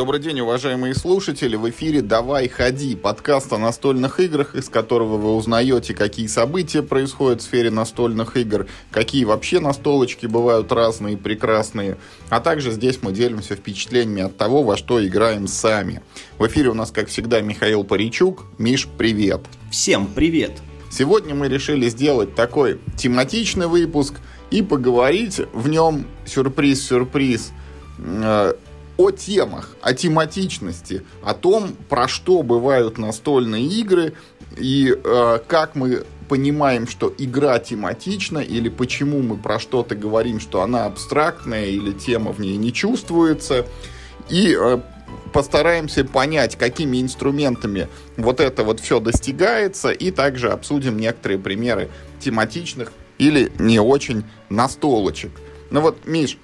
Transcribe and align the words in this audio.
Добрый 0.00 0.18
день, 0.18 0.40
уважаемые 0.40 0.94
слушатели. 0.94 1.56
В 1.56 1.68
эфире 1.68 2.00
«Давай, 2.00 2.48
ходи» 2.48 2.96
подкаст 2.96 3.52
о 3.52 3.58
настольных 3.58 4.18
играх, 4.18 4.54
из 4.54 4.70
которого 4.70 5.18
вы 5.18 5.36
узнаете, 5.36 5.92
какие 5.92 6.26
события 6.26 6.82
происходят 6.82 7.42
в 7.42 7.44
сфере 7.44 7.70
настольных 7.70 8.38
игр, 8.38 8.66
какие 8.90 9.26
вообще 9.26 9.60
настолочки 9.60 10.24
бывают 10.24 10.72
разные 10.72 11.16
и 11.16 11.18
прекрасные. 11.18 11.98
А 12.30 12.40
также 12.40 12.70
здесь 12.70 13.00
мы 13.02 13.12
делимся 13.12 13.56
впечатлениями 13.56 14.22
от 14.22 14.38
того, 14.38 14.62
во 14.62 14.78
что 14.78 15.06
играем 15.06 15.46
сами. 15.46 16.00
В 16.38 16.46
эфире 16.46 16.70
у 16.70 16.74
нас, 16.74 16.90
как 16.92 17.08
всегда, 17.08 17.42
Михаил 17.42 17.84
Паричук. 17.84 18.46
Миш, 18.56 18.88
привет. 18.96 19.42
Всем 19.70 20.06
привет. 20.06 20.52
Сегодня 20.90 21.34
мы 21.34 21.48
решили 21.48 21.90
сделать 21.90 22.34
такой 22.34 22.80
тематичный 22.96 23.66
выпуск 23.66 24.14
и 24.50 24.62
поговорить 24.62 25.42
в 25.52 25.68
нем 25.68 26.06
сюрприз-сюрприз 26.24 27.52
о 29.00 29.10
темах, 29.12 29.76
о 29.80 29.94
тематичности, 29.94 31.02
о 31.22 31.32
том, 31.32 31.74
про 31.88 32.06
что 32.06 32.42
бывают 32.42 32.98
настольные 32.98 33.64
игры 33.64 34.12
и 34.58 34.94
э, 34.94 35.38
как 35.46 35.74
мы 35.74 36.04
понимаем, 36.28 36.86
что 36.86 37.12
игра 37.16 37.58
тематична, 37.60 38.40
или 38.40 38.68
почему 38.68 39.22
мы 39.22 39.38
про 39.38 39.58
что-то 39.58 39.94
говорим, 39.94 40.38
что 40.38 40.60
она 40.60 40.84
абстрактная, 40.84 41.64
или 41.66 41.92
тема 41.92 42.32
в 42.32 42.40
ней 42.40 42.58
не 42.58 42.74
чувствуется. 42.74 43.64
И 44.28 44.54
э, 44.54 44.80
постараемся 45.32 46.04
понять, 46.04 46.56
какими 46.56 47.00
инструментами 47.00 47.88
вот 48.18 48.38
это 48.38 48.64
вот 48.64 48.80
все 48.80 49.00
достигается, 49.00 49.92
и 49.92 50.10
также 50.10 50.50
обсудим 50.50 50.98
некоторые 50.98 51.38
примеры 51.38 51.88
тематичных 52.20 52.92
или 53.16 53.50
не 53.58 53.80
очень 53.80 54.24
настолочек. 54.50 55.30
Ну 55.70 55.80
вот, 55.80 56.06
Миш, 56.06 56.36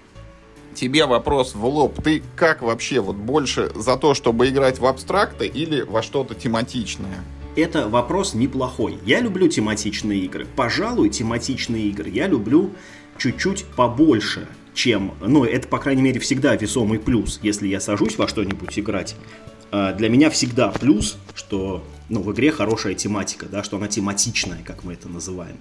тебе 0.76 1.06
вопрос 1.06 1.54
в 1.54 1.64
лоб. 1.64 2.00
Ты 2.02 2.22
как 2.36 2.62
вообще 2.62 3.00
вот 3.00 3.16
больше 3.16 3.72
за 3.74 3.96
то, 3.96 4.14
чтобы 4.14 4.48
играть 4.48 4.78
в 4.78 4.86
абстракты 4.86 5.46
или 5.46 5.82
во 5.82 6.02
что-то 6.02 6.34
тематичное? 6.34 7.24
Это 7.56 7.88
вопрос 7.88 8.34
неплохой. 8.34 8.98
Я 9.04 9.20
люблю 9.20 9.48
тематичные 9.48 10.20
игры. 10.20 10.46
Пожалуй, 10.56 11.08
тематичные 11.08 11.88
игры 11.88 12.10
я 12.10 12.28
люблю 12.28 12.70
чуть-чуть 13.18 13.64
побольше, 13.64 14.46
чем... 14.74 15.14
Ну, 15.20 15.44
это, 15.44 15.66
по 15.66 15.78
крайней 15.78 16.02
мере, 16.02 16.20
всегда 16.20 16.54
весомый 16.54 16.98
плюс, 16.98 17.40
если 17.42 17.66
я 17.66 17.80
сажусь 17.80 18.18
во 18.18 18.28
что-нибудь 18.28 18.78
играть. 18.78 19.16
А, 19.72 19.94
для 19.94 20.10
меня 20.10 20.28
всегда 20.28 20.68
плюс, 20.68 21.16
что 21.34 21.82
ну, 22.10 22.20
в 22.20 22.30
игре 22.32 22.52
хорошая 22.52 22.94
тематика, 22.94 23.46
да, 23.46 23.64
что 23.64 23.78
она 23.78 23.88
тематичная, 23.88 24.62
как 24.62 24.84
мы 24.84 24.92
это 24.92 25.08
называем. 25.08 25.56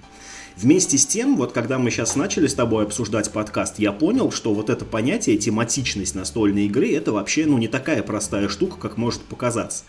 Вместе 0.58 0.98
с 0.98 1.06
тем, 1.06 1.36
вот 1.36 1.52
когда 1.52 1.78
мы 1.78 1.92
сейчас 1.92 2.16
начали 2.16 2.48
с 2.48 2.54
тобой 2.54 2.86
обсуждать 2.86 3.30
подкаст, 3.30 3.78
я 3.78 3.92
понял, 3.92 4.32
что 4.32 4.54
вот 4.54 4.70
это 4.70 4.86
понятие 4.86 5.38
тематичность 5.38 6.16
настольной 6.16 6.68
игры, 6.68 6.94
это 6.94 7.12
вообще, 7.12 7.46
ну, 7.46 7.58
не 7.58 7.68
такая 7.68 8.02
простая 8.04 8.48
штука, 8.48 8.78
как 8.78 8.96
может 8.96 9.22
показаться. 9.22 9.84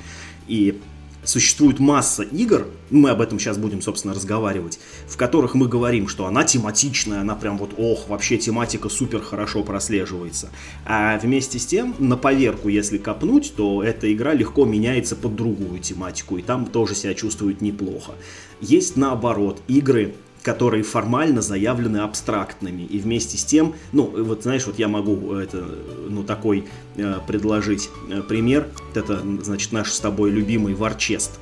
И 0.49 0.81
существует 1.23 1.79
масса 1.79 2.25
игр, 2.25 2.67
мы 2.91 3.11
об 3.11 3.21
этом 3.21 3.39
сейчас 3.39 3.59
будем, 3.59 3.81
собственно, 3.81 4.13
разговаривать, 4.13 4.81
в 5.07 5.17
которых 5.17 5.55
мы 5.55 5.69
говорим, 5.69 6.09
что 6.09 6.27
она 6.27 6.43
тематичная, 6.43 7.21
она 7.21 7.37
прям 7.37 7.59
вот, 7.59 7.75
ох, 7.79 8.09
вообще 8.09 8.37
тематика 8.37 8.89
супер 8.89 9.21
хорошо 9.21 9.63
прослеживается. 9.63 10.51
А 10.85 11.17
вместе 11.19 11.61
с 11.61 11.67
тем, 11.67 11.95
на 12.01 12.17
поверку, 12.17 12.69
если 12.69 12.99
копнуть, 12.99 13.55
то 13.57 13.85
эта 13.85 14.13
игра 14.13 14.35
легко 14.35 14.65
меняется 14.65 15.15
под 15.15 15.37
другую 15.37 15.79
тематику, 15.79 16.39
и 16.39 16.43
там 16.43 16.67
тоже 16.67 16.97
себя 16.97 17.15
чувствует 17.15 17.61
неплохо. 17.61 18.15
Есть 18.61 18.97
наоборот 18.97 19.63
игры, 19.69 20.15
которые 20.47 20.85
формально 20.85 21.43
заявлены 21.43 21.97
абстрактными. 21.97 22.83
И 22.83 23.01
вместе 23.01 23.37
с 23.37 23.45
тем, 23.45 23.75
ну, 23.91 24.05
вот 24.05 24.45
знаешь, 24.45 24.65
вот 24.65 24.79
я 24.79 24.87
могу 24.87 25.35
это, 25.35 25.67
ну, 26.09 26.23
такой 26.23 26.69
э, 26.95 27.19
предложить 27.27 27.91
э, 28.09 28.23
пример. 28.23 28.69
Это, 28.95 29.21
значит, 29.43 29.73
наш 29.73 29.91
с 29.91 29.99
тобой 29.99 30.31
любимый 30.31 30.75
Варчест. 30.75 31.33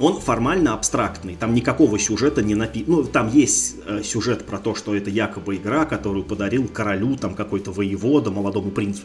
Он 0.00 0.20
формально 0.20 0.74
абстрактный, 0.74 1.36
там 1.36 1.54
никакого 1.54 1.96
сюжета 1.96 2.42
не 2.42 2.56
написано. 2.56 2.96
Ну, 2.96 3.04
там 3.04 3.28
есть 3.28 3.76
э, 3.86 4.02
сюжет 4.02 4.44
про 4.44 4.58
то, 4.58 4.74
что 4.74 4.96
это 4.96 5.10
якобы 5.10 5.54
игра, 5.54 5.84
которую 5.84 6.24
подарил 6.24 6.66
королю, 6.66 7.16
там 7.16 7.36
какой-то 7.36 7.70
воевода, 7.70 8.32
молодому 8.32 8.72
принцу, 8.72 9.02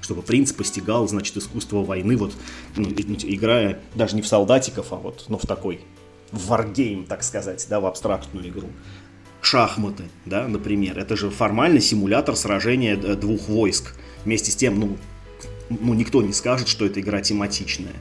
чтобы 0.00 0.22
принц 0.22 0.52
постигал, 0.52 1.06
значит, 1.06 1.36
искусство 1.36 1.84
войны, 1.84 2.16
вот, 2.16 2.32
ну, 2.74 2.88
играя 2.88 3.80
даже 3.94 4.16
не 4.16 4.22
в 4.22 4.26
солдатиков, 4.26 4.92
а 4.92 4.96
вот, 4.96 5.26
ну, 5.28 5.38
в 5.38 5.46
такой 5.46 5.82
варгейм, 6.34 7.04
так 7.04 7.22
сказать, 7.22 7.66
да, 7.68 7.80
в 7.80 7.86
абстрактную 7.86 8.48
игру. 8.48 8.68
Шахматы, 9.40 10.04
да, 10.24 10.48
например, 10.48 10.98
это 10.98 11.16
же 11.16 11.30
формально 11.30 11.80
симулятор 11.80 12.34
сражения 12.36 12.96
э, 12.96 13.14
двух 13.14 13.48
войск. 13.48 13.94
Вместе 14.24 14.50
с 14.50 14.56
тем, 14.56 14.80
ну, 14.80 14.96
ну 15.68 15.94
никто 15.94 16.22
не 16.22 16.32
скажет, 16.32 16.68
что 16.68 16.86
это 16.86 17.00
игра 17.00 17.20
тематичная. 17.20 17.92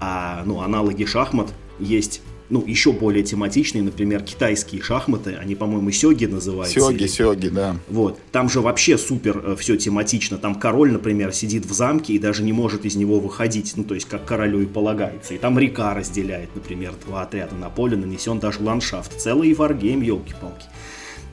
А, 0.00 0.42
ну, 0.46 0.60
аналоги 0.60 1.04
шахмат 1.04 1.52
есть 1.78 2.20
ну, 2.50 2.62
еще 2.66 2.92
более 2.92 3.22
тематичные, 3.22 3.82
например, 3.82 4.22
китайские 4.22 4.82
шахматы, 4.82 5.36
они, 5.40 5.54
по-моему, 5.54 5.90
сёги 5.90 6.26
называются. 6.26 6.78
Сёги, 6.78 7.06
сёги, 7.06 7.48
да. 7.48 7.76
Вот, 7.88 8.18
там 8.32 8.48
же 8.48 8.60
вообще 8.60 8.98
супер 8.98 9.40
э, 9.44 9.56
все 9.58 9.76
тематично, 9.76 10.36
там 10.36 10.54
король, 10.54 10.92
например, 10.92 11.32
сидит 11.32 11.64
в 11.64 11.72
замке 11.72 12.12
и 12.14 12.18
даже 12.18 12.42
не 12.42 12.52
может 12.52 12.84
из 12.84 12.96
него 12.96 13.18
выходить, 13.18 13.72
ну, 13.76 13.84
то 13.84 13.94
есть, 13.94 14.06
как 14.06 14.24
королю 14.24 14.60
и 14.60 14.66
полагается, 14.66 15.34
и 15.34 15.38
там 15.38 15.58
река 15.58 15.94
разделяет, 15.94 16.54
например, 16.54 16.92
два 17.06 17.22
отряда 17.22 17.54
на 17.54 17.70
поле, 17.70 17.96
нанесен 17.96 18.38
даже 18.38 18.60
ландшафт, 18.60 19.18
целый 19.18 19.54
варгейм, 19.54 20.02
елки-палки. 20.02 20.66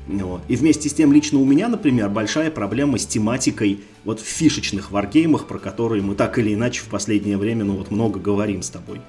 Вот. 0.07 0.41
И 0.47 0.55
вместе 0.55 0.89
с 0.89 0.93
тем, 0.93 1.13
лично 1.13 1.39
у 1.39 1.45
меня, 1.45 1.67
например, 1.67 2.09
большая 2.09 2.51
проблема 2.51 2.97
с 2.97 3.05
тематикой 3.05 3.81
вот 4.03 4.19
в 4.19 4.25
фишечных 4.25 4.91
варгеймах, 4.91 5.47
про 5.47 5.59
которые 5.59 6.01
мы 6.01 6.15
так 6.15 6.39
или 6.39 6.53
иначе 6.53 6.81
в 6.81 6.85
последнее 6.85 7.37
время, 7.37 7.65
ну, 7.65 7.75
вот 7.75 7.91
много 7.91 8.19
говорим 8.19 8.61
с 8.61 8.69
тобой. 8.69 9.01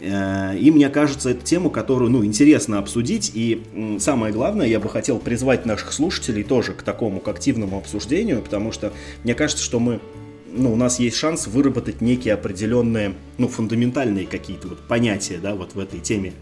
Э, 0.00 0.56
и 0.56 0.70
мне 0.70 0.88
кажется, 0.88 1.30
это 1.30 1.44
тему, 1.44 1.70
которую, 1.70 2.10
ну, 2.10 2.24
интересно 2.24 2.78
обсудить. 2.78 3.32
И 3.34 3.98
самое 4.00 4.32
главное, 4.32 4.66
я 4.66 4.80
бы 4.80 4.88
хотел 4.88 5.18
призвать 5.18 5.66
наших 5.66 5.92
слушателей 5.92 6.44
тоже 6.44 6.72
к 6.72 6.82
такому, 6.82 7.20
к 7.20 7.28
активному 7.28 7.78
обсуждению, 7.78 8.42
потому 8.42 8.72
что 8.72 8.92
мне 9.24 9.34
кажется, 9.34 9.62
что 9.62 9.80
мы 9.80 10.00
ну, 10.50 10.72
у 10.72 10.76
нас 10.76 10.98
есть 10.98 11.16
шанс 11.16 11.46
выработать 11.46 12.00
некие 12.00 12.32
определенные, 12.32 13.14
ну, 13.36 13.48
фундаментальные 13.48 14.26
какие-то 14.26 14.68
вот 14.68 14.80
понятия, 14.88 15.38
да, 15.38 15.54
вот 15.54 15.74
в 15.74 15.78
этой 15.78 16.00
теме 16.00 16.32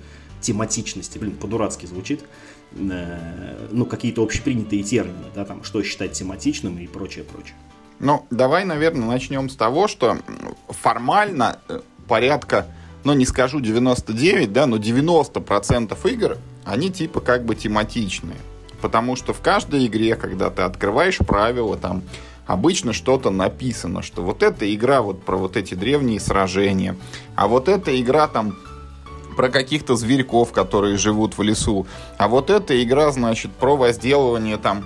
тематичности. 0.40 1.18
Блин, 1.18 1.32
по-дурацки 1.32 1.86
звучит. 1.86 2.24
Э, 2.72 3.68
ну, 3.70 3.86
какие-то 3.86 4.22
общепринятые 4.22 4.82
термины, 4.82 5.24
да, 5.34 5.44
там, 5.44 5.64
что 5.64 5.82
считать 5.82 6.12
тематичным 6.12 6.78
и 6.78 6.86
прочее, 6.86 7.24
прочее. 7.24 7.54
Ну, 7.98 8.26
давай, 8.30 8.64
наверное, 8.64 9.06
начнем 9.06 9.48
с 9.48 9.56
того, 9.56 9.88
что 9.88 10.18
формально 10.68 11.58
э, 11.68 11.80
порядка 12.06 12.66
ну, 13.06 13.14
не 13.14 13.24
скажу 13.24 13.60
99, 13.60 14.52
да, 14.52 14.66
но 14.66 14.78
90% 14.78 16.12
игр, 16.12 16.38
они 16.64 16.90
типа 16.90 17.20
как 17.20 17.44
бы 17.44 17.54
тематичные. 17.54 18.36
Потому 18.80 19.14
что 19.14 19.32
в 19.32 19.40
каждой 19.40 19.86
игре, 19.86 20.16
когда 20.16 20.50
ты 20.50 20.62
открываешь 20.62 21.18
правила, 21.18 21.76
там 21.76 22.02
обычно 22.46 22.92
что-то 22.92 23.30
написано, 23.30 24.02
что 24.02 24.22
вот 24.22 24.42
эта 24.42 24.74
игра 24.74 25.02
вот 25.02 25.22
про 25.22 25.36
вот 25.36 25.56
эти 25.56 25.74
древние 25.74 26.18
сражения, 26.18 26.96
а 27.36 27.46
вот 27.46 27.68
эта 27.68 27.98
игра 28.00 28.26
там 28.26 28.58
про 29.36 29.50
каких-то 29.50 29.94
зверьков, 29.94 30.50
которые 30.50 30.96
живут 30.96 31.38
в 31.38 31.42
лесу. 31.42 31.86
А 32.18 32.26
вот 32.26 32.50
эта 32.50 32.82
игра, 32.82 33.12
значит, 33.12 33.52
про 33.52 33.76
возделывание 33.76 34.56
там 34.56 34.84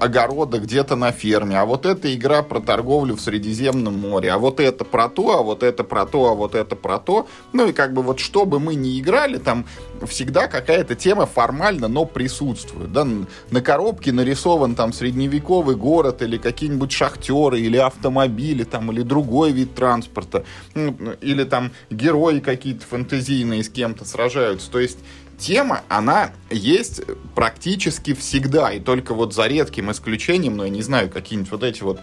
огорода 0.00 0.58
где-то 0.58 0.96
на 0.96 1.12
ферме, 1.12 1.58
а 1.58 1.64
вот 1.64 1.86
эта 1.86 2.14
игра 2.14 2.42
про 2.42 2.60
торговлю 2.60 3.16
в 3.16 3.20
Средиземном 3.20 3.98
море, 3.98 4.30
а 4.30 4.38
вот 4.38 4.60
это 4.60 4.84
про 4.84 5.08
то, 5.08 5.38
а 5.38 5.42
вот 5.42 5.62
это 5.62 5.84
про 5.84 6.06
то, 6.06 6.28
а 6.28 6.34
вот 6.34 6.54
это 6.54 6.76
про 6.76 6.98
то. 6.98 7.26
Ну 7.52 7.68
и 7.68 7.72
как 7.72 7.92
бы 7.92 8.02
вот 8.02 8.20
что 8.20 8.44
бы 8.44 8.60
мы 8.60 8.74
ни 8.74 9.00
играли, 9.00 9.38
там 9.38 9.66
всегда 10.06 10.48
какая-то 10.48 10.94
тема 10.94 11.26
формально, 11.26 11.88
но 11.88 12.04
присутствует. 12.04 12.92
Да? 12.92 13.06
На 13.50 13.60
коробке 13.60 14.12
нарисован 14.12 14.74
там 14.74 14.92
средневековый 14.92 15.76
город 15.76 16.22
или 16.22 16.36
какие-нибудь 16.38 16.92
шахтеры, 16.92 17.60
или 17.60 17.76
автомобили, 17.76 18.64
там, 18.64 18.92
или 18.92 19.02
другой 19.02 19.52
вид 19.52 19.74
транспорта, 19.74 20.44
или 20.74 21.44
там 21.44 21.72
герои 21.90 22.40
какие-то 22.40 22.86
фэнтезийные 22.86 23.64
с 23.64 23.68
кем-то 23.68 24.04
сражаются. 24.04 24.70
То 24.70 24.78
есть 24.78 24.98
тема, 25.42 25.82
она 25.88 26.32
есть 26.50 27.02
практически 27.34 28.14
всегда, 28.14 28.72
и 28.72 28.80
только 28.80 29.12
вот 29.12 29.34
за 29.34 29.48
редким 29.48 29.90
исключением, 29.90 30.56
но 30.56 30.64
я 30.64 30.70
не 30.70 30.82
знаю, 30.82 31.10
какие-нибудь 31.10 31.50
вот 31.50 31.64
эти 31.64 31.82
вот 31.82 32.00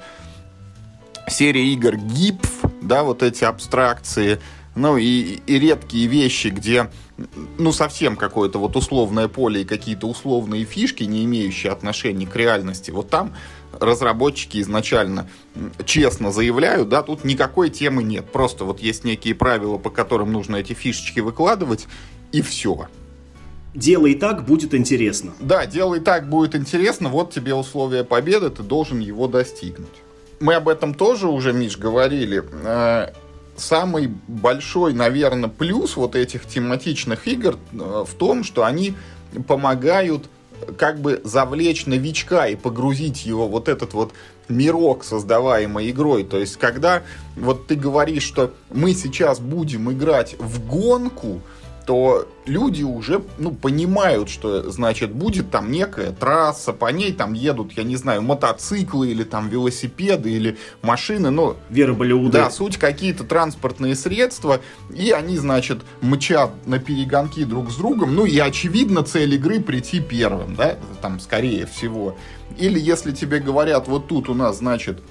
серии 1.28 1.74
игр 1.74 1.96
ГИПФ, 1.96 2.66
да, 2.82 3.04
вот 3.04 3.24
эти 3.24 3.46
абстракции, 3.46 4.40
ну 4.76 4.98
и, 4.98 5.40
и 5.46 5.60
редкие 5.60 6.08
вещи, 6.08 6.48
где 6.48 6.90
ну 7.58 7.72
совсем 7.72 8.16
какое-то 8.16 8.60
вот 8.60 8.76
условное 8.76 9.28
поле 9.28 9.62
и 9.62 9.66
какие-то 9.66 10.08
условные 10.08 10.66
фишки, 10.66 11.04
не 11.04 11.24
имеющие 11.26 11.72
отношения 11.72 12.28
к 12.28 12.36
реальности, 12.36 12.92
вот 12.92 13.10
там 13.10 13.34
разработчики 13.80 14.60
изначально 14.60 15.30
честно 15.86 16.32
заявляют, 16.32 16.90
да, 16.90 17.04
тут 17.04 17.24
никакой 17.24 17.70
темы 17.70 18.04
нет, 18.04 18.30
просто 18.32 18.66
вот 18.66 18.82
есть 18.82 19.06
некие 19.06 19.36
правила, 19.36 19.78
по 19.78 19.90
которым 19.90 20.34
нужно 20.34 20.58
эти 20.58 20.74
фишечки 20.74 21.22
выкладывать, 21.22 21.88
и 22.32 22.42
все 22.42 22.88
делай 23.74 24.16
так, 24.16 24.46
будет 24.46 24.74
интересно. 24.74 25.34
Да, 25.40 25.66
делай 25.66 26.00
так, 26.00 26.30
будет 26.30 26.56
интересно, 26.56 27.10
вот 27.10 27.32
тебе 27.32 27.54
условия 27.54 28.04
победы, 28.04 28.50
ты 28.50 28.64
должен 28.64 29.00
его 29.00 29.28
достигнуть. 29.28 29.88
мы 30.40 30.56
об 30.56 30.70
этом 30.70 30.94
тоже 30.94 31.28
уже, 31.28 31.54
Миш, 31.54 31.78
говорили. 31.78 32.44
Э, 32.64 33.12
самый 33.58 34.12
большой, 34.28 34.94
наверное, 34.94 35.50
плюс 35.50 35.98
вот 35.98 36.16
этих 36.16 36.46
тематичных 36.46 37.28
игр 37.28 37.58
э, 37.74 38.06
в 38.08 38.14
том, 38.16 38.44
что 38.44 38.64
они 38.64 38.96
помогают 39.48 40.30
как 40.78 41.00
бы 41.00 41.22
завлечь 41.24 41.86
новичка 41.86 42.48
и 42.48 42.56
погрузить 42.56 43.26
его 43.26 43.48
вот 43.48 43.70
этот 43.70 43.94
вот 43.94 44.12
мирок, 44.50 45.04
создаваемый 45.04 45.90
игрой. 45.90 46.24
То 46.24 46.38
есть, 46.38 46.58
когда 46.58 47.04
вот 47.36 47.68
ты 47.68 47.76
говоришь, 47.76 48.24
что 48.24 48.54
мы 48.70 48.94
сейчас 48.94 49.40
будем 49.40 49.92
играть 49.92 50.36
в 50.40 50.66
гонку, 50.66 51.42
то 51.90 52.28
люди 52.46 52.84
уже 52.84 53.24
ну, 53.40 53.50
понимают, 53.50 54.30
что 54.30 54.70
значит 54.70 55.12
будет 55.12 55.50
там 55.50 55.72
некая 55.72 56.12
трасса, 56.12 56.72
по 56.72 56.92
ней 56.92 57.12
там 57.12 57.34
едут, 57.34 57.72
я 57.72 57.82
не 57.82 57.96
знаю, 57.96 58.22
мотоциклы 58.22 59.10
или 59.10 59.24
там 59.24 59.50
велосипеды 59.50 60.32
или 60.32 60.56
машины, 60.84 61.32
ну... 61.32 61.56
Верблюды. 61.72 62.34
Да, 62.34 62.52
суть 62.52 62.78
какие-то 62.78 63.24
транспортные 63.24 63.96
средства, 63.96 64.62
и 64.96 65.10
они, 65.10 65.36
значит, 65.38 65.80
мчат 66.02 66.52
на 66.68 66.78
перегонки 66.78 67.44
друг 67.44 67.72
с 67.72 67.78
другом, 67.78 68.14
ну 68.14 68.28
и 68.28 68.38
очевидно 68.38 69.02
цель 69.02 69.34
игры 69.34 69.60
прийти 69.60 70.00
первым, 70.00 70.56
да, 70.56 70.76
там 71.02 71.20
скорее 71.20 71.66
всего. 71.66 72.16
Или 72.60 72.80
если 72.80 73.14
тебе 73.14 73.40
говорят, 73.40 73.88
вот 73.88 74.06
тут 74.08 74.30
у 74.30 74.36
нас, 74.36 74.60
значит, 74.60 75.02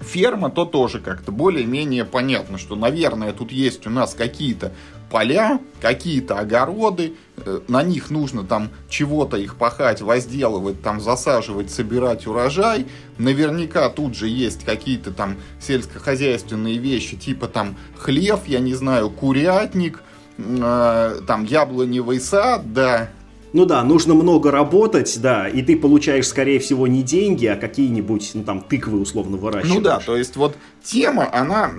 ферма, 0.00 0.50
то 0.50 0.64
тоже 0.64 0.98
как-то 0.98 1.30
более-менее 1.30 2.06
понятно, 2.06 2.56
что, 2.56 2.74
наверное, 2.74 3.34
тут 3.34 3.52
есть 3.52 3.86
у 3.86 3.90
нас 3.90 4.14
какие-то 4.14 4.72
поля, 5.10 5.60
какие-то 5.80 6.38
огороды, 6.38 7.14
э, 7.36 7.60
на 7.68 7.82
них 7.82 8.10
нужно 8.10 8.44
там 8.44 8.70
чего-то 8.88 9.36
их 9.36 9.56
пахать, 9.56 10.00
возделывать, 10.00 10.82
там 10.82 11.00
засаживать, 11.00 11.70
собирать 11.70 12.26
урожай. 12.26 12.86
Наверняка 13.18 13.88
тут 13.90 14.14
же 14.14 14.28
есть 14.28 14.64
какие-то 14.64 15.10
там 15.10 15.36
сельскохозяйственные 15.60 16.78
вещи, 16.78 17.16
типа 17.16 17.48
там 17.48 17.76
хлев, 17.98 18.46
я 18.46 18.60
не 18.60 18.74
знаю, 18.74 19.10
курятник, 19.10 20.00
э, 20.38 21.20
там 21.26 21.44
яблоневый 21.44 22.20
сад, 22.20 22.72
да, 22.72 23.10
ну 23.52 23.64
да, 23.64 23.82
нужно 23.82 24.14
много 24.14 24.50
работать, 24.50 25.18
да, 25.20 25.48
и 25.48 25.62
ты 25.62 25.76
получаешь, 25.76 26.26
скорее 26.26 26.60
всего, 26.60 26.86
не 26.86 27.02
деньги, 27.02 27.46
а 27.46 27.56
какие-нибудь, 27.56 28.30
ну 28.34 28.44
там, 28.44 28.60
тыквы 28.60 29.00
условно 29.00 29.36
выращиваешь. 29.36 29.74
Ну 29.74 29.80
да, 29.80 29.98
то 29.98 30.16
есть 30.16 30.36
вот 30.36 30.56
тема, 30.82 31.28
она 31.32 31.70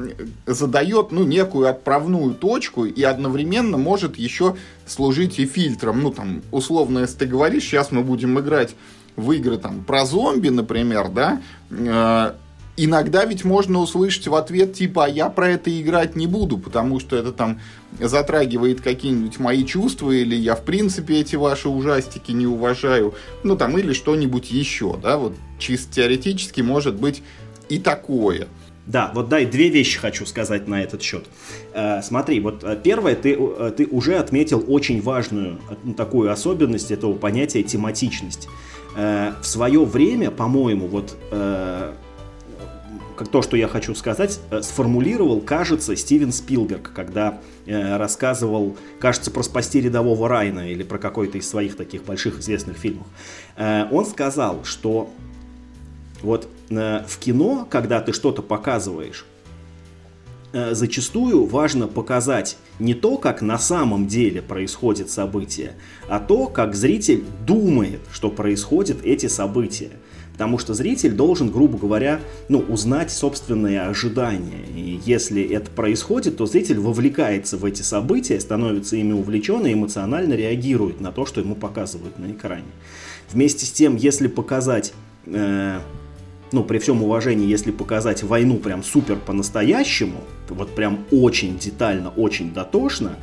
задает, 0.45 1.11
ну, 1.11 1.23
некую 1.23 1.69
отправную 1.69 2.33
точку 2.33 2.85
и 2.85 3.03
одновременно 3.03 3.77
может 3.77 4.17
еще 4.17 4.55
служить 4.85 5.39
и 5.39 5.45
фильтром. 5.45 6.01
Ну 6.01 6.11
там, 6.11 6.41
условно, 6.51 6.99
если 6.99 7.19
ты 7.19 7.25
говоришь, 7.25 7.63
сейчас 7.63 7.91
мы 7.91 8.01
будем 8.01 8.39
играть 8.39 8.75
в 9.15 9.31
игры 9.31 9.57
там 9.57 9.83
про 9.83 10.05
зомби, 10.05 10.49
например, 10.49 11.09
да, 11.09 11.41
э, 11.69 12.33
иногда 12.77 13.25
ведь 13.25 13.43
можно 13.43 13.79
услышать 13.79 14.27
в 14.27 14.35
ответ 14.35 14.73
типа, 14.73 15.05
а 15.05 15.07
я 15.09 15.29
про 15.29 15.49
это 15.49 15.81
играть 15.81 16.15
не 16.15 16.27
буду, 16.27 16.57
потому 16.57 16.99
что 16.99 17.15
это 17.15 17.31
там 17.31 17.59
затрагивает 17.99 18.81
какие-нибудь 18.81 19.39
мои 19.39 19.63
чувства, 19.65 20.11
или 20.11 20.35
я 20.35 20.55
в 20.55 20.63
принципе 20.63 21.19
эти 21.19 21.35
ваши 21.35 21.69
ужастики 21.69 22.31
не 22.31 22.47
уважаю, 22.47 23.13
ну 23.43 23.55
там, 23.55 23.77
или 23.77 23.93
что-нибудь 23.93 24.51
еще, 24.51 24.97
да, 25.01 25.17
вот 25.17 25.33
чисто 25.59 25.93
теоретически 25.93 26.61
может 26.61 26.95
быть 26.95 27.21
и 27.69 27.79
такое. 27.79 28.47
Да, 28.87 29.11
вот 29.13 29.29
дай 29.29 29.45
две 29.45 29.69
вещи 29.69 29.99
хочу 29.99 30.25
сказать 30.25 30.67
на 30.67 30.81
этот 30.81 31.01
счет. 31.01 31.25
Э, 31.73 32.01
смотри, 32.01 32.39
вот 32.39 32.63
э, 32.63 32.77
первое, 32.83 33.15
ты, 33.15 33.37
э, 33.39 33.71
ты 33.77 33.85
уже 33.85 34.15
отметил 34.15 34.63
очень 34.67 35.01
важную 35.01 35.59
ну, 35.83 35.93
такую 35.93 36.31
особенность 36.31 36.91
этого 36.91 37.13
понятия 37.13 37.63
тематичность. 37.63 38.47
В 38.93 39.43
свое 39.43 39.85
время, 39.85 40.31
по-моему, 40.31 40.85
вот 40.85 41.15
как 43.21 43.27
то, 43.27 43.43
что 43.43 43.55
я 43.55 43.67
хочу 43.67 43.93
сказать, 43.93 44.39
э, 44.49 44.63
сформулировал, 44.63 45.41
кажется, 45.41 45.95
Стивен 45.95 46.31
Спилберг, 46.31 46.91
когда 46.91 47.39
э, 47.67 47.97
рассказывал, 47.97 48.75
кажется, 48.99 49.29
про 49.29 49.43
«Спасти 49.43 49.79
рядового 49.79 50.27
Райна» 50.27 50.71
или 50.71 50.81
про 50.81 50.97
какой-то 50.97 51.37
из 51.37 51.47
своих 51.47 51.75
таких 51.75 52.03
больших 52.03 52.39
известных 52.39 52.77
фильмов. 52.77 53.05
Э, 53.57 53.85
он 53.91 54.07
сказал, 54.07 54.63
что 54.63 55.11
вот 56.23 56.49
в 56.69 57.17
кино, 57.19 57.67
когда 57.69 57.99
ты 57.99 58.11
что-то 58.13 58.41
показываешь, 58.41 59.25
зачастую 60.53 61.45
важно 61.45 61.87
показать 61.87 62.57
не 62.79 62.93
то, 62.93 63.17
как 63.17 63.41
на 63.41 63.57
самом 63.57 64.07
деле 64.07 64.41
происходит 64.41 65.09
событие, 65.09 65.73
а 66.07 66.19
то, 66.19 66.47
как 66.47 66.75
зритель 66.75 67.23
думает, 67.45 67.99
что 68.11 68.29
происходят 68.29 68.97
эти 69.03 69.27
события. 69.27 69.91
Потому 70.41 70.57
что 70.57 70.73
зритель 70.73 71.11
должен, 71.11 71.51
грубо 71.51 71.77
говоря, 71.77 72.19
ну, 72.49 72.65
узнать 72.67 73.11
собственные 73.11 73.81
ожидания. 73.81 74.65
И 74.75 74.99
если 75.05 75.43
это 75.43 75.69
происходит, 75.69 76.37
то 76.37 76.47
зритель 76.47 76.79
вовлекается 76.79 77.57
в 77.57 77.65
эти 77.65 77.83
события, 77.83 78.39
становится 78.39 78.95
ими 78.95 79.13
увлечен 79.13 79.67
и 79.67 79.73
эмоционально 79.73 80.33
реагирует 80.33 80.99
на 80.99 81.11
то, 81.11 81.27
что 81.27 81.41
ему 81.41 81.53
показывают 81.53 82.17
на 82.17 82.31
экране. 82.31 82.65
Вместе 83.31 83.67
с 83.67 83.71
тем, 83.71 83.95
если 83.95 84.27
показать 84.27 84.93
э, 85.27 85.79
ну, 86.51 86.63
при 86.63 86.79
всем 86.79 87.03
уважении, 87.03 87.47
если 87.47 87.69
показать 87.69 88.23
войну 88.23 88.57
прям 88.57 88.83
супер 88.83 89.17
по-настоящему, 89.17 90.21
вот 90.49 90.73
прям 90.73 91.05
очень 91.11 91.59
детально, 91.59 92.09
очень 92.09 92.51
дотошно, 92.51 93.17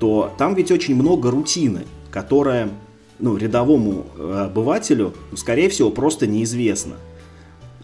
то 0.00 0.34
там 0.36 0.56
ведь 0.56 0.72
очень 0.72 0.96
много 0.96 1.30
рутины, 1.30 1.84
которая 2.10 2.70
ну, 3.18 3.36
рядовому 3.36 4.06
э, 4.16 4.44
обывателю, 4.46 5.14
ну, 5.30 5.36
скорее 5.36 5.68
всего, 5.68 5.90
просто 5.90 6.26
неизвестно. 6.26 6.96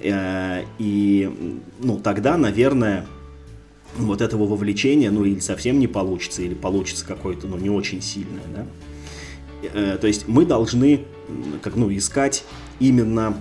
Э, 0.01 0.65
и, 0.79 1.59
ну, 1.81 1.99
тогда, 1.99 2.37
наверное, 2.37 3.07
вот 3.97 4.21
этого 4.21 4.47
вовлечения, 4.47 5.11
ну, 5.11 5.25
или 5.25 5.41
совсем 5.41 5.79
не 5.79 5.87
получится, 5.87 6.43
или 6.43 6.55
получится 6.55 7.07
какое-то, 7.07 7.47
ну, 7.47 7.57
не 7.57 7.71
очень 7.71 8.03
сильное, 8.03 8.45
да. 8.55 8.67
Э, 9.75 9.99
то 10.01 10.07
есть 10.07 10.29
мы 10.29 10.45
должны, 10.45 11.05
как, 11.63 11.77
ну, 11.77 11.95
искать 11.95 12.45
именно, 12.79 13.37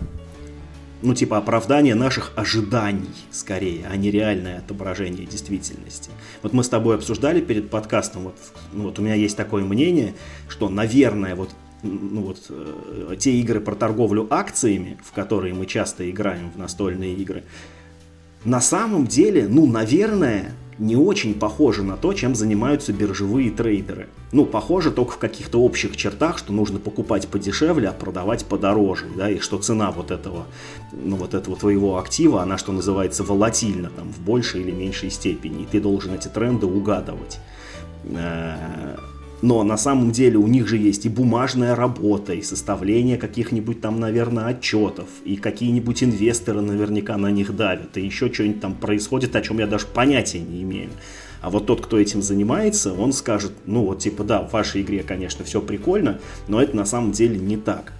ну, 1.01 1.13
типа, 1.13 1.37
оправдание 1.37 1.95
наших 1.95 2.31
ожиданий, 2.35 3.09
скорее, 3.31 3.87
а 3.91 3.97
не 3.97 4.11
реальное 4.11 4.59
отображение 4.59 5.25
действительности. 5.25 6.11
Вот 6.41 6.53
мы 6.53 6.63
с 6.63 6.69
тобой 6.69 6.95
обсуждали 6.95 7.41
перед 7.41 7.69
подкастом, 7.69 8.23
вот, 8.23 8.35
ну, 8.71 8.83
вот 8.83 8.99
у 8.99 9.01
меня 9.01 9.15
есть 9.15 9.35
такое 9.35 9.63
мнение, 9.63 10.13
что, 10.47 10.69
наверное, 10.69 11.35
вот 11.35 11.49
ну 11.83 12.21
вот, 12.21 12.37
э, 12.49 13.15
те 13.17 13.31
игры 13.39 13.59
про 13.59 13.75
торговлю 13.75 14.27
акциями, 14.29 14.97
в 15.03 15.11
которые 15.11 15.53
мы 15.53 15.65
часто 15.65 16.09
играем 16.09 16.51
в 16.51 16.57
настольные 16.57 17.13
игры, 17.15 17.43
на 18.43 18.59
самом 18.59 19.05
деле, 19.05 19.47
ну, 19.47 19.67
наверное, 19.67 20.53
не 20.79 20.95
очень 20.95 21.35
похожи 21.35 21.83
на 21.83 21.95
то, 21.95 22.11
чем 22.13 22.33
занимаются 22.33 22.91
биржевые 22.91 23.51
трейдеры. 23.51 24.09
Ну, 24.31 24.45
похоже 24.45 24.89
только 24.89 25.11
в 25.11 25.17
каких-то 25.19 25.61
общих 25.61 25.95
чертах, 25.95 26.39
что 26.39 26.53
нужно 26.53 26.79
покупать 26.79 27.27
подешевле, 27.27 27.89
а 27.89 27.93
продавать 27.93 28.45
подороже, 28.45 29.05
да, 29.15 29.29
и 29.29 29.37
что 29.37 29.59
цена 29.59 29.91
вот 29.91 30.09
этого, 30.09 30.45
ну, 30.91 31.17
вот 31.17 31.35
этого 31.35 31.55
твоего 31.55 31.99
актива, 31.99 32.41
она, 32.41 32.57
что 32.57 32.71
называется, 32.71 33.23
волатильна, 33.23 33.91
там, 33.95 34.11
в 34.11 34.19
большей 34.21 34.61
или 34.61 34.71
меньшей 34.71 35.11
степени, 35.11 35.63
и 35.63 35.65
ты 35.67 35.79
должен 35.79 36.15
эти 36.15 36.29
тренды 36.29 36.65
угадывать. 36.65 37.39
Но 39.41 39.63
на 39.63 39.77
самом 39.77 40.11
деле 40.11 40.37
у 40.37 40.47
них 40.47 40.67
же 40.67 40.77
есть 40.77 41.05
и 41.05 41.09
бумажная 41.09 41.75
работа, 41.75 42.33
и 42.33 42.41
составление 42.41 43.17
каких-нибудь 43.17 43.81
там, 43.81 43.99
наверное, 43.99 44.45
отчетов, 44.45 45.07
и 45.25 45.35
какие-нибудь 45.35 46.03
инвесторы 46.03 46.61
наверняка 46.61 47.17
на 47.17 47.31
них 47.31 47.55
давят, 47.55 47.97
и 47.97 48.05
еще 48.05 48.31
что-нибудь 48.31 48.61
там 48.61 48.75
происходит, 48.75 49.35
о 49.35 49.41
чем 49.41 49.59
я 49.59 49.67
даже 49.67 49.87
понятия 49.87 50.39
не 50.39 50.61
имею. 50.61 50.89
А 51.41 51.49
вот 51.49 51.65
тот, 51.65 51.83
кто 51.83 51.97
этим 51.97 52.21
занимается, 52.21 52.93
он 52.93 53.13
скажет, 53.13 53.51
ну 53.65 53.83
вот 53.83 53.99
типа, 53.99 54.23
да, 54.23 54.43
в 54.43 54.53
вашей 54.53 54.83
игре, 54.83 55.01
конечно, 55.01 55.43
все 55.43 55.59
прикольно, 55.59 56.19
но 56.47 56.61
это 56.61 56.75
на 56.75 56.85
самом 56.85 57.11
деле 57.11 57.39
не 57.39 57.57
так. 57.57 57.93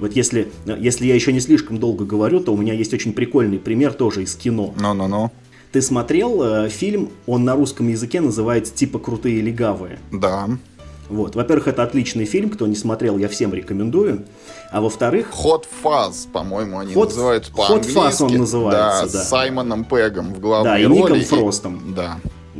Вот 0.00 0.16
если, 0.16 0.50
если 0.66 1.06
я 1.06 1.14
еще 1.14 1.32
не 1.32 1.38
слишком 1.38 1.78
долго 1.78 2.04
говорю, 2.04 2.40
то 2.40 2.52
у 2.52 2.56
меня 2.56 2.74
есть 2.74 2.92
очень 2.92 3.12
прикольный 3.12 3.60
пример 3.60 3.92
тоже 3.92 4.24
из 4.24 4.34
кино. 4.34 4.74
Ну, 4.80 4.94
ну, 4.94 5.06
ну. 5.06 5.30
Ты 5.70 5.80
смотрел 5.80 6.42
э, 6.42 6.68
фильм, 6.68 7.10
он 7.26 7.44
на 7.44 7.54
русском 7.54 7.88
языке 7.88 8.20
называется 8.20 8.74
типа 8.74 8.98
«Крутые 8.98 9.40
легавые». 9.40 9.98
Да. 10.10 10.48
Вот. 11.12 11.36
Во-первых, 11.36 11.68
это 11.68 11.82
отличный 11.82 12.24
фильм, 12.24 12.48
кто 12.48 12.66
не 12.66 12.74
смотрел, 12.74 13.18
я 13.18 13.28
всем 13.28 13.52
рекомендую. 13.52 14.24
А 14.70 14.80
во-вторых... 14.80 15.30
Hot 15.44 15.66
Fuzz, 15.82 16.26
по-моему, 16.32 16.78
они 16.78 16.94
Hot, 16.94 17.04
называются 17.04 17.52
по-английски. 17.52 17.98
Hot 17.98 18.10
Fuzz 18.10 18.24
он 18.24 18.38
называется, 18.38 19.06
да. 19.06 19.12
да. 19.12 19.24
С 19.24 19.28
Саймоном 19.28 19.84
Пегом 19.84 20.32
в 20.32 20.40
главной 20.40 20.72
да, 20.72 20.78
и 20.78 20.86
роли. 20.86 21.18
Ником 21.18 21.20
Фростом. 21.20 21.90
И... 21.90 21.94
Да. 21.94 22.18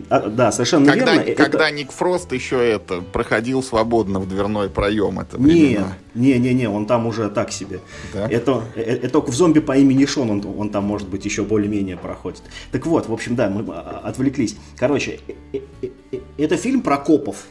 А, 0.09 0.29
да, 0.29 0.53
совершенно 0.53 0.91
когда, 0.91 1.15
верно. 1.15 1.35
Когда 1.35 1.69
это... 1.69 1.77
Ник 1.77 1.93
Фрост 1.93 2.33
еще 2.33 2.57
это 2.67 3.01
проходил 3.01 3.63
свободно 3.63 4.21
в 4.21 4.29
дверной 4.29 4.71
проем, 4.71 5.21
это 5.21 5.39
не, 5.39 5.79
не, 6.15 6.39
не, 6.39 6.55
не, 6.55 6.69
он 6.69 6.87
там 6.87 7.07
уже 7.07 7.29
так 7.29 7.53
себе. 7.53 7.81
Да? 8.13 8.27
Это, 8.29 8.65
это, 8.75 8.91
это 8.91 9.09
только 9.11 9.31
в 9.31 9.35
зомби 9.35 9.61
по 9.61 9.77
имени 9.77 10.07
Шон 10.07 10.31
он, 10.31 10.45
он 10.59 10.71
там 10.71 10.85
может 10.85 11.09
быть 11.09 11.25
еще 11.25 11.43
более-менее 11.43 11.97
проходит. 11.99 12.43
Так 12.71 12.87
вот, 12.87 13.09
в 13.09 13.13
общем, 13.13 13.37
да, 13.37 13.51
мы 13.51 13.65
а, 13.69 14.01
отвлеклись. 14.05 14.57
Короче, 14.79 15.21
э, 15.29 15.59
э, 15.83 15.89
э, 16.13 16.19
это 16.39 16.57
фильм 16.57 16.81
про 16.81 16.97
копов. 16.97 17.45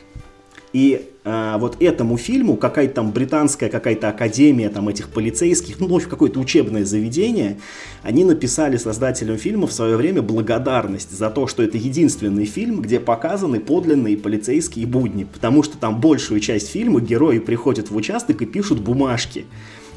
И 0.74 1.10
э, 1.25 1.56
вот 1.60 1.82
этому 1.82 2.18
фильму 2.18 2.56
какая-то 2.56 2.96
там 2.96 3.12
британская 3.12 3.70
какая-то 3.70 4.08
академия 4.10 4.70
там 4.70 4.88
этих 4.88 5.10
полицейских, 5.10 5.80
ну, 5.80 5.88
в 5.88 5.96
общем, 5.96 6.10
какое-то 6.10 6.40
учебное 6.40 6.86
заведение, 6.86 7.60
они 8.04 8.24
написали 8.24 8.78
создателям 8.78 9.38
фильма 9.38 9.68
в 9.68 9.74
свое 9.74 9.98
время 9.98 10.22
благодарность 10.22 11.12
за 11.12 11.30
то, 11.30 11.48
что 11.48 11.62
это 11.62 11.78
единственный 11.78 12.46
фильм, 12.46 12.82
где 12.82 13.00
показаны 13.00 13.60
подлинные 13.60 14.18
полицейские 14.18 14.88
будни, 14.88 15.25
потому 15.25 15.63
что 15.63 15.78
там 15.78 16.00
большую 16.00 16.40
часть 16.40 16.70
фильма 16.70 17.01
герои 17.01 17.40
приходят 17.40 17.92
в 17.92 17.96
участок 17.96 18.42
и 18.42 18.46
пишут 18.46 18.80
бумажки. 18.80 19.46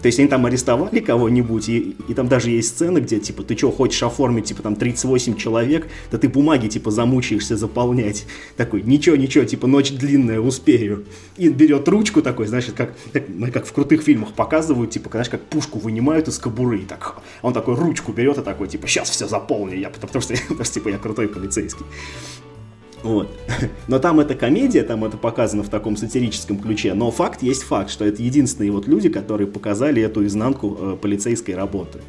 То 0.05 0.09
есть 0.09 0.19
они 0.19 0.29
там 0.29 0.45
арестовали 0.45 1.01
кого-нибудь, 1.01 1.67
и, 1.71 1.97
и 2.09 2.13
там 2.13 2.29
даже 2.29 2.51
есть 2.51 2.69
сцены, 2.69 2.99
где, 2.99 3.19
типа, 3.19 3.43
ты 3.43 3.57
что, 3.57 3.73
хочешь 3.73 4.03
оформить, 4.03 4.45
типа, 4.45 4.63
там 4.63 4.77
38 4.77 5.35
человек, 5.37 5.89
да 6.11 6.19
ты 6.19 6.29
бумаги, 6.29 6.69
типа, 6.69 6.91
замучаешься 6.91 7.57
заполнять. 7.57 8.27
Такой, 8.59 8.83
ничего, 8.83 9.17
ничего, 9.17 9.47
типа, 9.47 9.67
ночь 9.67 9.93
длинная, 9.93 10.41
успею. 10.41 11.07
И 11.39 11.49
берет 11.49 11.89
ручку 11.89 12.21
такой, 12.21 12.49
значит, 12.49 12.75
как, 12.75 12.93
как, 13.15 13.25
ну, 13.31 13.51
как 13.51 13.65
в 13.65 13.73
крутых 13.73 14.03
фильмах 14.03 14.35
показывают, 14.35 14.91
типа, 14.91 15.09
знаешь, 15.11 15.31
как 15.31 15.41
пушку 15.41 15.79
вынимают 15.79 16.29
из 16.29 16.39
кобуры, 16.39 16.81
и 16.81 16.85
так, 16.85 17.23
он 17.41 17.55
такой 17.55 17.75
ручку 17.75 18.13
берет 18.13 18.37
и 18.37 18.43
такой, 18.43 18.69
типа, 18.69 18.87
сейчас 18.87 19.09
все 19.09 19.27
заполню 19.27 19.79
я, 19.79 19.89
потому 19.89 20.21
что, 20.21 20.35
потому 20.49 20.65
что 20.65 20.75
типа, 20.75 20.89
я 20.91 20.99
крутой 20.99 21.29
полицейский. 21.29 21.87
Вот. 23.05 23.29
Но 23.89 23.99
там 23.99 24.19
это 24.19 24.35
комедия, 24.35 24.83
там 24.83 25.05
это 25.05 25.17
показано 25.17 25.63
в 25.63 25.69
таком 25.69 25.97
сатирическом 25.97 26.59
ключе. 26.59 26.95
Но 26.95 27.11
факт 27.11 27.43
есть 27.43 27.63
факт, 27.63 27.91
что 27.91 28.05
это 28.05 28.23
единственные 28.23 28.73
вот 28.73 28.89
люди, 28.89 29.11
которые 29.11 29.47
показали 29.47 30.03
эту 30.03 30.25
изнанку 30.27 30.77
э, 30.81 30.97
полицейской 31.01 31.55
работы. 31.55 32.01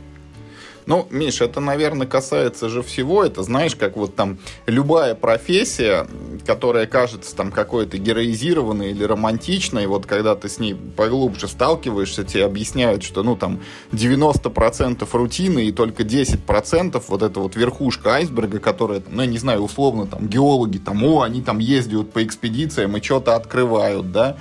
Ну, 0.86 1.08
Миш, 1.10 1.42
это, 1.42 1.60
наверное, 1.60 2.06
касается 2.06 2.70
же 2.70 2.84
всего. 2.84 3.24
Это, 3.24 3.42
знаешь, 3.44 3.76
как 3.76 3.98
вот 3.98 4.16
там 4.16 4.38
любая 4.68 5.16
профессия, 5.16 6.08
которая 6.46 6.86
кажется 6.86 7.36
там 7.36 7.52
какой-то 7.52 7.98
героизированной 7.98 8.92
или 8.92 9.04
романтичной, 9.04 9.88
вот 9.88 10.06
когда 10.06 10.36
ты 10.36 10.48
с 10.48 10.60
ней 10.60 10.76
поглубже 10.76 11.48
сталкиваешься, 11.48 12.24
тебе 12.24 12.46
объясняют, 12.46 13.04
что, 13.04 13.24
ну, 13.24 13.36
там 13.36 13.62
90% 13.92 15.08
рутины 15.12 15.66
и 15.66 15.72
только 15.72 16.04
10% 16.04 17.04
вот 17.08 17.22
это 17.24 17.40
вот 17.40 17.56
верхушка 17.56 18.16
айсберга, 18.16 18.60
которая, 18.60 19.02
ну, 19.10 19.22
я 19.22 19.28
не 19.28 19.40
знаю, 19.40 19.62
условно, 19.62 20.06
там, 20.06 20.28
геологи, 20.28 20.78
там, 20.78 21.04
о, 21.04 21.22
они 21.24 21.42
там 21.42 21.58
ездят 21.58 22.12
по 22.12 22.24
экспедициям 22.24 22.96
и 22.96 23.02
что-то 23.02 23.36
открывают, 23.36 24.12
да, 24.12 24.38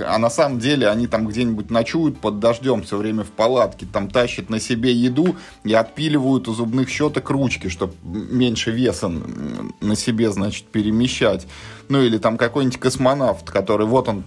а 0.00 0.18
на 0.18 0.30
самом 0.30 0.58
деле 0.58 0.88
они 0.88 1.06
там 1.06 1.26
где-нибудь 1.26 1.70
ночуют 1.70 2.18
под 2.18 2.38
дождем 2.38 2.82
все 2.82 2.96
время 2.96 3.24
в 3.24 3.30
палатке, 3.30 3.86
там 3.90 4.10
тащат 4.10 4.50
на 4.50 4.60
себе 4.60 4.92
еду 4.92 5.36
и 5.64 5.72
отпиливают 5.74 6.48
у 6.48 6.54
зубных 6.54 6.88
щеток 6.88 7.30
ручки, 7.30 7.68
чтобы 7.68 7.94
меньше 8.02 8.70
веса 8.70 9.08
на 9.08 9.96
себе, 9.96 10.30
значит, 10.30 10.66
перемещать. 10.66 11.46
Ну 11.88 12.02
или 12.02 12.18
там 12.18 12.36
какой-нибудь 12.36 12.78
космонавт, 12.78 13.50
который 13.50 13.86
вот 13.86 14.08
он 14.08 14.24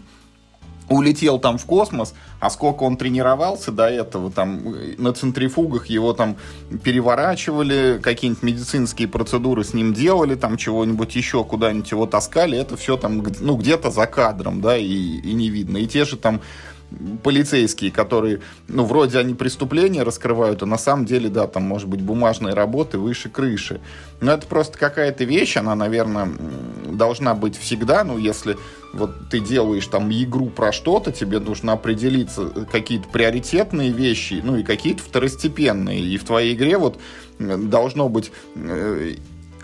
улетел 0.89 1.39
там 1.39 1.57
в 1.57 1.65
космос, 1.65 2.13
а 2.39 2.49
сколько 2.49 2.83
он 2.83 2.97
тренировался 2.97 3.71
до 3.71 3.87
этого, 3.87 4.31
там 4.31 4.75
на 4.97 5.13
центрифугах 5.13 5.87
его 5.87 6.13
там 6.13 6.37
переворачивали, 6.83 7.99
какие-нибудь 8.01 8.43
медицинские 8.43 9.07
процедуры 9.07 9.63
с 9.63 9.73
ним 9.73 9.93
делали, 9.93 10.35
там 10.35 10.57
чего-нибудь 10.57 11.15
еще 11.15 11.43
куда-нибудь 11.43 11.91
его 11.91 12.05
таскали, 12.05 12.57
это 12.57 12.77
все 12.77 12.97
там, 12.97 13.23
ну, 13.39 13.55
где-то 13.55 13.91
за 13.91 14.05
кадром, 14.07 14.61
да, 14.61 14.77
и, 14.77 14.85
и 14.85 15.33
не 15.33 15.49
видно. 15.49 15.77
И 15.77 15.87
те 15.87 16.05
же 16.05 16.17
там 16.17 16.41
полицейские, 17.23 17.91
которые, 17.91 18.41
ну, 18.67 18.83
вроде 18.83 19.19
они 19.19 19.33
преступления 19.33 20.03
раскрывают, 20.03 20.63
а 20.63 20.65
на 20.65 20.77
самом 20.77 21.05
деле, 21.05 21.29
да, 21.29 21.47
там, 21.47 21.63
может 21.63 21.87
быть, 21.87 22.01
бумажные 22.01 22.53
работы 22.53 22.97
выше 22.97 23.29
крыши. 23.29 23.79
Но 24.21 24.31
это 24.31 24.47
просто 24.47 24.77
какая-то 24.77 25.23
вещь, 25.23 25.57
она, 25.57 25.75
наверное, 25.75 26.29
должна 26.91 27.35
быть 27.35 27.57
всегда, 27.57 28.03
ну, 28.03 28.17
если 28.17 28.57
вот 28.93 29.29
ты 29.29 29.39
делаешь 29.39 29.85
там 29.87 30.11
игру 30.11 30.47
про 30.47 30.71
что-то, 30.71 31.11
тебе 31.11 31.39
нужно 31.39 31.73
определиться 31.73 32.49
какие-то 32.71 33.07
приоритетные 33.09 33.91
вещи, 33.91 34.41
ну, 34.43 34.57
и 34.57 34.63
какие-то 34.63 35.03
второстепенные. 35.03 35.99
И 35.99 36.17
в 36.17 36.23
твоей 36.23 36.55
игре 36.55 36.77
вот 36.77 36.99
должно 37.39 38.09
быть 38.09 38.31
э, 38.55 39.15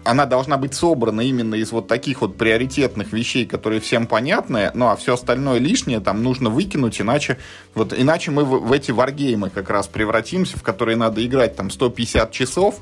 она 0.06 0.26
должна 0.26 0.58
быть 0.58 0.74
собрана 0.74 1.22
именно 1.22 1.56
из 1.56 1.72
вот 1.72 1.88
таких 1.88 2.22
вот 2.22 2.38
приоритетных 2.38 3.12
вещей, 3.12 3.46
которые 3.46 3.82
всем 3.82 4.08
понятны, 4.08 4.72
ну 4.74 4.88
а 4.88 4.96
все 4.96 5.16
остальное 5.16 5.60
лишнее 5.60 6.00
там 6.00 6.24
нужно 6.24 6.50
выкинуть, 6.50 7.02
иначе 7.02 7.38
вот 7.74 7.94
иначе 7.98 8.32
мы 8.32 8.46
в, 8.46 8.68
в 8.68 8.72
эти 8.72 8.92
варгеймы 8.92 9.50
как 9.50 9.70
раз 9.70 9.88
превратимся, 9.88 10.58
в 10.58 10.64
которые 10.64 10.96
надо 10.96 11.26
играть 11.26 11.56
там 11.56 11.70
150 11.70 12.32
часов, 12.32 12.80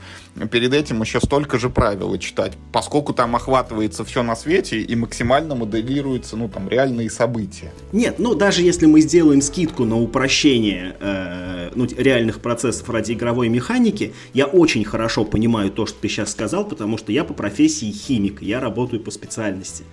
перед 0.52 0.74
этим 0.74 1.02
еще 1.02 1.20
столько 1.22 1.58
же 1.58 1.70
правил 1.70 2.16
читать, 2.18 2.54
поскольку 2.72 3.14
там 3.14 3.36
охватывается 3.36 4.04
все 4.04 4.22
на 4.22 4.36
свете 4.36 4.82
и 4.82 4.96
максимально 4.96 5.56
моделируется, 5.56 6.36
ну 6.36 6.50
там 6.50 6.68
реальные 6.68 7.10
события. 7.10 7.72
Нет, 7.94 8.20
ну 8.20 8.36
даже 8.36 8.62
если 8.62 8.86
мы 8.86 9.02
сделаем 9.02 9.42
скидку 9.42 9.86
на 9.86 10.00
упрощение 10.00 10.96
э, 11.00 11.72
ну, 11.74 11.88
реальных 11.98 12.42
процессов 12.42 12.90
ради 12.90 13.14
игровой 13.14 13.48
механики, 13.48 14.14
я 14.34 14.46
очень 14.46 14.84
хорошо 14.84 15.24
понимаю 15.24 15.72
то, 15.72 15.86
что 15.86 16.00
ты 16.00 16.10
сейчас 16.10 16.32
сказал, 16.32 16.66
потому 16.66 16.98
что 16.98 17.13
я 17.14 17.24
по 17.24 17.34
профессии 17.34 17.92
химик, 17.92 18.42
я 18.42 18.60
работаю 18.60 19.02
по 19.02 19.12
специальности. 19.12 19.86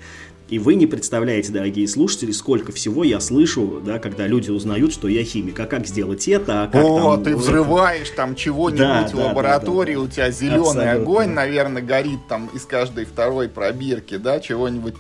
И 0.49 0.59
вы 0.59 0.75
не 0.75 0.89
представляете, 0.89 1.53
дорогие 1.53 1.87
слушатели, 1.87 2.33
сколько 2.33 2.73
всего 2.73 3.05
я 3.05 3.21
слышу, 3.21 3.81
да, 3.85 4.01
когда 4.01 4.27
люди 4.27 4.51
узнают, 4.51 4.93
что 4.93 5.07
я 5.07 5.23
химик. 5.23 5.61
А 5.61 5.67
как 5.67 5.87
сделать 5.87 6.27
это? 6.27 6.65
А 6.65 6.67
как 6.67 6.85
О, 6.85 7.15
там, 7.15 7.23
ты 7.23 7.37
взрываешь 7.37 8.11
там 8.11 8.35
чего-нибудь 8.35 8.81
да, 8.81 9.07
в 9.07 9.15
лаборатории, 9.15 9.95
да, 9.95 10.01
да, 10.01 10.07
да. 10.07 10.09
у 10.09 10.13
тебя 10.13 10.31
зеленый 10.33 10.61
Абсолютно. 10.61 10.93
огонь, 10.93 11.29
наверное, 11.29 11.83
горит 11.83 12.19
там 12.29 12.51
из 12.53 12.65
каждой 12.65 13.05
второй 13.05 13.49
пробирки, 13.49 14.17
да, 14.17 14.41
чего-нибудь 14.41 14.95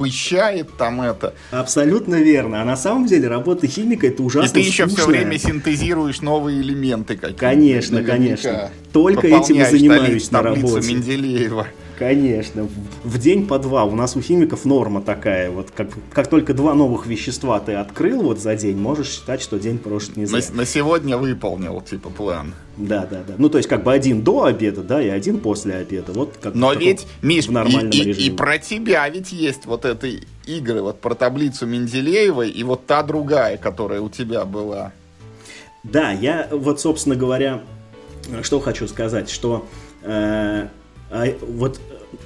пыщает 0.00 0.70
там 0.78 1.02
это. 1.02 1.34
Абсолютно 1.50 2.14
верно. 2.14 2.62
А 2.62 2.64
на 2.64 2.76
самом 2.76 3.04
деле 3.04 3.28
работа 3.28 3.66
химика 3.66 4.06
это 4.06 4.22
ужасно 4.22 4.48
И 4.48 4.62
ты 4.62 4.66
еще 4.66 4.86
все 4.86 5.06
время 5.06 5.38
синтезируешь 5.38 6.22
новые 6.22 6.62
элементы 6.62 7.16
какие-то. 7.16 7.38
Конечно, 7.38 8.02
конечно. 8.02 8.70
Только 8.94 9.26
этим 9.26 9.60
и 9.60 9.64
занимаюсь 9.64 10.30
на 10.30 10.42
работе. 10.42 10.88
Менделеева. 10.88 11.68
Конечно. 12.00 12.66
В 13.04 13.18
день 13.18 13.46
по 13.46 13.58
два. 13.58 13.84
У 13.84 13.94
нас 13.94 14.16
у 14.16 14.22
химиков 14.22 14.64
норма 14.64 15.02
такая. 15.02 15.50
Вот 15.50 15.70
как, 15.70 15.90
как 16.14 16.28
только 16.28 16.54
два 16.54 16.72
новых 16.72 17.06
вещества 17.06 17.60
ты 17.60 17.74
открыл 17.74 18.22
вот 18.22 18.38
за 18.38 18.56
день, 18.56 18.78
можешь 18.78 19.10
считать, 19.10 19.42
что 19.42 19.58
день 19.58 19.78
прожит 19.78 20.16
не 20.16 20.24
зря. 20.24 20.40
На, 20.50 20.56
на 20.56 20.64
сегодня 20.64 21.18
выполнил, 21.18 21.78
типа, 21.82 22.08
план. 22.08 22.54
Да, 22.78 23.04
да, 23.04 23.22
да. 23.28 23.34
Ну, 23.36 23.50
то 23.50 23.58
есть, 23.58 23.68
как 23.68 23.84
бы 23.84 23.92
один 23.92 24.22
до 24.22 24.44
обеда, 24.44 24.82
да, 24.82 25.02
и 25.02 25.08
один 25.08 25.40
после 25.40 25.74
обеда. 25.74 26.12
Вот 26.12 26.38
как 26.40 26.54
Но 26.54 26.72
ведь, 26.72 27.06
Миш, 27.20 27.48
в 27.48 27.52
нормальном 27.52 27.90
и, 27.90 28.02
режиме. 28.02 28.26
И, 28.26 28.28
и 28.28 28.30
про 28.30 28.56
тебя 28.56 29.06
ведь 29.10 29.30
есть 29.30 29.66
вот 29.66 29.84
этой 29.84 30.26
игры, 30.46 30.80
вот 30.80 31.02
про 31.02 31.14
таблицу 31.14 31.66
Менделеева 31.66 32.46
и 32.46 32.62
вот 32.62 32.86
та 32.86 33.02
другая, 33.02 33.58
которая 33.58 34.00
у 34.00 34.08
тебя 34.08 34.46
была. 34.46 34.92
Да, 35.84 36.12
я 36.12 36.48
вот, 36.50 36.80
собственно 36.80 37.14
говоря, 37.14 37.60
что 38.40 38.58
хочу 38.58 38.88
сказать, 38.88 39.28
что 39.28 39.66
э, 40.02 40.68
а, 42.12 42.16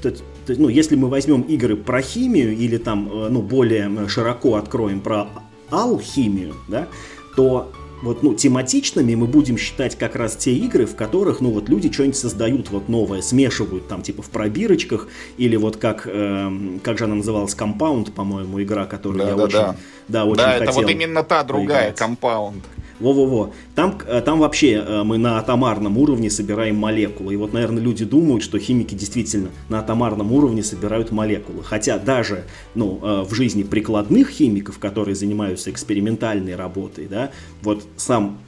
вот 0.46 0.58
ну, 0.58 0.68
если 0.68 0.96
мы 0.96 1.08
возьмем 1.08 1.42
игры 1.42 1.76
про 1.76 2.02
химию 2.02 2.56
или 2.56 2.76
там, 2.76 3.08
э, 3.10 3.28
ну, 3.30 3.42
более 3.42 4.08
широко 4.08 4.56
откроем 4.56 5.00
про 5.00 5.28
алхимию, 5.70 6.54
да, 6.68 6.88
то 7.36 7.72
вот, 8.02 8.22
ну, 8.22 8.34
тематичными 8.34 9.14
мы 9.14 9.26
будем 9.26 9.56
считать 9.56 9.96
как 9.96 10.14
раз 10.14 10.36
те 10.36 10.52
игры, 10.52 10.84
в 10.84 10.94
которых, 10.94 11.40
ну, 11.40 11.50
вот 11.50 11.68
люди 11.68 11.90
что-нибудь 11.90 12.16
создают 12.16 12.70
вот 12.70 12.88
новое, 12.88 13.22
смешивают 13.22 13.88
там, 13.88 14.02
типа, 14.02 14.22
в 14.22 14.28
пробирочках, 14.28 15.08
или 15.38 15.56
вот 15.56 15.78
как, 15.78 16.06
э, 16.06 16.78
как 16.82 16.98
же 16.98 17.04
она 17.04 17.16
называлась, 17.16 17.54
Compound, 17.54 18.12
по-моему, 18.12 18.62
игра, 18.62 18.84
которую 18.84 19.24
да, 19.24 19.30
я 19.30 19.36
да, 19.36 19.44
очень, 19.44 19.58
да. 19.58 19.76
Да, 20.08 20.24
очень 20.26 20.36
да, 20.36 20.56
это 20.56 20.72
вот 20.72 20.90
именно 20.90 21.22
та 21.22 21.42
другая, 21.44 21.92
Compound. 21.92 22.60
Во-во-во. 23.00 23.52
Там, 23.74 23.98
э, 24.06 24.20
там 24.20 24.38
вообще 24.38 24.72
э, 24.74 25.02
мы 25.02 25.18
на 25.18 25.38
атомарном 25.38 25.98
уровне 25.98 26.30
собираем 26.30 26.76
молекулы. 26.76 27.34
И 27.34 27.36
вот, 27.36 27.52
наверное, 27.52 27.82
люди 27.82 28.04
думают, 28.04 28.42
что 28.42 28.58
химики 28.58 28.94
действительно 28.94 29.50
на 29.68 29.80
атомарном 29.80 30.32
уровне 30.32 30.62
собирают 30.62 31.10
молекулы. 31.10 31.62
Хотя 31.64 31.98
даже 31.98 32.44
ну, 32.74 33.00
э, 33.02 33.22
в 33.22 33.34
жизни 33.34 33.62
прикладных 33.62 34.30
химиков, 34.30 34.78
которые 34.78 35.14
занимаются 35.14 35.70
экспериментальной 35.70 36.54
работой, 36.54 37.06
да, 37.06 37.30
вот 37.62 37.84
сам, 37.96 38.38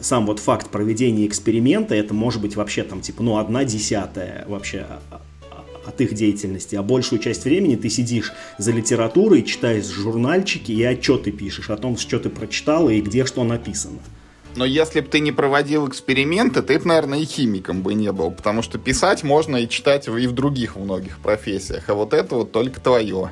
сам 0.00 0.26
вот 0.26 0.38
факт 0.38 0.70
проведения 0.70 1.26
эксперимента, 1.26 1.94
это 1.94 2.14
может 2.14 2.40
быть 2.40 2.56
вообще 2.56 2.82
там 2.82 3.00
типа, 3.00 3.22
ну, 3.22 3.38
одна 3.38 3.64
десятая 3.64 4.44
вообще 4.48 4.86
а, 4.88 5.00
а, 5.10 5.20
от 5.86 6.00
их 6.00 6.14
деятельности, 6.14 6.76
а 6.76 6.82
большую 6.82 7.20
часть 7.20 7.44
времени 7.44 7.76
ты 7.76 7.88
сидишь 7.88 8.32
за 8.58 8.72
литературой, 8.72 9.42
читаешь 9.42 9.86
журнальчики 9.86 10.72
и 10.72 10.82
отчеты 10.82 11.32
пишешь 11.32 11.70
о 11.70 11.76
том, 11.76 11.96
что 11.96 12.18
ты 12.18 12.30
прочитал 12.30 12.88
и 12.88 13.00
где 13.00 13.24
что 13.24 13.44
написано. 13.44 13.98
Но 14.54 14.64
если 14.64 15.00
бы 15.00 15.08
ты 15.08 15.20
не 15.20 15.32
проводил 15.32 15.88
эксперименты, 15.88 16.62
ты 16.62 16.78
бы, 16.78 16.86
наверное, 16.86 17.20
и 17.20 17.24
химиком 17.24 17.82
бы 17.82 17.94
не 17.94 18.12
был, 18.12 18.30
потому 18.30 18.62
что 18.62 18.78
писать 18.78 19.22
можно 19.22 19.56
и 19.56 19.68
читать 19.68 20.08
и 20.08 20.26
в 20.26 20.32
других 20.32 20.76
многих 20.76 21.18
профессиях, 21.18 21.88
а 21.88 21.94
вот 21.94 22.12
это 22.12 22.34
вот 22.34 22.52
только 22.52 22.80
твое. 22.80 23.30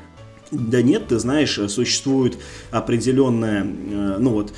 Да 0.51 0.83
нет, 0.83 1.09
ты 1.09 1.19
знаешь, 1.19 1.61
существует 1.69 2.39
определенная, 2.71 3.63
э, 3.63 4.17
ну 4.19 4.31
вот, 4.31 4.53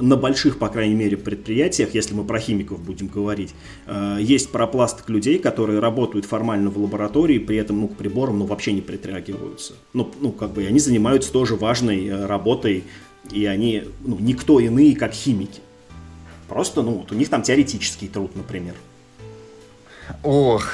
на 0.00 0.16
больших, 0.16 0.58
по 0.58 0.68
крайней 0.68 0.94
мере, 0.94 1.16
предприятиях, 1.16 1.94
если 1.94 2.14
мы 2.14 2.24
про 2.24 2.38
химиков 2.38 2.80
будем 2.80 3.08
говорить, 3.08 3.54
э, 3.86 4.18
есть 4.20 4.50
пропласток 4.50 5.08
людей, 5.10 5.38
которые 5.38 5.80
работают 5.80 6.24
формально 6.24 6.70
в 6.70 6.78
лаборатории, 6.78 7.38
при 7.38 7.56
этом 7.56 7.80
ну, 7.80 7.88
к 7.88 7.96
приборам 7.96 8.38
ну, 8.38 8.46
вообще 8.46 8.72
не 8.72 8.80
притрагиваются. 8.80 9.74
Ну, 9.92 10.10
ну, 10.20 10.32
как 10.32 10.52
бы 10.52 10.64
они 10.64 10.78
занимаются 10.78 11.32
тоже 11.32 11.56
важной 11.56 12.06
э, 12.06 12.26
работой, 12.26 12.84
и 13.30 13.46
они 13.46 13.84
ну, 14.00 14.16
никто 14.18 14.60
иные, 14.60 14.96
как 14.96 15.12
химики. 15.12 15.60
Просто, 16.48 16.82
ну, 16.82 16.92
вот 16.92 17.12
у 17.12 17.14
них 17.14 17.28
там 17.28 17.42
теоретический 17.42 18.08
труд, 18.08 18.36
например. 18.36 18.74
Ох, 20.22 20.68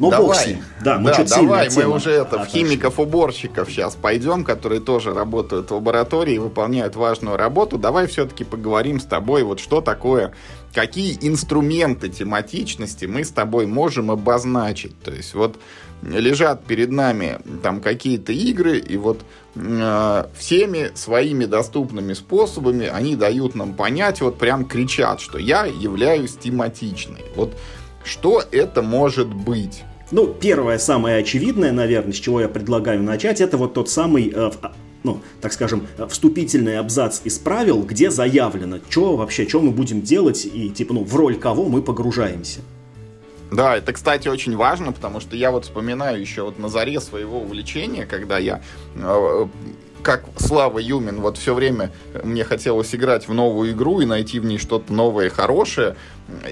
ну, 0.00 0.10
давай. 0.10 0.26
бог 0.26 0.34
с 0.34 0.46
ним. 0.46 0.64
Да, 0.82 0.98
мы 0.98 1.10
да, 1.10 1.16
чуть 1.16 1.28
давай, 1.28 1.66
мы 1.66 1.74
тема 1.74 1.96
уже 1.96 2.10
это, 2.10 2.38
в 2.38 2.42
отошли. 2.42 2.60
химиков-уборщиков 2.60 3.68
сейчас 3.68 3.94
пойдем, 3.96 4.44
которые 4.44 4.80
тоже 4.80 5.12
работают 5.12 5.70
в 5.70 5.74
лаборатории 5.74 6.36
и 6.36 6.38
выполняют 6.38 6.96
важную 6.96 7.36
работу. 7.36 7.76
Давай 7.76 8.06
все-таки 8.06 8.44
поговорим 8.44 8.98
с 8.98 9.04
тобой, 9.04 9.42
вот 9.42 9.60
что 9.60 9.82
такое, 9.82 10.32
какие 10.72 11.18
инструменты 11.20 12.08
тематичности 12.08 13.04
мы 13.04 13.24
с 13.24 13.30
тобой 13.30 13.66
можем 13.66 14.10
обозначить. 14.10 14.98
То 15.02 15.10
есть 15.10 15.34
вот 15.34 15.56
лежат 16.02 16.64
перед 16.64 16.90
нами 16.90 17.38
там 17.62 17.82
какие-то 17.82 18.32
игры, 18.32 18.78
и 18.78 18.96
вот 18.96 19.20
э, 19.54 20.24
всеми 20.38 20.92
своими 20.94 21.44
доступными 21.44 22.14
способами 22.14 22.86
они 22.86 23.16
дают 23.16 23.54
нам 23.54 23.74
понять, 23.74 24.22
вот 24.22 24.38
прям 24.38 24.64
кричат, 24.64 25.20
что 25.20 25.38
я 25.38 25.66
являюсь 25.66 26.36
тематичной. 26.36 27.24
Вот 27.36 27.54
что 28.02 28.42
это 28.50 28.80
может 28.80 29.28
быть? 29.28 29.84
Ну, 30.10 30.26
первое, 30.26 30.78
самое 30.78 31.18
очевидное, 31.18 31.72
наверное, 31.72 32.12
с 32.12 32.16
чего 32.16 32.40
я 32.40 32.48
предлагаю 32.48 33.02
начать, 33.02 33.40
это 33.40 33.56
вот 33.56 33.74
тот 33.74 33.88
самый, 33.88 34.32
э, 34.34 34.50
ну, 35.04 35.20
так 35.40 35.52
скажем, 35.52 35.86
э, 35.98 36.06
вступительный 36.08 36.78
абзац 36.78 37.20
из 37.22 37.38
правил, 37.38 37.82
где 37.82 38.10
заявлено, 38.10 38.80
что 38.88 39.16
вообще, 39.16 39.48
что 39.48 39.60
мы 39.60 39.70
будем 39.70 40.02
делать 40.02 40.44
и, 40.44 40.70
типа, 40.70 40.94
ну, 40.94 41.04
в 41.04 41.14
роль 41.14 41.36
кого 41.36 41.66
мы 41.66 41.80
погружаемся. 41.80 42.60
Да, 43.52 43.76
это, 43.76 43.92
кстати, 43.92 44.28
очень 44.28 44.56
важно, 44.56 44.92
потому 44.92 45.20
что 45.20 45.36
я 45.36 45.50
вот 45.50 45.64
вспоминаю 45.64 46.20
еще 46.20 46.42
вот 46.42 46.58
на 46.58 46.68
заре 46.68 47.00
своего 47.00 47.40
увлечения, 47.40 48.06
когда 48.06 48.38
я, 48.38 48.62
э, 48.96 49.46
как 50.02 50.24
Слава 50.36 50.78
Юмин, 50.78 51.20
вот 51.20 51.38
все 51.38 51.54
время 51.54 51.90
мне 52.22 52.44
хотелось 52.44 52.94
играть 52.94 53.28
в 53.28 53.34
новую 53.34 53.72
игру 53.72 54.00
и 54.00 54.06
найти 54.06 54.40
в 54.40 54.44
ней 54.44 54.58
что-то 54.58 54.92
новое 54.92 55.26
и 55.26 55.28
хорошее, 55.28 55.96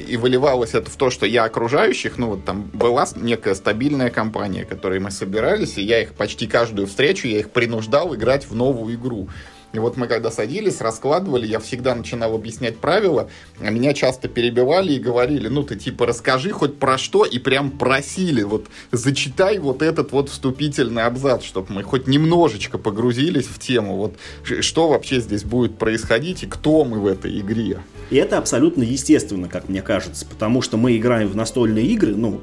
и 0.09 0.17
выливалось 0.17 0.75
это 0.75 0.91
в 0.91 0.97
то, 0.97 1.11
что 1.11 1.27
я 1.27 1.45
окружающих, 1.45 2.19
ну 2.19 2.29
вот 2.29 2.45
там 2.45 2.63
была 2.63 3.07
некая 3.17 3.55
стабильная 3.55 4.11
компания, 4.11 4.65
которой 4.65 5.01
мы 5.01 5.11
собирались, 5.11 5.79
и 5.79 5.83
я 5.83 6.03
их 6.03 6.15
почти 6.15 6.47
каждую 6.47 6.87
встречу, 6.87 7.29
я 7.29 7.41
их 7.41 7.51
принуждал 7.51 8.15
играть 8.15 8.49
в 8.49 8.55
новую 8.55 8.95
игру. 8.95 9.29
И 9.73 9.79
вот 9.79 9.97
мы 9.97 10.07
когда 10.07 10.31
садились, 10.31 10.81
раскладывали, 10.81 11.47
я 11.47 11.59
всегда 11.59 11.95
начинал 11.95 12.35
объяснять 12.35 12.79
правила, 12.79 13.29
а 13.61 13.71
меня 13.71 13.93
часто 13.93 14.27
перебивали 14.29 14.95
и 14.95 14.99
говорили, 14.99 15.49
ну 15.49 15.63
ты 15.63 15.77
типа 15.77 16.07
расскажи 16.07 16.51
хоть 16.53 16.79
про 16.79 16.97
что, 16.97 17.25
и 17.25 17.39
прям 17.39 17.71
просили, 17.71 18.43
вот 18.43 18.67
зачитай 18.93 19.59
вот 19.59 19.83
этот 19.83 20.13
вот 20.13 20.31
вступительный 20.31 21.05
абзац, 21.05 21.43
чтобы 21.43 21.73
мы 21.73 21.83
хоть 21.83 22.07
немножечко 22.07 22.79
погрузились 22.79 23.47
в 23.47 23.59
тему, 23.59 23.97
вот 23.97 24.17
что 24.43 24.89
вообще 24.89 25.21
здесь 25.21 25.45
будет 25.45 25.77
происходить 25.77 26.45
и 26.45 26.47
кто 26.47 26.85
мы 26.85 26.99
в 27.01 27.07
этой 27.07 27.39
игре. 27.39 27.81
И 28.11 28.17
это 28.17 28.39
абсолютно 28.39 28.83
естественно, 28.83 29.49
как 29.49 29.69
мне 29.69 29.83
кажется, 29.83 30.25
потому 30.25 30.63
что 30.63 30.79
мы 30.79 30.97
играем 30.97 31.29
в 31.29 31.37
настольные 31.37 31.85
игры, 31.87 32.15
ну, 32.17 32.41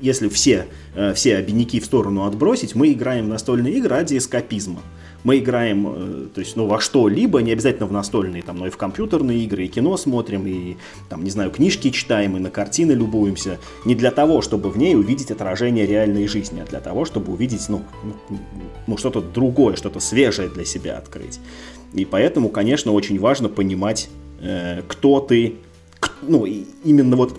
если 0.00 0.28
все, 0.28 0.66
э, 0.94 1.12
все 1.14 1.36
обиняки 1.36 1.80
в 1.80 1.84
сторону 1.84 2.24
отбросить, 2.24 2.74
мы 2.74 2.92
играем 2.92 3.26
в 3.26 3.28
настольные 3.28 3.74
игры 3.74 3.90
ради 3.90 4.16
эскапизма. 4.16 4.82
Мы 5.24 5.38
играем, 5.38 5.88
э, 5.88 6.26
то 6.34 6.40
есть, 6.40 6.54
ну, 6.54 6.66
во 6.66 6.80
что-либо, 6.80 7.40
не 7.40 7.52
обязательно 7.52 7.86
в 7.86 7.92
настольные, 7.92 8.42
там, 8.42 8.58
но 8.58 8.66
и 8.66 8.70
в 8.70 8.76
компьютерные 8.76 9.38
игры, 9.44 9.64
и 9.64 9.68
кино 9.68 9.96
смотрим, 9.96 10.46
и, 10.46 10.76
там, 11.08 11.24
не 11.24 11.30
знаю, 11.30 11.50
книжки 11.50 11.90
читаем, 11.90 12.36
и 12.36 12.40
на 12.40 12.50
картины 12.50 12.92
любуемся. 12.92 13.58
Не 13.86 13.94
для 13.94 14.10
того, 14.10 14.42
чтобы 14.42 14.70
в 14.70 14.76
ней 14.76 14.94
увидеть 14.94 15.30
отражение 15.30 15.86
реальной 15.86 16.28
жизни, 16.28 16.60
а 16.60 16.68
для 16.68 16.80
того, 16.80 17.06
чтобы 17.06 17.32
увидеть, 17.32 17.68
ну, 17.68 17.82
ну, 18.86 18.96
что-то 18.98 19.22
другое, 19.22 19.76
что-то 19.76 19.98
свежее 19.98 20.48
для 20.48 20.66
себя 20.66 20.98
открыть. 20.98 21.40
И 21.94 22.04
поэтому, 22.04 22.50
конечно, 22.50 22.92
очень 22.92 23.18
важно 23.18 23.48
понимать, 23.48 24.10
э, 24.40 24.82
кто 24.86 25.20
ты, 25.20 25.54
ну, 26.22 26.44
именно 26.44 27.16
вот 27.16 27.34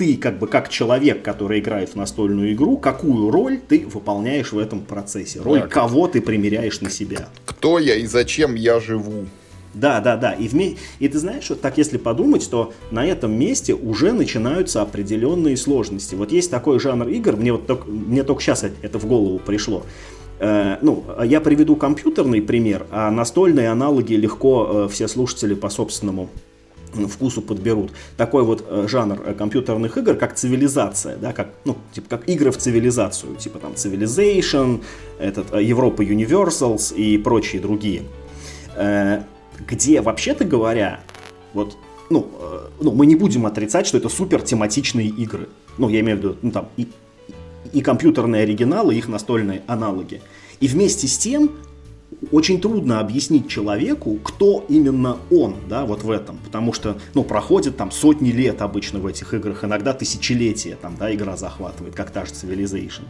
ты 0.00 0.16
как 0.16 0.38
бы 0.38 0.46
как 0.46 0.70
человек, 0.70 1.22
который 1.22 1.60
играет 1.60 1.90
в 1.90 1.94
настольную 1.96 2.54
игру, 2.54 2.78
какую 2.78 3.30
роль 3.30 3.58
ты 3.68 3.86
выполняешь 3.86 4.50
в 4.50 4.58
этом 4.58 4.80
процессе, 4.80 5.42
роль 5.42 5.60
Так. 5.60 5.70
кого 5.70 6.08
ты 6.08 6.22
примеряешь 6.22 6.80
на 6.80 6.88
себя. 6.88 7.28
Кто 7.44 7.78
я 7.78 7.96
и 7.96 8.06
зачем 8.06 8.54
я 8.54 8.80
живу? 8.80 9.26
Да, 9.74 10.00
да, 10.00 10.16
да. 10.16 10.32
И, 10.32 10.48
вме- 10.48 10.78
и 11.00 11.08
ты 11.08 11.18
знаешь, 11.18 11.50
вот 11.50 11.60
так 11.60 11.76
если 11.76 11.98
подумать, 11.98 12.48
то 12.50 12.72
на 12.90 13.04
этом 13.04 13.38
месте 13.38 13.74
уже 13.74 14.14
начинаются 14.14 14.80
определенные 14.80 15.58
сложности. 15.58 16.14
Вот 16.14 16.32
есть 16.32 16.50
такой 16.50 16.80
жанр 16.80 17.06
игр, 17.08 17.36
мне 17.36 17.52
вот 17.52 17.66
только, 17.66 17.86
мне 17.90 18.24
только 18.24 18.40
сейчас 18.42 18.64
это 18.64 18.98
в 18.98 19.04
голову 19.04 19.38
пришло. 19.38 19.84
Э, 20.38 20.78
ну, 20.80 21.04
я 21.22 21.42
приведу 21.42 21.76
компьютерный 21.76 22.40
пример, 22.40 22.86
а 22.90 23.10
настольные 23.10 23.68
аналоги 23.68 24.14
легко 24.14 24.86
э, 24.86 24.88
все 24.90 25.08
слушатели 25.08 25.52
по 25.52 25.68
собственному 25.68 26.30
вкусу 26.92 27.42
подберут. 27.42 27.92
Такой 28.16 28.42
вот 28.44 28.64
э, 28.68 28.86
жанр 28.88 29.20
э, 29.24 29.34
компьютерных 29.34 29.96
игр, 29.98 30.14
как 30.14 30.34
цивилизация, 30.34 31.16
да, 31.16 31.32
как, 31.32 31.48
ну, 31.64 31.76
типа 31.92 32.08
как 32.08 32.28
игры 32.28 32.50
в 32.50 32.56
цивилизацию, 32.56 33.36
типа 33.36 33.58
там 33.58 33.72
Civilization, 33.72 34.82
этот, 35.18 35.52
э, 35.52 35.62
Европа 35.62 36.02
Universals 36.02 36.94
и 36.94 37.18
прочие 37.18 37.60
другие. 37.60 38.02
Где, 39.68 40.00
вообще-то 40.00 40.44
говоря, 40.44 41.00
вот, 41.52 41.76
ну, 42.08 42.30
ну, 42.80 42.92
мы 42.92 43.04
не 43.04 43.14
будем 43.14 43.44
отрицать, 43.44 43.86
что 43.86 43.98
это 43.98 44.08
супер 44.08 44.40
тематичные 44.40 45.08
игры. 45.08 45.48
Ну, 45.76 45.88
я 45.90 46.00
имею 46.00 46.16
в 46.16 46.20
виду, 46.20 46.36
ну, 46.40 46.50
там, 46.50 46.68
и, 46.78 46.88
и 47.72 47.82
компьютерные 47.82 48.44
оригиналы, 48.44 48.94
их 48.94 49.08
настольные 49.08 49.62
аналоги. 49.66 50.22
И 50.60 50.68
вместе 50.68 51.08
с 51.08 51.18
тем 51.18 51.50
очень 52.30 52.60
трудно 52.60 53.00
объяснить 53.00 53.48
человеку, 53.48 54.16
кто 54.22 54.64
именно 54.68 55.16
он, 55.30 55.56
да, 55.68 55.84
вот 55.86 56.02
в 56.02 56.10
этом, 56.10 56.38
потому 56.44 56.72
что, 56.72 56.98
ну, 57.14 57.24
проходит 57.24 57.76
там 57.76 57.90
сотни 57.90 58.30
лет 58.30 58.60
обычно 58.62 58.98
в 58.98 59.06
этих 59.06 59.32
играх, 59.34 59.64
иногда 59.64 59.94
тысячелетия, 59.94 60.76
там, 60.80 60.96
да, 60.98 61.14
игра 61.14 61.36
захватывает, 61.36 61.94
как 61.94 62.10
та 62.10 62.26
же 62.26 62.32
Civilization. 62.32 63.02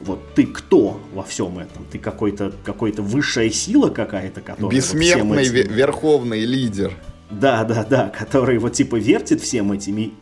Вот 0.00 0.20
ты 0.34 0.46
кто 0.46 1.00
во 1.12 1.24
всем 1.24 1.58
этом? 1.58 1.84
Ты 1.90 1.98
какой-то 1.98 2.52
какой-то 2.64 3.02
высшая 3.02 3.50
сила 3.50 3.88
какая-то, 3.90 4.40
которая 4.40 4.64
вот 4.66 4.72
Бессмертный 4.74 5.42
этим- 5.42 5.54
ве- 5.54 5.72
верховный 5.72 6.44
лидер. 6.44 6.92
да, 7.30 7.64
да, 7.64 7.84
да, 7.84 8.08
который 8.08 8.58
вот 8.58 8.72
типа 8.74 8.96
вертит 8.96 9.40
всем 9.42 9.72
этим, 9.72 9.98
и- 9.98 10.02
и- 10.04 10.12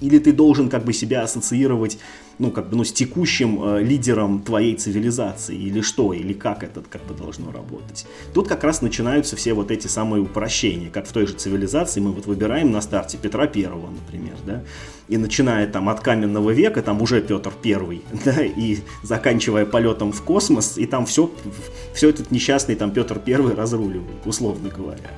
или 0.00 0.18
ты 0.18 0.32
должен 0.32 0.68
как 0.68 0.84
бы 0.84 0.92
себя 0.92 1.22
ассоциировать, 1.22 1.98
ну, 2.38 2.50
как 2.50 2.68
бы, 2.68 2.76
ну, 2.76 2.84
с 2.84 2.92
текущим 2.92 3.62
э, 3.62 3.82
лидером 3.82 4.42
твоей 4.42 4.74
цивилизации, 4.76 5.56
или 5.56 5.80
что, 5.80 6.12
или 6.12 6.32
как 6.32 6.62
это 6.62 6.82
как 6.88 7.04
бы 7.04 7.14
должно 7.14 7.52
работать. 7.52 8.06
Тут 8.34 8.48
как 8.48 8.64
раз 8.64 8.82
начинаются 8.82 9.36
все 9.36 9.52
вот 9.54 9.70
эти 9.70 9.86
самые 9.86 10.22
упрощения, 10.22 10.90
как 10.90 11.06
в 11.06 11.12
той 11.12 11.26
же 11.26 11.34
цивилизации 11.34 12.00
мы 12.00 12.12
вот 12.12 12.26
выбираем 12.26 12.70
на 12.70 12.80
старте 12.80 13.18
Петра 13.18 13.46
Первого, 13.46 13.90
например, 13.90 14.34
да, 14.46 14.62
и 15.08 15.16
начиная 15.16 15.66
там 15.66 15.88
от 15.88 16.00
каменного 16.00 16.50
века, 16.50 16.82
там 16.82 17.02
уже 17.02 17.20
Петр 17.20 17.52
Первый, 17.62 18.02
да, 18.24 18.42
и 18.42 18.78
заканчивая 19.02 19.66
полетом 19.66 20.12
в 20.12 20.22
космос, 20.22 20.78
и 20.78 20.86
там 20.86 21.06
все, 21.06 21.30
все 21.94 22.08
этот 22.08 22.30
несчастный 22.30 22.74
там 22.74 22.90
Петр 22.90 23.18
Первый 23.18 23.54
разруливает, 23.54 24.26
условно 24.26 24.68
говоря. 24.68 25.10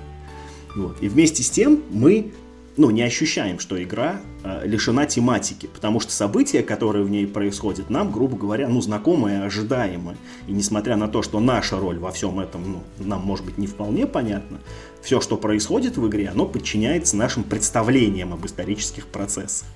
Вот. 0.75 0.97
И 1.01 1.09
вместе 1.09 1.43
с 1.43 1.51
тем 1.51 1.83
мы 1.91 2.33
ну, 2.77 2.91
не 2.91 3.03
ощущаем, 3.03 3.59
что 3.59 3.81
игра 3.83 4.21
э, 4.43 4.67
лишена 4.67 5.07
тематики, 5.07 5.67
потому 5.67 6.01
что 6.01 6.13
события, 6.13 6.63
которые 6.63 7.05
в 7.05 7.11
ней 7.11 7.27
происходят, 7.27 7.89
нам, 7.89 8.11
грубо 8.11 8.37
говоря, 8.37 8.69
ну, 8.69 8.81
знакомы 8.81 9.33
и 9.33 9.35
ожидаемы. 9.35 10.17
И 10.49 10.53
несмотря 10.53 10.97
на 10.97 11.09
то, 11.09 11.23
что 11.23 11.39
наша 11.41 11.79
роль 11.79 11.99
во 11.99 12.11
всем 12.11 12.41
этом, 12.41 12.73
ну, 12.73 12.83
нам, 12.99 13.21
может 13.21 13.45
быть, 13.45 13.59
не 13.59 13.67
вполне 13.67 14.07
понятна, 14.07 14.59
все, 15.03 15.21
что 15.21 15.37
происходит 15.37 15.97
в 15.97 16.09
игре, 16.09 16.29
оно 16.29 16.47
подчиняется 16.47 17.17
нашим 17.17 17.45
представлениям 17.45 18.33
об 18.33 18.45
исторических 18.45 19.07
процессах. 19.07 19.69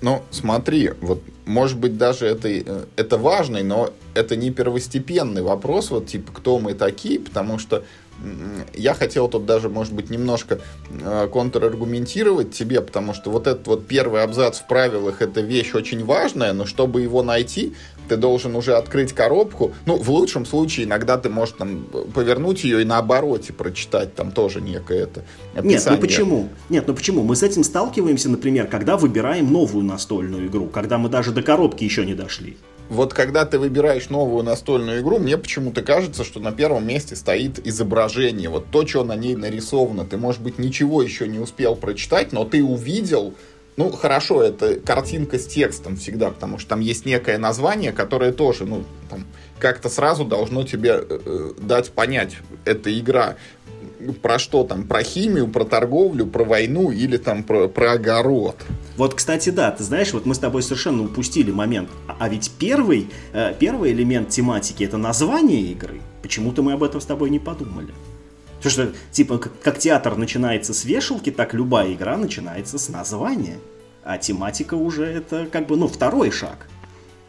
Ну, 0.00 0.22
смотри, 0.30 0.90
вот, 1.00 1.22
может 1.44 1.78
быть, 1.78 1.96
даже 1.96 2.26
это, 2.26 2.48
э, 2.48 2.84
это 2.96 3.18
важный, 3.18 3.62
но 3.62 3.90
это 4.14 4.36
не 4.36 4.50
первостепенный 4.50 5.42
вопрос, 5.42 5.90
вот, 5.90 6.06
типа, 6.06 6.32
кто 6.32 6.58
мы 6.58 6.74
такие, 6.74 7.18
потому 7.20 7.58
что 7.58 7.84
я 8.74 8.94
хотел 8.94 9.28
тут 9.28 9.46
даже, 9.46 9.68
может 9.68 9.92
быть, 9.92 10.10
немножко 10.10 10.60
э, 10.90 11.28
контраргументировать 11.32 12.52
тебе, 12.52 12.80
потому 12.80 13.14
что 13.14 13.30
вот 13.30 13.46
этот 13.46 13.66
вот 13.66 13.86
первый 13.86 14.22
абзац 14.22 14.58
в 14.58 14.66
правилах, 14.66 15.22
это 15.22 15.40
вещь 15.40 15.74
очень 15.74 16.04
важная, 16.04 16.52
но 16.52 16.66
чтобы 16.66 17.02
его 17.02 17.22
найти, 17.22 17.74
ты 18.08 18.16
должен 18.16 18.54
уже 18.56 18.74
открыть 18.74 19.12
коробку. 19.12 19.72
Ну, 19.86 19.96
в 19.96 20.10
лучшем 20.10 20.46
случае, 20.46 20.86
иногда 20.86 21.18
ты 21.18 21.28
можешь 21.28 21.54
там 21.58 21.84
повернуть 22.14 22.64
ее 22.64 22.82
и 22.82 22.84
на 22.84 22.98
обороте 22.98 23.52
прочитать, 23.52 24.14
там 24.14 24.30
тоже 24.30 24.60
некое 24.60 25.02
это 25.02 25.24
Нет, 25.54 25.64
описание. 25.64 26.00
ну 26.00 26.06
почему? 26.06 26.48
Нет, 26.68 26.84
ну 26.86 26.94
почему? 26.94 27.22
Мы 27.22 27.36
с 27.36 27.42
этим 27.42 27.64
сталкиваемся, 27.64 28.28
например, 28.28 28.66
когда 28.66 28.96
выбираем 28.96 29.52
новую 29.52 29.84
настольную 29.84 30.46
игру, 30.46 30.66
когда 30.66 30.98
мы 30.98 31.08
даже 31.08 31.32
до 31.32 31.42
коробки 31.42 31.84
еще 31.84 32.04
не 32.04 32.14
дошли. 32.14 32.56
Вот 32.92 33.14
когда 33.14 33.46
ты 33.46 33.58
выбираешь 33.58 34.10
новую 34.10 34.44
настольную 34.44 35.00
игру, 35.00 35.18
мне 35.18 35.38
почему-то 35.38 35.82
кажется, 35.82 36.24
что 36.24 36.40
на 36.40 36.52
первом 36.52 36.86
месте 36.86 37.16
стоит 37.16 37.66
изображение. 37.66 38.50
Вот 38.50 38.66
то, 38.70 38.86
что 38.86 39.02
на 39.02 39.16
ней 39.16 39.34
нарисовано. 39.34 40.04
Ты, 40.04 40.18
может 40.18 40.42
быть, 40.42 40.58
ничего 40.58 41.02
еще 41.02 41.26
не 41.26 41.38
успел 41.38 41.74
прочитать, 41.74 42.32
но 42.32 42.44
ты 42.44 42.62
увидел 42.62 43.34
ну, 43.78 43.90
хорошо, 43.90 44.42
это 44.42 44.78
картинка 44.80 45.38
с 45.38 45.46
текстом 45.46 45.96
всегда, 45.96 46.28
потому 46.30 46.58
что 46.58 46.68
там 46.68 46.80
есть 46.80 47.06
некое 47.06 47.38
название, 47.38 47.92
которое 47.92 48.30
тоже, 48.30 48.66
ну, 48.66 48.84
там, 49.08 49.24
как-то 49.58 49.88
сразу 49.88 50.26
должно 50.26 50.62
тебе 50.64 50.90
э, 50.90 51.20
э 51.24 51.52
дать 51.58 51.90
понять, 51.90 52.36
эта 52.66 52.96
игра 52.96 53.36
про 54.20 54.38
что 54.38 54.64
там, 54.64 54.86
про 54.86 55.02
химию, 55.02 55.48
про 55.48 55.64
торговлю, 55.64 56.26
про 56.26 56.44
войну 56.44 56.90
или 56.90 57.16
там 57.16 57.42
про, 57.44 57.68
про 57.68 57.92
огород. 57.92 58.56
Вот, 58.96 59.14
кстати, 59.14 59.50
да, 59.50 59.70
ты 59.70 59.84
знаешь, 59.84 60.12
вот 60.12 60.26
мы 60.26 60.34
с 60.34 60.38
тобой 60.38 60.62
совершенно 60.62 61.04
упустили 61.04 61.50
момент. 61.50 61.90
А, 62.06 62.16
а 62.18 62.28
ведь 62.28 62.50
первый, 62.58 63.08
э, 63.32 63.54
первый 63.58 63.92
элемент 63.92 64.28
тематики 64.28 64.84
это 64.84 64.98
название 64.98 65.62
игры. 65.62 66.00
Почему-то 66.22 66.62
мы 66.62 66.72
об 66.72 66.82
этом 66.82 67.00
с 67.00 67.06
тобой 67.06 67.30
не 67.30 67.38
подумали. 67.38 67.94
Потому 68.56 68.70
что, 68.70 68.92
типа, 69.10 69.38
как, 69.38 69.78
театр 69.78 70.16
начинается 70.16 70.74
с 70.74 70.84
вешалки, 70.84 71.30
так 71.30 71.54
любая 71.54 71.92
игра 71.92 72.16
начинается 72.16 72.78
с 72.78 72.88
названия. 72.90 73.58
А 74.04 74.18
тематика 74.18 74.74
уже 74.74 75.04
это 75.04 75.46
как 75.50 75.66
бы, 75.66 75.76
ну, 75.76 75.88
второй 75.88 76.30
шаг. 76.30 76.68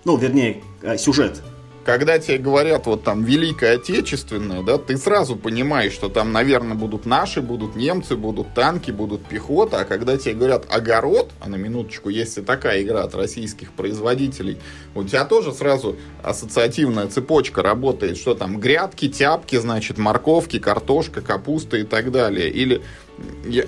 Ну, 0.05 0.17
вернее, 0.17 0.61
э, 0.81 0.97
сюжет 0.97 1.41
когда 1.85 2.17
тебе 2.17 2.37
говорят 2.37 2.85
вот 2.85 3.03
там 3.03 3.23
Великое 3.23 3.75
Отечественное, 3.75 4.63
да, 4.63 4.77
ты 4.77 4.97
сразу 4.97 5.35
понимаешь, 5.35 5.91
что 5.91 6.07
там, 6.07 6.31
наверное, 6.31 6.75
будут 6.75 7.05
наши, 7.05 7.41
будут 7.41 7.75
немцы, 7.75 8.15
будут 8.15 8.53
танки, 8.53 8.91
будут 8.91 9.25
пехота, 9.25 9.81
а 9.81 9.85
когда 9.85 10.17
тебе 10.17 10.35
говорят 10.35 10.65
огород, 10.69 11.31
а 11.41 11.49
на 11.49 11.55
минуточку 11.55 12.09
есть 12.09 12.37
и 12.37 12.41
такая 12.41 12.81
игра 12.83 13.03
от 13.03 13.15
российских 13.15 13.73
производителей, 13.73 14.57
у 14.95 15.03
тебя 15.03 15.25
тоже 15.25 15.51
сразу 15.51 15.97
ассоциативная 16.23 17.07
цепочка 17.07 17.61
работает, 17.61 18.17
что 18.17 18.33
там 18.33 18.59
грядки, 18.59 19.09
тяпки, 19.09 19.57
значит, 19.57 19.97
морковки, 19.97 20.59
картошка, 20.59 21.21
капуста 21.21 21.77
и 21.77 21.83
так 21.83 22.11
далее. 22.11 22.49
Или, 22.49 22.81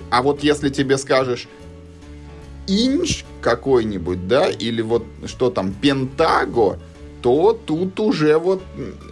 а 0.10 0.22
вот 0.22 0.42
если 0.44 0.70
тебе 0.70 0.98
скажешь 0.98 1.48
инч 2.68 3.26
какой-нибудь, 3.42 4.28
да, 4.28 4.48
или 4.48 4.82
вот 4.82 5.06
что 5.26 5.50
там, 5.50 5.74
пентаго, 5.74 6.80
то 7.26 7.54
тут 7.54 8.00
уже 8.00 8.38
вот 8.38 8.62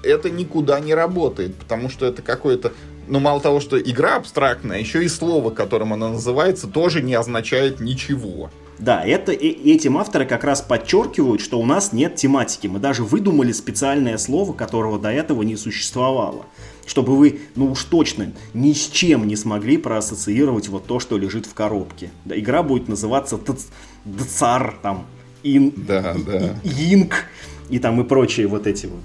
это 0.04 0.30
никуда 0.30 0.80
не 0.80 0.94
работает, 0.94 1.56
потому 1.56 1.90
что 1.90 2.06
это 2.06 2.22
какое-то 2.22 2.72
ну, 3.08 3.20
мало 3.20 3.42
того, 3.42 3.60
что 3.60 3.82
игра 3.82 4.18
абстрактная, 4.18 4.80
еще 4.80 5.04
и 5.04 5.08
слово, 5.08 5.50
которым 5.50 5.94
она 5.94 6.10
называется, 6.10 6.68
тоже 6.68 7.02
не 7.02 7.16
означает 7.16 7.80
ничего. 7.80 8.52
Да, 8.78 9.04
это, 9.04 9.32
и, 9.32 9.48
этим 9.74 9.98
авторы 9.98 10.28
как 10.28 10.44
раз 10.44 10.62
подчеркивают, 10.62 11.42
что 11.42 11.60
у 11.60 11.66
нас 11.66 11.92
нет 11.92 12.14
тематики. 12.14 12.68
Мы 12.68 12.78
даже 12.78 13.04
выдумали 13.04 13.52
специальное 13.52 14.20
слово, 14.20 14.54
которого 14.54 15.00
до 15.00 15.10
этого 15.10 15.42
не 15.42 15.56
существовало. 15.56 16.46
Чтобы 16.86 17.18
вы, 17.18 17.42
ну 17.56 17.72
уж 17.72 17.84
точно, 17.86 18.32
ни 18.54 18.74
с 18.74 18.90
чем 18.90 19.26
не 19.26 19.36
смогли 19.36 19.78
проассоциировать 19.78 20.68
вот 20.68 20.86
то, 20.86 21.00
что 21.00 21.18
лежит 21.18 21.48
в 21.48 21.56
коробке. 21.56 22.12
Да, 22.26 22.38
игра 22.38 22.62
будет 22.62 22.88
называться 22.88 23.40
Дцар, 24.06 24.78
там, 24.84 25.08
ин, 25.42 25.74
да, 25.76 26.16
да. 26.28 26.60
Инк 26.64 27.26
и 27.74 27.80
там 27.80 28.00
и 28.00 28.04
прочие 28.04 28.46
вот 28.46 28.68
эти 28.68 28.86
вот. 28.86 29.02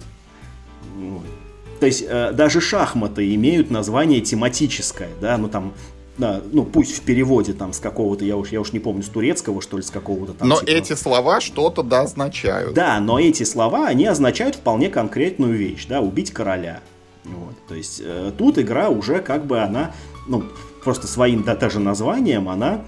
То 1.80 1.86
есть 1.86 2.04
э, 2.06 2.32
даже 2.32 2.60
шахматы 2.60 3.34
имеют 3.34 3.70
название 3.70 4.20
тематическое, 4.20 5.08
да, 5.20 5.38
ну 5.38 5.48
там 5.48 5.72
да, 6.18 6.42
ну 6.52 6.64
пусть 6.64 6.98
в 6.98 7.02
переводе 7.02 7.54
там 7.54 7.72
с 7.72 7.78
какого-то, 7.78 8.24
я 8.24 8.36
уж, 8.36 8.50
я 8.50 8.60
уж 8.60 8.72
не 8.72 8.80
помню, 8.80 9.02
с 9.02 9.08
турецкого, 9.08 9.62
что 9.62 9.78
ли, 9.78 9.82
с 9.82 9.90
какого-то 9.90 10.34
там. 10.34 10.48
Но 10.48 10.58
типа... 10.58 10.70
эти 10.70 10.92
слова 10.94 11.40
что-то 11.40 11.82
да 11.82 12.02
означают. 12.02 12.74
Да, 12.74 13.00
но 13.00 13.18
эти 13.18 13.44
слова, 13.44 13.86
они 13.86 14.04
означают 14.06 14.56
вполне 14.56 14.90
конкретную 14.90 15.56
вещь, 15.56 15.86
да, 15.88 16.00
убить 16.00 16.32
короля. 16.32 16.80
Вот, 17.24 17.54
то 17.68 17.74
есть 17.74 18.02
э, 18.04 18.32
тут 18.36 18.58
игра 18.58 18.90
уже 18.90 19.20
как 19.20 19.46
бы 19.46 19.60
она, 19.60 19.94
ну, 20.26 20.42
просто 20.82 21.06
своим 21.06 21.42
да, 21.42 21.54
даже 21.56 21.78
названием 21.78 22.48
она, 22.48 22.84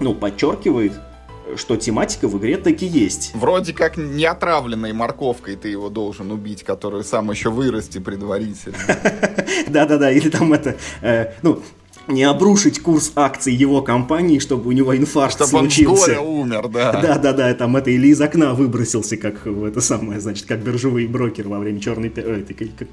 ну, 0.00 0.14
подчеркивает 0.14 0.94
что 1.56 1.76
тематика 1.76 2.28
в 2.28 2.38
игре 2.38 2.56
таки 2.56 2.86
есть. 2.86 3.32
Вроде 3.34 3.72
как 3.72 3.96
не 3.96 4.24
отравленной 4.24 4.92
морковкой 4.92 5.56
ты 5.56 5.68
его 5.68 5.88
должен 5.88 6.30
убить, 6.30 6.62
которую 6.62 7.04
сам 7.04 7.30
еще 7.30 7.50
вырасти 7.50 7.98
предварительно. 7.98 8.76
Да-да-да, 9.68 10.10
или 10.10 10.28
там 10.28 10.52
это, 10.52 10.76
э, 11.02 11.32
ну, 11.42 11.62
не 12.06 12.24
обрушить 12.24 12.80
курс 12.80 13.12
акций 13.14 13.54
его 13.54 13.82
компании, 13.82 14.38
чтобы 14.38 14.68
у 14.68 14.72
него 14.72 14.96
инфаркт 14.96 15.36
чтобы 15.36 15.50
случился. 15.50 16.14
Чтобы 16.14 16.28
он 16.28 16.40
умер, 16.40 16.68
да. 16.68 16.92
Да-да-да, 17.02 17.54
там 17.54 17.76
это 17.76 17.90
или 17.90 18.08
из 18.08 18.20
окна 18.20 18.54
выбросился, 18.54 19.16
как 19.16 19.46
это 19.46 19.80
самое, 19.80 20.20
значит, 20.20 20.46
как 20.46 20.60
биржевые 20.60 21.08
брокеры 21.08 21.48
во 21.48 21.58
время 21.58 21.80
черной... 21.80 22.12
Ой, 22.16 22.42
как 22.42 22.88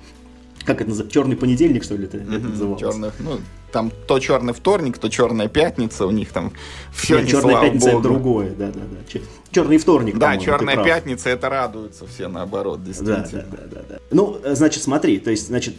это 0.75 0.89
называется, 0.89 1.13
черный 1.13 1.35
понедельник, 1.37 1.83
что 1.83 1.95
ли, 1.95 2.05
это, 2.05 2.17
mm-hmm, 2.17 2.37
это 2.37 2.47
называлось? 2.47 2.81
Черных, 2.81 3.13
ну, 3.19 3.39
там 3.71 3.91
то 4.07 4.19
черный 4.19 4.53
вторник, 4.53 4.97
то 4.97 5.09
черная 5.09 5.47
пятница, 5.47 6.05
у 6.05 6.11
них 6.11 6.31
там 6.31 6.53
все 6.93 7.15
Нет, 7.15 7.25
не 7.25 7.31
черная 7.31 7.61
пятница 7.61 7.91
Богу. 7.91 7.99
это 7.99 8.09
другое, 8.09 8.49
да, 8.51 8.67
да, 8.67 8.81
да. 8.91 9.19
Черный 9.51 9.77
вторник, 9.77 10.17
Да, 10.17 10.37
черная 10.37 10.83
пятница, 10.83 11.29
это 11.29 11.49
радуются 11.49 12.05
все 12.07 12.27
наоборот, 12.27 12.83
действительно. 12.83 13.27
Да, 13.31 13.57
да, 13.57 13.57
да, 13.57 13.67
да, 13.71 13.81
да. 13.89 13.95
Ну, 14.11 14.39
значит, 14.45 14.83
смотри, 14.83 15.19
то 15.19 15.31
есть, 15.31 15.47
значит, 15.47 15.75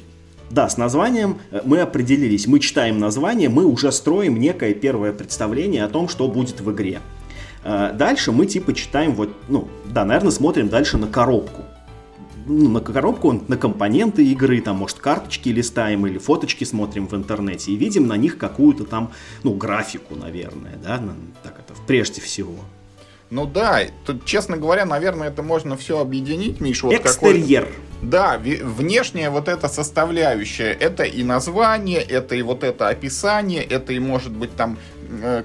да, 0.50 0.68
с 0.68 0.76
названием 0.76 1.38
э, 1.50 1.60
мы 1.64 1.80
определились, 1.80 2.46
мы 2.46 2.58
читаем 2.60 2.98
название, 2.98 3.48
мы 3.48 3.66
уже 3.66 3.92
строим 3.92 4.40
некое 4.40 4.72
первое 4.74 5.12
представление 5.12 5.84
о 5.84 5.88
том, 5.88 6.08
что 6.08 6.26
будет 6.28 6.60
в 6.60 6.72
игре. 6.72 7.00
Э, 7.64 7.92
дальше 7.92 8.32
мы 8.32 8.46
типа 8.46 8.72
читаем 8.72 9.14
вот, 9.14 9.30
ну, 9.48 9.68
да, 9.84 10.04
наверное, 10.04 10.30
смотрим 10.30 10.68
дальше 10.68 10.96
на 10.96 11.06
коробку 11.06 11.64
ну, 12.48 12.68
на 12.68 12.80
коробку, 12.80 13.42
на 13.46 13.56
компоненты 13.56 14.24
игры, 14.24 14.60
там, 14.60 14.76
может, 14.76 14.98
карточки 14.98 15.50
листаем 15.50 16.06
или 16.06 16.18
фоточки 16.18 16.64
смотрим 16.64 17.06
в 17.06 17.14
интернете 17.14 17.72
и 17.72 17.76
видим 17.76 18.06
на 18.06 18.16
них 18.16 18.38
какую-то 18.38 18.84
там, 18.84 19.12
ну, 19.42 19.54
графику, 19.54 20.16
наверное, 20.16 20.76
да, 20.82 21.02
так 21.42 21.58
это 21.58 21.78
прежде 21.86 22.20
всего. 22.20 22.54
Ну 23.30 23.44
да, 23.44 23.82
тут, 24.06 24.24
честно 24.24 24.56
говоря, 24.56 24.86
наверное, 24.86 25.28
это 25.28 25.42
можно 25.42 25.76
все 25.76 26.00
объединить, 26.00 26.60
Миш. 26.60 26.82
Вот 26.82 26.94
Экстерьер. 26.94 27.66
Какой 27.66 27.88
да, 28.00 28.38
внешняя 28.38 29.28
вот 29.30 29.48
эта 29.48 29.68
составляющая, 29.68 30.72
это 30.72 31.02
и 31.02 31.24
название, 31.24 32.00
это 32.00 32.36
и 32.36 32.42
вот 32.42 32.62
это 32.62 32.88
описание, 32.88 33.62
это 33.62 33.92
и 33.92 33.98
может 33.98 34.32
быть 34.32 34.54
там 34.56 34.78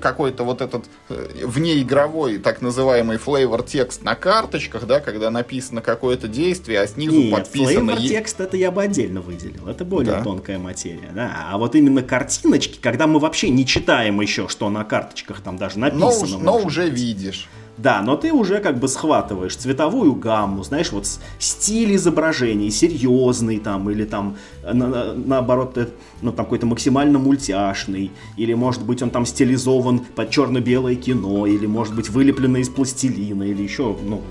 какой-то 0.01 0.43
вот 0.43 0.61
этот 0.61 0.85
э, 1.09 1.45
внеигровой 1.45 2.37
так 2.37 2.61
называемый 2.61 3.17
флейвор 3.17 3.63
текст 3.63 4.03
на 4.03 4.15
карточках, 4.15 4.85
да, 4.85 4.99
когда 4.99 5.29
написано 5.29 5.81
какое-то 5.81 6.27
действие, 6.27 6.81
а 6.81 6.87
снизу 6.87 7.15
Нет, 7.15 7.31
подписано... 7.31 7.67
флейвор 7.67 7.97
текст 7.97 8.39
это 8.39 8.57
я 8.57 8.71
бы 8.71 8.81
отдельно 8.83 9.21
выделил, 9.21 9.67
это 9.67 9.85
более 9.85 10.13
да. 10.13 10.23
тонкая 10.23 10.59
материя, 10.59 11.11
да, 11.13 11.47
а 11.51 11.57
вот 11.57 11.75
именно 11.75 12.03
картиночки, 12.03 12.79
когда 12.81 13.07
мы 13.07 13.19
вообще 13.19 13.49
не 13.49 13.65
читаем 13.65 14.19
еще, 14.21 14.47
что 14.47 14.69
на 14.69 14.83
карточках 14.83 15.41
там 15.41 15.57
даже 15.57 15.79
написано. 15.79 16.37
Но, 16.37 16.59
но 16.59 16.65
уже 16.65 16.89
видишь. 16.89 17.49
Да, 17.77 18.01
но 18.03 18.15
ты 18.15 18.31
уже 18.31 18.59
как 18.59 18.79
бы 18.79 18.87
схватываешь 18.87 19.55
цветовую 19.55 20.13
гамму, 20.13 20.63
знаешь, 20.63 20.91
вот 20.91 21.07
стиль 21.39 21.95
изображений, 21.95 22.69
серьезный 22.69 23.59
там, 23.59 23.89
или 23.89 24.05
там, 24.05 24.37
на, 24.63 24.87
на, 24.87 25.13
наоборот, 25.13 25.77
ну, 26.21 26.31
там 26.31 26.45
какой-то 26.45 26.67
максимально 26.67 27.17
мультяшный, 27.17 28.11
или, 28.37 28.53
может 28.53 28.85
быть, 28.85 29.01
он 29.01 29.09
там 29.09 29.25
стилизован 29.25 29.99
под 29.99 30.29
черно-белое 30.29 30.95
кино, 30.95 31.47
или, 31.47 31.65
может 31.65 31.95
быть, 31.95 32.09
вылеплено 32.09 32.59
из 32.59 32.69
пластилина, 32.69 33.43
или 33.43 33.63
еще, 33.63 33.97
ну, 34.03 34.21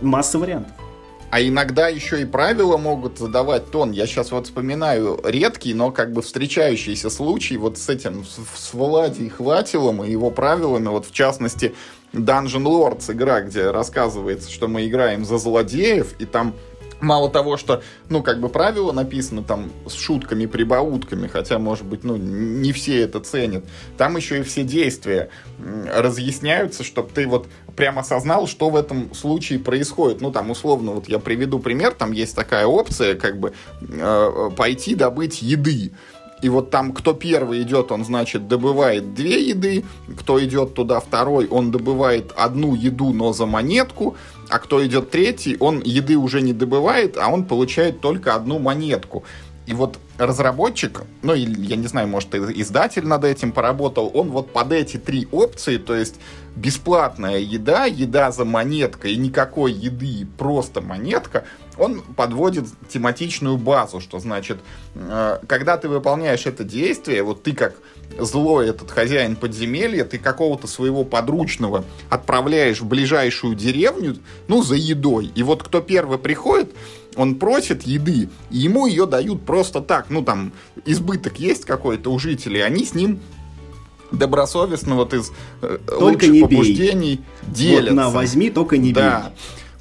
масса 0.00 0.38
вариантов. 0.38 0.72
А 1.30 1.40
иногда 1.40 1.86
еще 1.86 2.22
и 2.22 2.24
правила 2.24 2.76
могут 2.76 3.18
задавать 3.18 3.70
тон. 3.70 3.92
Я 3.92 4.08
сейчас 4.08 4.32
вот 4.32 4.46
вспоминаю 4.46 5.20
редкий, 5.22 5.74
но 5.74 5.92
как 5.92 6.12
бы 6.12 6.22
встречающийся 6.22 7.08
случай 7.08 7.56
вот 7.56 7.78
с 7.78 7.88
этим, 7.88 8.24
с, 8.24 8.40
с 8.60 8.74
Владей 8.74 9.28
Хватилом 9.28 10.02
и 10.02 10.10
его 10.10 10.32
правилами. 10.32 10.88
Вот 10.88 11.06
в 11.06 11.12
частности, 11.12 11.72
Dungeon 12.12 12.64
Lords 12.64 13.12
игра, 13.12 13.40
где 13.40 13.70
рассказывается, 13.70 14.50
что 14.50 14.68
мы 14.68 14.86
играем 14.86 15.24
за 15.24 15.38
злодеев, 15.38 16.14
и 16.18 16.24
там 16.24 16.54
мало 17.00 17.30
того, 17.30 17.56
что, 17.56 17.82
ну, 18.08 18.22
как 18.22 18.40
бы 18.40 18.48
правило 18.48 18.92
написано 18.92 19.42
там 19.42 19.70
с 19.86 19.94
шутками, 19.94 20.46
прибаутками, 20.46 21.26
хотя, 21.26 21.58
может 21.58 21.84
быть, 21.84 22.04
ну, 22.04 22.16
не 22.16 22.72
все 22.72 23.00
это 23.00 23.20
ценят, 23.20 23.64
там 23.96 24.16
еще 24.16 24.40
и 24.40 24.42
все 24.42 24.62
действия 24.62 25.30
разъясняются, 25.94 26.84
чтобы 26.84 27.10
ты 27.10 27.26
вот 27.26 27.48
прямо 27.76 28.00
осознал, 28.00 28.46
что 28.46 28.70
в 28.70 28.76
этом 28.76 29.14
случае 29.14 29.58
происходит. 29.58 30.20
Ну, 30.20 30.30
там, 30.30 30.50
условно, 30.50 30.92
вот 30.92 31.08
я 31.08 31.18
приведу 31.18 31.58
пример, 31.58 31.92
там 31.92 32.12
есть 32.12 32.36
такая 32.36 32.66
опция, 32.66 33.14
как 33.14 33.38
бы, 33.38 33.52
э, 33.80 34.50
пойти 34.56 34.94
добыть 34.94 35.42
еды. 35.42 35.92
И 36.42 36.48
вот 36.48 36.70
там, 36.70 36.92
кто 36.92 37.12
первый 37.12 37.62
идет, 37.62 37.92
он, 37.92 38.04
значит, 38.04 38.48
добывает 38.48 39.14
две 39.14 39.48
еды, 39.48 39.84
кто 40.18 40.42
идет 40.42 40.74
туда 40.74 41.00
второй, 41.00 41.46
он 41.46 41.70
добывает 41.70 42.32
одну 42.36 42.74
еду, 42.74 43.12
но 43.12 43.32
за 43.32 43.46
монетку, 43.46 44.16
а 44.48 44.58
кто 44.58 44.84
идет 44.84 45.10
третий, 45.10 45.56
он 45.60 45.80
еды 45.84 46.16
уже 46.16 46.40
не 46.40 46.52
добывает, 46.52 47.16
а 47.18 47.28
он 47.28 47.44
получает 47.44 48.00
только 48.00 48.34
одну 48.34 48.58
монетку. 48.58 49.24
И 49.66 49.74
вот 49.74 49.98
разработчик, 50.18 51.02
ну, 51.22 51.34
я 51.34 51.76
не 51.76 51.86
знаю, 51.86 52.08
может, 52.08 52.34
издатель 52.34 53.06
над 53.06 53.24
этим 53.24 53.52
поработал, 53.52 54.10
он 54.12 54.30
вот 54.30 54.52
под 54.52 54.72
эти 54.72 54.96
три 54.96 55.28
опции, 55.30 55.76
то 55.76 55.94
есть 55.94 56.16
бесплатная 56.56 57.38
еда, 57.38 57.84
еда 57.84 58.32
за 58.32 58.44
монеткой 58.44 59.12
и 59.12 59.16
никакой 59.16 59.72
еды, 59.72 60.26
просто 60.38 60.80
монетка, 60.80 61.44
он 61.78 62.00
подводит 62.00 62.66
тематичную 62.88 63.56
базу, 63.56 64.00
что 64.00 64.18
значит, 64.18 64.58
э, 64.94 65.38
когда 65.46 65.76
ты 65.76 65.88
выполняешь 65.88 66.46
это 66.46 66.64
действие, 66.64 67.22
вот 67.22 67.42
ты 67.42 67.52
как 67.52 67.74
злой 68.18 68.68
этот 68.68 68.90
хозяин 68.90 69.36
подземелья, 69.36 70.04
ты 70.04 70.18
какого-то 70.18 70.66
своего 70.66 71.04
подручного 71.04 71.84
отправляешь 72.08 72.80
в 72.80 72.86
ближайшую 72.86 73.54
деревню, 73.54 74.16
ну, 74.48 74.62
за 74.62 74.74
едой. 74.74 75.30
И 75.34 75.42
вот 75.42 75.62
кто 75.62 75.80
первый 75.80 76.18
приходит, 76.18 76.74
он 77.16 77.36
просит 77.36 77.82
еды, 77.82 78.28
и 78.50 78.58
ему 78.58 78.86
ее 78.86 79.06
дают 79.06 79.44
просто 79.44 79.80
так. 79.80 80.06
Ну, 80.10 80.22
там, 80.22 80.52
избыток 80.84 81.38
есть 81.38 81.64
какой-то 81.64 82.12
у 82.12 82.18
жителей, 82.18 82.60
они 82.60 82.84
с 82.84 82.94
ним 82.94 83.20
добросовестно 84.12 84.96
вот 84.96 85.14
из 85.14 85.30
э, 85.62 85.78
только 85.86 86.24
лучших 86.24 86.30
не 86.30 86.40
побуждений 86.42 87.20
бей. 87.42 87.54
делятся. 87.54 87.94
Вот 87.94 87.96
на 87.96 88.10
возьми, 88.10 88.50
только 88.50 88.76
не 88.76 88.92
да. 88.92 89.32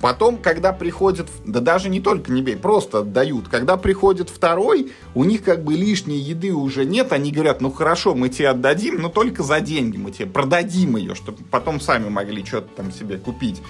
Потом, 0.02 0.38
когда 0.38 0.72
приходит, 0.72 1.28
да 1.46 1.60
даже 1.60 1.90
не 1.90 2.00
только 2.00 2.32
не 2.32 2.42
бей, 2.42 2.56
просто 2.56 3.00
отдают. 3.00 3.50
Когда 3.50 3.76
приходит 3.76 4.30
второй, 4.30 4.94
у 5.14 5.26
них 5.26 5.44
как 5.44 5.64
бы 5.64 5.74
лишней 5.74 6.20
еды 6.20 6.54
уже 6.54 6.86
нет, 6.86 7.12
они 7.12 7.32
говорят, 7.32 7.60
ну 7.60 7.70
хорошо, 7.70 8.16
мы 8.16 8.30
тебе 8.30 8.50
отдадим, 8.50 9.02
но 9.02 9.10
только 9.10 9.44
за 9.44 9.60
деньги, 9.60 9.98
мы 9.98 10.12
тебе 10.12 10.28
продадим 10.28 10.96
ее, 10.96 11.16
чтобы 11.16 11.40
потом 11.52 11.82
сами 11.82 12.08
могли 12.08 12.46
что-то 12.46 12.70
там 12.78 12.92
себе 12.94 13.18
купить. 13.18 13.62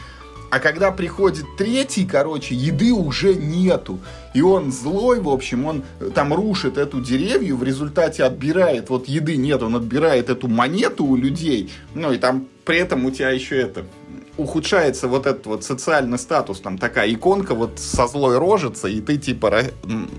А 0.51 0.59
когда 0.59 0.91
приходит 0.91 1.45
третий, 1.57 2.05
короче, 2.05 2.55
еды 2.55 2.91
уже 2.91 3.35
нету. 3.35 3.99
И 4.33 4.41
он 4.41 4.71
злой, 4.71 5.19
в 5.19 5.29
общем, 5.29 5.65
он 5.65 5.83
э, 5.99 6.09
там 6.13 6.33
рушит 6.33 6.77
эту 6.77 7.01
деревню, 7.01 7.55
в 7.55 7.63
результате 7.63 8.23
отбирает, 8.23 8.89
вот 8.89 9.07
еды 9.07 9.37
нет, 9.37 9.61
он 9.61 9.75
отбирает 9.75 10.29
эту 10.29 10.47
монету 10.47 11.05
у 11.05 11.15
людей. 11.15 11.71
Ну 11.93 12.11
и 12.11 12.17
там 12.17 12.47
при 12.65 12.77
этом 12.77 13.05
у 13.05 13.11
тебя 13.11 13.29
еще 13.29 13.57
это, 13.57 13.85
ухудшается 14.39 15.07
вот 15.07 15.25
этот 15.25 15.45
вот 15.45 15.63
социальный 15.63 16.17
статус, 16.17 16.59
там 16.59 16.77
такая 16.77 17.11
иконка 17.13 17.53
вот 17.53 17.79
со 17.79 18.07
злой 18.07 18.37
рожицей, 18.37 18.93
и 18.93 19.01
ты 19.01 19.17
типа 19.17 19.63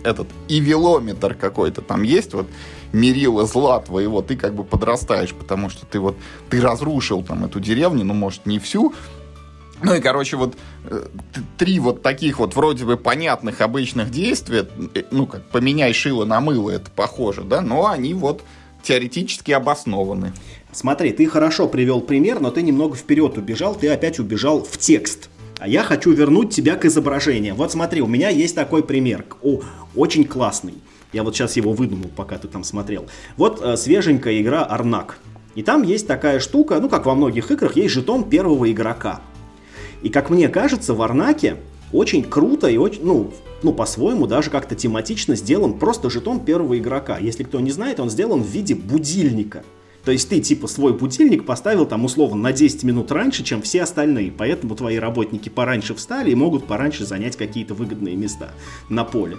этот 0.05 0.29
ивелометр 0.49 1.35
какой-то 1.35 1.81
там 1.81 2.03
есть, 2.03 2.35
вот 2.35 2.47
мерила 2.93 3.47
зла 3.47 3.81
твоего, 3.81 4.21
ты 4.21 4.37
как 4.37 4.55
бы 4.55 4.65
подрастаешь, 4.65 5.33
потому 5.33 5.71
что 5.71 5.87
ты 5.87 5.99
вот, 6.01 6.17
ты 6.51 6.61
разрушил 6.61 7.23
там 7.23 7.45
эту 7.45 7.61
деревню, 7.61 8.05
ну, 8.05 8.15
может, 8.15 8.47
не 8.47 8.59
всю, 8.59 8.93
ну 9.83 9.95
и, 9.95 10.01
короче, 10.01 10.37
вот 10.37 10.57
э, 10.85 11.07
три 11.57 11.81
вот 11.81 12.03
таких 12.03 12.39
вот 12.39 12.55
вроде 12.55 12.85
бы 12.85 12.99
понятных 12.99 13.63
обычных 13.63 14.11
действия, 14.11 14.67
э, 14.95 15.05
ну, 15.11 15.27
как 15.27 15.45
поменяй 15.47 15.95
шило 15.95 16.25
на 16.25 16.41
мыло, 16.41 16.71
это 16.71 16.91
похоже, 16.91 17.43
да, 17.43 17.63
но 17.63 17.89
они 17.89 18.13
вот 18.13 18.43
теоретически 18.83 19.53
обоснованы. 19.53 20.33
Смотри, 20.73 21.13
ты 21.13 21.27
хорошо 21.27 21.69
привел 21.69 22.01
пример, 22.01 22.41
но 22.41 22.51
ты 22.51 22.63
немного 22.63 22.97
вперед 22.97 23.37
убежал, 23.39 23.75
ты 23.75 23.89
опять 23.89 24.19
убежал 24.19 24.63
в 24.63 24.79
текст. 24.79 25.31
А 25.59 25.69
я 25.69 25.83
хочу 25.83 26.13
вернуть 26.13 26.55
тебя 26.55 26.77
к 26.77 26.85
изображению. 26.87 27.55
Вот 27.55 27.73
смотри, 27.73 28.01
у 28.01 28.07
меня 28.07 28.31
есть 28.31 28.55
такой 28.55 28.83
пример. 28.83 29.25
О, 29.43 29.61
очень 29.95 30.25
классный. 30.25 30.75
Я 31.13 31.23
вот 31.23 31.35
сейчас 31.37 31.57
его 31.57 31.73
выдумал, 31.73 32.11
пока 32.15 32.39
ты 32.39 32.49
там 32.49 32.65
смотрел. 32.65 33.07
Вот 33.37 33.61
э, 33.61 33.77
свеженькая 33.77 34.41
игра 34.41 34.65
Арнак. 34.65 35.19
И 35.55 35.63
там 35.63 35.83
есть 35.83 36.07
такая 36.07 36.39
штука, 36.39 36.81
ну 36.81 36.89
как 36.89 37.07
во 37.07 37.15
многих 37.15 37.51
играх, 37.51 37.77
есть 37.77 37.93
жетон 37.93 38.25
первого 38.25 38.71
игрока. 38.71 39.21
И 40.03 40.09
как 40.09 40.31
мне 40.31 40.49
кажется, 40.49 40.95
в 40.95 41.03
Арнаке 41.03 41.57
очень 41.93 42.23
круто 42.23 42.69
и 42.69 42.77
очень, 42.77 43.05
ну, 43.05 43.33
ну, 43.63 43.73
по-своему, 43.73 44.27
даже 44.27 44.51
как-то 44.51 44.75
тематично 44.75 45.37
сделан 45.37 45.79
просто 45.79 46.11
жетон 46.11 46.41
первого 46.41 46.79
игрока. 46.79 47.19
Если 47.19 47.45
кто 47.45 47.61
не 47.61 47.71
знает, 47.71 48.01
он 48.01 48.11
сделан 48.11 48.43
в 48.43 48.47
виде 48.47 48.75
будильника. 48.75 49.65
То 50.05 50.13
есть 50.13 50.29
ты 50.29 50.41
типа 50.41 50.67
свой 50.67 50.95
будильник 50.95 51.45
поставил 51.45 51.85
там 51.85 52.05
условно 52.05 52.37
на 52.37 52.53
10 52.53 52.85
минут 52.85 53.13
раньше, 53.13 53.45
чем 53.45 53.61
все 53.61 53.83
остальные, 53.83 54.33
поэтому 54.33 54.75
твои 54.75 54.97
работники 54.97 55.49
пораньше 55.49 55.95
встали 55.95 56.31
и 56.31 56.35
могут 56.35 56.67
пораньше 56.67 57.05
занять 57.05 57.37
какие-то 57.37 57.75
выгодные 57.75 58.17
места 58.17 58.51
на 58.89 59.05
поле. 59.05 59.37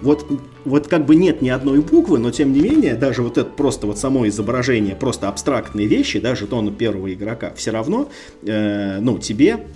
Вот, 0.00 0.24
вот 0.64 0.86
как 0.86 1.06
бы 1.06 1.16
нет 1.16 1.42
ни 1.42 1.48
одной 1.48 1.80
буквы, 1.80 2.18
но 2.18 2.30
тем 2.30 2.52
не 2.52 2.60
менее, 2.60 2.94
даже 2.94 3.22
вот 3.22 3.36
это 3.36 3.50
просто 3.50 3.88
вот 3.88 3.98
само 3.98 4.28
изображение, 4.28 4.94
просто 4.94 5.28
абстрактные 5.28 5.88
вещи, 5.88 6.20
даже 6.20 6.42
жетона 6.42 6.70
первого 6.70 7.12
игрока, 7.12 7.52
все 7.56 7.72
равно, 7.72 8.08
э, 8.42 9.00
ну, 9.00 9.18
тебе 9.18 9.66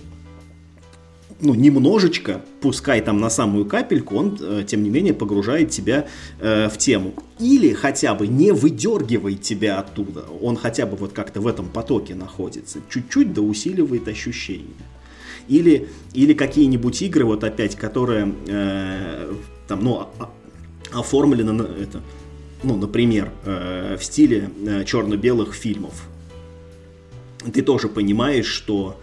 ну, 1.43 1.53
немножечко, 1.53 2.41
пускай 2.61 3.01
там 3.01 3.19
на 3.19 3.29
самую 3.29 3.65
капельку, 3.65 4.15
он, 4.15 4.37
э, 4.39 4.63
тем 4.65 4.81
не 4.83 4.89
менее, 4.89 5.13
погружает 5.13 5.69
тебя 5.69 6.07
э, 6.39 6.69
в 6.69 6.77
тему. 6.77 7.13
Или 7.39 7.73
хотя 7.73 8.15
бы 8.15 8.27
не 8.27 8.51
выдергивает 8.51 9.41
тебя 9.41 9.79
оттуда, 9.79 10.25
он 10.41 10.55
хотя 10.55 10.85
бы 10.85 10.95
вот 10.95 11.11
как-то 11.13 11.41
в 11.41 11.47
этом 11.47 11.67
потоке 11.67 12.15
находится, 12.15 12.79
чуть-чуть 12.89 13.33
да 13.33 13.41
усиливает 13.41 14.07
ощущение. 14.07 14.67
Или, 15.49 15.89
или 16.13 16.33
какие-нибудь 16.33 17.01
игры, 17.01 17.25
вот 17.25 17.43
опять, 17.43 17.75
которые 17.75 18.33
э, 18.47 19.33
там, 19.67 19.83
ну, 19.83 20.07
оформлены, 20.93 21.51
на 21.51 21.63
это, 21.63 22.01
ну, 22.63 22.77
например, 22.77 23.31
э, 23.43 23.97
в 23.99 24.03
стиле 24.03 24.49
э, 24.65 24.85
черно-белых 24.85 25.53
фильмов. 25.53 26.07
Ты 27.53 27.61
тоже 27.61 27.89
понимаешь, 27.89 28.45
что 28.45 28.97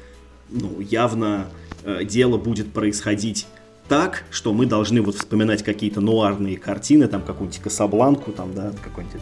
ну, 0.48 0.80
явно 0.80 1.48
Э, 1.84 2.04
дело 2.04 2.36
будет 2.36 2.72
происходить 2.72 3.46
так, 3.88 4.24
что 4.30 4.52
мы 4.52 4.66
должны 4.66 5.02
вот 5.02 5.16
вспоминать 5.16 5.62
какие-то 5.62 6.00
нуарные 6.00 6.56
картины, 6.56 7.08
там 7.08 7.22
какую-нибудь 7.22 7.60
Касабланку, 7.60 8.32
там, 8.32 8.54
да, 8.54 8.72
какой-нибудь 8.82 9.20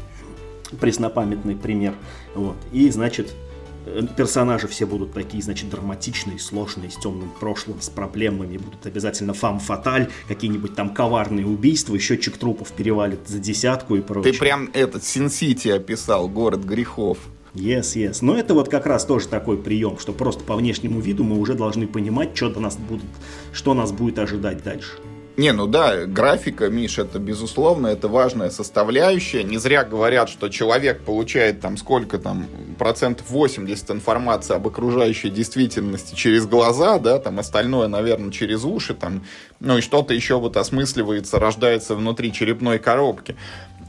преснопамятный 0.81 1.57
пример. 1.57 1.95
Вот. 2.35 2.57
И, 2.73 2.91
значит, 2.91 3.33
э, 3.87 4.03
персонажи 4.17 4.69
все 4.69 4.87
будут 4.87 5.13
такие, 5.13 5.43
значит, 5.43 5.71
драматичные, 5.71 6.39
сложные, 6.39 6.91
с 6.91 6.97
темным 6.97 7.31
прошлым, 7.41 7.81
с 7.81 7.89
проблемами, 7.89 8.59
будут 8.59 8.85
обязательно 8.85 9.33
фам-фаталь, 9.33 10.11
какие-нибудь 10.27 10.75
там 10.75 10.93
коварные 10.93 11.47
убийства, 11.47 11.99
счетчик 11.99 12.37
трупов 12.37 12.73
перевалит 12.73 13.27
за 13.27 13.39
десятку 13.39 13.97
и 13.97 14.01
прочее. 14.01 14.33
Ты 14.33 14.39
прям 14.39 14.69
этот 14.75 15.05
Син-Сити 15.05 15.69
описал, 15.69 16.29
город 16.29 16.65
грехов. 16.65 17.19
Yes, 17.55 17.95
yes. 17.95 18.19
Но 18.23 18.37
это 18.37 18.55
вот 18.55 18.69
как 18.69 18.87
раз 18.87 19.05
тоже 19.05 19.29
такой 19.29 19.57
прием, 19.57 19.99
что 19.99 20.13
просто 20.13 20.45
по 20.45 20.57
внешнему 20.57 21.01
виду 21.01 21.25
мы 21.25 21.39
уже 21.39 21.55
должны 21.55 21.87
понимать, 21.87 22.37
что, 22.37 22.51
до 22.51 22.61
нас 22.61 22.77
будет, 22.77 23.05
что 23.53 23.75
нас 23.75 23.93
будет 23.93 24.19
ожидать 24.19 24.63
дальше. 24.63 24.99
Не, 25.39 25.53
ну 25.53 25.69
да, 25.69 26.05
графика, 26.05 26.69
Миш, 26.69 26.99
это 26.99 27.21
безусловно, 27.21 27.87
это 27.87 28.09
важная 28.09 28.51
составляющая. 28.51 29.45
Не 29.45 29.59
зря 29.59 29.85
говорят, 29.85 30.29
что 30.29 30.49
человек 30.49 31.05
получает 31.05 31.61
там 31.61 31.77
сколько 31.77 32.19
там, 32.19 32.49
процентов 32.77 33.31
80 33.31 33.93
информации 33.93 34.57
об 34.57 34.67
окружающей 34.67 35.31
действительности 35.31 36.17
через 36.17 36.45
глаза, 36.45 36.99
да, 36.99 37.21
там 37.21 37.39
остальное, 37.39 37.87
наверное, 37.87 38.33
через 38.33 38.65
уши, 38.65 38.95
там, 38.95 39.23
ну 39.61 39.79
и 39.79 39.81
что-то 39.81 40.13
еще 40.13 40.41
вот 40.41 40.57
осмысливается, 40.57 41.39
рождается 41.39 41.95
внутри 41.95 42.33
черепной 42.33 42.81
коробки. 42.81 43.37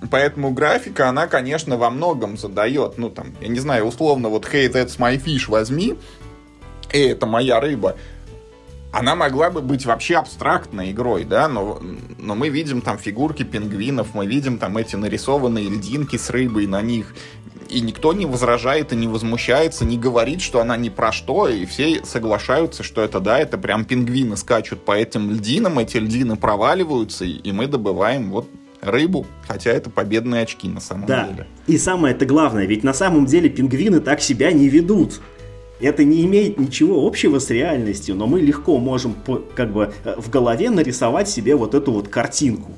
Поэтому 0.09 0.51
графика, 0.51 1.09
она, 1.09 1.27
конечно, 1.27 1.77
во 1.77 1.89
многом 1.89 2.37
задает, 2.37 2.97
ну, 2.97 3.09
там, 3.09 3.33
я 3.41 3.47
не 3.47 3.59
знаю, 3.59 3.85
условно, 3.85 4.29
вот 4.29 4.45
«Hey, 4.45 4.71
that's 4.71 4.97
my 4.97 5.21
fish» 5.21 5.49
возьми, 5.49 5.95
и 6.93 6.99
это 6.99 7.25
моя 7.25 7.59
рыба, 7.59 7.95
она 8.91 9.15
могла 9.15 9.51
бы 9.51 9.61
быть 9.61 9.85
вообще 9.85 10.15
абстрактной 10.15 10.91
игрой, 10.91 11.23
да, 11.23 11.47
но, 11.47 11.79
но 12.17 12.33
мы 12.33 12.49
видим 12.49 12.81
там 12.81 12.97
фигурки 12.97 13.43
пингвинов, 13.43 14.15
мы 14.15 14.25
видим 14.25 14.57
там 14.57 14.77
эти 14.77 14.95
нарисованные 14.95 15.69
льдинки 15.69 16.15
с 16.17 16.29
рыбой 16.29 16.65
на 16.65 16.81
них, 16.81 17.13
и 17.67 17.81
никто 17.81 18.13
не 18.13 18.25
возражает 18.25 18.91
и 18.91 18.95
не 18.95 19.07
возмущается, 19.07 19.85
не 19.85 19.97
говорит, 19.97 20.41
что 20.41 20.59
она 20.59 20.75
не 20.75 20.89
про 20.89 21.11
что, 21.11 21.47
и 21.47 21.65
все 21.65 22.03
соглашаются, 22.03 22.81
что 22.81 23.01
это, 23.03 23.19
да, 23.19 23.37
это 23.37 23.59
прям 23.59 23.85
пингвины 23.85 24.35
скачут 24.37 24.83
по 24.83 24.93
этим 24.93 25.29
льдинам, 25.29 25.77
эти 25.77 25.97
льдины 25.97 26.35
проваливаются, 26.35 27.25
и 27.25 27.51
мы 27.51 27.67
добываем 27.67 28.31
вот 28.31 28.49
рыбу, 28.81 29.25
хотя 29.47 29.71
это 29.71 29.89
победные 29.89 30.43
очки 30.43 30.67
на 30.67 30.79
самом 30.79 31.07
да. 31.07 31.27
деле. 31.27 31.47
И 31.67 31.77
самое 31.77 32.15
это 32.15 32.25
главное, 32.25 32.65
ведь 32.65 32.83
на 32.83 32.93
самом 32.93 33.25
деле 33.25 33.49
пингвины 33.49 33.99
так 33.99 34.21
себя 34.21 34.51
не 34.51 34.69
ведут. 34.69 35.21
Это 35.81 36.03
не 36.03 36.25
имеет 36.25 36.59
ничего 36.59 37.07
общего 37.07 37.39
с 37.39 37.49
реальностью, 37.49 38.15
но 38.15 38.27
мы 38.27 38.41
легко 38.41 38.77
можем 38.79 39.15
как 39.55 39.71
бы 39.71 39.93
э, 40.03 40.15
в 40.17 40.29
голове 40.29 40.69
нарисовать 40.69 41.29
себе 41.29 41.55
вот 41.55 41.73
эту 41.73 41.93
вот 41.93 42.09
картинку. 42.09 42.73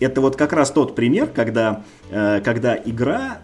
Это 0.00 0.20
вот 0.22 0.36
как 0.36 0.52
раз 0.54 0.70
тот 0.70 0.94
пример, 0.94 1.26
когда, 1.26 1.82
э, 2.10 2.40
когда 2.42 2.74
игра 2.76 3.40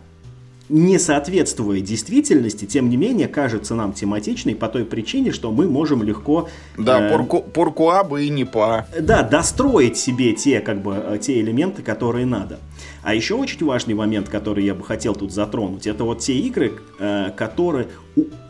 не 0.73 0.99
соответствуя 0.99 1.81
действительности, 1.81 2.65
тем 2.65 2.89
не 2.89 2.97
менее 2.97 3.29
кажется 3.29 3.75
нам 3.75 3.93
тематичной 3.93 4.55
по 4.55 4.69
той 4.69 4.87
причине, 4.87 5.31
что 5.31 5.53
мы 5.53 5.69
можем 5.69 6.03
легко... 6.03 6.49
Да, 6.79 7.09
э, 7.09 7.11
порку, 7.11 7.43
поркуа 7.43 8.03
бы 8.05 8.25
и 8.25 8.31
не 8.31 8.45
по. 8.45 8.87
Да, 8.99 9.23
достроить 9.23 9.99
себе 9.99 10.33
те, 10.33 10.61
как 10.61 10.83
бы, 10.83 10.95
э, 10.95 11.19
те 11.21 11.39
элементы, 11.41 11.83
которые 11.83 12.25
надо. 12.25 12.59
А 13.03 13.15
еще 13.15 13.35
очень 13.35 13.65
важный 13.67 13.93
момент, 13.93 14.31
который 14.31 14.65
я 14.65 14.75
бы 14.75 14.83
хотел 14.83 15.15
тут 15.15 15.31
затронуть, 15.31 15.87
это 15.87 16.05
вот 16.05 16.21
те 16.21 16.33
игры, 16.39 16.73
э, 16.99 17.31
которые, 17.37 17.89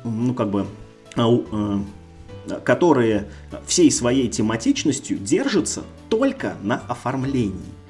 ну, 0.04 0.32
как 0.34 0.50
бы, 0.50 0.66
э, 1.16 1.22
э, 1.22 2.60
которые 2.62 3.26
всей 3.66 3.90
своей 3.90 4.28
тематичностью 4.28 5.18
держатся 5.18 5.82
только 6.08 6.54
на 6.62 6.82
оформлении. 6.88 7.81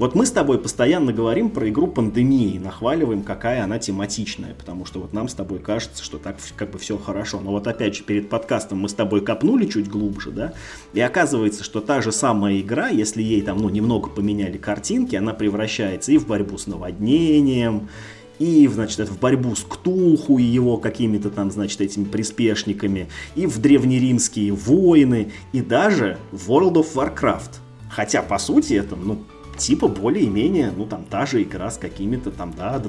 Вот 0.00 0.14
мы 0.14 0.24
с 0.24 0.30
тобой 0.30 0.58
постоянно 0.58 1.12
говорим 1.12 1.50
про 1.50 1.68
игру 1.68 1.86
пандемии, 1.86 2.56
нахваливаем, 2.56 3.22
какая 3.22 3.62
она 3.62 3.78
тематичная, 3.78 4.54
потому 4.54 4.86
что 4.86 4.98
вот 4.98 5.12
нам 5.12 5.28
с 5.28 5.34
тобой 5.34 5.58
кажется, 5.58 6.02
что 6.02 6.16
так 6.16 6.36
как 6.56 6.70
бы 6.70 6.78
все 6.78 6.96
хорошо. 6.96 7.38
Но 7.38 7.50
вот 7.50 7.66
опять 7.66 7.96
же, 7.96 8.02
перед 8.02 8.30
подкастом 8.30 8.78
мы 8.78 8.88
с 8.88 8.94
тобой 8.94 9.20
копнули 9.20 9.66
чуть 9.66 9.90
глубже, 9.90 10.30
да, 10.30 10.54
и 10.94 11.00
оказывается, 11.00 11.64
что 11.64 11.82
та 11.82 12.00
же 12.00 12.12
самая 12.12 12.60
игра, 12.60 12.88
если 12.88 13.22
ей 13.22 13.42
там, 13.42 13.58
ну, 13.58 13.68
немного 13.68 14.08
поменяли 14.08 14.56
картинки, 14.56 15.16
она 15.16 15.34
превращается 15.34 16.12
и 16.12 16.16
в 16.16 16.26
борьбу 16.26 16.56
с 16.56 16.66
наводнением, 16.66 17.90
и, 18.38 18.66
значит, 18.68 19.06
в 19.06 19.18
борьбу 19.18 19.54
с 19.54 19.60
Ктулху 19.60 20.38
и 20.38 20.42
его 20.42 20.78
какими-то 20.78 21.28
там, 21.28 21.50
значит, 21.50 21.78
этими 21.82 22.04
приспешниками, 22.04 23.08
и 23.34 23.44
в 23.44 23.58
древнеримские 23.58 24.54
войны, 24.54 25.30
и 25.52 25.60
даже 25.60 26.16
в 26.32 26.50
World 26.50 26.76
of 26.76 26.94
Warcraft. 26.94 27.58
Хотя, 27.90 28.22
по 28.22 28.38
сути, 28.38 28.72
это, 28.74 28.96
ну, 28.96 29.18
типа 29.60 29.88
более-менее, 29.88 30.72
ну, 30.76 30.86
там, 30.86 31.04
та 31.04 31.26
же 31.26 31.42
игра 31.42 31.70
с 31.70 31.78
какими-то 31.78 32.30
там, 32.30 32.52
да, 32.56 32.82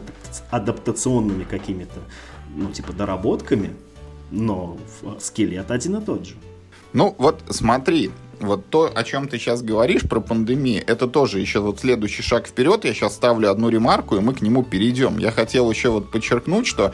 адаптационными 0.49 1.43
какими-то, 1.43 1.99
ну, 2.55 2.71
типа, 2.71 2.93
доработками, 2.93 3.75
но 4.31 4.77
скелет 5.19 5.69
один 5.69 5.97
и 5.97 6.05
тот 6.05 6.25
же. 6.25 6.36
Ну, 6.93 7.15
вот 7.17 7.43
смотри, 7.49 8.12
вот 8.39 8.65
то, 8.69 8.91
о 8.93 9.03
чем 9.03 9.27
ты 9.27 9.38
сейчас 9.38 9.62
говоришь 9.62 10.01
про 10.01 10.19
пандемию, 10.19 10.84
это 10.86 11.07
тоже 11.07 11.39
еще 11.39 11.60
вот 11.60 11.79
следующий 11.79 12.23
шаг 12.23 12.47
вперед. 12.47 12.86
Я 12.86 12.93
сейчас 12.93 13.13
ставлю 13.15 13.51
одну 13.51 13.69
ремарку, 13.69 14.15
и 14.15 14.19
мы 14.19 14.34
к 14.34 14.41
нему 14.41 14.63
перейдем. 14.63 15.17
Я 15.17 15.31
хотел 15.31 15.69
еще 15.69 15.89
вот 15.89 16.10
подчеркнуть, 16.12 16.67
что 16.67 16.93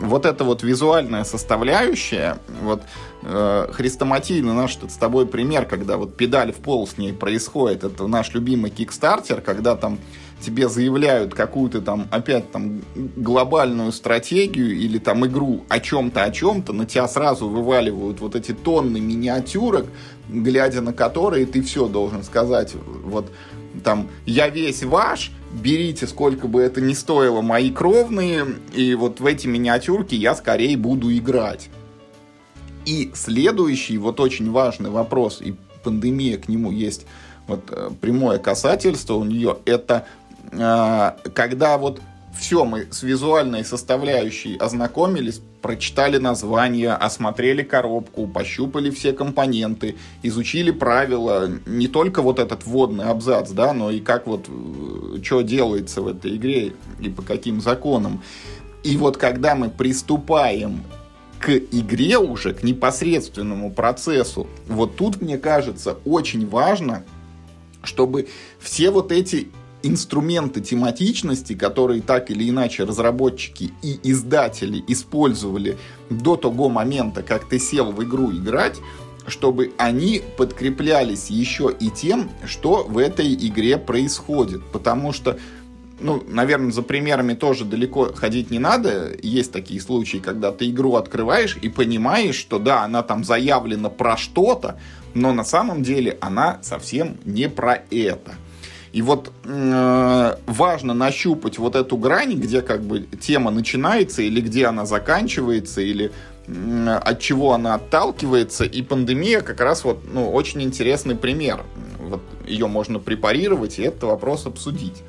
вот 0.00 0.26
эта 0.26 0.44
вот 0.44 0.62
визуальная 0.62 1.24
составляющая, 1.24 2.38
вот 2.62 2.82
э, 3.22 3.68
хрестоматийный 3.72 4.52
наш 4.52 4.76
с 4.76 4.96
тобой 4.96 5.26
пример, 5.26 5.66
когда 5.66 5.96
вот 5.96 6.16
педаль 6.16 6.52
в 6.52 6.56
пол 6.56 6.86
с 6.86 6.98
ней 6.98 7.12
происходит, 7.12 7.84
это 7.84 8.06
наш 8.06 8.32
любимый 8.34 8.70
кикстартер, 8.70 9.40
когда 9.40 9.76
там 9.76 9.98
тебе 10.40 10.68
заявляют 10.68 11.34
какую-то 11.34 11.80
там, 11.80 12.06
опять 12.10 12.50
там, 12.52 12.82
глобальную 12.94 13.90
стратегию 13.92 14.76
или 14.76 14.98
там 14.98 15.26
игру 15.26 15.64
о 15.68 15.80
чем-то, 15.80 16.22
о 16.22 16.30
чем-то, 16.30 16.72
на 16.72 16.86
тебя 16.86 17.08
сразу 17.08 17.48
вываливают 17.48 18.20
вот 18.20 18.36
эти 18.36 18.52
тонны 18.52 19.00
миниатюрок, 19.00 19.86
глядя 20.28 20.80
на 20.80 20.92
которые 20.92 21.46
ты 21.46 21.62
все 21.62 21.88
должен 21.88 22.22
сказать, 22.22 22.74
вот 23.04 23.30
там, 23.82 24.08
я 24.26 24.48
весь 24.48 24.82
ваш, 24.82 25.32
берите, 25.52 26.06
сколько 26.06 26.48
бы 26.48 26.60
это 26.60 26.80
ни 26.80 26.94
стоило, 26.94 27.40
мои 27.40 27.70
кровные, 27.70 28.46
и 28.74 28.94
вот 28.94 29.20
в 29.20 29.26
эти 29.26 29.46
миниатюрки 29.46 30.14
я 30.14 30.34
скорее 30.34 30.76
буду 30.76 31.14
играть. 31.16 31.68
И 32.84 33.10
следующий, 33.14 33.98
вот 33.98 34.20
очень 34.20 34.50
важный 34.50 34.90
вопрос, 34.90 35.40
и 35.42 35.54
пандемия 35.82 36.38
к 36.38 36.48
нему 36.48 36.70
есть 36.70 37.06
вот 37.46 37.64
э, 37.70 37.90
прямое 38.00 38.38
касательство 38.38 39.14
у 39.14 39.24
нее, 39.24 39.58
это 39.64 40.06
э, 40.52 41.12
когда 41.34 41.78
вот 41.78 42.00
все, 42.38 42.64
мы 42.64 42.86
с 42.90 43.02
визуальной 43.02 43.64
составляющей 43.64 44.56
ознакомились, 44.56 45.40
прочитали 45.60 46.18
название, 46.18 46.92
осмотрели 46.92 47.62
коробку, 47.62 48.28
пощупали 48.28 48.90
все 48.90 49.12
компоненты, 49.12 49.96
изучили 50.22 50.70
правила, 50.70 51.50
не 51.66 51.88
только 51.88 52.22
вот 52.22 52.38
этот 52.38 52.64
вводный 52.64 53.06
абзац, 53.06 53.50
да, 53.50 53.72
но 53.72 53.90
и 53.90 54.00
как 54.00 54.26
вот, 54.26 54.46
э, 54.48 55.20
что 55.22 55.42
делается 55.42 56.00
в 56.00 56.08
этой 56.08 56.36
игре 56.36 56.74
и 57.00 57.08
по 57.08 57.22
каким 57.22 57.60
законам. 57.60 58.22
И 58.84 58.96
вот 58.96 59.16
когда 59.16 59.56
мы 59.56 59.68
приступаем 59.68 60.84
к 61.40 61.50
игре 61.50 62.18
уже, 62.18 62.54
к 62.54 62.62
непосредственному 62.62 63.72
процессу, 63.72 64.46
вот 64.68 64.96
тут, 64.96 65.20
мне 65.20 65.38
кажется, 65.38 65.98
очень 66.04 66.48
важно, 66.48 67.04
чтобы 67.82 68.28
все 68.60 68.90
вот 68.90 69.12
эти 69.12 69.48
инструменты 69.82 70.60
тематичности, 70.60 71.54
которые 71.54 72.02
так 72.02 72.30
или 72.30 72.48
иначе 72.48 72.84
разработчики 72.84 73.70
и 73.82 74.00
издатели 74.02 74.82
использовали 74.88 75.78
до 76.10 76.36
того 76.36 76.68
момента, 76.68 77.22
как 77.22 77.48
ты 77.48 77.58
сел 77.58 77.92
в 77.92 78.02
игру 78.02 78.32
играть, 78.32 78.76
чтобы 79.28 79.72
они 79.78 80.22
подкреплялись 80.36 81.30
еще 81.30 81.74
и 81.78 81.90
тем, 81.90 82.30
что 82.46 82.84
в 82.84 82.98
этой 82.98 83.34
игре 83.34 83.76
происходит. 83.76 84.64
Потому 84.72 85.12
что, 85.12 85.38
ну, 86.00 86.24
наверное, 86.26 86.72
за 86.72 86.82
примерами 86.82 87.34
тоже 87.34 87.64
далеко 87.64 88.12
ходить 88.14 88.50
не 88.50 88.58
надо. 88.58 89.12
Есть 89.22 89.52
такие 89.52 89.80
случаи, 89.80 90.18
когда 90.18 90.50
ты 90.50 90.70
игру 90.70 90.94
открываешь 90.96 91.58
и 91.60 91.68
понимаешь, 91.68 92.36
что 92.36 92.58
да, 92.58 92.82
она 92.82 93.02
там 93.02 93.22
заявлена 93.22 93.90
про 93.90 94.16
что-то, 94.16 94.80
но 95.14 95.32
на 95.32 95.44
самом 95.44 95.82
деле 95.82 96.16
она 96.20 96.58
совсем 96.62 97.18
не 97.24 97.48
про 97.48 97.82
это. 97.90 98.34
И 98.92 99.02
вот 99.02 99.30
э, 99.44 100.36
важно 100.46 100.94
нащупать 100.94 101.58
вот 101.58 101.76
эту 101.76 101.96
грань, 101.96 102.34
где 102.34 102.62
как 102.62 102.82
бы 102.82 103.00
тема 103.20 103.50
начинается, 103.50 104.22
или 104.22 104.40
где 104.40 104.66
она 104.66 104.86
заканчивается, 104.86 105.80
или 105.80 106.10
э, 106.46 107.00
от 107.02 107.20
чего 107.20 107.52
она 107.52 107.74
отталкивается. 107.74 108.64
И 108.64 108.82
пандемия 108.82 109.40
как 109.42 109.60
раз 109.60 109.84
вот, 109.84 110.00
ну, 110.12 110.30
очень 110.30 110.62
интересный 110.62 111.16
пример. 111.16 111.64
Вот 111.98 112.22
ее 112.46 112.66
можно 112.66 112.98
препарировать 112.98 113.78
и 113.78 113.82
этот 113.82 114.04
вопрос 114.04 114.46
обсудить. 114.46 115.02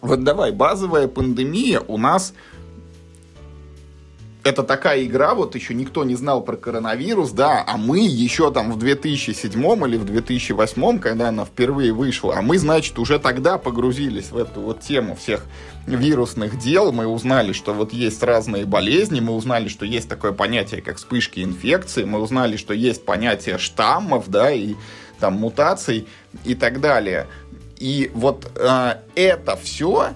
Вот 0.00 0.24
давай, 0.24 0.52
базовая 0.52 1.08
пандемия 1.08 1.80
у 1.80 1.98
нас 1.98 2.32
это 4.46 4.62
такая 4.62 5.02
игра, 5.02 5.34
вот 5.34 5.56
еще 5.56 5.74
никто 5.74 6.04
не 6.04 6.14
знал 6.14 6.40
про 6.40 6.56
коронавирус, 6.56 7.32
да, 7.32 7.64
а 7.66 7.76
мы 7.76 7.98
еще 7.98 8.52
там 8.52 8.70
в 8.70 8.78
2007 8.78 9.60
или 9.88 9.96
в 9.96 10.04
2008, 10.04 10.98
когда 11.00 11.28
она 11.28 11.44
впервые 11.44 11.92
вышла, 11.92 12.36
а 12.36 12.42
мы, 12.42 12.56
значит, 12.56 12.96
уже 13.00 13.18
тогда 13.18 13.58
погрузились 13.58 14.30
в 14.30 14.38
эту 14.38 14.60
вот 14.60 14.80
тему 14.80 15.16
всех 15.16 15.44
вирусных 15.86 16.58
дел, 16.58 16.92
мы 16.92 17.08
узнали, 17.08 17.52
что 17.52 17.74
вот 17.74 17.92
есть 17.92 18.22
разные 18.22 18.66
болезни, 18.66 19.18
мы 19.18 19.32
узнали, 19.32 19.66
что 19.66 19.84
есть 19.84 20.08
такое 20.08 20.30
понятие, 20.30 20.80
как 20.80 20.98
вспышки 20.98 21.40
инфекции, 21.40 22.04
мы 22.04 22.20
узнали, 22.20 22.56
что 22.56 22.72
есть 22.72 23.04
понятие 23.04 23.58
штаммов, 23.58 24.28
да, 24.28 24.52
и 24.52 24.74
там 25.18 25.34
мутаций 25.34 26.06
и 26.44 26.54
так 26.54 26.80
далее. 26.80 27.26
И 27.78 28.12
вот 28.14 28.50
э, 28.54 28.94
это 29.16 29.56
все, 29.56 30.10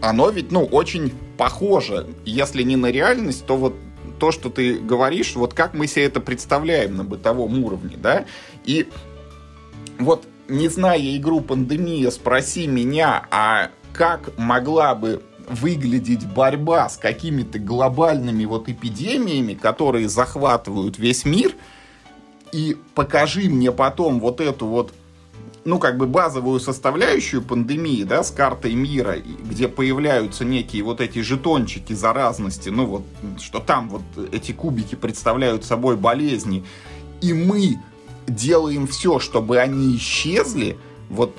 оно 0.00 0.30
ведь, 0.30 0.50
ну, 0.52 0.64
очень 0.64 1.12
похоже, 1.36 2.08
если 2.24 2.62
не 2.62 2.76
на 2.76 2.90
реальность, 2.90 3.46
то 3.46 3.56
вот 3.56 3.74
то, 4.18 4.32
что 4.32 4.48
ты 4.48 4.78
говоришь, 4.78 5.34
вот 5.34 5.54
как 5.54 5.74
мы 5.74 5.86
себе 5.86 6.04
это 6.04 6.20
представляем 6.20 6.96
на 6.96 7.04
бытовом 7.04 7.64
уровне, 7.64 7.96
да, 7.96 8.26
и 8.64 8.88
вот 9.98 10.24
не 10.48 10.68
зная 10.68 11.16
игру 11.16 11.40
«Пандемия», 11.40 12.10
спроси 12.10 12.66
меня, 12.66 13.26
а 13.30 13.70
как 13.92 14.36
могла 14.38 14.94
бы 14.94 15.22
выглядеть 15.48 16.26
борьба 16.26 16.88
с 16.88 16.96
какими-то 16.96 17.58
глобальными 17.58 18.44
вот 18.44 18.68
эпидемиями, 18.68 19.54
которые 19.54 20.08
захватывают 20.08 20.98
весь 20.98 21.24
мир, 21.24 21.54
и 22.52 22.76
покажи 22.94 23.48
мне 23.48 23.72
потом 23.72 24.20
вот 24.20 24.40
эту 24.40 24.66
вот 24.66 24.92
ну, 25.64 25.78
как 25.78 25.96
бы 25.96 26.06
базовую 26.06 26.60
составляющую 26.60 27.42
пандемии, 27.42 28.04
да, 28.04 28.22
с 28.22 28.30
картой 28.30 28.74
мира, 28.74 29.16
где 29.18 29.66
появляются 29.66 30.44
некие 30.44 30.82
вот 30.82 31.00
эти 31.00 31.20
жетончики 31.20 31.94
заразности, 31.94 32.68
ну, 32.68 32.86
вот, 32.86 33.02
что 33.40 33.60
там 33.60 33.88
вот 33.88 34.02
эти 34.32 34.52
кубики 34.52 34.94
представляют 34.94 35.64
собой 35.64 35.96
болезни, 35.96 36.64
и 37.22 37.32
мы 37.32 37.78
делаем 38.26 38.86
все, 38.86 39.18
чтобы 39.18 39.58
они 39.58 39.96
исчезли, 39.96 40.76
вот, 41.08 41.34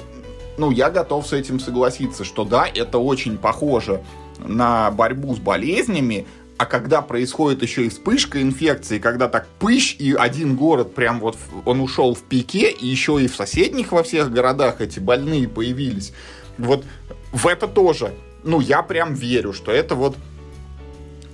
ну, 0.57 0.71
я 0.71 0.89
готов 0.89 1.27
с 1.27 1.33
этим 1.33 1.59
согласиться, 1.59 2.23
что 2.23 2.45
да, 2.45 2.65
это 2.67 2.97
очень 2.97 3.37
похоже 3.37 4.03
на 4.39 4.89
борьбу 4.91 5.35
с 5.35 5.39
болезнями, 5.39 6.25
а 6.57 6.65
когда 6.65 7.01
происходит 7.01 7.61
еще 7.61 7.85
и 7.85 7.89
вспышка 7.89 8.41
инфекции, 8.41 8.99
когда 8.99 9.27
так 9.27 9.47
пыщ, 9.59 9.95
и 9.99 10.13
один 10.13 10.55
город 10.55 10.95
прям 10.95 11.19
вот 11.19 11.37
он 11.65 11.81
ушел 11.81 12.15
в 12.15 12.23
пике, 12.23 12.71
и 12.71 12.87
еще 12.87 13.21
и 13.21 13.27
в 13.27 13.35
соседних 13.35 13.91
во 13.91 14.03
всех 14.03 14.31
городах 14.31 14.79
эти 14.79 14.99
больные 14.99 15.47
появились. 15.47 16.13
Вот 16.57 16.85
в 17.33 17.47
это 17.47 17.67
тоже, 17.67 18.13
ну, 18.43 18.61
я 18.61 18.81
прям 18.83 19.13
верю, 19.13 19.51
что 19.51 19.71
это 19.71 19.95
вот 19.95 20.15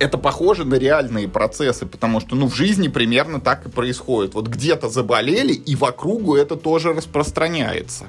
это 0.00 0.18
похоже 0.18 0.64
на 0.64 0.74
реальные 0.74 1.28
процессы, 1.28 1.86
потому 1.86 2.18
что, 2.18 2.34
ну, 2.34 2.48
в 2.48 2.56
жизни 2.56 2.88
примерно 2.88 3.40
так 3.40 3.66
и 3.66 3.70
происходит. 3.70 4.34
Вот 4.34 4.48
где-то 4.48 4.88
заболели, 4.88 5.52
и 5.52 5.76
вокругу 5.76 6.34
это 6.34 6.56
тоже 6.56 6.92
распространяется. 6.92 8.06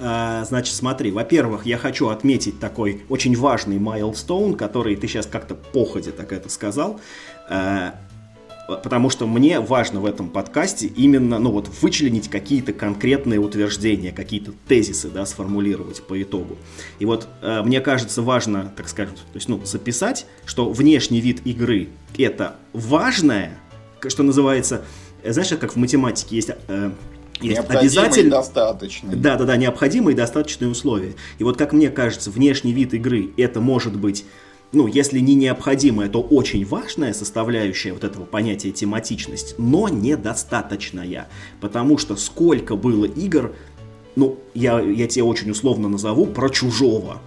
А, 0.00 0.44
значит, 0.44 0.74
смотри, 0.74 1.10
во-первых, 1.10 1.66
я 1.66 1.78
хочу 1.78 2.08
отметить 2.08 2.58
такой 2.58 3.02
очень 3.08 3.36
важный 3.36 3.78
майлстоун, 3.78 4.54
который 4.54 4.96
ты 4.96 5.06
сейчас 5.06 5.26
как-то 5.26 5.54
походе 5.54 6.10
так 6.10 6.32
это 6.32 6.48
сказал, 6.48 7.00
а, 7.48 7.94
потому 8.82 9.10
что 9.10 9.26
мне 9.26 9.60
важно 9.60 10.00
в 10.00 10.06
этом 10.06 10.30
подкасте 10.30 10.86
именно, 10.86 11.38
ну 11.38 11.52
вот, 11.52 11.68
вычленить 11.80 12.28
какие-то 12.28 12.72
конкретные 12.72 13.38
утверждения, 13.38 14.10
какие-то 14.10 14.52
тезисы, 14.66 15.10
да, 15.10 15.26
сформулировать 15.26 16.02
по 16.02 16.20
итогу. 16.20 16.56
И 16.98 17.04
вот 17.04 17.28
а, 17.40 17.62
мне 17.62 17.80
кажется 17.80 18.22
важно, 18.22 18.72
так 18.76 18.88
скажем, 18.88 19.14
то 19.14 19.20
есть, 19.34 19.48
ну, 19.48 19.64
записать, 19.64 20.26
что 20.44 20.70
внешний 20.70 21.20
вид 21.20 21.46
игры 21.46 21.88
это 22.18 22.56
важное, 22.72 23.58
что 24.06 24.22
называется, 24.22 24.84
знаешь, 25.24 25.50
как 25.50 25.74
в 25.74 25.76
математике 25.76 26.36
есть 26.36 26.50
обязательно 27.40 28.30
достаточные. 28.30 29.16
Да, 29.16 29.36
да, 29.36 29.44
да, 29.44 29.56
необходимые 29.56 30.14
и 30.14 30.16
достаточные 30.16 30.70
условия. 30.70 31.14
И 31.38 31.44
вот 31.44 31.56
как 31.56 31.72
мне 31.72 31.90
кажется, 31.90 32.30
внешний 32.30 32.72
вид 32.72 32.94
игры 32.94 33.30
это 33.36 33.60
может 33.60 33.96
быть 33.96 34.24
ну, 34.74 34.88
если 34.88 35.20
не 35.20 35.34
необходимая, 35.34 36.08
то 36.08 36.20
очень 36.20 36.66
важная 36.66 37.12
составляющая 37.12 37.92
вот 37.92 38.02
этого 38.02 38.24
понятия 38.24 38.72
тематичность, 38.72 39.54
но 39.56 39.88
недостаточная. 39.88 41.28
Потому 41.60 41.96
что 41.96 42.16
сколько 42.16 42.74
было 42.74 43.04
игр, 43.04 43.54
ну, 44.16 44.38
я, 44.52 44.80
я 44.80 45.06
тебе 45.06 45.24
очень 45.24 45.50
условно 45.50 45.88
назову, 45.88 46.26
про 46.26 46.48
чужого. 46.48 47.20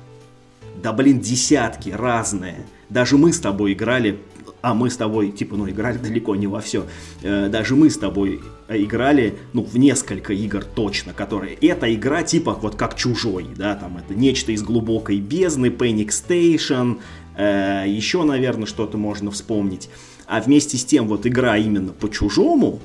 Да, 0.84 0.94
блин, 0.94 1.20
десятки 1.20 1.90
разные. 1.90 2.66
Даже 2.90 3.18
мы 3.18 3.34
с 3.34 3.40
тобой 3.40 3.74
играли 3.74 4.20
а 4.62 4.74
мы 4.74 4.90
с 4.90 4.98
тобой, 4.98 5.32
типа, 5.32 5.56
ну, 5.56 5.70
играли 5.70 5.98
далеко 5.98 6.36
не 6.36 6.48
во 6.48 6.62
все. 6.62 6.86
Э, 7.22 7.48
даже 7.50 7.76
мы 7.76 7.90
с 7.90 7.98
тобой 7.98 8.42
играли, 8.68 9.38
ну, 9.54 9.64
в 9.64 9.78
несколько 9.78 10.34
игр 10.34 10.64
точно, 10.64 11.14
которые... 11.14 11.56
Эта 11.56 11.94
игра, 11.94 12.24
типа, 12.24 12.54
вот 12.54 12.76
как 12.76 12.96
чужой, 12.96 13.48
да, 13.56 13.76
там, 13.76 13.98
это 13.98 14.16
нечто 14.16 14.52
из 14.52 14.64
глубокой 14.64 15.20
бездны, 15.20 15.68
Panic 15.68 16.08
Station, 16.08 17.00
э, 17.36 17.86
еще, 17.88 18.24
наверное, 18.24 18.66
что-то 18.66 18.98
можно 18.98 19.32
вспомнить. 19.32 19.90
А 20.26 20.42
вместе 20.42 20.78
с 20.78 20.84
тем, 20.84 21.08
вот 21.08 21.26
игра 21.28 21.56
именно 21.58 21.94
по-чужому, 21.94 22.80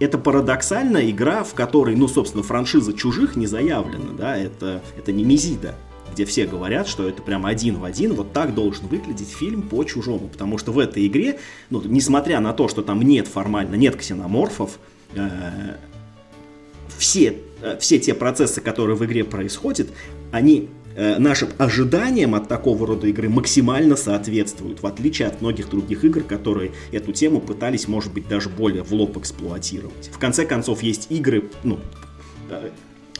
это 0.00 0.16
парадоксальная 0.16 1.10
игра, 1.10 1.44
в 1.44 1.52
которой, 1.52 1.94
ну, 1.94 2.08
собственно, 2.08 2.42
франшиза 2.42 2.94
чужих 2.94 3.36
не 3.36 3.46
заявлена, 3.46 4.12
да, 4.16 4.36
это, 4.36 4.82
это 4.96 5.12
не 5.12 5.24
Мизида 5.24 5.74
где 6.12 6.24
все 6.24 6.46
говорят, 6.46 6.88
что 6.88 7.08
это 7.08 7.22
прям 7.22 7.46
один 7.46 7.76
в 7.78 7.84
один, 7.84 8.14
вот 8.14 8.32
так 8.32 8.54
должен 8.54 8.86
выглядеть 8.86 9.30
фильм 9.30 9.62
по 9.62 9.84
чужому. 9.84 10.28
Потому 10.28 10.58
что 10.58 10.72
в 10.72 10.78
этой 10.78 11.06
игре, 11.06 11.38
ну, 11.70 11.82
несмотря 11.84 12.40
на 12.40 12.52
то, 12.52 12.68
что 12.68 12.82
там 12.82 13.02
нет 13.02 13.28
формально, 13.28 13.74
нет 13.76 13.96
ксеноморфов, 13.96 14.78
э, 15.14 15.76
все, 16.98 17.38
э, 17.62 17.78
все 17.78 17.98
те 17.98 18.14
процессы, 18.14 18.60
которые 18.60 18.96
в 18.96 19.04
игре 19.04 19.24
происходят, 19.24 19.88
они 20.32 20.68
э, 20.96 21.18
нашим 21.18 21.48
ожиданиям 21.58 22.34
от 22.34 22.48
такого 22.48 22.86
рода 22.86 23.06
игры 23.06 23.28
максимально 23.28 23.96
соответствуют, 23.96 24.82
в 24.82 24.86
отличие 24.86 25.28
от 25.28 25.40
многих 25.40 25.70
других 25.70 26.04
игр, 26.04 26.22
которые 26.22 26.72
эту 26.92 27.12
тему 27.12 27.40
пытались, 27.40 27.88
может 27.88 28.12
быть, 28.12 28.28
даже 28.28 28.48
более 28.48 28.82
в 28.82 28.92
лоб 28.92 29.16
эксплуатировать. 29.16 30.10
В 30.12 30.18
конце 30.18 30.44
концов, 30.44 30.82
есть 30.82 31.06
игры, 31.10 31.44
ну, 31.64 31.78
э, 32.50 32.70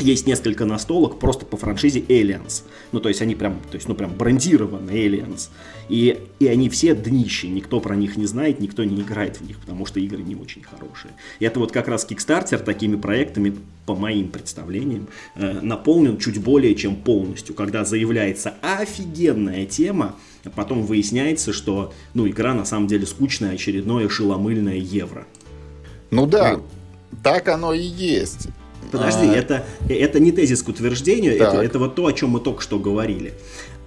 есть 0.02 0.26
несколько 0.26 0.64
настолок 0.64 1.18
просто 1.18 1.46
по 1.46 1.56
франшизе 1.56 2.00
Aliens. 2.00 2.64
Ну, 2.92 3.00
то 3.00 3.08
есть 3.08 3.22
они 3.22 3.34
прям, 3.34 3.60
то 3.70 3.76
есть, 3.76 3.88
ну, 3.88 3.94
прям 3.94 4.12
брендированы 4.12 4.90
Aliens. 4.90 5.48
И, 5.88 6.18
и 6.38 6.46
они 6.46 6.68
все 6.68 6.94
днищи, 6.94 7.46
никто 7.46 7.80
про 7.80 7.96
них 7.96 8.16
не 8.16 8.26
знает, 8.26 8.60
никто 8.60 8.84
не 8.84 9.00
играет 9.00 9.40
в 9.40 9.46
них, 9.46 9.58
потому 9.58 9.86
что 9.86 10.00
игры 10.00 10.22
не 10.22 10.36
очень 10.36 10.62
хорошие. 10.62 11.12
И 11.40 11.44
это 11.44 11.58
вот 11.58 11.72
как 11.72 11.88
раз 11.88 12.06
Kickstarter 12.08 12.62
такими 12.62 12.96
проектами, 12.96 13.56
по 13.86 13.94
моим 13.96 14.28
представлениям, 14.28 15.08
э, 15.34 15.60
наполнен 15.60 16.18
чуть 16.18 16.40
более 16.40 16.74
чем 16.74 16.96
полностью. 16.96 17.54
Когда 17.54 17.84
заявляется 17.84 18.54
офигенная 18.62 19.66
тема, 19.66 20.14
а 20.44 20.50
потом 20.50 20.84
выясняется, 20.84 21.52
что, 21.52 21.92
ну, 22.14 22.28
игра 22.28 22.54
на 22.54 22.64
самом 22.64 22.86
деле 22.86 23.06
скучная, 23.06 23.52
очередное 23.52 24.08
шеломыльное 24.08 24.76
евро. 24.76 25.26
Ну 26.10 26.26
да, 26.26 26.54
ну, 26.54 26.62
так 27.22 27.48
оно 27.48 27.72
и 27.72 27.82
есть. 27.82 28.48
Подожди, 28.90 29.26
а... 29.26 29.34
это, 29.34 29.64
это 29.88 30.20
не 30.20 30.32
тезис 30.32 30.62
к 30.62 30.68
утверждению, 30.68 31.34
это, 31.34 31.62
это 31.62 31.78
вот 31.78 31.94
то, 31.94 32.06
о 32.06 32.12
чем 32.12 32.30
мы 32.30 32.40
только 32.40 32.62
что 32.62 32.78
говорили. 32.78 33.34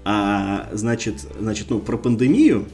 А 0.06 0.70
значит, 0.74 1.16
значит, 1.40 1.70
ну, 1.70 1.80
про 1.80 1.98
пандемию, 1.98 2.68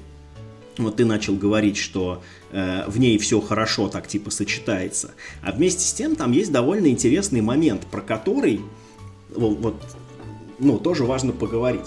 вот 0.78 0.96
ты 0.96 1.06
начал 1.06 1.36
говорить, 1.36 1.78
что 1.78 2.24
э, 2.52 2.84
в 2.88 3.00
ней 3.00 3.18
все 3.18 3.40
хорошо 3.42 3.90
так 3.90 4.08
типа 4.08 4.32
сочетается. 4.32 5.12
А 5.44 5.52
вместе 5.52 5.82
с 5.84 5.94
тем 5.94 6.16
там 6.16 6.32
есть 6.32 6.52
довольно 6.52 6.88
интересный 6.88 7.42
момент, 7.42 7.86
про 7.86 8.02
который 8.02 8.62
вот, 9.36 9.60
вот 9.60 9.76
ну, 10.58 10.80
тоже 10.80 11.04
важно 11.04 11.34
поговорить. 11.34 11.86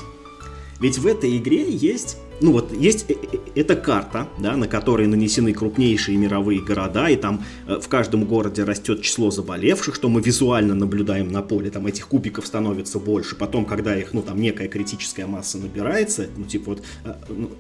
Ведь 0.81 0.99
в 0.99 1.07
этой 1.07 1.37
игре 1.39 1.71
есть 1.71 2.19
ну 2.43 2.53
вот 2.53 2.73
есть 2.73 3.07
э, 3.09 3.15
э, 3.15 3.39
эта 3.55 3.77
карта, 3.77 4.29
да, 4.39 4.57
на 4.57 4.69
которой 4.69 5.07
нанесены 5.07 5.53
крупнейшие 5.53 6.19
мировые 6.19 6.61
города, 6.61 7.09
и 7.09 7.17
там 7.17 7.45
э, 7.67 7.79
в 7.81 7.89
каждом 7.89 8.25
городе 8.25 8.65
растет 8.65 9.03
число 9.03 9.31
заболевших, 9.31 9.95
что 9.95 10.09
мы 10.09 10.21
визуально 10.21 10.75
наблюдаем 10.75 11.29
на 11.29 11.43
поле, 11.43 11.71
там 11.71 11.87
этих 11.87 12.09
кубиков 12.09 12.47
становится 12.47 12.99
больше, 12.99 13.37
потом, 13.37 13.65
когда 13.65 13.97
их, 13.97 14.13
ну 14.13 14.23
там 14.23 14.41
некая 14.41 14.69
критическая 14.69 15.27
масса 15.27 15.59
набирается, 15.59 16.27
ну 16.37 16.45
типа 16.45 16.71
вот, 16.73 16.83
ну, 17.29 17.51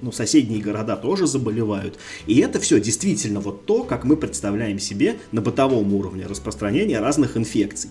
ну, 0.00 0.12
соседние 0.12 0.62
города 0.62 0.96
тоже 0.96 1.26
заболевают. 1.26 1.98
И 2.26 2.38
это 2.38 2.60
все 2.60 2.80
действительно 2.80 3.40
вот 3.40 3.66
то, 3.66 3.82
как 3.82 4.04
мы 4.04 4.16
представляем 4.16 4.78
себе 4.78 5.16
на 5.32 5.40
бытовом 5.40 5.92
уровне 5.92 6.26
распространения 6.26 7.00
разных 7.00 7.36
инфекций. 7.36 7.90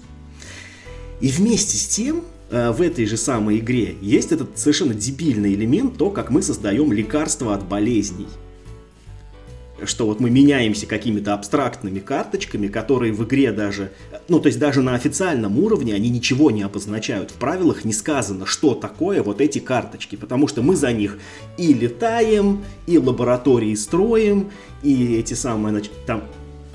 И 1.19 1.27
вместе 1.27 1.77
с 1.77 1.87
тем 1.87 2.23
в 2.55 2.81
этой 2.81 3.05
же 3.05 3.17
самой 3.17 3.59
игре 3.59 3.97
есть 4.01 4.31
этот 4.31 4.57
совершенно 4.57 4.93
дебильный 4.93 5.53
элемент, 5.53 5.97
то, 5.97 6.09
как 6.09 6.29
мы 6.29 6.41
создаем 6.41 6.93
лекарства 6.93 7.53
от 7.53 7.67
болезней. 7.67 8.27
Что 9.83 10.05
вот 10.05 10.21
мы 10.21 10.29
меняемся 10.29 10.87
какими-то 10.87 11.33
абстрактными 11.33 11.99
карточками, 11.99 12.67
которые 12.67 13.11
в 13.11 13.25
игре 13.25 13.51
даже, 13.51 13.91
ну 14.29 14.39
то 14.39 14.47
есть 14.47 14.57
даже 14.57 14.81
на 14.81 14.95
официальном 14.95 15.59
уровне 15.59 15.93
они 15.93 16.09
ничего 16.09 16.49
не 16.49 16.61
обозначают. 16.61 17.31
В 17.31 17.33
правилах 17.33 17.83
не 17.83 17.91
сказано, 17.91 18.45
что 18.45 18.73
такое 18.73 19.21
вот 19.21 19.41
эти 19.41 19.59
карточки, 19.59 20.15
потому 20.15 20.47
что 20.47 20.61
мы 20.61 20.77
за 20.77 20.93
них 20.93 21.17
и 21.57 21.73
летаем, 21.73 22.63
и 22.87 22.97
лаборатории 22.97 23.75
строим, 23.75 24.49
и 24.81 25.17
эти 25.17 25.33
самые, 25.33 25.71
значит, 25.71 25.91
там, 26.05 26.23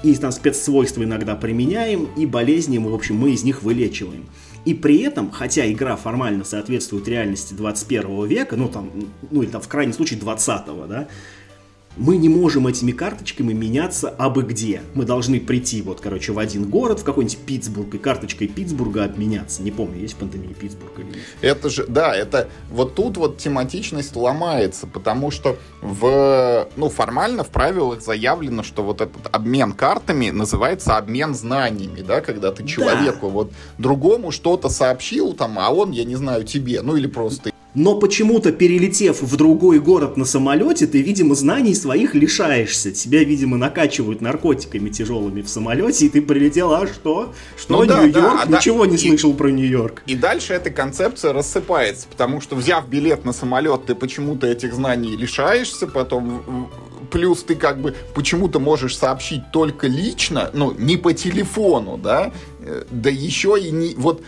и 0.02 0.14
там 0.14 0.30
спецсвойства 0.30 1.02
иногда 1.02 1.36
применяем, 1.36 2.06
и 2.18 2.26
болезни, 2.26 2.76
мы, 2.76 2.90
в 2.90 2.94
общем, 2.94 3.16
мы 3.16 3.32
из 3.32 3.44
них 3.44 3.62
вылечиваем. 3.62 4.26
И 4.64 4.74
при 4.74 4.98
этом, 5.00 5.30
хотя 5.30 5.70
игра 5.70 5.96
формально 5.96 6.44
соответствует 6.44 7.08
реальности 7.08 7.54
21 7.54 8.26
века, 8.26 8.56
ну 8.56 8.68
там, 8.68 8.90
ну 9.30 9.42
или 9.42 9.50
там 9.50 9.60
в 9.60 9.68
крайнем 9.68 9.92
случае 9.92 10.20
20 10.20 10.66
да, 10.88 11.08
мы 11.96 12.16
не 12.16 12.28
можем 12.28 12.66
этими 12.66 12.92
карточками 12.92 13.52
меняться 13.52 14.08
абы 14.08 14.42
где. 14.42 14.82
Мы 14.94 15.04
должны 15.04 15.40
прийти, 15.40 15.82
вот, 15.82 16.00
короче, 16.00 16.32
в 16.32 16.38
один 16.38 16.64
город, 16.64 17.00
в 17.00 17.04
какой-нибудь 17.04 17.38
Питтсбург, 17.38 17.94
и 17.94 17.98
карточкой 17.98 18.48
Питтсбурга 18.48 19.04
обменяться. 19.04 19.62
Не 19.62 19.70
помню, 19.70 20.00
есть 20.00 20.14
в 20.14 20.16
пандемии 20.18 20.54
Питтсбург 20.54 20.98
или 20.98 21.06
нет. 21.06 21.16
Это 21.40 21.68
же, 21.68 21.86
да, 21.86 22.14
это 22.14 22.48
вот 22.70 22.94
тут 22.94 23.16
вот 23.16 23.38
тематичность 23.38 24.14
ломается, 24.14 24.86
потому 24.86 25.30
что 25.30 25.58
в, 25.82 26.68
ну, 26.76 26.88
формально 26.88 27.44
в 27.44 27.48
правилах 27.48 28.02
заявлено, 28.02 28.62
что 28.62 28.82
вот 28.82 29.00
этот 29.00 29.28
обмен 29.32 29.72
картами 29.72 30.30
называется 30.30 30.96
обмен 30.96 31.34
знаниями, 31.34 32.02
да, 32.02 32.20
когда 32.20 32.52
ты 32.52 32.64
человеку 32.66 33.26
да. 33.26 33.32
вот 33.32 33.52
другому 33.78 34.30
что-то 34.30 34.68
сообщил, 34.68 35.32
там, 35.32 35.58
а 35.58 35.70
он, 35.70 35.90
я 35.90 36.04
не 36.04 36.16
знаю, 36.16 36.44
тебе, 36.44 36.82
ну 36.82 36.96
или 36.96 37.06
просто 37.06 37.49
но 37.74 37.94
почему-то, 37.94 38.52
перелетев 38.52 39.22
в 39.22 39.36
другой 39.36 39.78
город 39.78 40.16
на 40.16 40.24
самолете, 40.24 40.86
ты, 40.86 41.02
видимо, 41.02 41.34
знаний 41.34 41.74
своих 41.74 42.14
лишаешься. 42.14 42.90
Тебя, 42.90 43.22
видимо, 43.22 43.56
накачивают 43.56 44.20
наркотиками 44.20 44.90
тяжелыми 44.90 45.42
в 45.42 45.48
самолете, 45.48 46.06
и 46.06 46.08
ты 46.08 46.22
прилетел, 46.22 46.72
а 46.72 46.86
что? 46.86 47.32
Что, 47.56 47.84
ну, 47.84 47.84
Нью-Йорк? 47.84 48.12
Да, 48.12 48.46
да, 48.46 48.56
Ничего 48.58 48.84
да. 48.84 48.90
не 48.90 48.98
слышал 48.98 49.32
и, 49.32 49.34
про 49.34 49.50
Нью-Йорк. 49.50 50.02
И 50.06 50.16
дальше 50.16 50.54
эта 50.54 50.70
концепция 50.70 51.32
рассыпается, 51.32 52.06
потому 52.10 52.40
что, 52.40 52.56
взяв 52.56 52.88
билет 52.88 53.24
на 53.24 53.32
самолет, 53.32 53.86
ты 53.86 53.94
почему-то 53.94 54.46
этих 54.46 54.74
знаний 54.74 55.16
лишаешься, 55.16 55.86
потом 55.86 56.68
плюс 57.10 57.42
ты 57.42 57.56
как 57.56 57.80
бы 57.80 57.94
почему-то 58.14 58.60
можешь 58.60 58.96
сообщить 58.96 59.50
только 59.52 59.86
лично, 59.86 60.50
ну, 60.52 60.72
не 60.72 60.96
по 60.96 61.12
телефону, 61.12 61.98
да, 61.98 62.32
э, 62.60 62.84
да 62.90 63.10
еще 63.10 63.58
и 63.60 63.70
не, 63.70 63.94
вот 63.96 64.22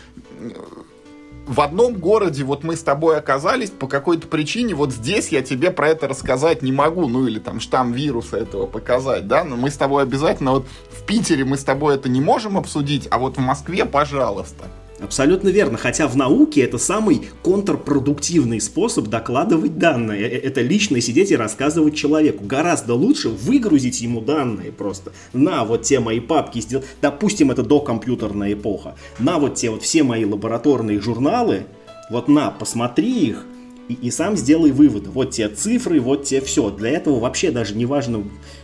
в 1.47 1.61
одном 1.61 1.95
городе 1.95 2.45
вот 2.45 2.65
мы 2.65 2.77
с 2.77 2.83
тобой 2.83 3.17
оказались 3.17 3.71
по 3.71 3.87
какой-то 3.87 4.27
причине, 4.27 4.75
вот 4.75 4.93
здесь 4.93 5.29
я 5.29 5.43
тебе 5.43 5.71
про 5.71 5.89
это 5.89 6.09
рассказать 6.09 6.63
не 6.63 6.73
могу, 6.73 7.09
ну 7.09 7.27
или 7.27 7.39
там 7.39 7.61
штамм 7.61 7.93
вируса 7.93 8.39
этого 8.39 8.67
показать, 8.67 9.27
да, 9.27 9.45
но 9.45 9.57
мы 9.57 9.71
с 9.71 9.77
тобой 9.77 10.03
обязательно 10.03 10.53
вот 10.53 10.67
в 10.91 11.05
Питере 11.05 11.45
мы 11.45 11.57
с 11.57 11.65
тобой 11.65 11.97
это 11.97 12.09
не 12.09 12.21
можем 12.21 12.57
обсудить, 12.57 13.09
а 13.11 13.19
вот 13.19 13.37
в 13.37 13.41
Москве, 13.41 13.85
пожалуйста. 13.85 14.67
Абсолютно 15.03 15.49
верно. 15.49 15.77
Хотя 15.79 16.07
в 16.07 16.17
науке 16.17 16.61
это 16.63 16.79
самый 16.79 17.23
контрпродуктивный 17.43 18.61
способ 18.61 19.09
докладывать 19.09 19.77
данные. 19.77 20.23
Э, 20.23 20.39
это 20.39 20.61
лично 20.61 21.01
сидеть 21.01 21.33
и 21.33 21.37
рассказывать 21.37 21.97
человеку. 21.97 22.45
Гораздо 22.45 22.95
лучше 22.95 23.29
выгрузить 23.29 24.01
ему 24.01 24.21
данные 24.21 24.71
просто. 24.71 25.13
На 25.33 25.65
вот 25.65 25.83
те 25.83 25.99
мои 25.99 26.21
папки 26.21 26.61
сделать. 26.61 26.87
Допустим, 27.01 27.51
это 27.51 27.65
докомпьютерная 27.65 28.53
эпоха. 28.53 28.95
На 29.19 29.39
вот 29.39 29.57
те 29.57 29.71
вот 29.71 29.83
все 29.83 30.05
мои 30.05 30.25
лабораторные 30.25 31.01
журналы. 31.01 31.65
Вот 32.09 32.29
на, 32.29 32.51
посмотри 32.51 33.27
их. 33.27 33.45
И, 33.89 33.95
и 33.95 34.11
сам 34.13 34.37
сделай 34.37 34.71
выводы. 34.71 35.11
Вот 35.11 35.33
те 35.33 35.49
цифры, 35.49 36.01
вот 36.01 36.25
те 36.25 36.41
все. 36.41 36.71
Для 36.71 36.91
этого 36.91 37.19
вообще 37.19 37.51
даже 37.51 37.75
не 37.75 37.87
важно, 37.87 38.23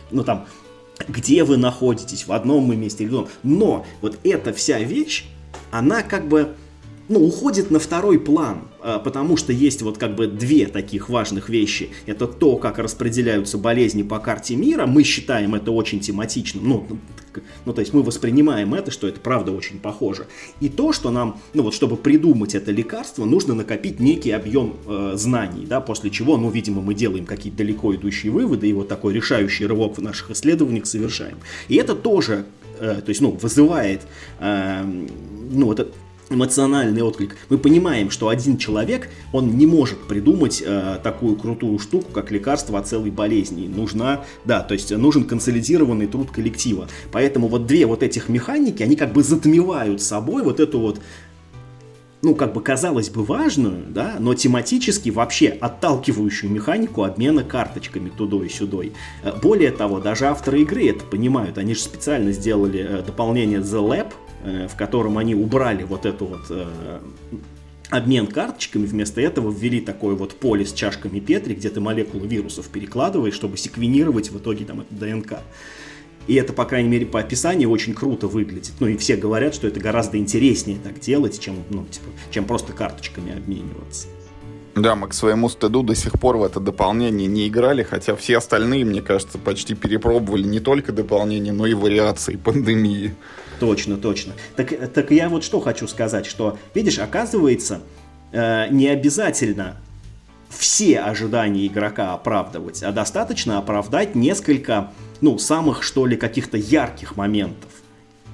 ну 0.09 0.23
там, 0.23 0.45
где 1.09 1.43
вы 1.43 1.57
находитесь, 1.57 2.27
в 2.27 2.31
одном 2.31 2.69
месте 2.79 3.03
или 3.03 3.09
в 3.09 3.11
другом. 3.11 3.29
Но 3.43 3.85
вот 4.01 4.19
эта 4.23 4.53
вся 4.53 4.79
вещь, 4.79 5.25
она 5.71 6.01
как 6.03 6.27
бы 6.27 6.55
ну, 7.09 7.25
уходит 7.25 7.71
на 7.71 7.79
второй 7.79 8.19
план, 8.19 8.61
а, 8.81 8.99
потому 8.99 9.35
что 9.35 9.51
есть 9.51 9.81
вот 9.81 9.97
как 9.97 10.15
бы 10.15 10.27
две 10.27 10.67
таких 10.67 11.09
важных 11.09 11.49
вещи. 11.49 11.89
Это 12.05 12.27
то, 12.27 12.55
как 12.57 12.77
распределяются 12.77 13.57
болезни 13.57 14.03
по 14.03 14.19
карте 14.19 14.55
мира. 14.55 14.85
Мы 14.85 15.03
считаем 15.03 15.55
это 15.55 15.71
очень 15.71 15.99
тематичным. 15.99 16.69
Ну, 16.69 16.87
ну, 17.65 17.73
то 17.73 17.81
есть 17.81 17.93
мы 17.93 18.03
воспринимаем 18.03 18.75
это, 18.75 18.91
что 18.91 19.07
это 19.07 19.19
правда 19.19 19.51
очень 19.51 19.79
похоже. 19.79 20.27
И 20.61 20.69
то, 20.69 20.93
что 20.93 21.09
нам, 21.09 21.39
ну 21.55 21.63
вот, 21.63 21.73
чтобы 21.73 21.97
придумать 21.97 22.53
это 22.53 22.71
лекарство, 22.71 23.25
нужно 23.25 23.55
накопить 23.55 23.99
некий 23.99 24.31
объем 24.31 24.75
э, 24.85 25.13
знаний, 25.15 25.65
да, 25.65 25.81
после 25.81 26.11
чего, 26.11 26.37
ну, 26.37 26.51
видимо, 26.51 26.81
мы 26.81 26.93
делаем 26.93 27.25
какие-то 27.25 27.57
далеко 27.57 27.95
идущие 27.95 28.31
выводы 28.31 28.69
и 28.69 28.73
вот 28.73 28.87
такой 28.87 29.13
решающий 29.13 29.65
рывок 29.65 29.97
в 29.97 30.01
наших 30.01 30.29
исследованиях 30.31 30.85
совершаем. 30.85 31.39
И 31.69 31.75
это 31.75 31.95
тоже, 31.95 32.45
э, 32.79 33.01
то 33.03 33.09
есть, 33.09 33.21
ну, 33.21 33.31
вызывает, 33.31 34.01
э, 34.39 35.07
ну, 35.49 35.65
вот 35.65 35.93
эмоциональный 36.29 37.01
отклик. 37.01 37.35
Мы 37.49 37.57
понимаем, 37.57 38.11
что 38.11 38.29
один 38.29 38.57
человек, 38.57 39.09
он 39.33 39.57
не 39.57 39.65
может 39.65 39.99
придумать 40.07 40.63
э, 40.65 40.99
такую 41.01 41.35
крутую 41.35 41.79
штуку, 41.79 42.11
как 42.11 42.31
лекарство 42.31 42.77
от 42.79 42.87
целой 42.87 43.11
болезни. 43.11 43.67
Нужна, 43.67 44.23
да, 44.45 44.61
то 44.61 44.73
есть 44.73 44.91
нужен 44.91 45.23
консолидированный 45.25 46.07
труд 46.07 46.31
коллектива. 46.31 46.87
Поэтому 47.11 47.47
вот 47.47 47.65
две 47.65 47.85
вот 47.85 48.03
этих 48.03 48.29
механики, 48.29 48.83
они 48.83 48.95
как 48.95 49.11
бы 49.11 49.23
затмевают 49.23 50.01
собой 50.01 50.43
вот 50.43 50.59
эту 50.59 50.79
вот 50.79 50.99
ну, 52.21 52.35
как 52.35 52.51
бы 52.53 52.61
казалось 52.61 53.09
бы 53.09 53.23
важную, 53.23 53.85
да, 53.87 54.17
но 54.19 54.33
тематически 54.33 55.09
вообще 55.09 55.47
отталкивающую 55.47 56.51
механику 56.51 57.03
обмена 57.03 57.45
карточками 57.45 58.09
тудой 58.09 58.47
и 58.47 58.49
сюдой. 58.49 58.91
Э, 59.23 59.31
более 59.41 59.71
того, 59.71 59.99
даже 59.99 60.25
авторы 60.25 60.61
игры 60.61 60.89
это 60.89 61.05
понимают. 61.05 61.57
Они 61.57 61.73
же 61.73 61.81
специально 61.81 62.31
сделали 62.33 62.79
э, 62.81 63.03
дополнение 63.03 63.59
The 63.59 63.87
Lab, 63.87 64.13
в 64.43 64.75
котором 64.75 65.17
они 65.17 65.35
убрали 65.35 65.83
вот 65.83 66.05
эту 66.05 66.25
вот 66.25 66.45
э, 66.49 66.99
обмен 67.89 68.27
карточками, 68.27 68.85
вместо 68.85 69.21
этого 69.21 69.51
ввели 69.51 69.81
такое 69.81 70.15
вот 70.15 70.35
поле 70.35 70.65
с 70.65 70.73
чашками 70.73 71.19
Петри, 71.19 71.55
где 71.55 71.69
ты 71.69 71.79
молекулы 71.79 72.27
вирусов 72.27 72.67
перекладываешь, 72.67 73.33
чтобы 73.33 73.57
секвенировать 73.57 74.31
в 74.31 74.37
итоге 74.37 74.65
там 74.65 74.81
это 74.81 74.93
ДНК. 74.93 75.39
И 76.27 76.35
это, 76.35 76.53
по 76.53 76.65
крайней 76.65 76.89
мере, 76.89 77.07
по 77.07 77.19
описанию 77.19 77.71
очень 77.71 77.95
круто 77.95 78.27
выглядит. 78.27 78.73
Ну 78.79 78.87
и 78.87 78.97
все 78.97 79.15
говорят, 79.15 79.55
что 79.55 79.67
это 79.67 79.79
гораздо 79.79 80.17
интереснее 80.17 80.77
так 80.77 80.99
делать, 80.99 81.39
чем, 81.39 81.55
ну, 81.71 81.85
типа, 81.85 82.05
чем 82.29 82.45
просто 82.45 82.71
карточками 82.71 83.35
обмениваться. 83.35 84.07
Да, 84.75 84.95
мы 84.95 85.07
к 85.07 85.13
своему 85.13 85.49
стыду 85.49 85.81
до 85.81 85.95
сих 85.95 86.19
пор 86.19 86.37
в 86.37 86.43
это 86.43 86.59
дополнение 86.59 87.27
не 87.27 87.47
играли, 87.47 87.81
хотя 87.81 88.15
все 88.15 88.37
остальные, 88.37 88.85
мне 88.85 89.01
кажется, 89.01 89.39
почти 89.39 89.73
перепробовали 89.73 90.43
не 90.43 90.59
только 90.59 90.91
дополнение, 90.91 91.51
но 91.51 91.65
и 91.65 91.73
вариации 91.73 92.35
пандемии. 92.35 93.15
Точно, 93.59 93.97
точно. 93.97 94.33
Так, 94.55 94.91
так 94.93 95.11
я 95.11 95.29
вот 95.29 95.43
что 95.43 95.59
хочу 95.59 95.87
сказать, 95.87 96.25
что, 96.25 96.57
видишь, 96.73 96.99
оказывается, 96.99 97.81
э, 98.31 98.67
не 98.69 98.87
обязательно 98.87 99.77
все 100.49 100.99
ожидания 100.99 101.67
игрока 101.67 102.13
оправдывать, 102.13 102.83
а 102.83 102.91
достаточно 102.91 103.57
оправдать 103.57 104.15
несколько, 104.15 104.91
ну, 105.21 105.37
самых, 105.37 105.83
что 105.83 106.05
ли, 106.05 106.17
каких-то 106.17 106.57
ярких 106.57 107.15
моментов. 107.15 107.69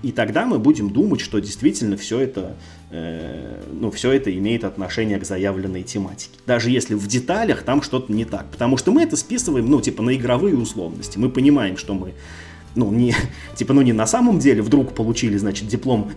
И 0.02 0.12
тогда 0.12 0.46
мы 0.46 0.60
будем 0.60 0.92
думать, 0.92 1.20
что 1.20 1.40
действительно 1.40 1.98
все 1.98 2.20
это, 2.20 2.56
э, 2.92 3.64
ну, 3.72 3.90
все 3.90 4.12
это 4.12 4.32
имеет 4.38 4.64
отношение 4.64 5.18
к 5.18 5.26
заявленной 5.26 5.82
тематике. 5.82 6.38
Даже 6.46 6.70
если 6.70 6.94
в 6.94 7.08
деталях 7.08 7.64
там 7.64 7.82
что-то 7.82 8.14
не 8.14 8.24
так. 8.24 8.46
Потому 8.52 8.78
что 8.78 8.92
мы 8.92 9.02
это 9.02 9.18
списываем, 9.18 9.68
ну, 9.68 9.82
типа, 9.82 10.04
на 10.04 10.16
игровые 10.16 10.56
условности. 10.56 11.18
Мы 11.18 11.30
понимаем, 11.30 11.78
что 11.78 11.96
мы 11.96 12.14
ну, 12.76 12.92
не, 12.92 13.16
типа, 13.56 13.74
ну, 13.74 13.82
не 13.82 13.94
на 13.94 14.06
самом 14.06 14.40
деле 14.40 14.62
вдруг 14.62 14.94
получили, 14.94 15.38
значит, 15.38 15.68
диплом 15.68 16.12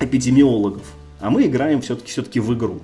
эпидемиологов, 0.00 0.94
а 1.20 1.30
мы 1.30 1.46
играем 1.46 1.80
все-таки 1.80 2.10
все-таки 2.10 2.40
в 2.40 2.52
игру. 2.54 2.80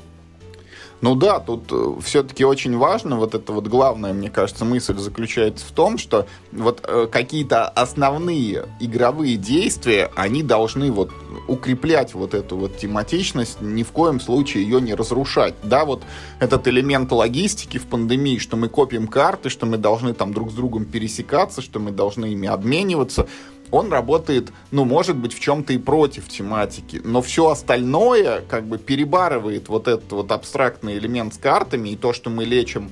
Ну 1.00 1.14
да, 1.14 1.40
тут 1.40 1.64
э, 1.70 1.94
все-таки 2.02 2.44
очень 2.44 2.76
важно, 2.76 3.16
вот 3.16 3.34
это 3.34 3.52
вот 3.52 3.66
главная, 3.68 4.12
мне 4.12 4.28
кажется, 4.28 4.66
мысль 4.66 4.98
заключается 4.98 5.64
в 5.64 5.70
том, 5.70 5.96
что 5.96 6.26
вот 6.52 6.80
э, 6.86 7.06
какие-то 7.10 7.68
основные 7.68 8.66
игровые 8.80 9.36
действия, 9.36 10.10
они 10.14 10.42
должны 10.42 10.92
вот 10.92 11.10
укреплять 11.48 12.12
вот 12.12 12.34
эту 12.34 12.58
вот 12.58 12.76
тематичность, 12.76 13.62
ни 13.62 13.82
в 13.82 13.92
коем 13.92 14.20
случае 14.20 14.64
ее 14.64 14.80
не 14.80 14.94
разрушать. 14.94 15.54
Да, 15.62 15.86
вот 15.86 16.02
этот 16.38 16.68
элемент 16.68 17.10
логистики 17.12 17.78
в 17.78 17.86
пандемии, 17.86 18.36
что 18.36 18.58
мы 18.58 18.68
копим 18.68 19.08
карты, 19.08 19.48
что 19.48 19.64
мы 19.64 19.78
должны 19.78 20.12
там 20.12 20.34
друг 20.34 20.50
с 20.50 20.54
другом 20.54 20.84
пересекаться, 20.84 21.62
что 21.62 21.80
мы 21.80 21.92
должны 21.92 22.26
ими 22.26 22.46
обмениваться, 22.46 23.26
он 23.70 23.90
работает, 23.92 24.52
ну, 24.70 24.84
может 24.84 25.16
быть, 25.16 25.32
в 25.32 25.40
чем-то 25.40 25.72
и 25.72 25.78
против 25.78 26.28
тематики, 26.28 27.00
но 27.04 27.22
все 27.22 27.48
остальное 27.50 28.42
как 28.48 28.64
бы 28.66 28.78
перебарывает 28.78 29.68
вот 29.68 29.88
этот 29.88 30.10
вот 30.12 30.32
абстрактный 30.32 30.98
элемент 30.98 31.34
с 31.34 31.38
картами 31.38 31.90
и 31.90 31.96
то, 31.96 32.12
что 32.12 32.30
мы 32.30 32.44
лечим 32.44 32.90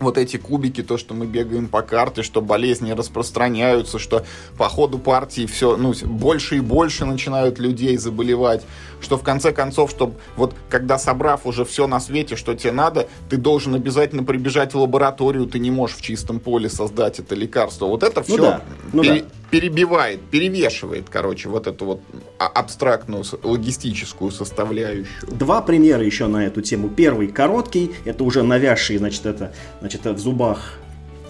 вот 0.00 0.16
эти 0.16 0.38
кубики, 0.38 0.82
то, 0.82 0.96
что 0.96 1.14
мы 1.14 1.26
бегаем 1.26 1.68
по 1.68 1.82
карте, 1.82 2.22
что 2.22 2.40
болезни 2.40 2.92
распространяются, 2.92 3.98
что 3.98 4.24
по 4.56 4.68
ходу 4.68 4.98
партии 4.98 5.46
все, 5.46 5.76
ну, 5.76 5.92
больше 6.04 6.56
и 6.56 6.60
больше 6.60 7.04
начинают 7.04 7.58
людей 7.58 7.96
заболевать, 7.98 8.64
что 9.00 9.18
в 9.18 9.22
конце 9.22 9.52
концов, 9.52 9.90
чтобы 9.90 10.14
вот 10.36 10.54
когда 10.68 10.98
собрав 10.98 11.46
уже 11.46 11.64
все 11.64 11.86
на 11.86 12.00
свете, 12.00 12.36
что 12.36 12.54
тебе 12.54 12.72
надо, 12.72 13.08
ты 13.28 13.36
должен 13.36 13.74
обязательно 13.74 14.24
прибежать 14.24 14.72
в 14.72 14.78
лабораторию, 14.78 15.46
ты 15.46 15.58
не 15.58 15.70
можешь 15.70 15.98
в 15.98 16.02
чистом 16.02 16.40
поле 16.40 16.70
создать 16.70 17.18
это 17.18 17.34
лекарство. 17.34 17.86
Вот 17.86 18.02
это 18.02 18.22
все 18.22 18.36
ну 18.36 18.42
да, 18.42 18.62
ну 18.92 19.02
пере, 19.02 19.20
да. 19.20 19.26
Перебивает, 19.50 20.20
перевешивает, 20.30 21.08
короче, 21.10 21.48
вот 21.48 21.66
эту 21.66 21.84
вот 21.84 22.00
а, 22.38 22.46
абстрактную 22.46 23.24
логистическую 23.42 24.30
составляющую. 24.30 25.06
Два 25.28 25.60
примера 25.60 26.04
еще 26.04 26.26
на 26.26 26.46
эту 26.46 26.62
тему. 26.62 26.88
Первый 26.88 27.28
короткий, 27.28 27.92
это 28.04 28.24
уже 28.24 28.42
навязший, 28.42 28.98
значит, 28.98 29.26
это 29.26 29.52
значит, 29.80 30.04
в 30.04 30.18
зубах 30.18 30.79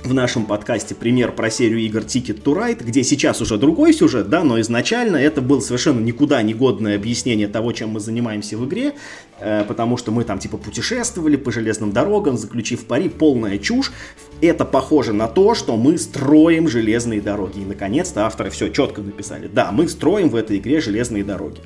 в 0.05 0.15
нашем 0.15 0.47
подкасте 0.47 0.95
пример 0.95 1.33
про 1.33 1.51
серию 1.51 1.81
игр 1.81 2.01
Ticket 2.01 2.43
to 2.43 2.55
Ride, 2.57 2.83
где 2.83 3.05
сейчас 3.05 3.41
уже 3.41 3.59
другой 3.59 3.93
сюжет, 3.93 4.29
да, 4.29 4.43
но 4.43 4.61
изначально 4.61 5.17
это 5.17 5.43
было 5.43 5.61
совершенно 5.61 6.01
никуда 6.01 6.43
не 6.43 6.55
годное 6.55 6.97
объяснение 6.97 7.49
того, 7.49 7.73
чем 7.73 7.91
мы 7.91 8.01
занимаемся 8.01 8.57
в 8.57 8.67
игре, 8.67 8.95
э, 9.41 9.65
потому 9.67 9.97
что 9.97 10.11
мы 10.11 10.25
там 10.25 10.39
типа 10.39 10.57
путешествовали 10.57 11.37
по 11.37 11.53
железным 11.53 11.93
дорогам, 11.93 12.37
заключив 12.39 12.87
пари, 12.87 13.09
полная 13.09 13.59
чушь. 13.59 13.93
Это 14.41 14.65
похоже 14.65 15.13
на 15.13 15.29
то, 15.29 15.55
что 15.55 15.77
мы 15.77 15.99
строим 15.99 16.69
железные 16.69 17.21
дороги. 17.21 17.61
И 17.61 17.65
наконец-то 17.65 18.27
авторы 18.27 18.51
все 18.51 18.69
четко 18.69 19.03
написали. 19.03 19.49
Да, 19.53 19.71
мы 19.71 19.89
строим 19.89 20.31
в 20.31 20.37
этой 20.37 20.59
игре 20.59 20.81
железные 20.81 21.25
дороги. 21.25 21.61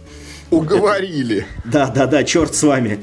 Уговорили. 0.50 1.46
Да, 1.64 1.88
да, 1.88 2.06
да, 2.06 2.24
черт 2.24 2.54
с 2.54 2.62
вами. 2.62 3.02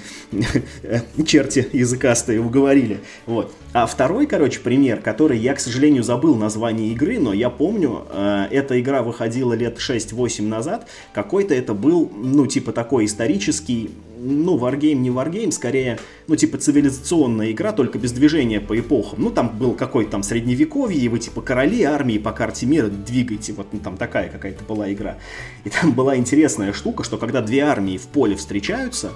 Черти 1.25 1.67
языкастые 1.73 2.39
уговорили. 2.39 2.99
Вот. 3.25 3.53
А 3.73 3.85
второй, 3.85 4.27
короче, 4.27 4.59
пример, 4.59 5.01
который 5.01 5.37
я, 5.37 5.53
к 5.53 5.59
сожалению, 5.59 6.03
забыл 6.03 6.35
название 6.35 6.89
игры, 6.89 7.19
но 7.19 7.33
я 7.33 7.49
помню, 7.49 8.05
э, 8.09 8.47
эта 8.51 8.79
игра 8.79 9.01
выходила 9.01 9.53
лет 9.53 9.77
6-8 9.77 10.43
назад. 10.43 10.87
Какой-то 11.13 11.53
это 11.53 11.73
был, 11.73 12.11
ну, 12.13 12.47
типа 12.47 12.73
такой 12.73 13.05
исторический, 13.05 13.91
ну, 14.21 14.57
варгейм, 14.57 15.01
не 15.01 15.09
варгейм, 15.09 15.51
скорее, 15.51 15.99
ну, 16.27 16.35
типа 16.35 16.57
цивилизационная 16.57 17.51
игра, 17.51 17.71
только 17.71 17.97
без 17.97 18.11
движения 18.11 18.59
по 18.59 18.79
эпохам. 18.79 19.23
Ну, 19.23 19.29
там 19.31 19.57
был 19.57 19.73
какой-то 19.73 20.11
там 20.11 20.23
средневековье, 20.23 20.99
и 20.99 21.07
вы, 21.07 21.19
типа, 21.19 21.41
короли 21.41 21.83
армии 21.83 22.17
по 22.17 22.31
карте 22.31 22.65
мира 22.65 22.87
двигаете, 22.87 23.53
вот 23.53 23.67
ну, 23.71 23.79
там 23.79 23.97
такая 23.97 24.29
какая-то 24.29 24.63
была 24.63 24.91
игра. 24.91 25.17
И 25.63 25.69
там 25.69 25.93
была 25.93 26.15
интересная 26.15 26.73
штука, 26.73 27.03
что 27.03 27.17
когда 27.17 27.41
две 27.41 27.61
армии 27.61 27.97
в 27.97 28.07
поле 28.07 28.35
встречаются, 28.35 29.11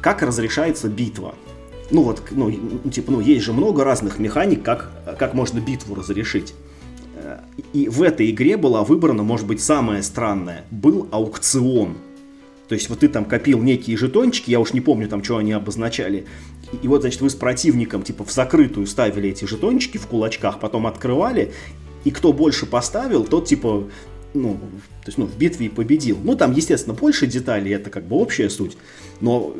как 0.00 0.22
разрешается 0.22 0.88
битва 0.88 1.34
ну 1.90 2.02
вот, 2.02 2.22
ну, 2.30 2.50
типа, 2.90 3.12
ну, 3.12 3.20
есть 3.20 3.44
же 3.44 3.52
много 3.52 3.84
разных 3.84 4.18
механик, 4.18 4.62
как, 4.62 4.90
как 5.18 5.34
можно 5.34 5.60
битву 5.60 5.94
разрешить. 5.94 6.54
Э, 7.16 7.40
и 7.72 7.88
в 7.88 8.02
этой 8.02 8.30
игре 8.30 8.56
была 8.56 8.84
выбрана, 8.84 9.22
может 9.22 9.46
быть, 9.46 9.60
самое 9.60 10.02
странное. 10.02 10.64
Был 10.70 11.08
аукцион. 11.10 11.96
То 12.68 12.74
есть 12.74 12.88
вот 12.88 13.00
ты 13.00 13.08
там 13.08 13.24
копил 13.24 13.60
некие 13.62 13.96
жетончики, 13.96 14.50
я 14.50 14.60
уж 14.60 14.72
не 14.72 14.80
помню 14.80 15.08
там, 15.08 15.22
что 15.22 15.36
они 15.36 15.52
обозначали. 15.52 16.26
И, 16.72 16.84
и 16.84 16.88
вот, 16.88 17.02
значит, 17.02 17.20
вы 17.20 17.30
с 17.30 17.34
противником, 17.34 18.02
типа, 18.02 18.24
в 18.24 18.32
закрытую 18.32 18.86
ставили 18.86 19.30
эти 19.30 19.44
жетончики 19.44 19.98
в 19.98 20.06
кулачках, 20.06 20.60
потом 20.60 20.86
открывали, 20.86 21.52
и 22.04 22.10
кто 22.10 22.32
больше 22.32 22.66
поставил, 22.66 23.24
тот, 23.24 23.46
типа, 23.46 23.84
ну, 24.34 24.54
то 24.54 25.08
есть, 25.08 25.18
ну, 25.18 25.26
в 25.26 25.36
битве 25.36 25.70
победил. 25.70 26.18
Ну, 26.22 26.34
там, 26.34 26.52
естественно, 26.52 26.94
больше 26.94 27.26
деталей, 27.26 27.72
это 27.72 27.88
как 27.90 28.04
бы 28.04 28.16
общая 28.16 28.50
суть. 28.50 28.76
Но 29.20 29.54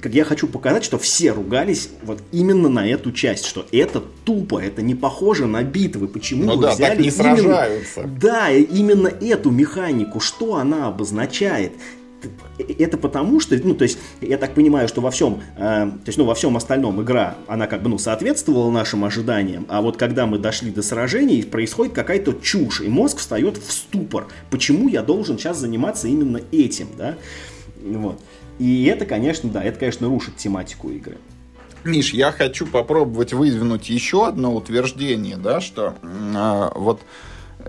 как 0.00 0.14
я 0.14 0.24
хочу 0.24 0.46
показать, 0.46 0.84
что 0.84 0.98
все 0.98 1.32
ругались 1.32 1.90
вот 2.02 2.22
именно 2.32 2.68
на 2.68 2.88
эту 2.88 3.12
часть, 3.12 3.44
что 3.44 3.66
это 3.72 4.02
тупо, 4.24 4.58
это 4.58 4.80
не 4.80 4.94
похоже 4.94 5.46
на 5.46 5.62
битвы. 5.62 6.08
Почему 6.08 6.44
ну, 6.44 6.56
вы 6.56 6.62
да, 6.62 6.74
взяли 6.74 6.90
так 6.90 6.98
не 6.98 7.08
именно, 7.08 7.36
сражаются. 7.36 8.04
Да, 8.04 8.50
именно 8.50 9.08
эту 9.08 9.50
механику, 9.50 10.20
что 10.20 10.56
она 10.56 10.88
обозначает 10.88 11.72
это 12.58 12.98
потому 12.98 13.40
что, 13.40 13.58
ну, 13.62 13.74
то 13.74 13.82
есть, 13.82 13.98
я 14.20 14.38
так 14.38 14.54
понимаю, 14.54 14.88
что 14.88 15.00
во 15.00 15.10
всем, 15.10 15.40
э, 15.56 15.60
то 15.60 16.06
есть, 16.06 16.18
ну, 16.18 16.24
во 16.24 16.34
всем 16.34 16.56
остальном 16.56 17.02
игра, 17.02 17.36
она 17.46 17.66
как 17.66 17.82
бы, 17.82 17.88
ну, 17.88 17.98
соответствовала 17.98 18.70
нашим 18.70 19.04
ожиданиям, 19.04 19.66
а 19.68 19.82
вот 19.82 19.96
когда 19.96 20.26
мы 20.26 20.38
дошли 20.38 20.70
до 20.70 20.82
сражений, 20.82 21.42
происходит 21.42 21.94
какая-то 21.94 22.32
чушь, 22.34 22.80
и 22.80 22.88
мозг 22.88 23.18
встает 23.18 23.56
в 23.58 23.72
ступор. 23.72 24.28
Почему 24.50 24.88
я 24.88 25.02
должен 25.02 25.38
сейчас 25.38 25.58
заниматься 25.58 26.08
именно 26.08 26.40
этим, 26.52 26.88
да? 26.96 27.16
Вот. 27.82 28.20
И 28.58 28.84
это, 28.86 29.04
конечно, 29.04 29.50
да, 29.50 29.62
это, 29.62 29.78
конечно, 29.78 30.08
рушит 30.08 30.36
тематику 30.36 30.90
игры. 30.90 31.18
Миш, 31.84 32.12
я 32.12 32.32
хочу 32.32 32.66
попробовать 32.66 33.32
выдвинуть 33.32 33.88
еще 33.90 34.26
одно 34.26 34.54
утверждение, 34.54 35.36
да, 35.36 35.60
что 35.60 35.94
э, 36.02 36.70
вот 36.74 37.00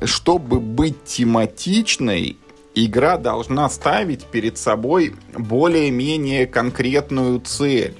чтобы 0.04 0.60
быть 0.60 1.04
тематичной, 1.06 2.38
игра 2.86 3.18
должна 3.18 3.70
ставить 3.70 4.26
перед 4.26 4.58
собой 4.58 5.16
более-менее 5.34 6.46
конкретную 6.46 7.40
цель. 7.42 7.96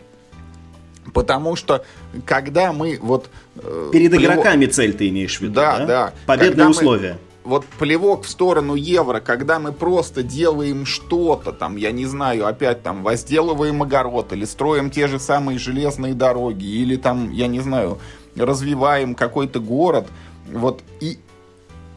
Потому 1.14 1.56
что 1.56 1.86
когда 2.26 2.74
мы 2.74 3.00
вот... 3.02 3.30
Э, 3.56 3.90
Перед 3.92 4.12
плево... 4.12 4.34
игроками 4.34 4.66
цель 4.66 4.94
ты 4.94 5.10
имеешь 5.10 5.38
в 5.38 5.42
виду, 5.42 5.54
да? 5.54 5.78
Да, 5.80 5.86
да. 5.86 6.14
Победные 6.26 6.68
условия. 6.68 7.14
Мы 7.14 7.28
вот 7.48 7.66
плевок 7.80 8.26
в 8.26 8.30
сторону 8.30 8.76
евро, 8.76 9.22
когда 9.22 9.58
мы 9.58 9.72
просто 9.72 10.22
делаем 10.22 10.86
что-то, 10.86 11.54
там, 11.54 11.78
я 11.78 11.92
не 11.92 12.06
знаю, 12.06 12.46
опять 12.46 12.84
там, 12.84 13.04
возделываем 13.04 13.82
огород, 13.82 14.34
или 14.34 14.44
строим 14.44 14.92
те 14.92 15.08
же 15.08 15.18
самые 15.18 15.58
железные 15.58 16.14
дороги, 16.14 16.66
или 16.66 16.98
там, 16.98 17.32
я 17.32 17.48
не 17.48 17.62
знаю, 17.62 18.00
развиваем 18.36 19.16
какой-то 19.16 19.62
город, 19.62 20.08
вот, 20.52 20.82
и 21.00 21.20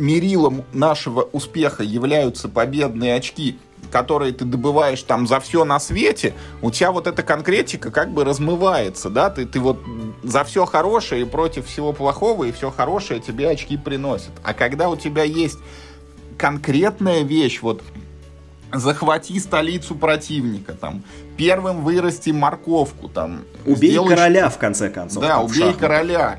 мерилом 0.00 0.64
нашего 0.72 1.22
успеха 1.22 1.82
являются 1.82 2.48
победные 2.48 3.14
очки– 3.14 3.58
которые 3.90 4.32
ты 4.32 4.44
добываешь 4.44 5.02
там 5.02 5.26
за 5.26 5.40
все 5.40 5.64
на 5.64 5.80
свете, 5.80 6.34
у 6.62 6.70
тебя 6.70 6.92
вот 6.92 7.06
эта 7.06 7.22
конкретика 7.22 7.90
как 7.90 8.12
бы 8.12 8.24
размывается, 8.24 9.10
да, 9.10 9.30
ты, 9.30 9.46
ты 9.46 9.60
вот 9.60 9.82
за 10.22 10.44
все 10.44 10.64
хорошее 10.64 11.22
и 11.22 11.24
против 11.24 11.66
всего 11.66 11.92
плохого, 11.92 12.44
и 12.44 12.52
все 12.52 12.70
хорошее 12.70 13.20
тебе 13.20 13.50
очки 13.50 13.76
приносит. 13.76 14.30
А 14.42 14.54
когда 14.54 14.88
у 14.88 14.96
тебя 14.96 15.24
есть 15.24 15.58
конкретная 16.38 17.22
вещь, 17.22 17.60
вот 17.62 17.82
захвати 18.72 19.38
столицу 19.40 19.96
противника, 19.96 20.72
там, 20.72 21.02
первым 21.36 21.82
вырасти 21.82 22.30
морковку, 22.30 23.08
там. 23.08 23.42
Убей 23.66 23.90
сделай... 23.90 24.14
короля, 24.14 24.48
в 24.48 24.58
конце 24.58 24.88
концов. 24.90 25.22
Да, 25.22 25.40
убей 25.40 25.54
шахмат. 25.54 25.76
короля. 25.76 26.38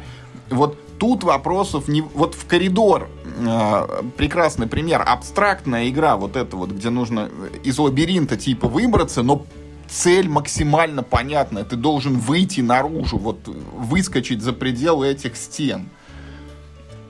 Вот 0.50 0.78
тут 1.02 1.24
вопросов 1.24 1.88
не... 1.88 2.02
Вот 2.02 2.36
в 2.36 2.46
коридор 2.46 3.10
э, 3.26 4.04
прекрасный 4.18 4.68
пример. 4.68 5.04
Абстрактная 5.04 5.90
игра 5.90 6.16
вот 6.16 6.36
эта 6.36 6.56
вот, 6.56 6.70
где 6.70 6.92
нужно 6.92 7.28
из 7.64 7.80
лабиринта 7.80 8.38
типа 8.38 8.68
выбраться, 8.68 9.24
но 9.24 9.48
цель 9.90 10.30
максимально 10.30 11.02
понятная. 11.02 11.64
Ты 11.64 11.76
должен 11.76 12.20
выйти 12.20 12.62
наружу, 12.62 13.18
вот 13.18 13.40
выскочить 13.48 14.44
за 14.44 14.54
пределы 14.54 15.08
этих 15.08 15.38
стен. 15.38 15.90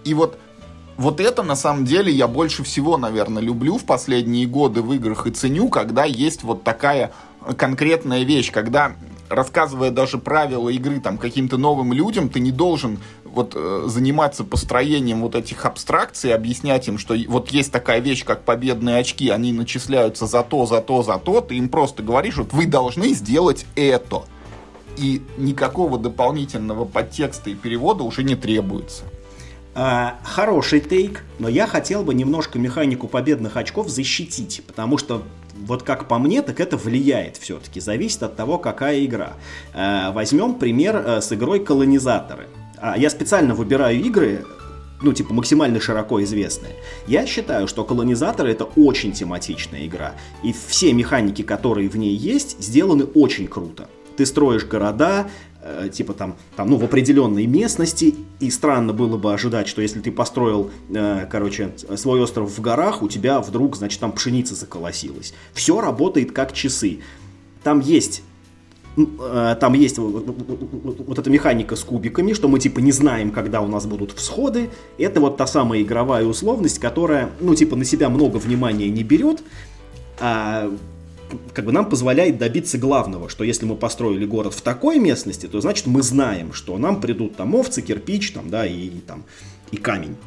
И 0.05 0.13
вот 0.13 0.39
вот 0.95 1.19
это 1.19 1.43
на 1.43 1.57
самом 1.57 1.83
деле 1.83 2.13
я 2.13 2.29
больше 2.29 2.63
всего, 2.63 2.95
наверное, 2.95 3.43
люблю 3.43 3.77
в 3.77 3.83
последние 3.83 4.47
годы 4.47 4.81
в 4.81 4.93
играх 4.93 5.27
и 5.27 5.31
ценю, 5.31 5.67
когда 5.67 6.05
есть 6.05 6.43
вот 6.43 6.63
такая 6.63 7.11
конкретная 7.57 8.23
вещь, 8.23 8.53
когда 8.53 8.95
рассказывая 9.31 9.91
даже 9.91 10.17
правила 10.17 10.69
игры 10.69 10.99
там 10.99 11.17
каким-то 11.17 11.57
новым 11.57 11.93
людям, 11.93 12.29
ты 12.29 12.39
не 12.39 12.51
должен 12.51 12.99
вот 13.33 13.53
э, 13.55 13.83
заниматься 13.87 14.43
построением 14.43 15.21
вот 15.21 15.35
этих 15.35 15.65
абстракций, 15.65 16.33
объяснять 16.33 16.87
им, 16.87 16.97
что 16.97 17.15
вот 17.27 17.49
есть 17.49 17.71
такая 17.71 17.99
вещь, 17.99 18.23
как 18.23 18.43
победные 18.43 18.97
очки, 18.97 19.29
они 19.29 19.53
начисляются 19.53 20.27
за 20.27 20.43
то, 20.43 20.65
за 20.65 20.81
то, 20.81 21.03
за 21.03 21.17
то, 21.17 21.41
ты 21.41 21.55
им 21.55 21.69
просто 21.69 22.03
говоришь, 22.03 22.37
вот 22.37 22.53
вы 22.53 22.65
должны 22.65 23.09
сделать 23.13 23.65
это. 23.75 24.23
И 24.97 25.21
никакого 25.37 25.97
дополнительного 25.97 26.85
подтекста 26.85 27.49
и 27.49 27.55
перевода 27.55 28.03
уже 28.03 28.23
не 28.23 28.35
требуется. 28.35 29.03
А, 29.73 30.19
хороший 30.23 30.81
тейк, 30.81 31.23
но 31.39 31.47
я 31.47 31.65
хотел 31.65 32.03
бы 32.03 32.13
немножко 32.13 32.59
механику 32.59 33.07
победных 33.07 33.55
очков 33.55 33.87
защитить, 33.87 34.61
потому 34.67 34.97
что 34.97 35.23
вот 35.65 35.83
как 35.83 36.07
по 36.07 36.17
мне, 36.17 36.41
так 36.41 36.59
это 36.59 36.75
влияет 36.75 37.37
все-таки, 37.37 37.79
зависит 37.79 38.23
от 38.23 38.35
того, 38.35 38.57
какая 38.57 39.05
игра. 39.05 39.33
А, 39.73 40.11
возьмем 40.11 40.55
пример 40.55 40.95
а, 40.97 41.21
с 41.21 41.31
игрой 41.31 41.63
«Колонизаторы». 41.63 42.47
А, 42.81 42.97
я 42.97 43.09
специально 43.11 43.53
выбираю 43.53 44.01
игры, 44.01 44.43
ну, 45.03 45.13
типа, 45.13 45.33
максимально 45.33 45.79
широко 45.79 46.21
известные. 46.23 46.73
Я 47.07 47.25
считаю, 47.27 47.67
что 47.67 47.83
колонизаторы 47.83 48.51
это 48.51 48.65
очень 48.65 49.11
тематичная 49.13 49.85
игра. 49.85 50.13
И 50.43 50.53
все 50.67 50.91
механики, 50.91 51.43
которые 51.43 51.89
в 51.89 51.95
ней 51.95 52.15
есть, 52.15 52.61
сделаны 52.61 53.05
очень 53.05 53.47
круто. 53.47 53.87
Ты 54.17 54.25
строишь 54.25 54.65
города, 54.65 55.29
э, 55.61 55.89
типа 55.91 56.13
там, 56.13 56.35
там, 56.55 56.69
ну, 56.71 56.77
в 56.77 56.83
определенной 56.83 57.45
местности, 57.45 58.15
и 58.39 58.49
странно 58.49 58.93
было 58.93 59.17
бы 59.17 59.31
ожидать, 59.31 59.67
что 59.67 59.81
если 59.81 59.99
ты 59.99 60.11
построил, 60.11 60.71
э, 60.89 61.27
короче, 61.31 61.71
свой 61.95 62.19
остров 62.19 62.55
в 62.55 62.61
горах, 62.61 63.03
у 63.03 63.07
тебя 63.07 63.41
вдруг, 63.41 63.77
значит, 63.77 63.99
там 63.99 64.11
пшеница 64.11 64.55
заколосилась. 64.55 65.33
Все 65.53 65.79
работает 65.81 66.31
как 66.31 66.51
часы. 66.53 66.99
Там 67.63 67.79
есть 67.79 68.23
там 68.95 69.73
есть 69.73 69.97
вот 69.97 71.19
эта 71.19 71.29
механика 71.29 71.75
с 71.75 71.83
кубиками, 71.83 72.33
что 72.33 72.47
мы 72.47 72.59
типа 72.59 72.79
не 72.79 72.91
знаем, 72.91 73.31
когда 73.31 73.61
у 73.61 73.67
нас 73.67 73.85
будут 73.85 74.11
всходы. 74.11 74.69
Это 74.97 75.21
вот 75.21 75.37
та 75.37 75.47
самая 75.47 75.81
игровая 75.81 76.25
условность, 76.25 76.79
которая, 76.79 77.29
ну, 77.39 77.55
типа 77.55 77.75
на 77.75 77.85
себя 77.85 78.09
много 78.09 78.37
внимания 78.37 78.89
не 78.89 79.03
берет, 79.03 79.43
а 80.19 80.69
как 81.53 81.65
бы 81.65 81.71
нам 81.71 81.89
позволяет 81.89 82.37
добиться 82.37 82.77
главного, 82.77 83.29
что 83.29 83.43
если 83.43 83.65
мы 83.65 83.75
построили 83.75 84.25
город 84.25 84.53
в 84.53 84.61
такой 84.61 84.99
местности, 84.99 85.45
то 85.45 85.61
значит 85.61 85.87
мы 85.87 86.01
знаем, 86.01 86.51
что 86.51 86.77
нам 86.77 86.99
придут 86.99 87.37
там 87.37 87.55
овцы, 87.55 87.81
кирпич, 87.81 88.31
там, 88.31 88.49
да, 88.49 88.65
и, 88.65 88.87
и 88.87 88.99
там, 88.99 89.23
и 89.71 89.77
камень 89.77 90.17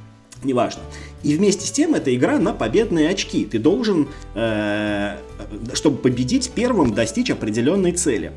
неважно. 0.44 0.82
И 1.22 1.34
вместе 1.36 1.66
с 1.66 1.70
тем 1.70 1.94
это 1.94 2.14
игра 2.14 2.38
на 2.38 2.52
победные 2.52 3.08
очки. 3.08 3.44
Ты 3.44 3.58
должен, 3.58 4.08
э, 4.34 5.16
чтобы 5.72 5.98
победить 5.98 6.50
первым, 6.54 6.94
достичь 6.94 7.30
определенной 7.30 7.92
цели. 7.92 8.32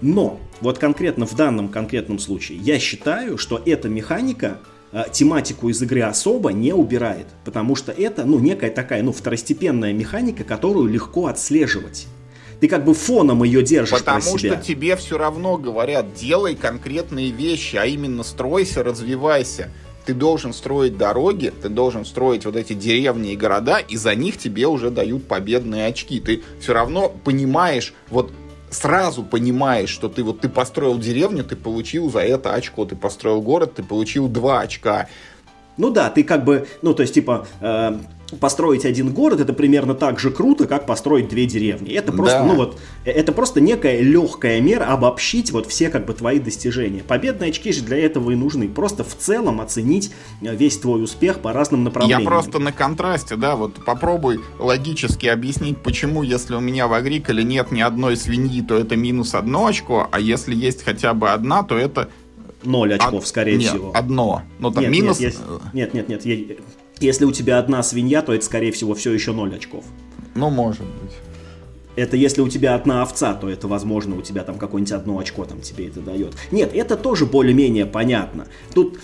Но 0.00 0.40
вот 0.60 0.78
конкретно 0.78 1.26
в 1.26 1.34
данном 1.34 1.68
конкретном 1.68 2.18
случае 2.18 2.58
я 2.58 2.78
считаю, 2.78 3.38
что 3.38 3.60
эта 3.64 3.88
механика 3.88 4.58
э, 4.92 5.04
тематику 5.12 5.68
из 5.68 5.82
игры 5.82 6.02
особо 6.02 6.52
не 6.52 6.72
убирает, 6.72 7.26
потому 7.44 7.74
что 7.74 7.92
это, 7.92 8.24
ну, 8.24 8.38
некая 8.38 8.70
такая, 8.70 9.02
ну, 9.02 9.12
второстепенная 9.12 9.92
механика, 9.92 10.44
которую 10.44 10.88
легко 10.88 11.26
отслеживать. 11.26 12.06
Ты 12.60 12.66
как 12.66 12.84
бы 12.84 12.92
фоном 12.92 13.44
ее 13.44 13.62
держишь 13.62 13.98
Потому 14.00 14.20
про 14.20 14.38
себя. 14.38 14.54
что 14.54 14.62
тебе 14.64 14.96
все 14.96 15.16
равно 15.16 15.56
говорят, 15.58 16.14
делай 16.14 16.56
конкретные 16.56 17.30
вещи, 17.30 17.76
а 17.76 17.86
именно 17.86 18.24
стройся, 18.24 18.82
развивайся. 18.82 19.70
Ты 20.04 20.14
должен 20.14 20.52
строить 20.54 20.96
дороги, 20.96 21.52
ты 21.62 21.68
должен 21.68 22.04
строить 22.04 22.46
вот 22.46 22.56
эти 22.56 22.72
деревни 22.72 23.32
и 23.32 23.36
города, 23.36 23.78
и 23.78 23.96
за 23.96 24.14
них 24.14 24.38
тебе 24.38 24.66
уже 24.66 24.90
дают 24.90 25.28
победные 25.28 25.86
очки. 25.86 26.18
Ты 26.18 26.42
все 26.60 26.72
равно 26.72 27.12
понимаешь, 27.24 27.92
вот 28.08 28.32
сразу 28.70 29.22
понимаешь, 29.22 29.90
что 29.90 30.08
ты 30.08 30.22
вот 30.22 30.40
ты 30.40 30.48
построил 30.48 30.98
деревню, 30.98 31.44
ты 31.44 31.56
получил 31.56 32.10
за 32.10 32.20
это 32.20 32.54
очко, 32.54 32.84
ты 32.84 32.96
построил 32.96 33.40
город, 33.40 33.74
ты 33.74 33.82
получил 33.82 34.28
два 34.28 34.60
очка. 34.60 35.08
Ну 35.76 35.90
да, 35.90 36.10
ты 36.10 36.24
как 36.24 36.44
бы, 36.44 36.66
ну 36.82 36.94
то 36.94 37.02
есть 37.02 37.14
типа 37.14 37.46
э, 37.60 37.98
построить 38.36 38.84
один 38.84 39.12
город 39.12 39.40
это 39.40 39.52
примерно 39.52 39.94
так 39.94 40.18
же 40.18 40.30
круто, 40.30 40.66
как 40.66 40.86
построить 40.86 41.28
две 41.28 41.46
деревни. 41.46 41.92
Это 41.92 42.12
просто, 42.12 42.40
да. 42.40 42.44
ну 42.44 42.54
вот, 42.56 42.78
э, 43.04 43.10
это 43.10 43.32
просто 43.32 43.60
некая 43.60 44.00
легкая 44.00 44.60
мера 44.60 44.84
обобщить 44.84 45.50
вот 45.50 45.66
все 45.66 45.88
как 45.88 46.06
бы 46.06 46.14
твои 46.14 46.38
достижения. 46.38 47.02
Победные 47.02 47.50
очки 47.50 47.72
же 47.72 47.82
для 47.82 47.98
этого 47.98 48.30
и 48.30 48.34
нужны. 48.34 48.68
Просто 48.68 49.04
в 49.04 49.16
целом 49.16 49.60
оценить 49.60 50.12
э, 50.42 50.54
весь 50.54 50.78
твой 50.78 51.02
успех 51.02 51.40
по 51.40 51.52
разным 51.52 51.84
направлениям. 51.84 52.22
Я 52.22 52.28
просто 52.28 52.58
на 52.58 52.72
контрасте, 52.72 53.36
да, 53.36 53.56
вот 53.56 53.84
попробуй 53.84 54.40
логически 54.58 55.26
объяснить, 55.26 55.78
почему, 55.78 56.22
если 56.22 56.54
у 56.54 56.60
меня 56.60 56.86
в 56.86 56.92
Агриколе 56.92 57.44
нет 57.44 57.72
ни 57.72 57.80
одной 57.80 58.16
свиньи, 58.16 58.62
то 58.62 58.76
это 58.76 58.96
минус 58.96 59.34
одно 59.34 59.66
очко, 59.66 60.08
а 60.10 60.20
если 60.20 60.54
есть 60.54 60.84
хотя 60.84 61.14
бы 61.14 61.30
одна, 61.30 61.62
то 61.62 61.76
это 61.76 62.08
Ноль 62.64 62.94
очков, 62.94 63.22
Од... 63.22 63.26
скорее 63.26 63.56
нет, 63.56 63.70
всего. 63.70 63.92
Одно. 63.94 64.42
Ну 64.58 64.70
там 64.70 64.82
нет, 64.82 64.92
минус. 64.92 65.20
Нет, 65.20 65.36
нет, 65.72 65.94
нет, 65.94 66.08
нет, 66.08 66.24
нет. 66.24 66.58
Если 67.00 67.24
у 67.24 67.32
тебя 67.32 67.58
одна 67.58 67.82
свинья, 67.82 68.22
то 68.22 68.32
это, 68.32 68.44
скорее 68.44 68.72
всего, 68.72 68.94
все 68.94 69.12
еще 69.12 69.32
0 69.32 69.54
очков. 69.54 69.84
Ну, 70.34 70.50
может 70.50 70.82
быть. 70.82 71.12
Это 71.96 72.16
если 72.16 72.42
у 72.42 72.48
тебя 72.48 72.76
одна 72.76 73.02
овца, 73.02 73.34
то 73.34 73.48
это, 73.48 73.66
возможно, 73.66 74.16
у 74.16 74.22
тебя 74.22 74.44
там 74.44 74.56
какое-нибудь 74.56 74.92
одно 74.92 75.18
очко 75.18 75.44
там 75.44 75.60
тебе 75.60 75.88
это 75.88 76.00
дает. 76.00 76.34
Нет, 76.52 76.70
это 76.72 76.96
тоже 76.96 77.26
более-менее 77.26 77.86
понятно. 77.86 78.46
Тут 78.72 79.00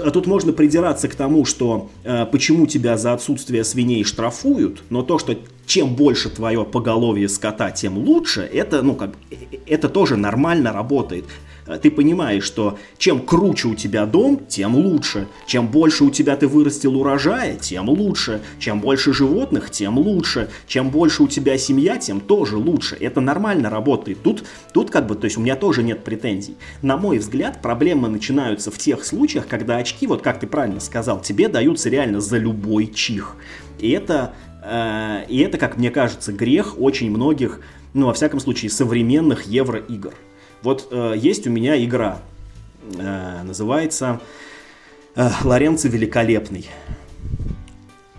а 0.00 0.10
тут 0.10 0.26
можно 0.26 0.52
придираться 0.52 1.08
к 1.08 1.14
тому, 1.14 1.44
что 1.44 1.90
э, 2.02 2.26
почему 2.26 2.66
тебя 2.66 2.96
за 2.96 3.12
отсутствие 3.12 3.62
свиней 3.62 4.04
штрафуют, 4.04 4.82
но 4.90 5.02
то, 5.02 5.18
что 5.18 5.36
чем 5.66 5.94
больше 5.94 6.30
твое 6.30 6.64
поголовье 6.64 7.28
скота, 7.28 7.70
тем 7.70 7.98
лучше, 7.98 8.40
это, 8.40 8.82
ну, 8.82 8.94
как, 8.94 9.10
э, 9.30 9.36
э, 9.52 9.56
это 9.66 9.88
тоже 9.88 10.16
нормально 10.16 10.72
работает. 10.72 11.26
Э, 11.66 11.78
ты 11.80 11.90
понимаешь, 11.90 12.44
что 12.44 12.78
чем 12.98 13.20
круче 13.20 13.68
у 13.68 13.74
тебя 13.74 14.06
дом, 14.06 14.44
тем 14.48 14.74
лучше. 14.74 15.28
Чем 15.46 15.68
больше 15.68 16.04
у 16.04 16.10
тебя 16.10 16.36
ты 16.36 16.48
вырастил 16.48 16.96
урожая, 16.96 17.56
тем 17.56 17.88
лучше. 17.88 18.40
Чем 18.58 18.80
больше 18.80 19.12
животных, 19.12 19.70
тем 19.70 19.98
лучше. 19.98 20.50
Чем 20.66 20.90
больше 20.90 21.24
у 21.24 21.28
тебя 21.28 21.58
семья, 21.58 21.98
тем 21.98 22.20
тоже 22.20 22.56
лучше. 22.56 22.96
Это 22.96 23.20
нормально 23.20 23.70
работает. 23.70 24.22
Тут, 24.22 24.44
тут 24.72 24.90
как 24.90 25.06
бы, 25.06 25.14
то 25.14 25.24
есть 25.24 25.36
у 25.36 25.40
меня 25.40 25.56
тоже 25.56 25.82
нет 25.82 26.04
претензий. 26.04 26.56
На 26.82 26.96
мой 26.96 27.18
взгляд, 27.18 27.62
проблемы 27.62 28.08
начинаются 28.08 28.70
в 28.70 28.78
тех 28.78 29.04
случаях, 29.04 29.46
когда 29.46 29.76
очки, 29.76 30.06
вот 30.06 30.22
как 30.22 30.40
ты 30.40 30.46
правильно 30.46 30.80
сказал, 30.80 31.20
тебе 31.20 31.48
даются 31.48 31.88
реально 31.88 32.20
за 32.20 32.38
любой 32.38 32.86
чих. 32.86 33.36
И 33.78 33.90
это, 33.90 34.34
э, 34.64 35.24
и 35.28 35.38
это, 35.38 35.58
как 35.58 35.76
мне 35.76 35.90
кажется, 35.90 36.32
грех 36.32 36.80
очень 36.80 37.10
многих 37.10 37.60
ну, 37.94 38.06
во 38.06 38.14
всяком 38.14 38.40
случае, 38.40 38.70
современных 38.70 39.42
евроигр. 39.42 40.14
Вот 40.62 40.88
э, 40.90 41.14
есть 41.16 41.46
у 41.46 41.50
меня 41.50 41.82
игра, 41.82 42.18
э, 42.96 43.42
называется 43.42 44.20
э, 45.16 45.28
«Лоренцо 45.42 45.88
Великолепный» 45.88 46.68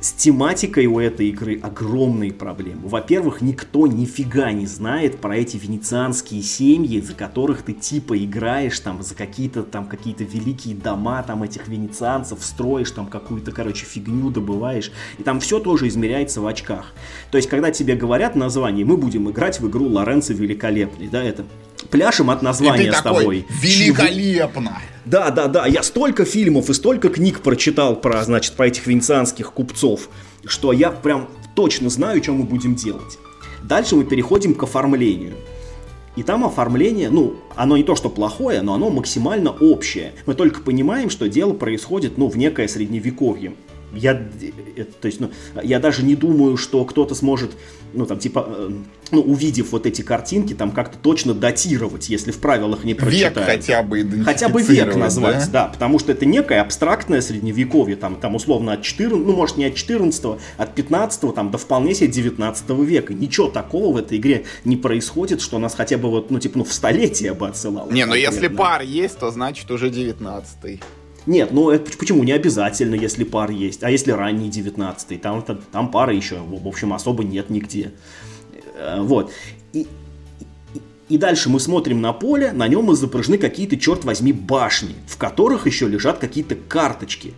с 0.03 0.11
тематикой 0.11 0.85
у 0.87 0.99
этой 0.99 1.29
игры 1.29 1.57
огромные 1.63 2.33
проблемы. 2.33 2.89
Во-первых, 2.89 3.39
никто 3.39 3.87
нифига 3.87 4.51
не 4.51 4.65
знает 4.65 5.19
про 5.19 5.37
эти 5.37 5.55
венецианские 5.55 6.41
семьи, 6.41 6.99
за 6.99 7.13
которых 7.13 7.61
ты 7.61 7.71
типа 7.71 8.21
играешь, 8.21 8.77
там, 8.81 9.01
за 9.01 9.15
какие-то 9.15 9.63
там 9.63 9.85
какие-то 9.85 10.25
великие 10.25 10.75
дома 10.75 11.23
там 11.23 11.43
этих 11.43 11.69
венецианцев, 11.69 12.43
строишь 12.43 12.91
там 12.91 13.07
какую-то, 13.07 13.53
короче, 13.53 13.85
фигню 13.85 14.29
добываешь. 14.29 14.91
И 15.19 15.23
там 15.23 15.39
все 15.39 15.59
тоже 15.59 15.87
измеряется 15.87 16.41
в 16.41 16.47
очках. 16.47 16.93
То 17.31 17.37
есть, 17.37 17.47
когда 17.47 17.71
тебе 17.71 17.95
говорят 17.95 18.35
название, 18.35 18.83
мы 18.83 18.97
будем 18.97 19.29
играть 19.29 19.61
в 19.61 19.69
игру 19.69 19.87
Лоренцо 19.87 20.33
Великолепный, 20.33 21.07
да, 21.07 21.23
это 21.23 21.45
пляшем 21.89 22.29
от 22.29 22.41
названия 22.41 22.91
с 22.91 23.01
тобой. 23.01 23.45
Великолепно! 23.49 24.79
Да, 25.05 25.29
да, 25.31 25.47
да. 25.47 25.67
Я 25.67 25.83
столько 25.83 26.25
фильмов 26.25 26.69
и 26.69 26.73
столько 26.73 27.09
книг 27.09 27.41
прочитал 27.41 27.95
про, 27.95 28.23
значит, 28.23 28.53
про 28.53 28.67
этих 28.67 28.87
венецианских 28.87 29.51
купцов, 29.51 30.09
что 30.45 30.71
я 30.71 30.91
прям 30.91 31.29
точно 31.55 31.89
знаю, 31.89 32.23
что 32.23 32.31
мы 32.31 32.43
будем 32.43 32.75
делать. 32.75 33.17
Дальше 33.63 33.95
мы 33.95 34.05
переходим 34.05 34.53
к 34.53 34.63
оформлению. 34.63 35.33
И 36.15 36.23
там 36.23 36.45
оформление, 36.45 37.09
ну, 37.09 37.35
оно 37.55 37.75
не 37.75 37.83
то, 37.83 37.95
что 37.95 38.09
плохое, 38.09 38.61
но 38.61 38.75
оно 38.75 38.89
максимально 38.89 39.49
общее. 39.49 40.13
Мы 40.25 40.35
только 40.35 40.61
понимаем, 40.61 41.09
что 41.09 41.27
дело 41.27 41.53
происходит, 41.53 42.17
ну, 42.17 42.27
в 42.27 42.37
некое 42.37 42.67
средневековье 42.67 43.53
я, 43.93 44.13
э, 44.13 44.83
то 44.83 45.05
есть, 45.05 45.19
ну, 45.19 45.31
я 45.61 45.79
даже 45.79 46.03
не 46.03 46.15
думаю, 46.15 46.57
что 46.57 46.83
кто-то 46.85 47.15
сможет, 47.15 47.51
ну, 47.93 48.05
там, 48.05 48.19
типа, 48.19 48.45
э, 48.47 48.71
ну, 49.11 49.21
увидев 49.21 49.71
вот 49.71 49.85
эти 49.85 50.01
картинки, 50.01 50.53
там, 50.53 50.71
как-то 50.71 50.97
точно 50.97 51.33
датировать, 51.33 52.09
если 52.09 52.31
в 52.31 52.39
правилах 52.39 52.83
не 52.83 52.93
прочитают. 52.93 53.37
Век 53.37 53.45
хотя 53.45 53.83
бы 53.83 54.23
Хотя 54.25 54.49
бы 54.49 54.61
век 54.61 54.95
назвать, 54.95 55.51
да? 55.51 55.65
да, 55.65 55.67
потому 55.67 55.99
что 55.99 56.11
это 56.11 56.25
некое 56.25 56.61
абстрактное 56.61 57.21
средневековье, 57.21 57.95
там, 57.95 58.15
там, 58.15 58.35
условно, 58.35 58.73
от 58.73 58.81
14, 58.81 59.25
ну, 59.25 59.33
может, 59.33 59.57
не 59.57 59.65
от 59.65 59.75
14 59.75 60.25
от 60.57 60.75
15 60.75 61.35
там, 61.35 61.51
до 61.51 61.57
вполне 61.57 61.93
себе 61.93 62.07
19 62.07 62.69
века. 62.79 63.13
Ничего 63.13 63.47
такого 63.47 63.93
в 63.93 63.97
этой 63.97 64.17
игре 64.17 64.45
не 64.65 64.77
происходит, 64.77 65.41
что 65.41 65.59
нас 65.59 65.75
хотя 65.75 65.97
бы 65.97 66.09
вот, 66.09 66.31
ну, 66.31 66.39
типа, 66.39 66.59
ну, 66.59 66.63
в 66.63 66.73
столетие 66.73 67.33
бы 67.33 67.47
отсылало. 67.47 67.91
Не, 67.91 68.05
ну, 68.05 68.15
если 68.15 68.47
пар 68.47 68.81
есть, 68.81 69.19
то 69.19 69.29
значит 69.31 69.69
уже 69.69 69.89
19 69.89 70.63
-й. 70.63 70.81
Нет, 71.25 71.51
ну 71.51 71.69
это 71.69 71.97
почему? 71.97 72.23
Не 72.23 72.33
обязательно, 72.33 72.95
если 72.95 73.23
пар 73.23 73.51
есть. 73.51 73.83
А 73.83 73.89
если 73.89 74.11
ранний 74.11 74.49
19 74.49 75.21
там, 75.21 75.41
там, 75.41 75.59
там 75.71 75.91
пары 75.91 76.15
еще, 76.15 76.39
в 76.39 76.67
общем, 76.67 76.93
особо 76.93 77.23
нет 77.23 77.49
нигде. 77.49 77.93
Э, 78.75 79.01
вот. 79.01 79.31
И, 79.71 79.87
и 81.09 81.17
дальше 81.17 81.49
мы 81.49 81.59
смотрим 81.59 82.01
на 82.01 82.11
поле, 82.11 82.51
на 82.51 82.67
нем 82.67 82.91
изображены 82.91 83.37
какие-то, 83.37 83.77
черт 83.77 84.03
возьми, 84.03 84.33
башни, 84.33 84.95
в 85.07 85.17
которых 85.17 85.65
еще 85.65 85.87
лежат 85.87 86.19
какие-то 86.19 86.55
карточки. 86.55 87.33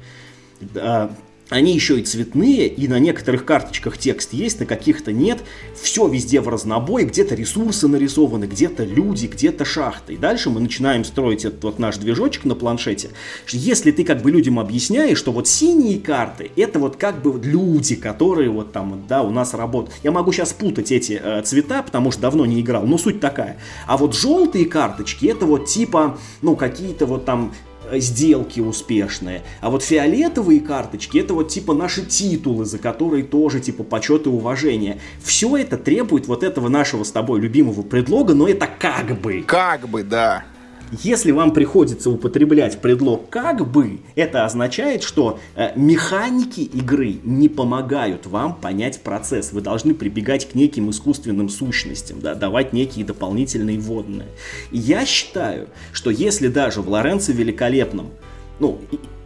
Они 1.55 1.73
еще 1.73 1.97
и 1.97 2.03
цветные, 2.03 2.67
и 2.67 2.85
на 2.89 2.99
некоторых 2.99 3.45
карточках 3.45 3.97
текст 3.97 4.33
есть, 4.33 4.59
на 4.59 4.65
каких-то 4.65 5.13
нет. 5.13 5.41
Все 5.73 6.05
везде 6.05 6.41
в 6.41 6.49
разнобой, 6.49 7.05
где-то 7.05 7.33
ресурсы 7.33 7.87
нарисованы, 7.87 8.43
где-то 8.43 8.83
люди, 8.83 9.27
где-то 9.27 9.63
шахты. 9.63 10.15
И 10.15 10.17
дальше 10.17 10.49
мы 10.49 10.59
начинаем 10.59 11.05
строить 11.05 11.45
этот 11.45 11.63
вот 11.63 11.79
наш 11.79 11.95
движочек 11.95 12.43
на 12.43 12.55
планшете. 12.55 13.11
Если 13.47 13.91
ты 13.91 14.03
как 14.03 14.21
бы 14.21 14.31
людям 14.31 14.59
объясняешь, 14.59 15.17
что 15.17 15.31
вот 15.31 15.47
синие 15.47 15.97
карты, 15.97 16.51
это 16.57 16.77
вот 16.77 16.97
как 16.97 17.21
бы 17.21 17.39
люди, 17.41 17.95
которые 17.95 18.49
вот 18.49 18.73
там, 18.73 19.05
да, 19.07 19.23
у 19.23 19.31
нас 19.31 19.53
работают. 19.53 19.95
Я 20.03 20.11
могу 20.11 20.33
сейчас 20.33 20.51
путать 20.51 20.91
эти 20.91 21.21
э, 21.23 21.41
цвета, 21.43 21.83
потому 21.83 22.11
что 22.11 22.19
давно 22.23 22.45
не 22.45 22.59
играл, 22.59 22.85
но 22.85 22.97
суть 22.97 23.21
такая. 23.21 23.59
А 23.87 23.95
вот 23.95 24.13
желтые 24.13 24.65
карточки, 24.65 25.27
это 25.27 25.45
вот 25.45 25.67
типа, 25.67 26.17
ну, 26.41 26.57
какие-то 26.57 27.05
вот 27.05 27.23
там 27.23 27.53
сделки 27.93 28.59
успешные. 28.59 29.43
А 29.61 29.69
вот 29.69 29.83
фиолетовые 29.83 30.59
карточки 30.59 31.17
это 31.17 31.33
вот 31.33 31.49
типа 31.49 31.73
наши 31.73 32.05
титулы, 32.05 32.65
за 32.65 32.77
которые 32.77 33.23
тоже 33.23 33.59
типа 33.59 33.83
почет 33.83 34.25
и 34.25 34.29
уважение. 34.29 34.99
Все 35.23 35.57
это 35.57 35.77
требует 35.77 36.27
вот 36.27 36.43
этого 36.43 36.69
нашего 36.69 37.03
с 37.03 37.11
тобой 37.11 37.39
любимого 37.39 37.81
предлога, 37.81 38.33
но 38.33 38.47
это 38.47 38.67
как 38.67 39.19
бы. 39.19 39.43
Как 39.45 39.87
бы, 39.87 40.03
да. 40.03 40.45
Если 40.91 41.31
вам 41.31 41.51
приходится 41.51 42.09
употреблять 42.09 42.79
предлог 42.79 43.29
«как 43.29 43.69
бы», 43.69 43.99
это 44.15 44.45
означает, 44.45 45.03
что 45.03 45.39
э, 45.55 45.71
механики 45.75 46.61
игры 46.61 47.19
не 47.23 47.49
помогают 47.49 48.27
вам 48.27 48.55
понять 48.55 49.01
процесс. 49.01 49.51
Вы 49.51 49.61
должны 49.61 49.93
прибегать 49.93 50.49
к 50.49 50.55
неким 50.55 50.89
искусственным 50.89 51.49
сущностям, 51.49 52.21
да, 52.21 52.35
давать 52.35 52.73
некие 52.73 53.05
дополнительные 53.05 53.79
вводные. 53.79 54.27
Я 54.71 55.05
считаю, 55.05 55.69
что 55.91 56.11
если 56.11 56.47
даже 56.47 56.81
в 56.81 56.89
Лоренцо 56.89 57.31
Великолепном, 57.31 58.11
ну, 58.59 58.79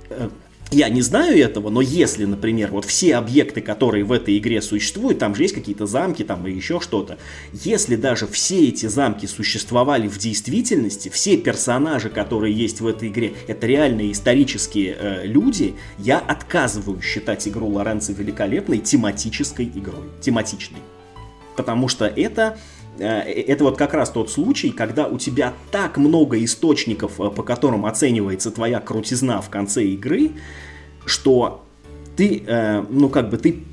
э, 0.10 0.30
я 0.72 0.90
не 0.90 1.02
знаю 1.02 1.38
этого, 1.38 1.70
но 1.70 1.82
если, 1.82 2.26
например, 2.26 2.70
вот 2.72 2.86
все 2.86 3.16
объекты, 3.16 3.62
которые 3.62 4.04
в 4.04 4.12
этой 4.12 4.38
игре 4.38 4.62
существуют, 4.62 5.18
там 5.18 5.34
же 5.34 5.44
есть 5.44 5.56
какие-то 5.56 5.88
замки, 5.88 6.24
там 6.24 6.46
и 6.46 6.52
еще 6.52 6.80
что-то, 6.80 7.18
если 7.54 7.96
даже 7.96 8.28
все 8.28 8.68
эти 8.68 8.86
замки 8.86 9.26
существовали 9.26 10.08
в 10.08 10.20
действительности, 10.20 11.10
все 11.10 11.38
персонажи, 11.38 12.10
которые 12.10 12.54
есть 12.54 12.82
в 12.82 12.88
этой 12.88 13.10
игре, 13.10 13.34
это 13.48 13.66
реальные 13.66 14.12
исторические 14.12 14.96
э, 15.00 15.26
люди, 15.26 15.74
я 15.98 16.20
отказываю 16.20 17.02
считать 17.02 17.48
игру 17.48 17.68
Лоренцо 17.68 18.14
великолепной 18.14 18.78
тематической 18.78 19.66
игрой, 19.66 20.06
тематичной. 20.22 20.80
Потому 21.56 21.88
что 21.88 22.06
это 22.06 22.58
это 23.04 23.64
вот 23.64 23.78
как 23.78 23.94
раз 23.94 24.10
тот 24.10 24.30
случай, 24.30 24.72
когда 24.72 25.08
у 25.08 25.18
тебя 25.18 25.54
так 25.72 25.98
много 25.98 26.44
источников, 26.44 27.20
э, 27.20 27.30
по 27.30 27.44
которым 27.44 27.86
оценивается 27.86 28.52
твоя 28.52 28.80
крутизна 28.80 29.42
в 29.42 29.50
конце 29.50 29.84
игры, 29.84 30.32
что 31.06 31.66
ты, 32.16 32.44
э, 32.46 32.84
ну 32.90 33.10
как 33.10 33.30
бы 33.30 33.38
ты 33.38 33.64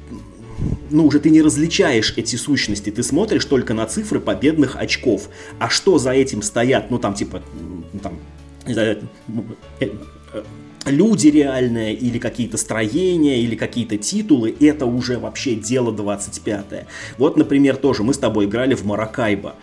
ну, 0.91 1.07
уже 1.07 1.21
ты 1.21 1.31
не 1.31 1.43
различаешь 1.43 2.15
эти 2.17 2.37
сущности, 2.37 2.91
ты 2.91 3.03
смотришь 3.03 3.45
только 3.45 3.75
на 3.75 3.87
цифры 3.87 4.21
победных 4.21 4.77
очков. 4.77 5.29
А 5.59 5.69
что 5.69 5.99
за 5.99 6.13
этим 6.13 6.43
стоят, 6.43 6.91
ну, 6.91 6.99
там, 6.99 7.15
типа, 7.15 7.43
там, 8.03 8.19
э, 8.67 8.97
э, 9.81 9.91
люди 10.87 11.29
реальные, 11.29 11.95
или 11.95 12.19
какие-то 12.19 12.57
строения, 12.57 13.41
или 13.41 13.55
какие-то 13.55 13.97
титулы, 13.97 14.55
это 14.61 14.87
уже 14.87 15.19
вообще 15.19 15.55
дело 15.55 15.93
25-е. 15.93 16.87
Вот, 17.19 17.37
например, 17.37 17.77
тоже 17.77 18.03
мы 18.03 18.15
с 18.15 18.19
тобой 18.19 18.47
играли 18.47 18.75
в 18.75 18.85
Маракайбо. 18.85 19.57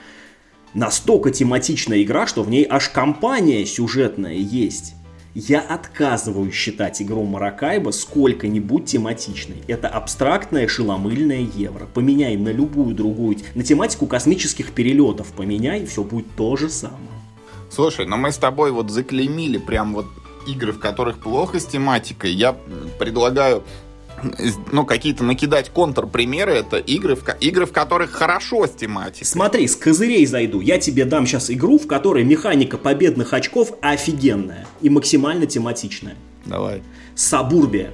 Настолько 0.74 1.32
тематичная 1.32 2.01
игра, 2.01 2.26
что 2.26 2.43
в 2.43 2.49
ней 2.49 2.65
аж 2.69 2.89
компания 2.89 3.65
сюжетная 3.65 4.34
есть. 4.34 4.95
Я 5.36 5.61
отказываюсь 5.61 6.53
считать 6.53 7.01
игру 7.01 7.24
Маракайба 7.24 7.89
сколько-нибудь 7.89 8.86
тематичной. 8.86 9.63
Это 9.67 9.88
абстрактное 9.88 10.67
шеломыльное 10.67 11.47
евро. 11.55 11.88
Поменяй 11.91 12.38
на 12.38 12.49
любую 12.49 12.93
другую, 12.93 13.38
на 13.55 13.63
тематику 13.63 14.05
космических 14.05 14.71
перелетов 14.74 15.34
поменяй, 15.34 15.86
все 15.88 16.03
будет 16.03 16.28
то 16.36 16.55
же 16.55 16.69
самое. 16.69 16.99
Слушай, 17.71 18.05
но 18.05 18.17
мы 18.17 18.32
с 18.32 18.38
тобой 18.38 18.71
вот 18.71 18.91
заклеймили 18.91 19.57
прям 19.57 19.95
вот 19.95 20.05
игры, 20.48 20.72
в 20.72 20.80
которых 20.80 21.18
плохо 21.20 21.60
с 21.60 21.66
тематикой. 21.66 22.32
Я 22.32 22.56
предлагаю 23.00 23.64
ну, 24.72 24.86
какие-то 24.86 25.24
накидать 25.24 25.70
контрпримеры, 25.70 26.54
это 26.54 26.78
игры 26.78 27.16
в, 27.16 27.24
игры, 27.39 27.66
в 27.66 27.72
которых 27.72 28.12
хорошо 28.12 28.66
с 28.66 28.72
тематикой. 28.72 29.26
Смотри, 29.26 29.68
с 29.68 29.76
козырей 29.76 30.26
зайду. 30.26 30.62
Я 30.62 30.80
тебе 30.80 31.06
дам 31.06 31.26
сейчас 31.26 31.50
игру, 31.52 31.78
в 31.78 31.88
которой 31.88 32.24
механика 32.24 32.78
победных 32.78 33.34
очков 33.34 33.74
офигенная 33.82 34.68
и 34.82 34.89
максимально 34.89 35.46
тематичная. 35.46 36.16
Давай. 36.46 36.84
Сабурбия. 37.16 37.91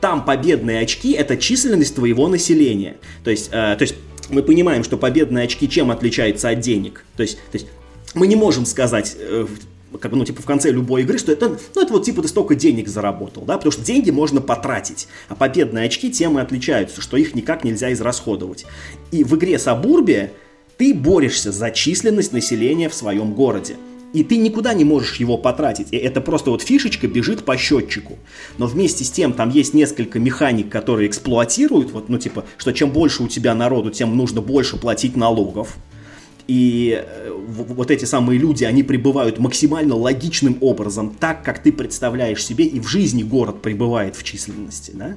Там 0.00 0.24
победные 0.24 0.80
очки– 0.80 1.12
это 1.12 1.36
численность 1.36 1.94
твоего 1.96 2.28
населения. 2.28 2.98
То 3.24 3.30
есть, 3.30 3.48
э, 3.48 3.74
то 3.76 3.82
есть 3.82 3.96
мы 4.30 4.42
понимаем, 4.42 4.84
что 4.84 4.96
победные 4.96 5.44
очки 5.44 5.68
чем 5.68 5.90
отличаются 5.90 6.50
от 6.50 6.60
денег. 6.60 7.04
То 7.16 7.22
есть, 7.22 7.36
то 7.50 7.58
есть 7.58 7.66
мы 8.14 8.26
не 8.26 8.36
можем 8.36 8.64
сказать, 8.64 9.16
э, 9.18 9.46
как 10.00 10.10
бы, 10.10 10.16
ну, 10.18 10.24
типа, 10.24 10.42
в 10.42 10.44
конце 10.44 10.70
любой 10.70 11.02
игры, 11.02 11.18
что 11.18 11.32
это, 11.32 11.56
ну, 11.74 11.82
это 11.82 11.92
вот, 11.92 12.04
типа, 12.04 12.22
ты 12.22 12.28
столько 12.28 12.54
денег 12.54 12.88
заработал, 12.88 13.44
да, 13.44 13.56
потому 13.56 13.72
что 13.72 13.82
деньги 13.82 14.10
можно 14.10 14.40
потратить, 14.40 15.08
а 15.28 15.34
победные 15.34 15.86
очки 15.86 16.10
тем 16.10 16.38
и 16.38 16.42
отличаются, 16.42 17.00
что 17.00 17.16
их 17.16 17.34
никак 17.34 17.64
нельзя 17.64 17.92
израсходовать. 17.92 18.66
И 19.10 19.24
в 19.24 19.34
игре 19.36 19.58
Сабурбия 19.58 20.32
ты 20.76 20.94
борешься 20.94 21.52
за 21.52 21.70
численность 21.70 22.32
населения 22.32 22.88
в 22.88 22.94
своем 22.94 23.34
городе. 23.34 23.76
И 24.14 24.24
ты 24.24 24.38
никуда 24.38 24.72
не 24.72 24.84
можешь 24.84 25.16
его 25.16 25.36
потратить. 25.36 25.88
И 25.90 25.96
это 25.96 26.22
просто 26.22 26.50
вот 26.50 26.62
фишечка 26.62 27.06
бежит 27.08 27.44
по 27.44 27.58
счетчику. 27.58 28.18
Но 28.56 28.66
вместе 28.66 29.04
с 29.04 29.10
тем 29.10 29.34
там 29.34 29.50
есть 29.50 29.74
несколько 29.74 30.18
механик, 30.18 30.70
которые 30.70 31.08
эксплуатируют, 31.08 31.90
вот, 31.90 32.08
ну 32.08 32.16
типа, 32.16 32.46
что 32.56 32.72
чем 32.72 32.90
больше 32.90 33.22
у 33.22 33.28
тебя 33.28 33.54
народу, 33.54 33.90
тем 33.90 34.16
нужно 34.16 34.40
больше 34.40 34.78
платить 34.78 35.14
налогов 35.14 35.76
и 36.48 37.04
э, 37.06 37.30
вот 37.30 37.90
эти 37.90 38.06
самые 38.06 38.38
люди, 38.38 38.64
они 38.64 38.82
пребывают 38.82 39.38
максимально 39.38 39.94
логичным 39.94 40.56
образом, 40.62 41.10
так, 41.10 41.44
как 41.44 41.62
ты 41.62 41.70
представляешь 41.70 42.42
себе, 42.42 42.64
и 42.64 42.80
в 42.80 42.88
жизни 42.88 43.22
город 43.22 43.60
пребывает 43.60 44.16
в 44.16 44.24
численности, 44.24 44.92
да? 44.94 45.14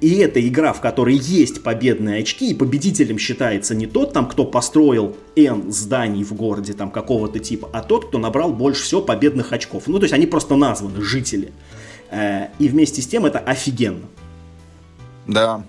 И 0.00 0.18
это 0.18 0.46
игра, 0.46 0.72
в 0.72 0.80
которой 0.80 1.16
есть 1.16 1.62
победные 1.62 2.20
очки, 2.20 2.50
и 2.50 2.54
победителем 2.54 3.18
считается 3.18 3.74
не 3.74 3.86
тот, 3.86 4.12
там, 4.12 4.28
кто 4.28 4.44
построил 4.44 5.16
N 5.36 5.72
зданий 5.72 6.24
в 6.24 6.34
городе 6.34 6.72
там 6.72 6.90
какого-то 6.90 7.38
типа, 7.38 7.68
а 7.72 7.80
тот, 7.82 8.08
кто 8.08 8.18
набрал 8.18 8.52
больше 8.52 8.82
всего 8.82 9.00
победных 9.00 9.52
очков. 9.52 9.84
Ну, 9.86 9.98
то 9.98 10.04
есть 10.04 10.14
они 10.14 10.26
просто 10.26 10.56
названы 10.56 11.00
жители. 11.02 11.52
Э, 12.10 12.48
и 12.58 12.68
вместе 12.68 13.00
с 13.00 13.06
тем 13.06 13.26
это 13.26 13.38
офигенно. 13.38 14.06
Да, 15.26 15.62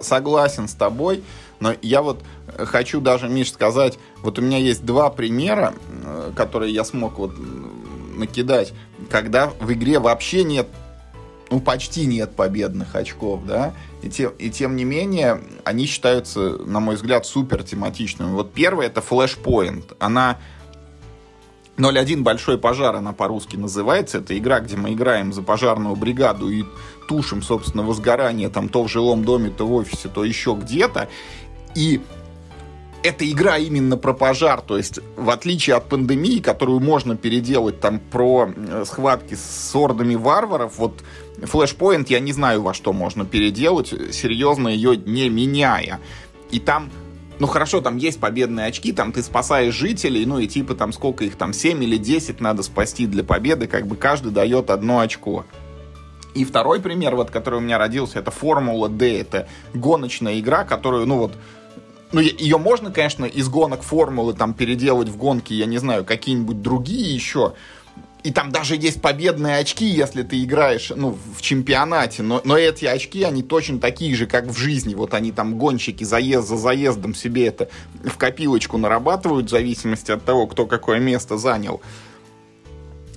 согласен 0.00 0.66
с 0.66 0.74
тобой, 0.74 1.22
но 1.58 1.74
я 1.82 2.02
вот 2.02 2.22
хочу 2.58 3.00
даже, 3.00 3.28
Миш, 3.28 3.52
сказать, 3.52 3.98
вот 4.22 4.38
у 4.38 4.42
меня 4.42 4.58
есть 4.58 4.84
два 4.84 5.10
примера, 5.10 5.74
э, 6.04 6.32
которые 6.34 6.72
я 6.72 6.84
смог 6.84 7.18
вот 7.18 7.32
накидать, 8.16 8.72
когда 9.10 9.48
в 9.60 9.72
игре 9.72 9.98
вообще 9.98 10.44
нет 10.44 10.68
ну, 11.50 11.60
почти 11.60 12.06
нет 12.06 12.36
победных 12.36 12.94
очков, 12.94 13.44
да, 13.44 13.74
и, 14.02 14.08
те, 14.08 14.30
и 14.38 14.50
тем 14.50 14.76
не 14.76 14.84
менее, 14.84 15.42
они 15.64 15.86
считаются, 15.86 16.58
на 16.58 16.78
мой 16.78 16.94
взгляд, 16.94 17.26
супер 17.26 17.64
тематичными. 17.64 18.30
Вот 18.30 18.52
первый 18.52 18.86
это 18.86 19.00
Flashpoint. 19.00 19.96
Она 19.98 20.38
01 21.76 22.22
Большой 22.22 22.56
пожар, 22.56 22.94
она 22.94 23.12
по-русски 23.12 23.56
называется. 23.56 24.18
Это 24.18 24.38
игра, 24.38 24.60
где 24.60 24.76
мы 24.76 24.92
играем 24.92 25.32
за 25.32 25.42
пожарную 25.42 25.96
бригаду 25.96 26.48
и 26.48 26.64
тушим, 27.08 27.42
собственно, 27.42 27.82
возгорание 27.82 28.48
там 28.48 28.68
то 28.68 28.84
в 28.84 28.88
жилом 28.88 29.24
доме, 29.24 29.50
то 29.50 29.66
в 29.66 29.72
офисе, 29.72 30.08
то 30.08 30.24
еще 30.24 30.56
где-то. 30.58 31.08
И 31.74 32.00
это 33.02 33.30
игра 33.30 33.58
именно 33.58 33.96
про 33.96 34.12
пожар, 34.12 34.60
то 34.60 34.76
есть 34.76 35.00
в 35.16 35.30
отличие 35.30 35.76
от 35.76 35.88
пандемии, 35.88 36.40
которую 36.40 36.80
можно 36.80 37.16
переделать 37.16 37.80
там 37.80 37.98
про 37.98 38.50
э, 38.54 38.84
схватки 38.86 39.34
с 39.34 39.74
ордами 39.74 40.14
варваров, 40.14 40.78
вот 40.78 41.02
Flashpoint 41.38 42.06
я 42.08 42.20
не 42.20 42.32
знаю 42.32 42.62
во 42.62 42.74
что 42.74 42.92
можно 42.92 43.24
переделать, 43.24 43.88
серьезно 44.12 44.68
ее 44.68 44.96
не 44.96 45.28
меняя. 45.28 46.00
И 46.50 46.60
там 46.60 46.90
ну 47.38 47.46
хорошо, 47.46 47.80
там 47.80 47.96
есть 47.96 48.20
победные 48.20 48.66
очки, 48.66 48.92
там 48.92 49.12
ты 49.12 49.22
спасаешь 49.22 49.74
жителей, 49.74 50.26
ну 50.26 50.38
и 50.38 50.46
типа 50.46 50.74
там 50.74 50.92
сколько 50.92 51.24
их 51.24 51.36
там, 51.36 51.54
7 51.54 51.82
или 51.82 51.96
10 51.96 52.38
надо 52.40 52.62
спасти 52.62 53.06
для 53.06 53.24
победы, 53.24 53.66
как 53.66 53.86
бы 53.86 53.96
каждый 53.96 54.30
дает 54.30 54.68
одно 54.68 55.00
очко. 55.00 55.46
И 56.34 56.44
второй 56.44 56.80
пример, 56.80 57.16
вот, 57.16 57.30
который 57.30 57.56
у 57.56 57.60
меня 57.60 57.78
родился, 57.78 58.18
это 58.18 58.30
Формула 58.30 58.88
D, 58.88 59.18
это 59.18 59.48
гоночная 59.74 60.38
игра, 60.38 60.64
которую, 60.64 61.06
ну 61.06 61.16
вот, 61.16 61.32
ну, 62.12 62.20
ее 62.20 62.58
можно, 62.58 62.90
конечно, 62.90 63.24
из 63.24 63.48
гонок 63.48 63.82
формулы 63.82 64.34
там 64.34 64.54
переделать 64.54 65.08
в 65.08 65.16
гонки, 65.16 65.52
я 65.52 65.66
не 65.66 65.78
знаю, 65.78 66.04
какие-нибудь 66.04 66.60
другие 66.60 67.14
еще. 67.14 67.54
И 68.22 68.32
там 68.32 68.52
даже 68.52 68.76
есть 68.76 69.00
победные 69.00 69.56
очки, 69.56 69.86
если 69.86 70.22
ты 70.22 70.42
играешь, 70.44 70.92
ну, 70.94 71.16
в 71.36 71.40
чемпионате. 71.40 72.22
Но, 72.22 72.42
но 72.44 72.58
эти 72.58 72.84
очки, 72.84 73.22
они 73.22 73.42
точно 73.42 73.78
такие 73.78 74.14
же, 74.14 74.26
как 74.26 74.46
в 74.46 74.58
жизни. 74.58 74.94
Вот 74.94 75.14
они 75.14 75.32
там, 75.32 75.56
гонщики, 75.56 76.04
заезд 76.04 76.46
за 76.46 76.56
заездом 76.56 77.14
себе 77.14 77.46
это 77.46 77.70
в 78.04 78.18
копилочку 78.18 78.76
нарабатывают, 78.76 79.46
в 79.46 79.50
зависимости 79.50 80.10
от 80.10 80.24
того, 80.24 80.46
кто 80.46 80.66
какое 80.66 80.98
место 80.98 81.38
занял. 81.38 81.80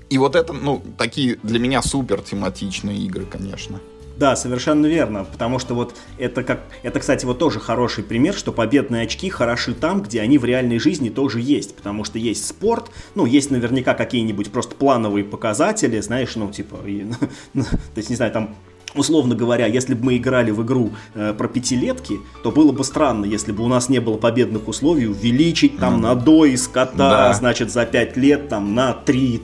И 0.09 0.17
вот 0.17 0.35
это, 0.35 0.53
ну, 0.53 0.81
такие 0.97 1.37
для 1.43 1.59
меня 1.59 1.81
супер 1.81 2.21
тематичные 2.21 2.99
игры, 2.99 3.25
конечно. 3.25 3.81
Да, 4.23 4.37
совершенно 4.37 4.85
верно, 4.85 5.25
потому 5.25 5.59
что 5.59 5.73
вот 5.73 5.95
это 6.17 6.43
как, 6.43 6.61
это, 6.81 7.01
кстати, 7.01 7.25
вот 7.25 7.39
тоже 7.39 7.59
хороший 7.59 8.05
пример, 8.05 8.33
что 8.33 8.53
победные 8.53 9.03
очки 9.03 9.29
хороши 9.29 9.73
там, 9.73 10.01
где 10.01 10.21
они 10.21 10.37
в 10.37 10.45
реальной 10.45 10.79
жизни 10.79 11.09
тоже 11.09 11.41
есть, 11.41 11.75
потому 11.75 12.05
что 12.05 12.17
есть 12.17 12.47
спорт, 12.47 12.89
ну, 13.15 13.25
есть 13.25 13.51
наверняка 13.51 13.93
какие-нибудь 13.95 14.49
просто 14.49 14.75
плановые 14.75 15.25
показатели, 15.25 15.99
знаешь, 15.99 16.37
ну, 16.37 16.49
типа, 16.49 16.77
и, 16.85 17.05
ну, 17.53 17.63
то 17.65 17.97
есть, 17.97 18.09
не 18.09 18.15
знаю, 18.15 18.31
там 18.31 18.55
условно 18.95 19.35
говоря, 19.35 19.65
если 19.65 19.93
бы 19.93 20.05
мы 20.05 20.15
играли 20.15 20.51
в 20.51 20.63
игру 20.63 20.91
э, 21.15 21.33
про 21.33 21.49
пятилетки, 21.49 22.21
то 22.43 22.51
было 22.51 22.71
бы 22.71 22.85
странно, 22.85 23.25
если 23.25 23.51
бы 23.51 23.65
у 23.65 23.67
нас 23.67 23.89
не 23.89 23.99
было 23.99 24.15
победных 24.15 24.69
условий 24.69 25.07
увеличить 25.07 25.79
там 25.79 25.95
mm. 25.95 25.99
на 25.99 26.15
до 26.15 26.45
из 26.45 26.65
кота, 26.69 27.09
да. 27.09 27.33
значит, 27.33 27.73
за 27.73 27.85
пять 27.85 28.15
лет 28.15 28.47
там 28.47 28.73
на 28.73 28.93
три 28.93 29.41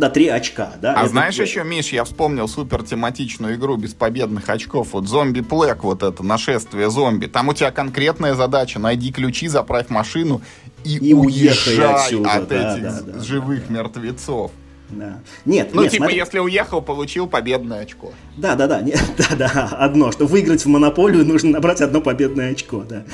на 0.00 0.10
3 0.10 0.28
очка, 0.28 0.72
да. 0.80 0.94
А 0.94 1.00
это... 1.00 1.10
знаешь 1.10 1.38
еще, 1.38 1.62
Миш, 1.62 1.92
я 1.92 2.04
вспомнил 2.04 2.48
супер 2.48 2.82
тематичную 2.82 3.54
игру 3.54 3.76
без 3.76 3.94
победных 3.94 4.48
очков. 4.48 4.88
Вот 4.92 5.06
зомби 5.08 5.40
плек, 5.40 5.84
вот 5.84 6.02
это 6.02 6.22
нашествие 6.22 6.90
зомби. 6.90 7.26
Там 7.26 7.48
у 7.48 7.54
тебя 7.54 7.70
конкретная 7.70 8.34
задача: 8.34 8.78
найди 8.78 9.12
ключи, 9.12 9.48
заправь 9.48 9.90
машину 9.90 10.40
и, 10.84 10.96
и 10.96 11.14
уезжай 11.14 11.94
отсюда, 11.94 12.32
от 12.32 12.48
да, 12.48 12.74
этих 12.74 12.82
да, 12.82 13.00
да, 13.02 13.22
живых 13.22 13.68
да, 13.68 13.74
мертвецов. 13.74 14.50
Да. 14.88 15.20
Нет, 15.44 15.70
ну, 15.72 15.82
нет, 15.82 15.92
типа, 15.92 16.04
смотри... 16.04 16.18
если 16.18 16.38
уехал, 16.40 16.82
получил 16.82 17.28
победное 17.28 17.82
очко. 17.82 18.12
Да, 18.36 18.56
да, 18.56 18.66
да, 18.66 18.80
нет, 18.80 19.00
да, 19.18 19.36
да, 19.36 19.68
одно, 19.78 20.10
что 20.10 20.26
выиграть 20.26 20.64
в 20.64 20.68
монополию 20.68 21.24
нужно 21.24 21.50
набрать 21.50 21.80
одно 21.80 22.00
победное 22.00 22.52
очко, 22.52 22.84
да. 22.88 23.04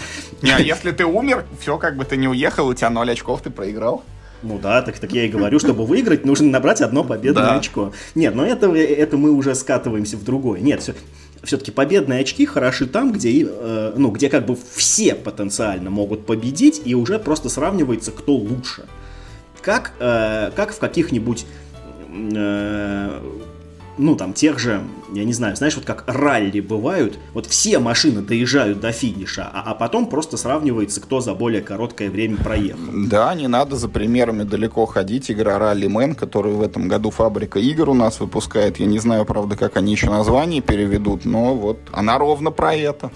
Не, 0.41 0.53
а 0.53 0.59
если 0.59 0.93
ты 0.93 1.05
умер, 1.05 1.45
все, 1.61 1.77
как 1.77 1.97
бы 1.97 2.05
ты 2.05 2.17
не 2.17 2.29
уехал, 2.29 2.69
у 2.69 2.75
тебя 2.75 2.91
ноль 2.91 3.11
очков, 3.11 3.43
ты 3.43 3.51
проиграл. 3.51 4.05
Ну 4.43 4.59
да, 4.59 4.83
так, 4.83 4.99
так 4.99 5.13
я 5.13 5.25
и 5.25 5.29
говорю, 5.29 5.59
чтобы 5.59 5.87
выиграть, 5.87 6.25
нужно 6.25 6.49
набрать 6.49 6.81
одно 6.81 7.05
победное 7.05 7.45
да. 7.45 7.57
очко. 7.57 7.93
Нет, 8.15 8.35
но 8.35 8.45
это, 8.45 8.75
это 8.75 9.17
мы 9.17 9.31
уже 9.33 9.55
скатываемся 9.55 10.17
в 10.17 10.25
другое. 10.25 10.61
Нет, 10.61 10.83
все, 10.83 10.95
все-таки 11.43 11.71
победные 11.71 12.21
очки 12.21 12.45
хороши 12.45 12.87
там, 12.87 13.13
где, 13.13 13.47
э, 13.49 13.93
ну, 13.97 14.11
где 14.11 14.29
как 14.29 14.47
бы 14.47 14.57
все 14.75 15.15
потенциально 15.15 15.91
могут 15.91 16.27
победить, 16.27 16.83
и 16.85 16.95
уже 16.95 17.19
просто 17.19 17.49
сравнивается, 17.49 18.13
кто 18.13 18.35
лучше. 18.35 18.85
Как, 19.63 19.93
э, 19.99 20.51
как 20.55 20.73
в 20.73 20.79
каких-нибудь 20.79 21.47
э, 22.35 23.21
ну, 23.99 24.17
там, 24.17 24.33
тех 24.33 24.59
же, 24.59 24.83
я 25.13 25.25
не 25.25 25.33
знаю, 25.33 25.57
знаешь, 25.57 25.77
вот 25.77 25.85
как 25.85 26.05
ралли 26.07 26.61
бывают, 26.61 27.19
вот 27.33 27.47
все 27.47 27.79
машины 27.79 28.21
доезжают 28.21 28.81
до 28.81 28.93
финиша, 28.93 29.49
а, 29.53 29.63
а 29.67 29.75
потом 29.75 30.07
просто 30.07 30.37
сравнивается, 30.37 31.01
кто 31.01 31.21
за 31.21 31.35
более 31.35 31.63
короткое 31.63 32.11
время 32.11 32.37
проехал. 32.37 32.81
Да, 32.93 33.35
не 33.35 33.49
надо 33.49 33.77
за 33.77 33.89
примерами 33.89 34.43
далеко 34.43 34.87
ходить. 34.87 35.31
Игра 35.31 35.59
Ралли 35.59 35.87
Мэн, 35.87 36.15
которую 36.15 36.57
в 36.57 36.63
этом 36.63 36.89
году 36.89 37.11
фабрика 37.11 37.59
игр 37.59 37.91
у 37.91 37.95
нас 37.95 38.21
выпускает. 38.21 38.79
Я 38.79 38.87
не 38.87 38.99
знаю, 38.99 39.25
правда, 39.25 39.57
как 39.57 39.77
они 39.77 39.93
еще 39.93 40.11
название 40.11 40.61
переведут, 40.61 41.25
но 41.25 41.55
вот 41.55 41.79
она 41.93 42.19
ровно 42.19 42.51
про 42.51 42.75
это. 42.75 43.11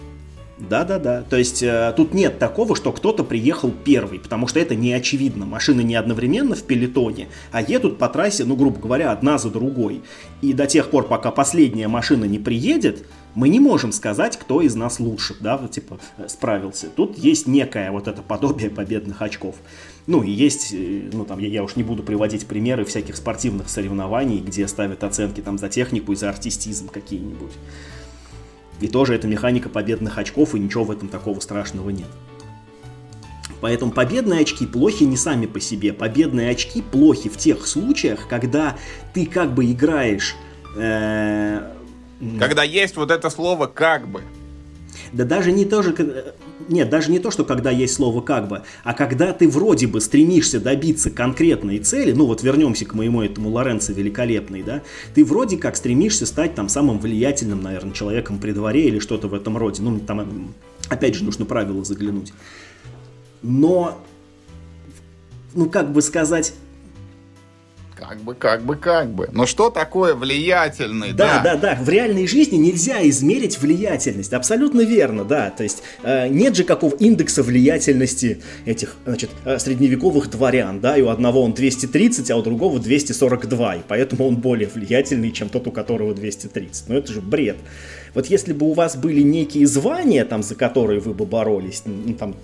Да-да-да. 0.69 1.23
То 1.23 1.37
есть 1.37 1.63
э, 1.63 1.93
тут 1.97 2.13
нет 2.13 2.39
такого, 2.39 2.77
что 2.77 2.93
кто-то 2.93 3.25
приехал 3.25 3.71
первый, 3.71 4.19
потому 4.19 4.47
что 4.47 4.61
это 4.61 4.75
не 4.75 4.93
очевидно. 4.93 5.47
Машины 5.47 5.83
не 5.83 5.95
одновременно 5.95 6.55
в 6.55 6.63
пелетоне, 6.63 7.29
а 7.51 7.63
едут 7.63 7.99
по 7.99 8.09
трассе, 8.09 8.45
ну, 8.45 8.57
грубо 8.57 8.79
говоря, 8.79 9.11
одна 9.11 9.39
за 9.39 9.51
другой. 9.51 10.03
И 10.43 10.53
до 10.53 10.67
тех 10.67 10.91
пор, 10.91 11.09
пока 11.09 11.31
последняя 11.31 11.89
машина 11.89 12.25
не 12.25 12.39
приедет, 12.39 13.07
мы 13.35 13.49
не 13.49 13.61
можем 13.61 13.93
сказать, 13.93 14.37
кто 14.37 14.61
из 14.61 14.75
нас 14.75 15.01
лучше, 15.01 15.35
да, 15.41 15.59
типа, 15.71 15.99
э, 16.19 16.29
справился. 16.29 16.89
Тут 16.95 17.17
есть 17.17 17.47
некое 17.47 17.91
вот 17.91 18.07
это 18.09 18.21
подобие 18.23 18.71
победных 18.71 19.23
очков. 19.23 19.57
Ну, 20.07 20.23
и 20.23 20.31
есть, 20.31 20.73
э, 20.73 21.09
ну, 21.13 21.25
там, 21.25 21.39
я, 21.39 21.49
я 21.49 21.63
уж 21.63 21.77
не 21.77 21.83
буду 21.83 22.03
приводить 22.03 22.47
примеры 22.47 22.85
всяких 22.85 23.17
спортивных 23.17 23.71
соревнований, 23.71 24.41
где 24.41 24.67
ставят 24.69 25.05
оценки 25.05 25.41
там 25.41 25.59
за 25.59 25.69
технику 25.69 26.13
и 26.13 26.17
за 26.17 26.29
артистизм 26.29 26.89
какие-нибудь. 26.89 27.53
И 28.81 28.89
тоже 28.89 29.15
это 29.15 29.27
механика 29.27 29.69
победных 29.69 30.19
очков, 30.19 30.55
и 30.55 30.59
ничего 30.59 30.85
в 30.85 30.91
этом 30.91 31.09
такого 31.09 31.41
страшного 31.41 31.91
нет. 31.91 32.09
Поэтому 33.61 33.93
победные 33.93 34.41
очки 34.41 34.67
плохи 34.67 35.05
не 35.05 35.17
сами 35.17 35.47
по 35.47 35.61
себе. 35.61 35.93
Победные 35.93 36.51
очки 36.51 36.81
плохи 36.81 37.29
в 37.29 37.37
тех 37.37 37.67
случаях, 37.67 38.27
когда 38.29 38.77
ты 39.13 39.27
как 39.27 39.53
бы 39.53 39.71
играешь... 39.71 40.35
Э, 40.77 41.73
когда 42.39 42.63
есть 42.63 42.97
вот 42.97 43.11
это 43.11 43.29
слово 43.31 43.67
«как 43.67 44.09
бы». 44.09 44.23
Да 45.13 45.25
даже 45.25 45.53
не 45.53 45.65
то 45.65 45.83
же, 45.83 45.95
нет, 46.69 46.89
даже 46.89 47.11
не 47.11 47.19
то, 47.19 47.31
что 47.31 47.45
когда 47.45 47.71
есть 47.71 47.95
слово 47.95 48.21
«как 48.21 48.49
бы», 48.49 48.63
а 48.85 48.95
когда 48.95 49.33
ты 49.33 49.49
вроде 49.49 49.87
бы 49.87 50.01
стремишься 50.01 50.61
добиться 50.61 51.11
конкретной 51.11 51.79
цели, 51.79 52.13
ну 52.13 52.27
вот 52.27 52.43
вернемся 52.43 52.85
к 52.85 52.95
моему 52.95 53.23
этому 53.23 53.51
Лоренцо 53.51 53.93
великолепный, 53.93 54.63
да, 54.63 54.83
ты 55.15 55.25
вроде 55.25 55.57
как 55.57 55.77
стремишься 55.77 56.27
стать 56.27 56.55
там 56.55 56.69
самым 56.69 56.99
влиятельным, 56.99 57.63
наверное, 57.63 57.93
человеком 57.93 58.39
при 58.39 58.53
дворе 58.53 58.85
или 58.85 58.99
что-то 58.99 59.29
в 59.29 59.35
этом 59.35 59.57
роде, 59.57 59.83
ну 59.83 59.99
там 60.01 60.55
опять 60.89 61.15
же 61.15 61.25
нужно 61.25 61.45
правила 61.45 61.85
заглянуть. 61.85 62.33
Но, 63.43 64.01
ну 65.55 65.69
как 65.69 65.93
бы 65.93 66.03
сказать, 66.03 66.55
как 68.01 68.19
бы, 68.21 68.35
как 68.35 68.63
бы, 68.63 68.77
как 68.77 69.11
бы. 69.11 69.29
Но 69.33 69.45
что 69.45 69.69
такое 69.69 70.15
влиятельный, 70.15 71.13
да? 71.13 71.43
Да, 71.43 71.57
да, 71.57 71.75
да. 71.75 71.83
В 71.83 71.89
реальной 71.89 72.27
жизни 72.27 72.57
нельзя 72.57 73.07
измерить 73.09 73.61
влиятельность. 73.61 74.33
Абсолютно 74.33 74.81
верно, 74.81 75.25
да. 75.25 75.51
То 75.51 75.63
есть 75.63 75.83
э, 76.03 76.29
нет 76.29 76.57
же 76.57 76.65
какого 76.65 76.95
индекса 76.97 77.43
влиятельности 77.43 78.41
этих, 78.65 78.97
значит, 79.05 79.31
э, 79.45 79.59
средневековых 79.59 80.31
дворян, 80.31 80.81
да, 80.81 80.97
и 80.97 81.03
у 81.03 81.09
одного 81.09 81.43
он 81.43 81.53
230, 81.53 82.31
а 82.31 82.37
у 82.37 82.43
другого 82.43 82.79
242, 82.79 83.77
и 83.77 83.81
поэтому 83.87 84.27
он 84.27 84.37
более 84.37 84.69
влиятельный, 84.69 85.31
чем 85.31 85.51
тот, 85.51 85.67
у 85.67 85.71
которого 85.71 86.15
230. 86.15 86.89
Но 86.89 86.97
это 86.97 87.13
же 87.13 87.21
бред. 87.21 87.59
Вот 88.15 88.27
если 88.27 88.53
бы 88.53 88.67
у 88.67 88.73
вас 88.73 88.97
были 88.97 89.21
некие 89.21 89.67
звания, 89.67 90.25
там, 90.25 90.43
за 90.43 90.55
которые 90.55 91.01
вы 91.01 91.13
бы 91.13 91.27
боролись, 91.27 91.83
ну, 91.85 92.15
там, 92.15 92.35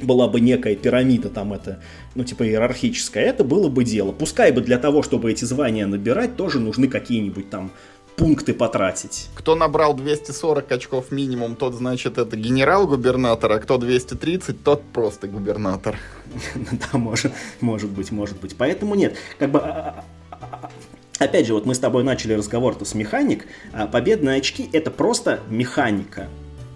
была 0.00 0.28
бы 0.28 0.40
некая 0.40 0.76
пирамида 0.76 1.28
там 1.28 1.52
это, 1.52 1.82
ну 2.14 2.24
типа 2.24 2.46
иерархическая, 2.46 3.24
это 3.24 3.44
было 3.44 3.68
бы 3.68 3.84
дело. 3.84 4.12
Пускай 4.12 4.52
бы 4.52 4.60
для 4.60 4.78
того, 4.78 5.02
чтобы 5.02 5.30
эти 5.30 5.44
звания 5.44 5.86
набирать, 5.86 6.36
тоже 6.36 6.60
нужны 6.60 6.88
какие-нибудь 6.88 7.50
там 7.50 7.70
пункты 8.16 8.52
потратить. 8.52 9.28
Кто 9.34 9.54
набрал 9.54 9.94
240 9.94 10.70
очков 10.72 11.10
минимум, 11.10 11.56
тот, 11.56 11.74
значит, 11.74 12.18
это 12.18 12.36
генерал-губернатор, 12.36 13.52
а 13.52 13.58
кто 13.58 13.78
230, 13.78 14.62
тот 14.62 14.82
просто 14.92 15.26
губернатор. 15.26 15.96
Да, 16.54 16.98
может, 16.98 17.32
может 17.60 17.90
быть, 17.90 18.12
может 18.12 18.38
быть. 18.40 18.56
Поэтому 18.56 18.94
нет. 18.94 19.16
Как 19.38 19.50
бы 19.50 19.58
а, 19.58 20.04
а, 20.30 20.36
а, 20.40 20.70
Опять 21.18 21.46
же, 21.46 21.54
вот 21.54 21.66
мы 21.66 21.74
с 21.74 21.78
тобой 21.78 22.04
начали 22.04 22.32
разговор-то 22.32 22.84
с 22.84 22.94
механик, 22.94 23.46
победные 23.92 24.38
очки 24.38 24.70
это 24.72 24.90
просто 24.90 25.40
механика. 25.50 26.28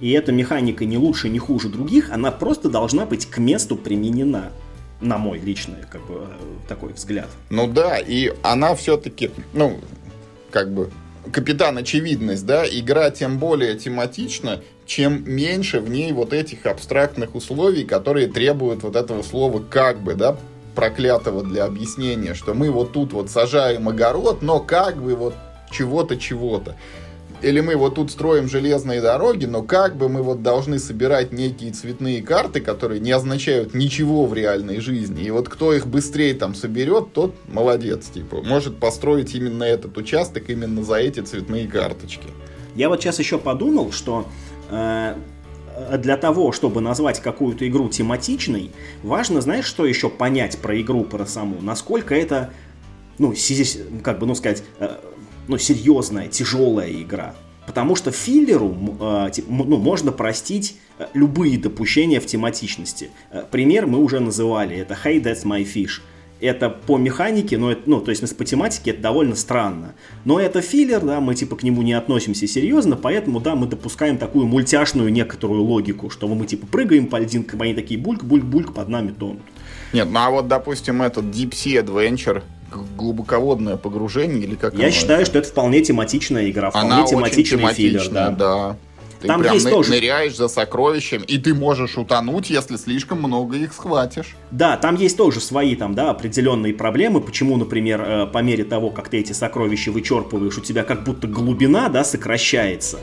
И 0.05 0.11
эта 0.11 0.33
механика 0.33 0.85
не 0.85 0.99
лучше, 0.99 1.31
не 1.31 1.39
хуже 1.39 1.71
других, 1.71 2.11
она 2.13 2.31
просто 2.31 2.69
должна 2.69 3.07
быть 3.07 3.25
к 3.25 3.39
месту 3.39 3.75
применена. 3.75 4.51
На 5.01 5.17
мой 5.17 5.39
личный, 5.39 5.79
как 5.91 6.07
бы, 6.07 6.27
такой 6.69 6.93
взгляд. 6.93 7.29
Ну 7.49 7.67
да, 7.67 7.97
и 7.97 8.31
она 8.43 8.75
все-таки, 8.75 9.31
ну, 9.55 9.81
как 10.51 10.75
бы, 10.75 10.91
капитан 11.33 11.79
очевидность, 11.79 12.45
да, 12.45 12.67
игра 12.67 13.09
тем 13.13 13.39
более 13.39 13.77
тематична, 13.77 14.61
чем 14.85 15.25
меньше 15.25 15.81
в 15.81 15.89
ней 15.89 16.13
вот 16.13 16.35
этих 16.35 16.67
абстрактных 16.67 17.35
условий, 17.35 17.85
которые 17.85 18.27
требуют 18.27 18.83
вот 18.83 18.97
этого 18.97 19.23
слова 19.23 19.63
как 19.71 20.03
бы, 20.03 20.17
да, 20.17 20.37
проклятого 20.75 21.43
для 21.43 21.65
объяснения, 21.65 22.35
что 22.35 22.53
мы 22.53 22.71
вот 22.71 22.93
тут 22.93 23.15
вот 23.15 23.31
сажаем 23.31 23.89
огород, 23.89 24.43
но 24.43 24.61
как 24.61 25.03
бы 25.03 25.17
вот 25.17 25.35
чего-то, 25.71 26.19
чего-то. 26.19 26.77
Или 27.45 27.61
мы 27.61 27.77
вот 27.77 27.97
тут 27.97 28.11
строим 28.11 28.49
железные 28.49 29.03
дороги, 29.03 29.45
но 29.45 29.63
как 29.63 29.97
бы 29.97 30.09
мы 30.09 30.23
вот 30.23 30.43
должны 30.43 30.79
собирать 30.79 31.31
некие 31.31 31.73
цветные 31.73 32.23
карты, 32.23 32.63
которые 32.63 33.01
не 33.01 33.13
означают 33.13 33.75
ничего 33.75 34.25
в 34.25 34.33
реальной 34.33 34.81
жизни. 34.81 35.25
И 35.25 35.31
вот 35.31 35.51
кто 35.51 35.75
их 35.75 35.87
быстрее 35.87 36.33
там 36.33 36.55
соберет, 36.55 37.13
тот 37.13 37.35
молодец, 37.47 38.07
типа, 38.07 38.41
может 38.43 38.79
построить 38.79 39.35
именно 39.35 39.65
этот 39.65 39.99
участок 39.99 40.49
именно 40.49 40.83
за 40.83 40.97
эти 40.97 41.21
цветные 41.21 41.69
карточки. 41.69 42.29
Я 42.75 42.89
вот 42.89 43.03
сейчас 43.03 43.19
еще 43.19 43.37
подумал, 43.37 43.93
что 43.93 44.27
э, 44.71 45.15
для 45.99 46.17
того, 46.17 46.51
чтобы 46.53 46.81
назвать 46.81 47.21
какую-то 47.21 47.69
игру 47.69 47.91
тематичной, 47.91 48.71
важно, 49.03 49.43
знаешь, 49.43 49.67
что 49.67 49.85
еще 49.85 50.09
понять 50.09 50.57
про 50.59 50.81
игру, 50.81 51.05
про 51.05 51.27
саму, 51.27 51.61
насколько 51.61 52.15
это, 52.15 52.55
ну, 53.19 53.35
как 54.03 54.19
бы, 54.19 54.27
ну, 54.27 54.35
сказать, 54.35 54.63
э, 54.79 54.97
ну, 55.49 55.59
серьезная, 55.59 56.29
тяжелая 56.29 56.93
игра. 56.93 57.35
Потому 57.67 57.97
что 57.97 58.11
филлеру 58.11 58.77
э, 59.01 59.31
ну, 59.49 59.77
можно 59.79 60.13
простить 60.13 60.77
любые 61.15 61.59
допущения 61.59 62.21
в 62.21 62.27
тематичности. 62.27 63.11
Пример 63.51 63.87
мы 63.87 63.99
уже 63.99 64.21
называли, 64.21 64.77
это 64.77 64.95
«Hey, 64.95 65.23
that's 65.23 65.45
my 65.45 65.65
fish» 65.65 66.01
это 66.41 66.69
по 66.69 66.99
механике, 66.99 67.59
но 67.59 67.73
это, 67.73 67.83
ну, 67.87 68.01
то 68.01 68.11
есть 68.11 68.37
по 68.37 68.45
тематике 68.45 68.91
это 68.91 69.01
довольно 69.01 69.35
странно. 69.35 69.95
Но 70.25 70.39
это 70.39 70.61
филлер, 70.61 71.01
да, 71.01 71.21
мы 71.21 71.35
типа 71.35 71.57
к 71.57 71.63
нему 71.63 71.83
не 71.83 71.93
относимся 71.93 72.47
серьезно, 72.47 72.97
поэтому, 72.97 73.41
да, 73.41 73.55
мы 73.55 73.67
допускаем 73.67 74.19
такую 74.19 74.47
мультяшную 74.47 75.11
некоторую 75.13 75.63
логику, 75.63 76.11
что 76.11 76.29
мы 76.29 76.47
типа 76.47 76.67
прыгаем 76.67 77.07
по 77.07 77.19
льдинкам, 77.19 77.63
они 77.63 77.75
такие 77.75 77.99
бульк, 77.99 78.25
бульк, 78.25 78.45
бульк 78.45 78.75
под 78.75 78.89
нами 78.89 79.13
тонут. 79.13 79.43
Нет, 79.93 80.09
ну 80.11 80.19
а 80.19 80.31
вот, 80.31 80.49
допустим, 80.49 81.03
этот 81.03 81.27
Deep 81.27 81.51
Sea 81.51 81.85
Adventure, 81.85 82.43
глубоководное 82.97 83.77
погружение 83.77 84.45
или 84.45 84.55
как 84.55 84.75
Я 84.75 84.91
считаю, 84.91 85.23
это? 85.23 85.31
что 85.31 85.39
это 85.39 85.49
вполне 85.49 85.83
тематичная 85.83 86.51
игра, 86.51 86.71
вполне 86.71 86.93
Она 86.93 87.07
тематичный 87.07 87.73
филлер, 87.73 88.09
да. 88.09 88.31
да. 88.31 88.77
Ты 89.25 89.29
Там 89.29 89.41
прям 89.41 89.55
есть 89.55 89.71
тоже... 89.71 89.91
ныряешь 89.93 90.37
за 90.37 90.49
сокровищем, 90.49 91.23
и 91.23 91.39
ты 91.39 91.55
можешь 91.55 91.97
утонуть, 91.97 92.51
если 92.51 92.77
слишком 92.77 93.21
много 93.21 93.57
их 93.57 93.73
схватишь. 93.73 94.37
Да, 94.51 94.77
там 94.77 94.97
есть 94.97 95.17
тоже 95.17 95.41
свои 95.41 95.77
там, 95.77 95.95
да, 95.95 96.11
определенные 96.11 96.75
проблемы. 96.75 97.23
Почему, 97.23 97.57
например, 97.57 98.03
э, 98.03 98.27
по 98.27 98.43
мере 98.43 98.65
того, 98.65 98.91
как 98.91 99.09
ты 99.09 99.21
эти 99.21 99.33
сокровища 99.33 99.93
вычерпываешь, 99.93 100.59
у 100.59 100.61
тебя 100.61 100.83
как 100.83 101.05
будто 101.05 101.27
глубина, 101.27 101.89
да, 101.89 102.05
сокращается. 102.05 102.99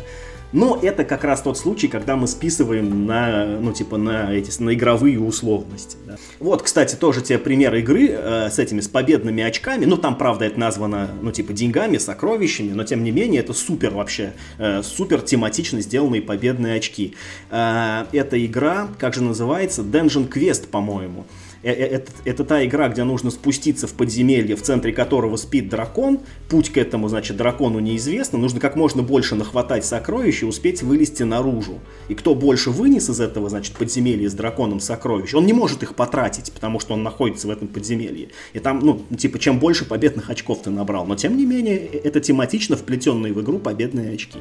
Но 0.54 0.78
это 0.82 1.06
как 1.06 1.24
раз 1.24 1.41
тот 1.41 1.58
случай, 1.58 1.88
когда 1.88 2.16
мы 2.16 2.28
списываем 2.28 3.06
на, 3.06 3.45
ну, 3.45 3.72
типа, 3.72 3.97
на 3.97 4.34
эти, 4.34 4.62
на 4.62 4.74
игровые 4.74 5.20
условности. 5.20 5.97
Да. 6.06 6.18
Вот, 6.39 6.62
кстати, 6.62 6.95
тоже 6.95 7.22
те 7.22 7.38
примеры 7.38 7.80
игры 7.80 8.10
э, 8.10 8.49
с 8.49 8.60
этими, 8.60 8.82
с 8.82 8.88
победными 8.88 9.43
очками. 9.43 9.86
Ну, 9.86 9.97
там, 9.97 10.18
правда, 10.18 10.45
это 10.45 10.60
названо, 10.60 11.10
ну, 11.22 11.32
типа, 11.32 11.54
деньгами, 11.54 11.97
сокровищами, 11.97 12.74
но, 12.74 12.84
тем 12.84 13.04
не 13.04 13.12
менее, 13.12 13.41
это 13.41 13.54
супер 13.54 13.91
вообще, 13.91 14.34
э, 14.58 14.84
супер 14.84 15.22
тематично 15.22 15.82
сделанные 15.82 16.22
победные 16.22 16.76
очки. 16.76 17.16
Э, 17.49 18.06
эта 18.12 18.43
игра, 18.45 18.89
как 18.99 19.14
же 19.14 19.24
называется? 19.24 19.82
Dungeon 19.82 20.30
Quest, 20.30 20.68
по-моему. 20.68 21.26
Э, 21.64 21.72
э, 21.72 21.86
это, 21.86 22.12
это 22.26 22.43
та 22.43 22.66
игра, 22.66 22.89
где 22.89 23.03
нужно 23.03 23.32
спуститься 23.32 23.88
в 23.88 23.93
подземелье, 23.93 24.55
в 24.55 24.62
центре 24.62 24.91
которого 24.91 25.36
спит 25.38 25.70
дракон. 25.70 26.20
Путь 26.49 26.70
к 26.70 26.78
этому, 26.78 27.07
значит, 27.07 27.38
дракону 27.38 27.80
неизвестно. 27.80 28.38
Нужно 28.39 28.59
как 28.59 28.76
можно 28.76 29.03
больше 29.03 29.36
нахватать 29.36 29.86
сокровищ 29.86 30.43
и 30.43 30.45
успеть 30.45 30.82
вылезти 30.82 31.24
наружу. 31.24 31.80
И 32.07 32.16
кто 32.16 32.36
больше 32.36 32.72
вынес 32.72 33.09
из 33.09 33.20
этого, 33.20 33.49
значит, 33.49 33.76
подземелья 33.76 34.30
с 34.30 34.34
драконом 34.34 34.80
сокровищ, 34.80 35.34
он 35.34 35.45
не 35.45 35.53
может 35.53 35.84
их 35.84 35.95
потратить, 35.95 36.51
потому 36.51 36.80
что 36.80 36.93
он 36.93 37.03
находится 37.03 37.47
в 37.47 37.51
этом 37.51 37.68
подземелье. 37.68 38.30
И 38.53 38.59
там, 38.59 38.80
ну, 38.80 39.01
типа, 39.18 39.39
чем 39.39 39.59
больше 39.59 39.86
победных 39.86 40.30
очков 40.30 40.64
ты 40.64 40.70
набрал. 40.70 41.05
Но, 41.05 41.16
тем 41.16 41.38
не 41.38 41.45
менее, 41.45 41.78
э, 41.78 42.01
это 42.03 42.20
тематично 42.20 42.76
вплетенные 42.76 43.34
в 43.34 43.41
игру 43.41 43.59
победные 43.59 44.14
очки. 44.14 44.39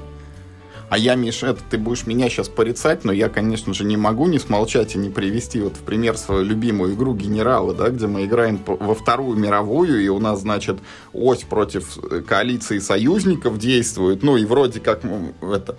А 0.91 0.99
я, 0.99 1.15
Миша, 1.15 1.47
это 1.47 1.61
ты 1.71 1.79
будешь 1.79 2.05
меня 2.05 2.29
сейчас 2.29 2.49
порицать, 2.49 3.05
но 3.05 3.13
я, 3.13 3.29
конечно 3.29 3.73
же, 3.73 3.85
не 3.85 3.97
могу 3.97 4.27
не 4.27 4.41
смолчать 4.41 4.97
и 4.97 4.99
не 4.99 5.09
привести 5.09 5.61
вот 5.61 5.77
в 5.77 5.83
пример 5.83 6.19
свою 6.19 6.43
любимую 6.43 6.95
игру 6.95 7.15
«Генералы», 7.15 7.75
да, 7.75 7.91
где 7.91 8.09
мы 8.09 8.25
играем 8.25 8.61
во 8.67 8.97
Вторую 8.97 9.39
мировую, 9.39 10.03
и 10.03 10.09
у 10.09 10.19
нас, 10.19 10.41
значит, 10.41 10.79
ось 11.13 11.45
против 11.45 11.97
э, 11.97 12.23
коалиции 12.23 12.81
союзников 12.81 13.57
действует, 13.57 14.25
ну 14.25 14.37
и 14.37 14.45
вроде 14.45 14.81
как 14.81 15.03
это 15.41 15.79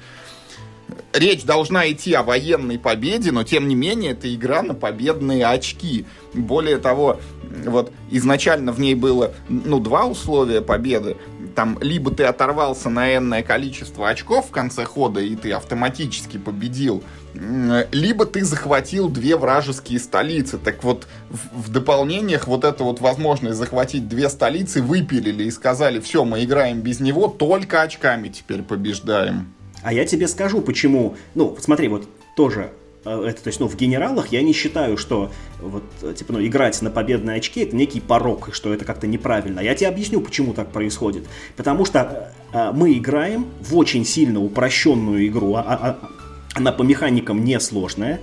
речь 1.13 1.43
должна 1.43 1.91
идти 1.91 2.13
о 2.13 2.23
военной 2.23 2.79
победе, 2.79 3.33
но 3.33 3.43
тем 3.43 3.67
не 3.67 3.75
менее 3.75 4.11
это 4.11 4.33
игра 4.33 4.61
на 4.61 4.73
победные 4.73 5.45
очки. 5.45 6.05
Более 6.33 6.77
того, 6.77 7.19
вот 7.65 7.91
изначально 8.09 8.71
в 8.71 8.79
ней 8.79 8.95
было, 8.95 9.33
ну, 9.49 9.79
два 9.79 10.05
условия 10.05 10.61
победы 10.61 11.17
там 11.55 11.77
либо 11.81 12.11
ты 12.11 12.23
оторвался 12.23 12.89
на 12.89 13.15
энное 13.15 13.43
количество 13.43 14.09
очков 14.09 14.47
в 14.47 14.51
конце 14.51 14.85
хода, 14.85 15.19
и 15.19 15.35
ты 15.35 15.51
автоматически 15.51 16.37
победил, 16.37 17.03
либо 17.33 18.25
ты 18.25 18.43
захватил 18.43 19.09
две 19.09 19.37
вражеские 19.37 19.99
столицы. 19.99 20.57
Так 20.57 20.83
вот, 20.83 21.07
в, 21.29 21.67
в 21.67 21.69
дополнениях 21.69 22.47
вот 22.47 22.63
эту 22.63 22.83
вот 22.83 22.99
возможность 22.99 23.57
захватить 23.57 24.07
две 24.09 24.29
столицы 24.29 24.81
выпилили 24.81 25.43
и 25.43 25.51
сказали, 25.51 25.99
все, 25.99 26.25
мы 26.25 26.43
играем 26.43 26.81
без 26.81 26.99
него, 26.99 27.27
только 27.27 27.81
очками 27.81 28.29
теперь 28.29 28.63
побеждаем. 28.63 29.53
А 29.83 29.93
я 29.93 30.05
тебе 30.05 30.27
скажу, 30.27 30.61
почему. 30.61 31.15
Ну, 31.35 31.57
смотри, 31.59 31.87
вот 31.87 32.07
тоже 32.35 32.71
это, 33.03 33.41
то 33.43 33.47
есть, 33.47 33.59
ну, 33.59 33.67
в 33.67 33.75
генералах 33.75 34.27
я 34.27 34.41
не 34.41 34.53
считаю, 34.53 34.97
что 34.97 35.31
вот, 35.59 35.83
типа, 36.15 36.33
ну, 36.33 36.45
играть 36.45 36.81
на 36.81 36.91
победные 36.91 37.37
очки 37.37 37.61
это 37.61 37.75
некий 37.75 37.99
порог, 37.99 38.49
что 38.53 38.73
это 38.73 38.85
как-то 38.85 39.07
неправильно. 39.07 39.59
Я 39.59 39.73
тебе 39.73 39.87
объясню, 39.87 40.21
почему 40.21 40.53
так 40.53 40.71
происходит. 40.71 41.25
Потому 41.55 41.85
что 41.85 42.31
э, 42.53 42.71
мы 42.73 42.93
играем 42.93 43.47
в 43.59 43.75
очень 43.75 44.05
сильно 44.05 44.39
упрощенную 44.39 45.27
игру, 45.27 45.55
а, 45.55 45.61
а, 45.61 45.75
а 45.75 46.09
она 46.53 46.71
по 46.71 46.83
механикам 46.83 47.43
несложная, 47.43 48.19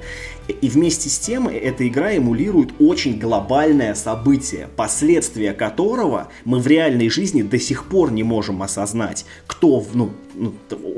и 0.52 0.68
вместе 0.68 1.08
с 1.08 1.18
тем 1.18 1.48
эта 1.48 1.86
игра 1.86 2.12
эмулирует 2.16 2.70
очень 2.78 3.18
глобальное 3.18 3.94
событие, 3.94 4.68
последствия 4.76 5.52
которого 5.52 6.28
мы 6.44 6.58
в 6.58 6.66
реальной 6.66 7.10
жизни 7.10 7.42
до 7.42 7.58
сих 7.58 7.86
пор 7.86 8.10
не 8.10 8.22
можем 8.22 8.62
осознать. 8.62 9.26
Кто, 9.46 9.84
ну, 9.92 10.10
ну 10.34 10.54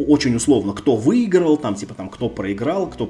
очень 0.08 0.36
условно, 0.36 0.72
кто 0.72 0.96
выиграл, 0.96 1.56
там, 1.56 1.74
типа, 1.74 1.94
там, 1.94 2.08
кто 2.08 2.28
проиграл, 2.28 2.88
кто 2.88 3.08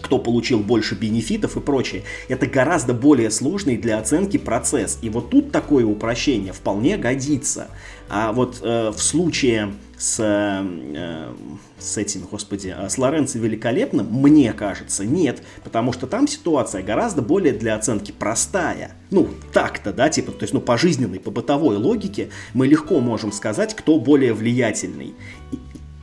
кто 0.00 0.18
получил 0.18 0.58
больше 0.58 0.94
бенефитов 0.94 1.56
и 1.56 1.60
прочее. 1.60 2.02
Это 2.28 2.46
гораздо 2.46 2.92
более 2.92 3.30
сложный 3.30 3.78
для 3.78 3.98
оценки 3.98 4.36
процесс. 4.36 4.98
И 5.00 5.08
вот 5.08 5.30
тут 5.30 5.52
такое 5.52 5.86
упрощение 5.86 6.52
вполне 6.52 6.98
годится. 6.98 7.68
А 8.08 8.32
вот 8.32 8.58
э, 8.62 8.90
в 8.90 9.00
случае 9.00 9.72
с, 10.02 10.18
э, 10.20 11.32
с 11.78 11.96
этим, 11.96 12.22
господи, 12.28 12.74
э, 12.76 12.88
с 12.88 12.98
Лоренцо 12.98 13.38
Великолепным, 13.38 14.08
мне 14.10 14.52
кажется, 14.52 15.06
нет, 15.06 15.44
потому 15.62 15.92
что 15.92 16.08
там 16.08 16.26
ситуация 16.26 16.82
гораздо 16.82 17.22
более 17.22 17.52
для 17.52 17.76
оценки 17.76 18.10
простая. 18.10 18.96
Ну, 19.12 19.28
так-то, 19.52 19.92
да, 19.92 20.08
типа, 20.08 20.32
то 20.32 20.42
есть, 20.42 20.54
ну, 20.54 20.60
по 20.60 20.76
жизненной, 20.76 21.20
по 21.20 21.30
бытовой 21.30 21.76
логике 21.76 22.30
мы 22.52 22.66
легко 22.66 22.98
можем 22.98 23.30
сказать, 23.30 23.76
кто 23.76 24.00
более 24.00 24.34
влиятельный. 24.34 25.14
И, 25.52 25.58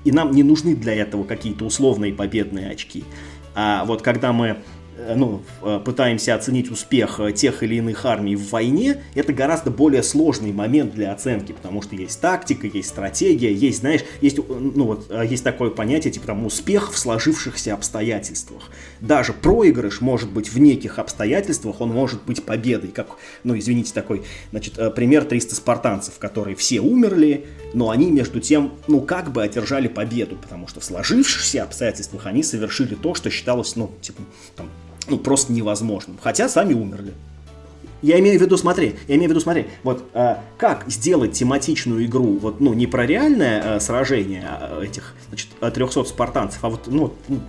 и 0.06 0.12
нам 0.14 0.32
не 0.32 0.44
нужны 0.44 0.78
для 0.78 0.94
этого 0.94 1.26
какие-то 1.26 1.66
условные 1.66 2.14
победные 2.14 2.70
очки. 2.70 3.04
А 3.54 3.84
вот 3.84 4.02
когда 4.02 4.32
мы 4.32 4.60
ну, 5.16 5.42
э, 5.62 5.80
пытаемся 5.84 6.36
оценить 6.36 6.72
успех 6.72 7.20
э, 7.20 7.32
тех 7.32 7.64
или 7.64 7.76
иных 7.76 8.06
армий 8.06 8.36
в 8.36 8.50
войне, 8.50 9.02
это 9.16 9.34
гораздо 9.34 9.72
более 9.72 10.04
сложный 10.04 10.52
момент 10.52 10.94
для 10.94 11.12
оценки, 11.12 11.52
потому 11.52 11.82
что 11.82 11.96
есть 11.96 12.20
тактика, 12.22 12.68
есть 12.68 12.90
стратегия, 12.90 13.54
есть, 13.54 13.80
знаешь, 13.80 14.02
есть, 14.22 14.38
ну, 14.38 14.86
вот, 14.86 15.12
есть 15.24 15.44
такое 15.44 15.70
понятие, 15.70 16.12
типа 16.12 16.28
там 16.28 16.46
успех 16.46 16.92
в 16.92 16.98
сложившихся 16.98 17.74
обстоятельствах. 17.74 18.70
Даже 19.00 19.34
проигрыш 19.34 20.02
может 20.02 20.30
быть 20.32 20.52
в 20.52 20.60
неких 20.60 21.00
обстоятельствах, 21.00 21.82
он 21.82 21.90
может 21.90 22.24
быть 22.24 22.44
победой, 22.44 22.92
как, 22.92 23.18
ну, 23.44 23.58
извините, 23.58 23.94
такой, 23.94 24.24
значит, 24.52 24.76
пример 24.96 25.26
300 25.26 25.56
спартанцев, 25.56 26.18
которые 26.20 26.56
все 26.56 26.80
умерли, 26.82 27.46
но 27.74 27.90
они 27.90 28.12
между 28.12 28.40
тем, 28.40 28.74
ну, 28.88 29.02
как 29.02 29.32
бы 29.32 29.44
одержали 29.44 29.88
победу, 29.88 30.36
потому 30.36 30.68
что 30.68 30.80
в 30.80 30.84
сложившихся 30.84 31.64
обстоятельствах 31.64 32.26
они 32.26 32.44
совершили 32.44 32.96
то, 32.96 33.16
что 33.16 33.30
считалось, 33.30 33.76
ну, 33.76 33.92
типа, 34.02 34.22
там, 34.56 34.70
ну, 35.08 35.18
просто 35.18 35.54
невозможным. 35.54 36.18
Хотя 36.22 36.50
сами 36.50 36.74
умерли. 36.74 37.14
Я 38.02 38.18
имею 38.20 38.40
в 38.40 38.42
виду, 38.42 38.56
смотри, 38.56 38.96
я 39.08 39.16
имею 39.16 39.28
в 39.28 39.32
виду, 39.32 39.42
смотри, 39.42 39.68
вот 39.84 40.06
э, 40.14 40.36
как 40.58 40.86
сделать 40.88 41.34
тематичную 41.34 42.06
игру, 42.06 42.38
вот, 42.38 42.62
ну, 42.62 42.74
не 42.74 42.88
про 42.88 43.06
реальное 43.06 43.76
э, 43.76 43.80
сражение 43.82 44.48
э, 44.62 44.86
этих, 44.86 45.16
значит, 45.28 45.50
300 45.60 46.06
спартанцев, 46.06 46.64
а 46.64 46.70
вот, 46.70 46.88
ну, 46.88 47.14
ну, 47.28 47.42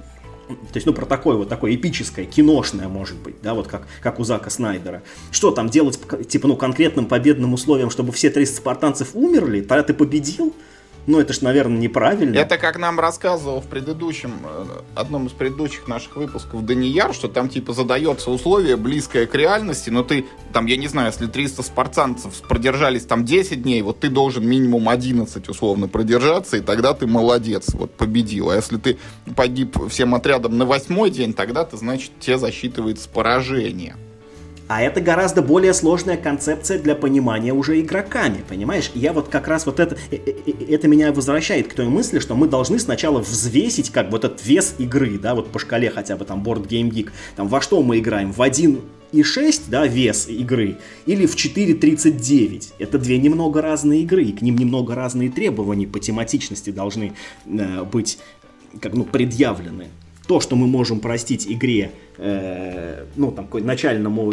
то 0.56 0.76
есть, 0.76 0.86
ну, 0.86 0.92
про 0.92 1.06
такое 1.06 1.36
вот 1.36 1.48
такое 1.48 1.74
эпическое, 1.74 2.24
киношное, 2.24 2.88
может 2.88 3.18
быть, 3.18 3.36
да, 3.42 3.54
вот 3.54 3.68
как, 3.68 3.86
как 4.02 4.20
у 4.20 4.24
Зака 4.24 4.50
Снайдера. 4.50 5.02
Что 5.30 5.50
там 5.50 5.68
делать, 5.68 5.98
типа, 6.28 6.48
ну, 6.48 6.56
конкретным 6.56 7.06
победным 7.06 7.54
условием, 7.54 7.90
чтобы 7.90 8.12
все 8.12 8.30
300 8.30 8.56
спартанцев 8.56 9.10
умерли, 9.14 9.60
тогда 9.60 9.82
ты 9.82 9.94
победил? 9.94 10.54
Ну, 11.10 11.18
это 11.18 11.32
ж, 11.32 11.40
наверное, 11.40 11.76
неправильно. 11.76 12.36
Это 12.36 12.56
как 12.56 12.78
нам 12.78 13.00
рассказывал 13.00 13.60
в 13.60 13.66
предыдущем, 13.66 14.32
э, 14.44 14.64
одном 14.94 15.26
из 15.26 15.32
предыдущих 15.32 15.88
наших 15.88 16.14
выпусков 16.14 16.64
Данияр, 16.64 17.12
что 17.12 17.26
там, 17.26 17.48
типа, 17.48 17.72
задается 17.72 18.30
условие, 18.30 18.76
близкое 18.76 19.26
к 19.26 19.34
реальности, 19.34 19.90
но 19.90 20.04
ты, 20.04 20.26
там, 20.52 20.66
я 20.66 20.76
не 20.76 20.86
знаю, 20.86 21.08
если 21.08 21.26
300 21.26 21.64
спартанцев 21.64 22.40
продержались 22.42 23.06
там 23.06 23.24
10 23.24 23.60
дней, 23.60 23.82
вот 23.82 23.98
ты 23.98 24.08
должен 24.08 24.46
минимум 24.46 24.88
11, 24.88 25.48
условно, 25.48 25.88
продержаться, 25.88 26.58
и 26.58 26.60
тогда 26.60 26.94
ты 26.94 27.08
молодец, 27.08 27.74
вот, 27.74 27.92
победил. 27.92 28.50
А 28.50 28.54
если 28.54 28.76
ты 28.76 28.96
погиб 29.34 29.76
всем 29.88 30.14
отрядом 30.14 30.58
на 30.58 30.64
восьмой 30.64 31.10
день, 31.10 31.34
тогда 31.34 31.64
ты, 31.64 31.76
значит, 31.76 32.12
тебе 32.20 32.38
засчитывается 32.38 33.08
поражение. 33.08 33.96
А 34.70 34.80
это 34.82 35.00
гораздо 35.00 35.42
более 35.42 35.74
сложная 35.74 36.16
концепция 36.16 36.78
для 36.78 36.94
понимания 36.94 37.52
уже 37.52 37.80
игроками, 37.80 38.44
понимаешь? 38.48 38.92
Я 38.94 39.12
вот 39.12 39.26
как 39.26 39.48
раз 39.48 39.66
вот 39.66 39.80
это, 39.80 39.96
э, 40.12 40.16
э, 40.24 40.32
э, 40.46 40.72
это 40.72 40.86
меня 40.86 41.12
возвращает 41.12 41.66
к 41.66 41.74
той 41.74 41.88
мысли, 41.88 42.20
что 42.20 42.36
мы 42.36 42.46
должны 42.46 42.78
сначала 42.78 43.18
взвесить 43.18 43.90
как 43.90 44.12
вот 44.12 44.24
этот 44.24 44.46
вес 44.46 44.76
игры, 44.78 45.18
да, 45.18 45.34
вот 45.34 45.50
по 45.50 45.58
шкале 45.58 45.90
хотя 45.90 46.16
бы 46.16 46.24
там 46.24 46.44
Board 46.44 46.68
Game 46.68 46.88
Geek, 46.88 47.10
там 47.34 47.48
во 47.48 47.60
что 47.60 47.82
мы 47.82 47.98
играем, 47.98 48.30
в 48.30 48.40
один 48.42 48.82
и 49.10 49.24
6, 49.24 49.70
да, 49.70 49.88
вес 49.88 50.28
игры, 50.28 50.78
или 51.04 51.26
в 51.26 51.34
4.39. 51.34 52.74
Это 52.78 52.96
две 53.00 53.18
немного 53.18 53.60
разные 53.62 54.02
игры, 54.02 54.22
и 54.22 54.30
к 54.30 54.40
ним 54.40 54.56
немного 54.56 54.94
разные 54.94 55.30
требования 55.30 55.88
по 55.88 55.98
тематичности 55.98 56.70
должны 56.70 57.14
э, 57.44 57.82
быть 57.82 58.20
как, 58.80 58.94
ну, 58.94 59.02
предъявлены 59.02 59.88
то, 60.30 60.38
что 60.38 60.54
мы 60.54 60.68
можем 60.68 61.00
простить 61.00 61.48
игре, 61.48 61.90
э, 62.16 63.04
ну, 63.16 63.32
там, 63.32 63.46
какой 63.46 63.62
начальному 63.62 64.32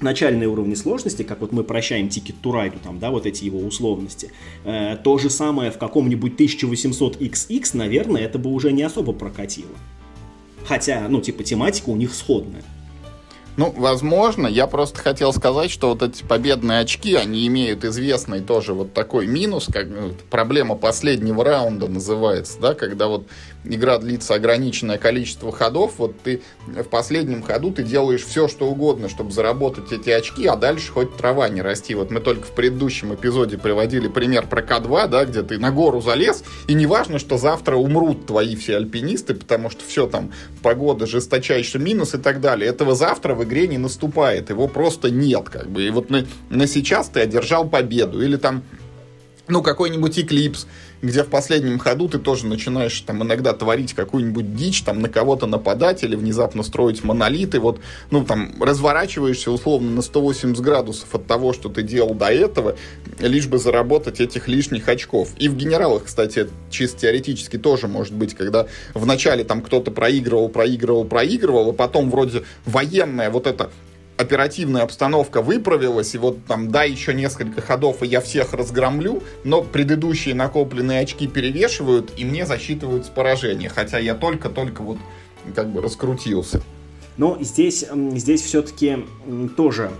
начальные 0.00 0.48
уровни 0.48 0.74
сложности, 0.74 1.24
как 1.24 1.40
вот 1.40 1.50
мы 1.50 1.64
прощаем 1.64 2.06
to 2.06 2.32
Ride, 2.44 2.78
там, 2.80 3.00
да, 3.00 3.10
вот 3.10 3.26
эти 3.26 3.42
его 3.42 3.58
условности, 3.58 4.30
э, 4.64 4.96
то 5.02 5.18
же 5.18 5.30
самое 5.30 5.72
в 5.72 5.78
каком-нибудь 5.78 6.36
1800XX, 6.36 7.76
наверное, 7.76 8.22
это 8.22 8.38
бы 8.38 8.50
уже 8.50 8.70
не 8.70 8.84
особо 8.84 9.12
прокатило. 9.12 9.74
Хотя, 10.64 11.08
ну, 11.08 11.20
типа, 11.20 11.42
тематика 11.42 11.90
у 11.90 11.96
них 11.96 12.14
сходная. 12.14 12.62
Ну, 13.56 13.70
возможно, 13.76 14.46
я 14.46 14.66
просто 14.66 14.98
хотел 15.00 15.32
сказать, 15.32 15.70
что 15.70 15.90
вот 15.90 16.02
эти 16.02 16.22
победные 16.22 16.80
очки, 16.80 17.14
они 17.14 17.46
имеют 17.46 17.84
известный 17.84 18.40
тоже 18.40 18.72
вот 18.72 18.94
такой 18.94 19.26
минус, 19.26 19.68
как 19.70 19.88
ну, 19.88 20.14
проблема 20.30 20.74
последнего 20.74 21.44
раунда 21.44 21.86
называется, 21.86 22.58
да, 22.60 22.74
когда 22.74 23.08
вот 23.08 23.26
игра 23.64 23.98
длится 23.98 24.34
ограниченное 24.34 24.98
количество 24.98 25.52
ходов, 25.52 25.94
вот 25.98 26.18
ты 26.22 26.42
в 26.66 26.84
последнем 26.84 27.42
ходу 27.42 27.70
ты 27.70 27.82
делаешь 27.82 28.24
все, 28.24 28.48
что 28.48 28.66
угодно, 28.66 29.08
чтобы 29.08 29.30
заработать 29.32 29.92
эти 29.92 30.10
очки, 30.10 30.46
а 30.46 30.56
дальше 30.56 30.90
хоть 30.90 31.16
трава 31.16 31.48
не 31.48 31.62
расти. 31.62 31.94
Вот 31.94 32.10
мы 32.10 32.20
только 32.20 32.46
в 32.46 32.52
предыдущем 32.52 33.14
эпизоде 33.14 33.58
приводили 33.58 34.08
пример 34.08 34.46
про 34.46 34.62
К2, 34.62 35.08
да, 35.08 35.24
где 35.24 35.42
ты 35.42 35.58
на 35.58 35.70
гору 35.70 36.00
залез, 36.00 36.42
и 36.68 36.74
не 36.74 36.86
важно, 36.86 37.18
что 37.18 37.36
завтра 37.36 37.76
умрут 37.76 38.26
твои 38.26 38.56
все 38.56 38.76
альпинисты, 38.76 39.34
потому 39.34 39.70
что 39.70 39.84
все 39.84 40.06
там, 40.06 40.32
погода, 40.62 41.06
жесточайший 41.06 41.80
минус 41.80 42.14
и 42.14 42.18
так 42.18 42.40
далее. 42.40 42.68
Этого 42.70 42.94
завтра 42.94 43.34
в 43.42 43.44
игре 43.44 43.66
не 43.66 43.78
наступает, 43.78 44.50
его 44.50 44.68
просто 44.68 45.10
нет, 45.10 45.48
как 45.48 45.68
бы. 45.68 45.82
И 45.82 45.90
вот 45.90 46.10
на, 46.10 46.24
на 46.50 46.66
сейчас 46.66 47.08
ты 47.08 47.20
одержал 47.20 47.68
победу, 47.68 48.22
или 48.22 48.36
там 48.36 48.62
ну, 49.52 49.62
какой-нибудь 49.62 50.18
эклипс, 50.18 50.66
где 51.02 51.22
в 51.22 51.28
последнем 51.28 51.78
ходу 51.78 52.08
ты 52.08 52.18
тоже 52.18 52.46
начинаешь 52.46 52.98
там 53.02 53.22
иногда 53.22 53.52
творить 53.52 53.92
какую-нибудь 53.92 54.56
дичь, 54.56 54.82
там 54.82 55.00
на 55.00 55.08
кого-то 55.08 55.46
нападать 55.46 56.02
или 56.04 56.16
внезапно 56.16 56.62
строить 56.62 57.04
монолиты, 57.04 57.60
вот, 57.60 57.80
ну, 58.10 58.24
там, 58.24 58.54
разворачиваешься 58.60 59.50
условно 59.50 59.90
на 59.90 60.02
180 60.02 60.58
градусов 60.62 61.14
от 61.14 61.26
того, 61.26 61.52
что 61.52 61.68
ты 61.68 61.82
делал 61.82 62.14
до 62.14 62.26
этого, 62.26 62.76
лишь 63.20 63.46
бы 63.46 63.58
заработать 63.58 64.20
этих 64.20 64.48
лишних 64.48 64.88
очков. 64.88 65.30
И 65.38 65.48
в 65.48 65.56
генералах, 65.56 66.04
кстати, 66.04 66.48
чисто 66.70 67.00
теоретически 67.00 67.58
тоже 67.58 67.88
может 67.88 68.14
быть, 68.14 68.34
когда 68.34 68.66
вначале 68.94 69.44
там 69.44 69.60
кто-то 69.60 69.90
проигрывал, 69.90 70.48
проигрывал, 70.48 71.04
проигрывал, 71.04 71.70
а 71.70 71.72
потом 71.74 72.10
вроде 72.10 72.44
военная 72.64 73.30
вот 73.30 73.46
эта 73.46 73.70
оперативная 74.22 74.82
обстановка 74.82 75.42
выправилась, 75.42 76.14
и 76.14 76.18
вот 76.18 76.44
там, 76.46 76.70
да, 76.70 76.84
еще 76.84 77.12
несколько 77.12 77.60
ходов, 77.60 78.02
и 78.02 78.06
я 78.06 78.20
всех 78.20 78.52
разгромлю, 78.54 79.22
но 79.44 79.62
предыдущие 79.62 80.34
накопленные 80.34 81.00
очки 81.00 81.26
перевешивают, 81.26 82.12
и 82.16 82.24
мне 82.24 82.46
засчитываются 82.46 83.12
поражения, 83.12 83.68
хотя 83.68 83.98
я 83.98 84.14
только-только 84.14 84.82
вот 84.82 84.98
как 85.54 85.68
бы 85.70 85.82
раскрутился. 85.82 86.62
Но 87.16 87.36
здесь, 87.40 87.84
здесь 88.14 88.42
все-таки 88.42 89.04
тоже 89.56 89.90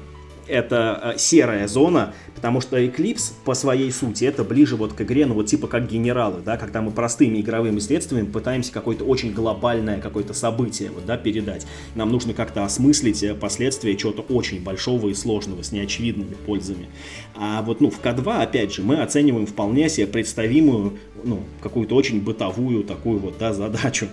это 0.47 1.15
э, 1.15 1.19
серая 1.19 1.69
зона, 1.69 2.15
потому 2.35 2.61
что 2.61 2.79
Eclipse 2.79 3.33
по 3.45 3.55
своей 3.55 3.91
сути 3.91 4.25
это 4.25 4.45
ближе 4.45 4.77
вот 4.77 4.93
к 4.93 5.01
игре, 5.03 5.27
ну 5.27 5.35
вот 5.35 5.47
типа 5.47 5.67
как 5.67 5.89
генералы, 5.89 6.41
да, 6.45 6.57
когда 6.57 6.83
мы 6.83 6.91
простыми 6.91 7.41
игровыми 7.41 7.79
средствами 7.79 8.25
пытаемся 8.25 8.73
какое-то 8.73 9.05
очень 9.05 9.33
глобальное 9.33 10.01
какое-то 10.01 10.35
событие 10.35 10.91
вот, 10.91 11.07
да, 11.07 11.17
передать. 11.17 11.67
Нам 11.95 12.11
нужно 12.11 12.35
как-то 12.35 12.65
осмыслить 12.65 13.23
э, 13.23 13.35
последствия 13.35 13.97
чего-то 13.97 14.23
очень 14.23 14.63
большого 14.63 15.09
и 15.09 15.15
сложного 15.15 15.63
с 15.63 15.73
неочевидными 15.73 16.35
пользами. 16.35 16.89
А 17.35 17.63
вот 17.63 17.81
ну 17.81 17.91
в 17.91 18.01
К2, 18.01 18.43
опять 18.43 18.75
же, 18.75 18.83
мы 18.83 19.03
оцениваем 19.03 19.47
вполне 19.47 19.89
себе 19.89 20.07
представимую, 20.07 20.99
ну, 21.25 21.41
какую-то 21.63 21.95
очень 21.95 22.21
бытовую 22.21 22.85
такую 22.85 23.19
вот, 23.19 23.37
да, 23.39 23.53
задачу. 23.53 24.09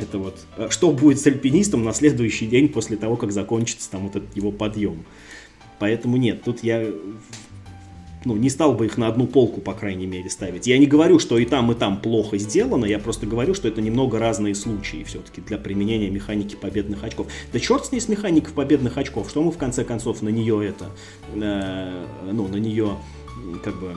Это 0.00 0.18
вот, 0.18 0.36
э, 0.56 0.68
что 0.70 0.92
будет 0.92 1.20
с 1.20 1.26
альпинистом 1.26 1.84
на 1.84 1.92
следующий 1.92 2.46
день 2.46 2.68
после 2.68 2.96
того, 2.96 3.16
как 3.16 3.32
закончится 3.32 3.90
там 3.90 4.02
вот 4.02 4.16
этот 4.16 4.34
его 4.36 4.52
подъем. 4.52 5.04
Поэтому 5.82 6.16
нет, 6.16 6.44
тут 6.44 6.62
я 6.62 6.86
ну, 8.24 8.36
не 8.36 8.50
стал 8.50 8.72
бы 8.72 8.86
их 8.86 8.98
на 8.98 9.08
одну 9.08 9.26
полку, 9.26 9.60
по 9.60 9.74
крайней 9.74 10.06
мере, 10.06 10.30
ставить. 10.30 10.68
Я 10.68 10.78
не 10.78 10.86
говорю, 10.86 11.18
что 11.18 11.38
и 11.38 11.44
там, 11.44 11.72
и 11.72 11.74
там 11.74 12.00
плохо 12.00 12.38
сделано, 12.38 12.84
я 12.84 13.00
просто 13.00 13.26
говорю, 13.26 13.52
что 13.52 13.66
это 13.66 13.80
немного 13.80 14.20
разные 14.20 14.54
случаи 14.54 15.02
все-таки 15.02 15.40
для 15.40 15.58
применения 15.58 16.08
механики 16.08 16.54
победных 16.54 17.02
очков. 17.02 17.26
Да 17.52 17.58
черт 17.58 17.84
с 17.84 17.90
ней 17.90 17.98
с 17.98 18.08
механикой 18.08 18.54
победных 18.54 18.96
очков, 18.96 19.28
что 19.28 19.42
мы 19.42 19.50
в 19.50 19.58
конце 19.58 19.82
концов 19.82 20.22
на 20.22 20.28
нее 20.28 20.68
это, 20.68 20.86
э, 21.34 22.04
ну, 22.30 22.46
на 22.46 22.58
нее 22.58 22.96
как 23.64 23.74
бы, 23.80 23.92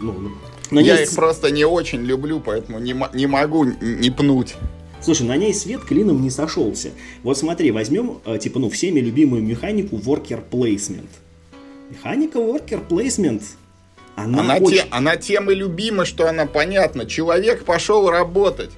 ну, 0.00 0.32
на 0.70 0.80
Я 0.80 0.96
ней... 0.96 1.04
их 1.04 1.14
просто 1.14 1.50
не 1.50 1.64
очень 1.64 2.02
люблю, 2.02 2.42
поэтому 2.44 2.78
не, 2.78 2.94
не 3.14 3.26
могу 3.26 3.64
не 3.64 4.10
пнуть. 4.10 4.56
Слушай, 5.02 5.26
на 5.26 5.36
ней 5.36 5.52
свет 5.52 5.82
клином 5.82 6.22
не 6.22 6.30
сошелся. 6.30 6.90
Вот 7.24 7.36
смотри, 7.36 7.72
возьмем, 7.72 8.20
э, 8.24 8.38
типа, 8.38 8.60
ну, 8.60 8.70
всеми 8.70 9.00
любимую 9.00 9.42
механику 9.42 9.96
worker 9.96 10.42
placement. 10.48 11.08
Механика 11.92 12.38
worker 12.38 12.80
placement 12.88 13.42
она, 14.16 14.40
она, 14.40 14.56
очень... 14.56 14.78
те, 14.78 14.84
она 14.90 15.16
тем 15.16 15.50
и 15.50 15.54
любима, 15.54 16.04
что 16.04 16.28
она 16.28 16.46
понятна. 16.46 17.06
Человек 17.06 17.64
пошел 17.64 18.08
работать. 18.10 18.70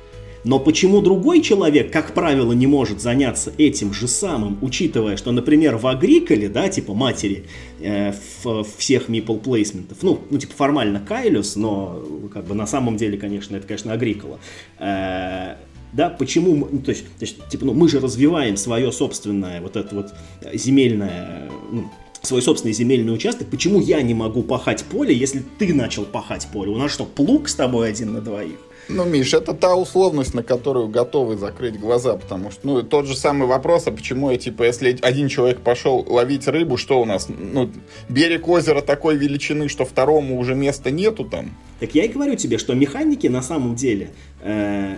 Но 0.45 0.59
почему 0.59 1.01
другой 1.01 1.41
человек, 1.41 1.91
как 1.91 2.13
правило, 2.13 2.53
не 2.53 2.67
может 2.67 3.01
заняться 3.01 3.53
этим 3.57 3.95
же 3.95 4.09
самым, 4.09 4.59
учитывая, 4.61 5.17
что, 5.17 5.33
например, 5.33 5.77
в 5.77 5.87
Агриколе, 5.87 6.49
да, 6.49 6.69
типа 6.69 6.93
матери 6.93 7.47
э, 7.81 8.13
в, 8.43 8.65
всех 8.77 9.09
мипл 9.09 9.37
плейсментов, 9.37 9.99
ну, 10.03 10.21
ну, 10.29 10.39
типа 10.39 10.53
формально 10.53 11.01
Кайлюс, 11.01 11.57
но 11.57 12.05
как 12.33 12.45
бы 12.45 12.55
на 12.55 12.67
самом 12.67 12.99
деле, 12.99 13.17
конечно, 13.17 13.57
это, 13.57 13.67
конечно, 13.67 13.93
Агрикола. 13.93 14.39
Э, 14.79 15.55
да, 15.95 16.11
почему, 16.11 16.69
ну, 16.71 16.79
то 16.81 16.91
есть, 16.91 17.05
то 17.05 17.25
есть, 17.25 17.49
типа, 17.49 17.65
ну, 17.65 17.73
мы 17.73 17.89
же 17.89 18.01
развиваем 18.01 18.57
свое 18.59 18.93
собственное 18.93 19.63
вот 19.63 19.77
это 19.77 19.95
вот 19.95 20.13
земельное, 20.53 21.49
ну, 21.73 21.91
свой 22.27 22.43
собственный 22.43 22.73
земельный 22.73 23.15
участок, 23.15 23.49
почему 23.49 23.81
я 23.81 24.03
не 24.03 24.15
могу 24.15 24.43
пахать 24.43 24.85
поле, 24.85 25.15
если 25.15 25.43
ты 25.59 25.73
начал 25.75 26.05
пахать 26.05 26.49
поле? 26.53 26.71
У 26.71 26.77
нас 26.77 26.93
что, 26.93 27.05
плуг 27.05 27.49
с 27.49 27.55
тобой 27.55 27.89
один 27.89 28.13
на 28.13 28.21
двоих? 28.21 28.57
Ну, 28.89 29.05
Миш, 29.05 29.33
это 29.33 29.55
та 29.55 29.75
условность, 29.77 30.35
на 30.35 30.43
которую 30.43 30.89
готовы 30.89 31.37
закрыть 31.37 31.79
глаза, 31.79 32.17
потому 32.17 32.51
что, 32.51 32.67
ну, 32.67 32.83
тот 32.83 33.07
же 33.07 33.17
самый 33.17 33.49
вопрос, 33.49 33.87
а 33.87 33.93
почему 33.93 34.31
я, 34.31 34.37
типа, 34.37 34.65
если 34.65 34.99
один 35.01 35.29
человек 35.29 35.61
пошел 35.61 36.05
ловить 36.07 36.47
рыбу, 36.47 36.77
что 36.77 37.01
у 37.01 37.05
нас, 37.05 37.29
ну, 37.29 37.71
берег 38.09 38.47
озера 38.47 38.83
такой 38.83 39.17
величины, 39.17 39.69
что 39.69 39.85
второму 39.85 40.39
уже 40.39 40.55
места 40.55 40.91
нету 40.91 41.25
там? 41.25 41.57
Так 41.81 41.95
я 41.95 42.05
и 42.05 42.09
говорю 42.09 42.37
тебе, 42.37 42.59
что 42.59 42.75
механики 42.75 43.27
на 43.27 43.43
самом 43.43 43.75
деле, 43.75 44.11
э, 44.43 44.97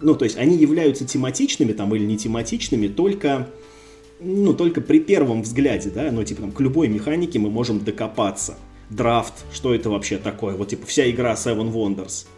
ну, 0.00 0.14
то 0.14 0.24
есть 0.24 0.36
они 0.36 0.56
являются 0.56 1.06
тематичными 1.06 1.72
там 1.72 1.94
или 1.94 2.04
не 2.04 2.18
тематичными 2.18 2.88
только 2.88 3.48
ну, 4.20 4.54
только 4.54 4.80
при 4.80 5.00
первом 5.00 5.42
взгляде, 5.42 5.90
да, 5.90 6.10
ну, 6.10 6.24
типа, 6.24 6.42
там, 6.42 6.52
к 6.52 6.60
любой 6.60 6.88
механике 6.88 7.38
мы 7.38 7.50
можем 7.50 7.80
докопаться. 7.80 8.56
Драфт, 8.90 9.44
что 9.52 9.74
это 9.74 9.90
вообще 9.90 10.16
такое? 10.16 10.56
Вот, 10.56 10.68
типа, 10.68 10.86
вся 10.86 11.08
игра 11.10 11.34
Seven 11.34 11.72
Wonders– 11.72 12.26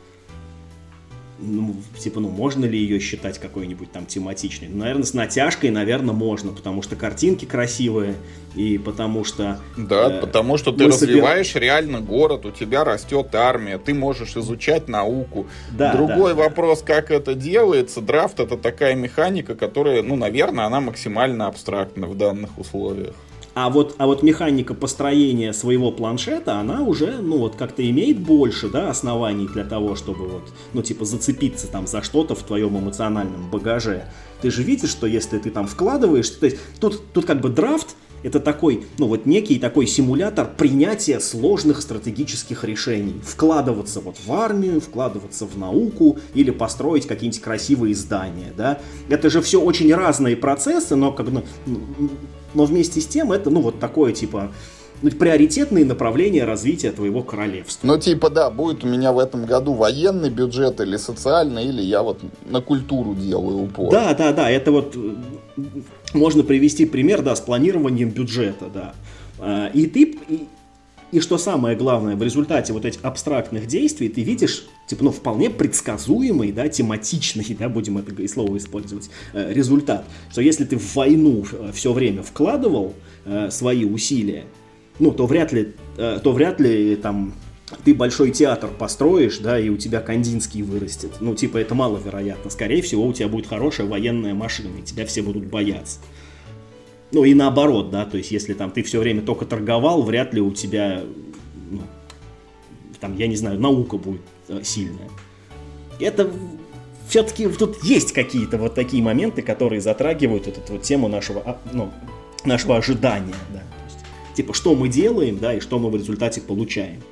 ну, 1.41 1.75
типа, 1.99 2.21
ну, 2.21 2.29
можно 2.29 2.65
ли 2.65 2.79
ее 2.79 3.01
считать 3.01 3.39
какой-нибудь 3.39 3.91
там 3.91 4.07
тематичной? 4.07 4.69
Ну, 4.69 4.79
наверное, 4.79 5.05
с 5.05 5.15
натяжкой, 5.15 5.71
наверное, 5.71 6.15
можно, 6.15 6.53
потому 6.53 6.83
что 6.83 6.97
картинки 6.97 7.45
красивые, 7.45 8.15
и 8.55 8.79
потому 8.79 9.25
что... 9.25 9.59
Да, 9.77 10.11
э, 10.11 10.21
потому 10.21 10.57
что 10.57 10.73
ты 10.73 10.87
развиваешь 10.87 11.49
собер... 11.49 11.63
реально 11.63 12.01
город, 12.01 12.47
у 12.47 12.51
тебя 12.51 12.85
растет 12.85 13.35
армия, 13.35 13.79
ты 13.79 13.95
можешь 13.95 14.37
изучать 14.37 14.89
науку. 14.89 15.47
Да, 15.71 15.95
Другой 15.95 16.35
да, 16.35 16.43
вопрос, 16.43 16.83
да. 16.83 16.95
как 16.95 17.11
это 17.11 17.35
делается. 17.35 18.01
Драфт— 18.01 18.41
это 18.41 18.57
такая 18.57 18.95
механика, 18.95 19.55
которая, 19.55 20.03
ну, 20.03 20.17
наверное, 20.17 20.67
она 20.67 20.81
максимально 20.81 21.47
абстрактна 21.47 22.07
в 22.07 22.17
данных 22.17 22.59
условиях. 22.59 23.15
А 23.55 23.69
вот, 23.69 23.97
а 23.99 24.07
вот 24.07 24.23
механика 24.23 24.75
построения 24.75 25.53
своего 25.53 25.91
планшета, 25.91 26.59
она 26.59 26.83
уже, 26.83 27.19
ну 27.21 27.39
вот 27.39 27.57
как-то 27.57 27.89
имеет 27.89 28.21
больше, 28.21 28.69
да, 28.69 28.91
оснований 28.91 29.49
для 29.49 29.65
того, 29.65 29.97
чтобы 29.97 30.29
вот, 30.29 30.53
ну 30.73 30.83
типа 30.83 31.05
зацепиться 31.05 31.67
там 31.67 31.87
за 31.87 32.03
что-то 32.03 32.35
в 32.35 32.43
твоем 32.45 32.79
эмоциональном 32.79 33.51
багаже. 33.51 34.05
Ты 34.41 34.51
же 34.51 34.63
видишь, 34.63 34.91
что 34.91 35.07
если 35.07 35.39
ты 35.39 35.51
там 35.51 35.67
вкладываешь, 35.67 36.31
то 36.31 36.47
есть 36.47 36.59
тут, 36.79 37.03
тут 37.13 37.27
как 37.27 37.41
бы 37.41 37.49
драфт, 37.49 37.97
это 38.23 38.41
такой, 38.41 38.85
ну 38.99 39.07
вот 39.07 39.27
некий 39.27 39.59
такой 39.59 39.87
симулятор 39.87 40.51
принятия 40.57 41.21
сложных 41.21 41.83
стратегических 41.83 42.65
решений. 42.65 43.21
Вкладываться 43.23 44.01
вот 44.01 44.17
в 44.25 44.33
армию, 44.33 44.81
вкладываться 44.81 45.47
в 45.47 45.57
науку 45.59 46.19
или 46.35 46.51
построить 46.51 47.07
какие-нибудь 47.07 47.41
красивые 47.43 47.95
здания, 47.95 48.53
да. 48.57 48.79
Это 49.09 49.31
же 49.31 49.41
все 49.41 49.61
очень 49.61 49.93
разные 49.95 50.37
процессы, 50.37 50.97
но 50.97 51.13
как 51.13 51.31
бы 51.31 51.45
ну, 51.67 51.81
но 52.55 52.65
вместе 52.65 53.01
с 53.01 53.07
тем 53.07 53.33
это, 53.33 53.51
ну, 53.51 53.61
вот 53.61 53.79
такое, 53.79 54.13
типа, 54.13 54.53
приоритетные 55.01 55.85
направления 55.85 56.45
развития 56.45 56.93
твоего 56.93 57.23
королевства. 57.23 57.87
Ну, 57.87 57.99
типа, 57.99 58.31
да, 58.31 58.51
будет 58.51 58.85
у 58.85 58.87
меня 58.87 59.13
в 59.13 59.19
этом 59.19 59.47
году 59.47 59.73
военный 59.73 60.31
бюджет 60.31 60.81
или 60.81 60.97
социальный, 60.97 61.65
или 61.65 61.81
я 61.83 62.03
вот 62.03 62.21
на 62.45 62.61
культуру 62.61 63.15
делаю 63.15 63.65
упор. 63.65 63.91
Да, 63.91 64.15
да, 64.15 64.33
да, 64.33 64.51
это 64.51 64.73
вот 64.73 64.97
можно 66.13 66.43
привести 66.43 66.85
пример, 66.87 67.23
да, 67.23 67.35
с 67.35 67.41
планированием 67.41 68.11
бюджета, 68.11 68.67
да. 68.73 68.95
А, 69.39 69.71
и 69.73 69.87
ты, 69.87 70.03
и, 70.29 70.47
и 71.13 71.21
что 71.21 71.39
самое 71.39 71.77
главное, 71.77 72.17
в 72.17 72.23
результате 72.23 72.73
вот 72.73 72.85
этих 72.85 73.01
абстрактных 73.03 73.67
действий 73.67 74.09
ты 74.09 74.23
видишь, 74.23 74.67
типа, 74.87 75.05
ну, 75.05 75.13
вполне 75.13 75.51
предсказуемый, 75.51 76.53
да, 76.53 76.69
тематичный, 76.69 77.47
да, 77.59 77.69
будем 77.69 77.99
это 77.99 78.27
слово 78.29 78.57
использовать, 78.59 79.11
э, 79.33 79.53
результат. 79.53 80.05
Что 80.31 80.43
если 80.43 80.65
ты 80.65 80.77
в 80.77 80.95
войну 80.95 81.45
э, 81.51 81.71
все 81.73 81.93
время 81.93 82.23
вкладывал 82.23 82.95
э, 83.25 83.51
свои 83.51 83.85
усилия, 83.85 84.45
ну, 85.01 85.11
то 85.11 85.27
вряд 85.27 85.53
ли, 85.53 85.75
то 85.97 86.33
вряд 86.33 86.61
ли 86.61 86.95
там 86.97 87.35
ты 87.85 87.95
большой 87.95 88.31
театр 88.31 88.71
построишь, 88.71 89.39
да, 89.39 89.59
и 89.59 89.69
у 89.69 89.77
тебя 89.77 90.01
Кандинский 90.01 90.63
вырастет. 90.63 91.13
Ну, 91.21 91.35
типа, 91.35 91.59
это 91.59 91.75
маловероятно. 91.75 92.51
Скорее 92.51 92.83
всего, 92.83 93.07
у 93.07 93.13
тебя 93.13 93.29
будет 93.29 93.47
хорошая 93.47 93.87
военная 93.87 94.35
машина, 94.35 94.79
и 94.79 94.83
тебя 94.83 95.07
все 95.07 95.23
будут 95.23 95.47
бояться. 95.47 96.01
Ну 97.13 97.25
и 97.25 97.35
наоборот, 97.35 97.91
да, 97.91 98.05
то 98.05 98.17
есть 98.17 98.31
если 98.31 98.55
там 98.55 98.71
ты 98.71 98.83
все 98.83 99.01
время 99.01 99.23
только 99.23 99.45
торговал, 99.45 100.03
вряд 100.03 100.33
ли 100.33 100.41
у 100.41 100.53
тебя, 100.53 101.03
ну, 101.71 101.81
там, 103.01 103.17
я 103.17 103.27
не 103.27 103.35
знаю, 103.35 103.59
наука 103.59 103.97
будет 103.97 104.21
э, 104.49 104.61
сильная. 104.63 105.09
Это 105.99 106.31
все-таки 107.09 107.49
тут 107.49 107.83
есть 107.83 108.13
какие-то 108.13 108.59
вот 108.59 108.77
такие 108.77 109.03
моменты, 109.03 109.43
которые 109.43 109.81
затрагивают 109.81 110.47
эту 110.47 110.61
вот 110.73 110.83
тему 110.83 111.09
нашего, 111.09 111.43
а, 111.45 111.59
ну, 111.73 111.91
нашего 112.45 112.77
ожидания, 112.77 113.35
да. 113.53 113.63
Типа, 114.41 114.55
что 114.55 114.75
мы 114.75 114.89
делаем, 114.89 115.37
да, 115.39 115.53
и 115.53 115.61
что 115.61 115.79
мы 115.79 115.91
в 115.91 115.95
результате 115.95 116.41
получаем. 116.41 117.03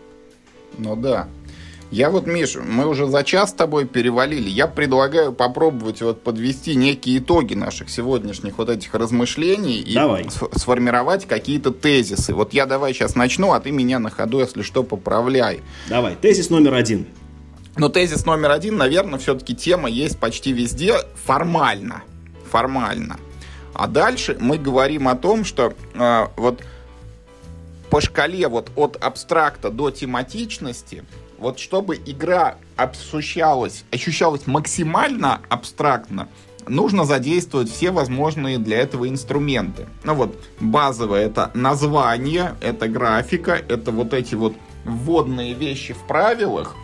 Ну 0.79 0.97
да. 0.97 1.29
Я 1.91 2.09
вот, 2.09 2.27
Миш, 2.27 2.57
мы 2.57 2.87
уже 2.87 3.07
за 3.07 3.23
час 3.23 3.51
с 3.51 3.53
тобой 3.53 3.85
перевалили. 3.85 4.49
Я 4.49 4.67
предлагаю 4.67 5.35
попробовать 5.35 6.01
вот 6.01 6.23
подвести 6.23 6.75
некие 6.75 7.19
итоги 7.19 7.53
наших 7.53 7.91
сегодняшних 7.91 8.57
вот 8.57 8.71
этих 8.71 8.95
размышлений 8.95 9.79
и 9.79 9.93
давай. 9.93 10.27
сформировать 10.53 11.27
какие-то 11.27 11.71
тезисы. 11.71 12.33
Вот 12.33 12.55
я 12.55 12.65
давай 12.65 12.95
сейчас 12.95 13.15
начну, 13.15 13.53
а 13.53 13.61
ты 13.61 13.73
меня 13.73 13.99
на 13.99 14.09
ходу, 14.09 14.41
если 14.41 14.63
что, 14.63 14.83
поправляй. 14.83 15.61
Давай, 15.91 16.17
тезис 16.17 16.49
номер 16.49 16.73
один. 16.73 17.05
Но 17.77 17.91
тезис 17.91 18.25
номер 18.25 18.53
один, 18.53 18.79
наверное, 18.79 19.19
все-таки 19.19 19.55
тема 19.55 19.91
есть 19.91 20.19
почти 20.19 20.55
везде 20.55 20.95
формально. 21.27 22.05
Формально. 22.51 23.19
А 23.75 23.87
дальше 23.87 24.35
мы 24.41 24.57
говорим 24.57 25.09
о 25.09 25.15
том, 25.15 25.45
что 25.45 25.75
э, 25.93 26.27
вот 26.37 26.63
по 27.91 28.01
шкале 28.01 28.49
вот 28.49 28.71
от 28.77 28.97
абстракта 28.97 29.71
до 29.71 29.91
тематичности 29.91 31.05
вот 31.39 31.59
чтобы 31.59 31.97
игра 32.05 32.57
ощущалась, 32.77 33.85
ощущалась 33.93 34.47
максимально 34.47 35.41
абстрактно, 35.49 36.29
нужно 36.67 37.05
задействовать 37.05 37.71
все 37.71 37.91
возможные 37.91 38.59
для 38.59 38.79
этого 38.79 39.09
инструменты. 39.09 39.87
Ну 40.05 40.15
вот, 40.15 40.37
базовое 40.61 41.27
это 41.27 41.51
название, 41.55 42.57
это 42.61 42.89
графика, 42.89 43.53
это 43.53 43.93
вот 43.93 44.13
эти 44.15 44.35
вот 44.35 44.55
вводные 44.85 45.55
вещи 45.55 45.95
в 45.95 46.07
правилах. 46.07 46.75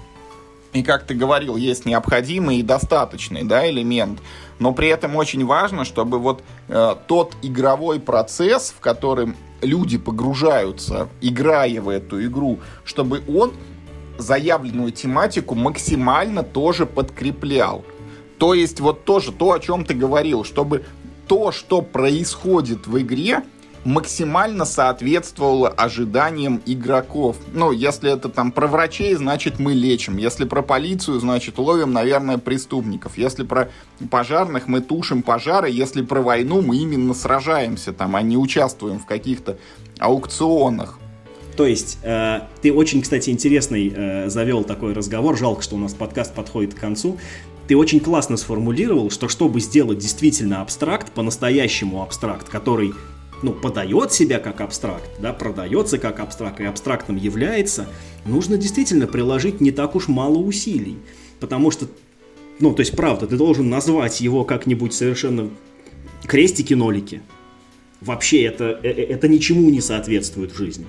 И 0.72 0.82
как 0.82 1.04
ты 1.04 1.14
говорил, 1.14 1.56
есть 1.56 1.84
необходимый 1.84 2.58
и 2.58 2.62
достаточный 2.62 3.44
да, 3.44 3.68
элемент. 3.68 4.20
Но 4.58 4.72
при 4.72 4.88
этом 4.88 5.14
очень 5.14 5.44
важно, 5.44 5.84
чтобы 5.84 6.18
вот 6.18 6.42
э, 6.68 6.96
тот 7.06 7.36
игровой 7.42 8.00
процесс, 8.00 8.74
в 8.76 8.80
котором 8.80 9.36
люди 9.64 9.98
погружаются, 9.98 11.08
играя 11.20 11.80
в 11.80 11.88
эту 11.88 12.24
игру, 12.24 12.60
чтобы 12.84 13.22
он 13.28 13.52
заявленную 14.18 14.92
тематику 14.92 15.54
максимально 15.54 16.42
тоже 16.42 16.86
подкреплял. 16.86 17.84
То 18.38 18.54
есть 18.54 18.80
вот 18.80 19.04
тоже 19.04 19.32
то, 19.32 19.52
о 19.52 19.60
чем 19.60 19.84
ты 19.84 19.94
говорил, 19.94 20.44
чтобы 20.44 20.84
то, 21.26 21.52
что 21.52 21.82
происходит 21.82 22.86
в 22.86 22.98
игре, 23.00 23.42
максимально 23.84 24.64
соответствовало 24.64 25.68
ожиданиям 25.68 26.60
игроков. 26.66 27.36
Ну, 27.52 27.70
если 27.70 28.10
это 28.12 28.28
там 28.28 28.50
про 28.50 28.66
врачей, 28.66 29.14
значит 29.14 29.58
мы 29.58 29.74
лечим. 29.74 30.16
Если 30.16 30.44
про 30.44 30.62
полицию, 30.62 31.20
значит 31.20 31.58
ловим, 31.58 31.92
наверное, 31.92 32.38
преступников. 32.38 33.18
Если 33.18 33.44
про 33.44 33.70
пожарных, 34.10 34.68
мы 34.68 34.80
тушим 34.80 35.22
пожары. 35.22 35.70
Если 35.70 36.02
про 36.02 36.22
войну, 36.22 36.62
мы 36.62 36.76
именно 36.76 37.14
сражаемся 37.14 37.92
там, 37.92 38.16
а 38.16 38.22
не 38.22 38.36
участвуем 38.36 38.98
в 38.98 39.06
каких-то 39.06 39.58
аукционах. 39.98 40.98
То 41.56 41.66
есть, 41.66 41.98
э, 42.02 42.40
ты 42.62 42.72
очень, 42.72 43.02
кстати, 43.02 43.30
интересный 43.30 43.92
э, 43.94 44.28
завел 44.28 44.64
такой 44.64 44.92
разговор. 44.92 45.36
Жалко, 45.36 45.62
что 45.62 45.76
у 45.76 45.78
нас 45.78 45.94
подкаст 45.94 46.34
подходит 46.34 46.74
к 46.74 46.80
концу. 46.80 47.18
Ты 47.68 47.76
очень 47.76 48.00
классно 48.00 48.36
сформулировал, 48.36 49.10
что 49.10 49.28
чтобы 49.28 49.60
сделать 49.60 49.98
действительно 49.98 50.60
абстракт, 50.60 51.12
по-настоящему 51.12 52.02
абстракт, 52.02 52.48
который 52.48 52.92
ну, 53.44 53.52
подает 53.52 54.12
себя 54.12 54.38
как 54.38 54.60
абстракт, 54.62 55.08
да, 55.20 55.32
продается 55.32 55.98
как 55.98 56.18
абстракт 56.20 56.60
и 56.60 56.64
абстрактом 56.64 57.16
является, 57.16 57.86
нужно 58.24 58.56
действительно 58.56 59.06
приложить 59.06 59.60
не 59.60 59.70
так 59.70 59.94
уж 59.94 60.08
мало 60.08 60.38
усилий. 60.38 60.96
Потому 61.40 61.70
что, 61.70 61.86
ну, 62.58 62.72
то 62.72 62.80
есть, 62.80 62.96
правда, 62.96 63.26
ты 63.26 63.36
должен 63.36 63.68
назвать 63.68 64.20
его 64.22 64.44
как-нибудь 64.44 64.94
совершенно 64.94 65.50
крестики-нолики. 66.26 67.20
Вообще 68.00 68.44
это, 68.44 68.80
э, 68.82 68.88
это 68.88 69.28
ничему 69.28 69.68
не 69.68 69.82
соответствует 69.82 70.52
в 70.52 70.56
жизни. 70.56 70.86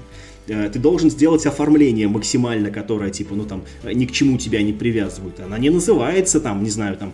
Э, 0.47 0.69
ты 0.71 0.79
должен 0.79 1.09
сделать 1.09 1.45
оформление 1.45 2.07
максимально, 2.07 2.71
которое, 2.71 3.09
типа, 3.09 3.35
ну 3.35 3.43
там, 3.43 3.63
ни 3.83 4.05
к 4.05 4.13
чему 4.13 4.37
тебя 4.37 4.61
не 4.61 4.71
привязывает. 4.71 5.41
Она 5.41 5.57
не 5.57 5.69
называется, 5.69 6.39
там, 6.39 6.63
не 6.63 6.69
знаю, 6.69 6.95
там, 6.95 7.11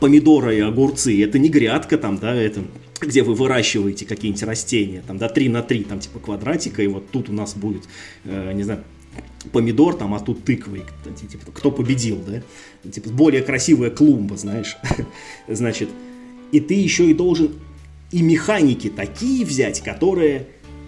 помидоры 0.00 0.56
и 0.56 0.60
огурцы. 0.60 1.22
Это 1.22 1.38
не 1.38 1.50
грядка, 1.50 1.98
там, 1.98 2.16
да, 2.18 2.34
это 2.34 2.62
где 3.06 3.22
вы 3.22 3.34
выращиваете 3.34 4.06
какие-нибудь 4.06 4.42
растения, 4.42 5.02
там, 5.06 5.18
да, 5.18 5.28
3 5.28 5.48
на 5.48 5.62
3, 5.62 5.84
там, 5.84 6.00
типа, 6.00 6.18
квадратика, 6.18 6.82
и 6.82 6.86
вот 6.86 7.10
тут 7.10 7.28
у 7.28 7.32
нас 7.32 7.54
будет, 7.54 7.84
э, 8.24 8.52
не 8.52 8.62
знаю, 8.62 8.84
помидор, 9.52 9.94
там, 9.94 10.14
а 10.14 10.20
тут 10.20 10.44
тыквы, 10.44 10.82
типа, 11.30 11.52
кто 11.52 11.70
победил, 11.70 12.22
да, 12.26 12.90
типа, 12.90 13.10
более 13.10 13.42
красивая 13.42 13.90
клумба, 13.90 14.36
знаешь, 14.36 14.76
значит, 15.48 15.88
и 16.52 16.60
ты 16.60 16.74
еще 16.74 17.10
и 17.10 17.14
должен 17.14 17.52
и 18.12 18.22
механики 18.22 18.90
такие 18.90 19.44
взять, 19.44 19.80
которые 19.80 20.46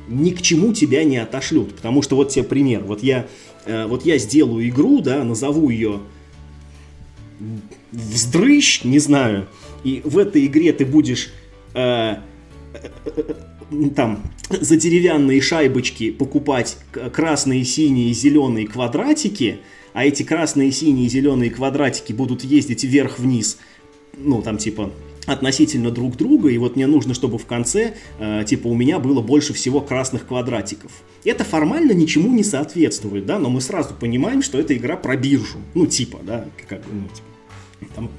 ни 0.08 0.30
к 0.30 0.42
чему 0.42 0.72
тебя 0.72 1.02
не 1.04 1.16
отошлют. 1.16 1.74
Потому 1.74 2.02
что 2.02 2.16
вот 2.16 2.30
тебе 2.30 2.44
пример. 2.44 2.84
Вот 2.84 3.02
я, 3.02 3.26
э, 3.64 3.86
вот 3.86 4.04
я 4.04 4.18
сделаю 4.18 4.68
игру, 4.68 5.00
да, 5.00 5.24
назову 5.24 5.70
ее 5.70 6.00
вздрыщ, 7.90 8.84
не 8.84 8.98
знаю, 8.98 9.48
и 9.82 10.02
в 10.04 10.18
этой 10.18 10.46
игре 10.46 10.72
ты 10.72 10.84
будешь 10.84 11.32
э, 11.74 12.16
там 13.94 14.22
за 14.50 14.76
деревянные 14.76 15.40
шайбочки 15.40 16.10
покупать 16.10 16.78
красные, 17.12 17.64
синие, 17.64 18.12
зеленые 18.12 18.66
квадратики, 18.66 19.60
а 19.92 20.04
эти 20.04 20.22
красные, 20.22 20.72
синие, 20.72 21.08
зеленые 21.08 21.50
квадратики 21.50 22.12
будут 22.12 22.44
ездить 22.44 22.84
вверх-вниз, 22.84 23.58
ну 24.16 24.42
там 24.42 24.58
типа 24.58 24.90
относительно 25.26 25.90
друг 25.90 26.16
друга, 26.16 26.50
и 26.50 26.58
вот 26.58 26.76
мне 26.76 26.86
нужно, 26.86 27.14
чтобы 27.14 27.38
в 27.38 27.46
конце, 27.46 27.94
э, 28.18 28.44
типа, 28.46 28.66
у 28.66 28.74
меня 28.74 28.98
было 28.98 29.22
больше 29.22 29.52
всего 29.54 29.80
красных 29.80 30.26
квадратиков. 30.26 30.92
Это 31.24 31.44
формально 31.44 31.92
ничему 31.92 32.30
не 32.30 32.44
соответствует, 32.44 33.26
да, 33.26 33.38
но 33.38 33.48
мы 33.48 33.60
сразу 33.60 33.94
понимаем, 33.94 34.42
что 34.42 34.58
это 34.58 34.76
игра 34.76 34.96
про 34.96 35.16
биржу, 35.16 35.58
ну, 35.74 35.86
типа, 35.86 36.20
да, 36.22 36.46
как, 36.68 36.82
ну, 36.90 37.08
типа, 37.08 37.94
там, 37.94 38.10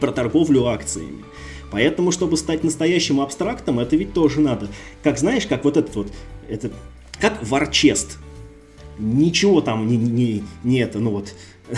про 0.00 0.12
торговлю 0.12 0.66
акциями. 0.66 1.24
Поэтому, 1.74 2.12
чтобы 2.12 2.36
стать 2.36 2.62
настоящим 2.62 3.20
абстрактом, 3.20 3.80
это 3.80 3.96
ведь 3.96 4.12
тоже 4.12 4.40
надо. 4.40 4.68
Как 5.02 5.18
знаешь, 5.18 5.44
как 5.44 5.64
вот 5.64 5.76
этот 5.76 5.92
вот, 5.96 6.06
это, 6.48 6.70
как 7.20 7.42
варчест. 7.42 8.18
Ничего 8.96 9.60
там 9.60 9.88
не, 9.88 9.96
не, 9.96 10.44
не 10.62 10.78
это, 10.78 11.00
ну 11.00 11.10
вот, 11.10 11.34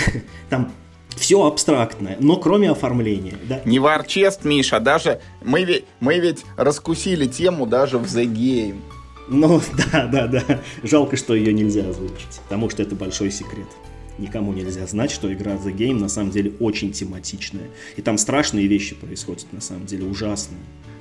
там 0.51 0.71
все 1.17 1.47
абстрактное, 1.47 2.19
но 2.21 2.37
кроме 2.37 2.71
оформления. 2.71 3.39
Да? 3.49 3.63
Не 3.65 3.79
варчест, 3.79 4.45
Миша, 4.45 4.81
даже 4.81 5.23
мы 5.43 5.65
ведь, 5.65 5.87
мы 6.01 6.19
ведь 6.19 6.45
раскусили 6.59 7.25
тему 7.25 7.67
даже 7.67 7.97
в 7.97 8.03
The 8.03 8.27
Game. 8.27 8.83
Ну, 9.29 9.63
да, 9.93 10.09
да, 10.09 10.27
да. 10.27 10.61
Жалко, 10.83 11.17
что 11.17 11.35
ее 11.35 11.55
нельзя 11.55 11.89
озвучить, 11.89 12.43
потому 12.45 12.69
что 12.69 12.83
это 12.83 12.95
большой 12.95 13.31
секрет 13.31 13.69
никому 14.19 14.53
нельзя 14.53 14.87
знать, 14.87 15.11
что 15.11 15.33
игра 15.33 15.53
The 15.53 15.75
Game 15.75 15.99
на 15.99 16.09
самом 16.09 16.31
деле 16.31 16.53
очень 16.61 16.93
тематичная. 16.93 17.69
И 17.97 18.03
там 18.03 18.19
страшные 18.19 18.67
вещи 18.67 18.95
происходят, 18.95 19.53
на 19.53 19.61
самом 19.61 19.87
деле, 19.87 20.07
ужасные. 20.07 20.61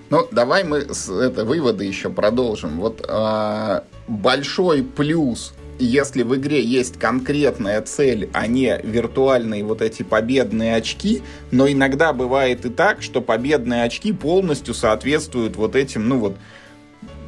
Ну, 0.10 0.28
давай 0.32 0.64
мы 0.64 0.94
с, 0.94 1.10
это, 1.10 1.46
выводы 1.46 1.86
еще 1.86 2.10
продолжим. 2.10 2.80
Вот 2.80 3.04
а, 3.08 3.86
большой 4.08 4.84
плюс, 4.84 5.54
если 5.80 6.24
в 6.24 6.36
игре 6.36 6.64
есть 6.64 7.00
конкретная 7.00 7.82
цель, 7.82 8.30
а 8.32 8.46
не 8.46 8.80
виртуальные 8.84 9.64
вот 9.64 9.82
эти 9.82 10.04
победные 10.04 10.76
очки, 10.76 11.24
но 11.52 11.68
иногда 11.68 12.14
бывает 12.14 12.66
и 12.66 12.70
так, 12.70 13.02
что 13.02 13.20
победные 13.22 13.84
очки 13.84 14.14
полностью 14.14 14.74
соответствуют 14.74 15.56
вот 15.56 15.76
этим, 15.76 16.08
ну 16.08 16.20
вот, 16.20 16.38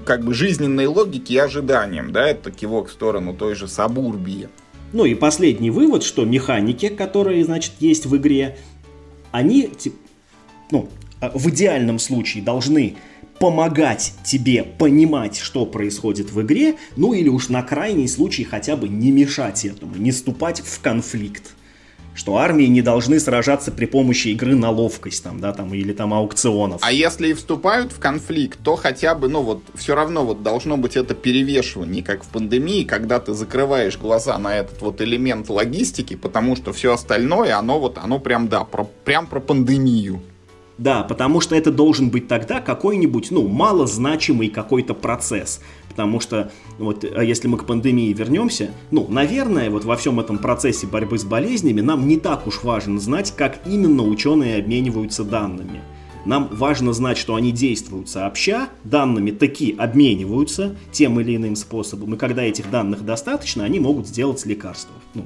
как 0.06 0.24
бы 0.24 0.34
жизненной 0.34 0.86
логике 0.86 1.34
и 1.34 1.38
ожиданиям, 1.38 2.14
да, 2.14 2.30
это 2.30 2.52
кивок 2.52 2.88
в 2.88 2.92
сторону 2.92 3.34
той 3.34 3.56
же 3.56 3.68
Сабурбии. 3.68 4.50
Ну 4.94 5.06
и 5.06 5.16
последний 5.16 5.70
вывод, 5.70 6.04
что 6.04 6.26
механики, 6.26 6.88
которые, 6.88 7.44
значит, 7.44 7.74
есть 7.80 8.06
в 8.06 8.16
игре, 8.16 8.58
они, 9.32 9.70
ну, 10.72 10.90
в 11.22 11.50
идеальном 11.50 12.00
случае 12.00 12.44
должны 12.44 12.96
помогать 13.40 14.14
тебе 14.24 14.64
понимать, 14.64 15.38
что 15.38 15.66
происходит 15.66 16.32
в 16.32 16.42
игре, 16.42 16.76
ну 16.96 17.14
или 17.14 17.30
уж 17.30 17.50
на 17.50 17.62
крайний 17.62 18.08
случай 18.08 18.44
хотя 18.44 18.76
бы 18.76 18.88
не 18.88 19.12
мешать 19.12 19.66
этому, 19.66 19.96
не 19.96 20.12
ступать 20.12 20.62
в 20.62 20.82
конфликт 20.82 21.54
что 22.18 22.38
армии 22.38 22.66
не 22.66 22.82
должны 22.82 23.20
сражаться 23.20 23.72
при 23.72 23.86
помощи 23.86 24.30
игры 24.30 24.56
на 24.56 24.72
ловкость 24.72 25.24
там, 25.24 25.40
да, 25.40 25.54
там, 25.54 25.72
или 25.74 25.94
там 25.94 26.16
аукционов. 26.16 26.82
А 26.84 26.92
если 26.92 27.30
и 27.30 27.34
вступают 27.34 27.92
в 27.92 28.00
конфликт, 28.00 28.60
то 28.64 28.76
хотя 28.76 29.14
бы, 29.14 29.30
ну 29.30 29.44
вот, 29.44 29.62
все 29.76 29.94
равно 29.94 30.26
вот 30.26 30.42
должно 30.42 30.78
быть 30.78 30.98
это 30.98 31.14
перевешивание, 31.14 32.04
как 32.04 32.24
в 32.24 32.30
пандемии, 32.30 32.84
когда 32.86 33.20
ты 33.20 33.34
закрываешь 33.34 34.00
глаза 34.00 34.38
на 34.40 34.58
этот 34.58 34.82
вот 34.82 35.00
элемент 35.00 35.48
логистики, 35.50 36.16
потому 36.16 36.56
что 36.56 36.74
все 36.74 36.94
остальное, 36.94 37.56
оно 37.56 37.80
вот, 37.80 38.00
оно 38.00 38.20
прям, 38.20 38.48
да, 38.48 38.64
про, 38.64 38.84
прям 38.84 39.28
про 39.28 39.40
пандемию. 39.40 40.22
Да, 40.78 41.02
потому 41.04 41.42
что 41.42 41.56
это 41.56 41.72
должен 41.72 42.10
быть 42.10 42.28
тогда 42.28 42.62
какой-нибудь, 42.62 43.32
ну, 43.32 43.48
малозначимый 43.48 44.50
какой-то 44.50 44.94
процесс. 44.94 45.60
Потому 45.90 46.20
что, 46.20 46.52
вот, 46.78 47.04
а 47.04 47.24
если 47.24 47.48
мы 47.48 47.58
к 47.58 47.66
пандемии 47.66 48.14
вернемся, 48.14 48.70
ну, 48.92 49.08
наверное, 49.10 49.72
вот 49.72 49.86
во 49.86 49.96
всем 49.96 50.20
этом 50.20 50.38
процессе 50.38 50.86
борьбы 50.86 51.18
с 51.18 51.24
болезнями 51.24 51.82
нам 51.82 52.08
не 52.08 52.18
так 52.18 52.46
уж 52.46 52.64
важно 52.64 53.00
знать, 53.00 53.34
как 53.36 53.60
именно 53.66 54.04
ученые 54.04 54.60
обмениваются 54.60 55.24
данными. 55.24 55.82
Нам 56.26 56.50
важно 56.52 56.94
знать, 56.94 57.18
что 57.18 57.36
они 57.36 57.52
действуют 57.52 58.10
сообща, 58.10 58.68
данными 58.84 59.32
таки 59.32 59.74
обмениваются 59.78 60.76
тем 60.92 61.20
или 61.20 61.36
иным 61.38 61.56
способом, 61.56 62.14
и 62.14 62.18
когда 62.18 62.44
этих 62.44 62.70
данных 62.70 63.04
достаточно, 63.04 63.64
они 63.64 63.80
могут 63.80 64.08
сделать 64.08 64.46
лекарство. 64.46 64.94
Ну, 65.16 65.26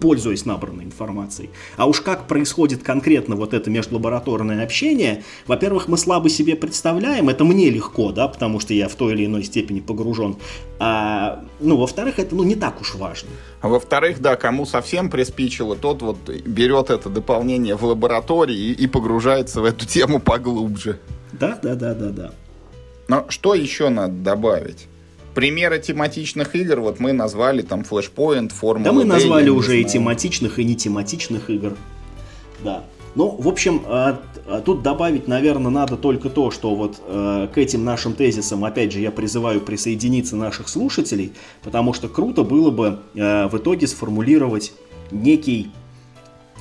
пользуясь 0.00 0.44
набранной 0.44 0.84
информацией. 0.84 1.50
А 1.76 1.86
уж 1.86 2.00
как 2.00 2.26
происходит 2.26 2.82
конкретно 2.82 3.36
вот 3.36 3.54
это 3.54 3.70
межлабораторное 3.70 4.64
общение, 4.64 5.22
во-первых, 5.46 5.88
мы 5.88 5.98
слабо 5.98 6.28
себе 6.28 6.56
представляем, 6.56 7.28
это 7.28 7.44
мне 7.44 7.70
легко, 7.70 8.12
да, 8.12 8.28
потому 8.28 8.60
что 8.60 8.74
я 8.74 8.88
в 8.88 8.94
той 8.94 9.12
или 9.12 9.26
иной 9.26 9.44
степени 9.44 9.80
погружен. 9.80 10.36
А, 10.78 11.44
ну, 11.60 11.76
во-вторых, 11.76 12.18
это 12.18 12.34
ну, 12.34 12.42
не 12.42 12.54
так 12.54 12.80
уж 12.80 12.94
важно. 12.94 13.30
А 13.60 13.68
во-вторых, 13.68 14.20
да, 14.20 14.36
кому 14.36 14.66
совсем 14.66 15.10
приспичило, 15.10 15.76
тот 15.76 16.02
вот 16.02 16.16
берет 16.28 16.90
это 16.90 17.08
дополнение 17.10 17.76
в 17.76 17.84
лаборатории 17.84 18.56
и, 18.56 18.72
и 18.72 18.86
погружается 18.86 19.60
в 19.60 19.64
эту 19.64 19.86
тему 19.86 20.20
поглубже. 20.20 20.98
Да, 21.32 21.58
да, 21.62 21.74
да, 21.74 21.94
да, 21.94 22.08
да. 22.10 22.32
Но 23.08 23.26
что 23.28 23.54
еще 23.54 23.88
надо 23.88 24.14
добавить? 24.14 24.86
Примеры 25.34 25.78
тематичных 25.78 26.56
игр, 26.56 26.80
вот 26.80 26.98
мы 26.98 27.12
назвали 27.12 27.62
там 27.62 27.82
Flashpoint, 27.82 28.52
Формула 28.52 28.84
Да 28.84 28.92
мы 28.92 29.04
назвали 29.04 29.48
уже 29.48 29.80
и 29.80 29.84
тематичных, 29.84 30.58
и 30.58 30.64
не 30.64 30.74
тематичных 30.74 31.50
игр. 31.50 31.76
Да. 32.64 32.84
Ну, 33.14 33.28
в 33.38 33.48
общем, 33.48 33.82
а, 33.86 34.20
а 34.46 34.60
тут 34.60 34.82
добавить, 34.82 35.26
наверное, 35.26 35.70
надо 35.70 35.96
только 35.96 36.30
то, 36.30 36.50
что 36.50 36.74
вот 36.74 37.00
э, 37.06 37.48
к 37.52 37.58
этим 37.58 37.84
нашим 37.84 38.12
тезисам, 38.12 38.64
опять 38.64 38.92
же, 38.92 39.00
я 39.00 39.10
призываю 39.10 39.60
присоединиться 39.60 40.36
наших 40.36 40.68
слушателей, 40.68 41.32
потому 41.62 41.92
что 41.92 42.08
круто 42.08 42.44
было 42.44 42.70
бы 42.70 43.00
э, 43.14 43.48
в 43.48 43.58
итоге 43.58 43.88
сформулировать 43.88 44.72
некий, 45.10 45.72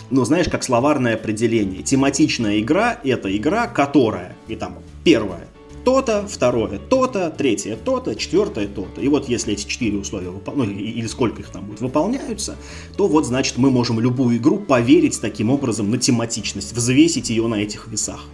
ну, 0.09 0.25
знаешь, 0.25 0.49
как 0.49 0.63
словарное 0.63 1.15
определение. 1.15 1.83
Тематичная 1.83 2.59
игра– 2.59 2.99
это 3.03 3.35
игра, 3.35 3.67
которая, 3.67 4.35
и 4.47 4.55
там, 4.55 4.79
первое, 5.03 5.48
то-то, 5.83 6.27
второе 6.27 6.79
то-то, 6.79 7.29
третье 7.29 7.75
то-то, 7.75 8.15
четвертое 8.15 8.67
то-то. 8.67 9.01
И 9.01 9.07
вот 9.07 9.29
если 9.29 9.53
эти 9.53 9.67
четыре 9.67 9.97
условия, 9.97 10.31
ну, 10.31 10.63
или 10.63 11.07
сколько 11.07 11.41
их 11.41 11.49
там 11.49 11.65
будет, 11.65 11.81
выполняются, 11.81 12.55
то 12.97 13.07
вот, 13.07 13.25
значит, 13.25 13.57
мы 13.57 13.71
можем 13.71 13.99
любую 13.99 14.37
игру 14.37 14.59
поверить 14.59 15.19
таким 15.21 15.49
образом 15.49 15.89
на 15.89 15.97
тематичность, 15.97 16.73
взвесить 16.73 17.29
ее 17.29 17.47
на 17.47 17.55
этих 17.55 17.87
весах 17.87 18.25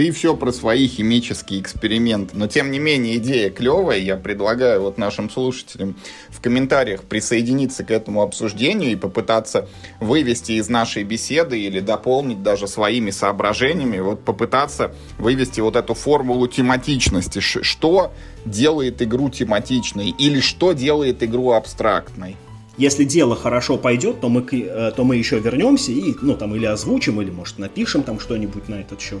ты 0.00 0.12
все 0.12 0.34
про 0.34 0.50
свои 0.50 0.88
химические 0.88 1.60
эксперименты. 1.60 2.34
Но 2.34 2.46
тем 2.46 2.70
не 2.70 2.78
менее 2.78 3.18
идея 3.18 3.50
клевая. 3.50 3.98
Я 3.98 4.16
предлагаю 4.16 4.80
вот 4.80 4.96
нашим 4.96 5.28
слушателям 5.28 5.94
в 6.30 6.40
комментариях 6.40 7.02
присоединиться 7.02 7.84
к 7.84 7.90
этому 7.90 8.22
обсуждению 8.22 8.92
и 8.92 8.96
попытаться 8.96 9.68
вывести 10.00 10.52
из 10.52 10.70
нашей 10.70 11.04
беседы 11.04 11.60
или 11.60 11.80
дополнить 11.80 12.42
даже 12.42 12.66
своими 12.66 13.10
соображениями, 13.10 13.98
вот 13.98 14.24
попытаться 14.24 14.94
вывести 15.18 15.60
вот 15.60 15.76
эту 15.76 15.92
формулу 15.92 16.48
тематичности. 16.48 17.40
Что 17.40 18.10
делает 18.46 19.02
игру 19.02 19.28
тематичной 19.28 20.14
или 20.18 20.40
что 20.40 20.72
делает 20.72 21.22
игру 21.22 21.52
абстрактной? 21.52 22.36
Если 22.78 23.04
дело 23.04 23.36
хорошо 23.36 23.76
пойдет, 23.76 24.22
то 24.22 24.30
мы, 24.30 24.40
э, 24.50 24.92
то 24.96 25.04
мы 25.04 25.16
еще 25.16 25.38
вернемся 25.38 25.92
и, 25.92 26.14
ну, 26.22 26.34
там, 26.34 26.54
или 26.54 26.64
озвучим, 26.64 27.20
или, 27.20 27.30
может, 27.30 27.58
напишем 27.58 28.02
там 28.02 28.18
что-нибудь 28.18 28.70
на 28.70 28.76
этот 28.76 29.02
счет. 29.02 29.20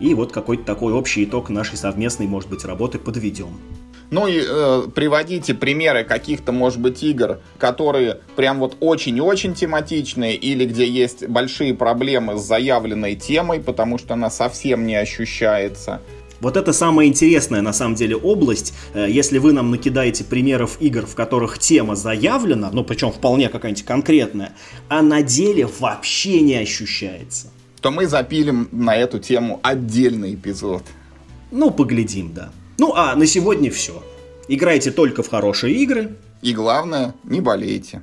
И 0.00 0.14
вот 0.14 0.32
какой-то 0.32 0.64
такой 0.64 0.92
общий 0.92 1.24
итог 1.24 1.50
нашей 1.50 1.76
совместной, 1.76 2.26
может 2.26 2.48
быть, 2.48 2.64
работы 2.64 2.98
подведем. 2.98 3.58
Ну 4.10 4.26
и 4.26 4.40
э, 4.40 4.84
приводите 4.94 5.52
примеры 5.52 6.02
каких-то, 6.04 6.50
может 6.50 6.80
быть, 6.80 7.02
игр, 7.02 7.40
которые 7.58 8.20
прям 8.36 8.58
вот 8.58 8.76
очень 8.80 9.16
и 9.18 9.20
очень 9.20 9.54
тематичные, 9.54 10.34
или 10.34 10.64
где 10.64 10.88
есть 10.88 11.26
большие 11.28 11.74
проблемы 11.74 12.38
с 12.38 12.42
заявленной 12.42 13.16
темой, 13.16 13.60
потому 13.60 13.98
что 13.98 14.14
она 14.14 14.30
совсем 14.30 14.86
не 14.86 14.96
ощущается. 14.96 16.00
Вот 16.40 16.56
это 16.56 16.72
самая 16.72 17.08
интересная, 17.08 17.60
на 17.60 17.72
самом 17.72 17.96
деле, 17.96 18.16
область. 18.16 18.72
Э, 18.94 19.06
если 19.10 19.36
вы 19.36 19.52
нам 19.52 19.70
накидаете 19.70 20.24
примеров 20.24 20.80
игр, 20.80 21.04
в 21.04 21.14
которых 21.14 21.58
тема 21.58 21.94
заявлена, 21.94 22.70
ну, 22.72 22.84
причем 22.84 23.12
вполне 23.12 23.50
какая-нибудь 23.50 23.84
конкретная, 23.84 24.54
а 24.88 25.02
на 25.02 25.20
деле 25.20 25.68
вообще 25.80 26.40
не 26.40 26.54
ощущается 26.54 27.48
то 27.80 27.90
мы 27.90 28.06
запилим 28.06 28.68
на 28.72 28.96
эту 28.96 29.18
тему 29.18 29.60
отдельный 29.62 30.34
эпизод. 30.34 30.82
Ну, 31.50 31.70
поглядим, 31.70 32.32
да. 32.34 32.50
Ну, 32.78 32.94
а 32.94 33.14
на 33.14 33.26
сегодня 33.26 33.70
все. 33.70 34.02
Играйте 34.48 34.90
только 34.90 35.22
в 35.22 35.28
хорошие 35.28 35.74
игры. 35.74 36.16
И 36.42 36.52
главное, 36.52 37.14
не 37.24 37.40
болейте. 37.40 38.02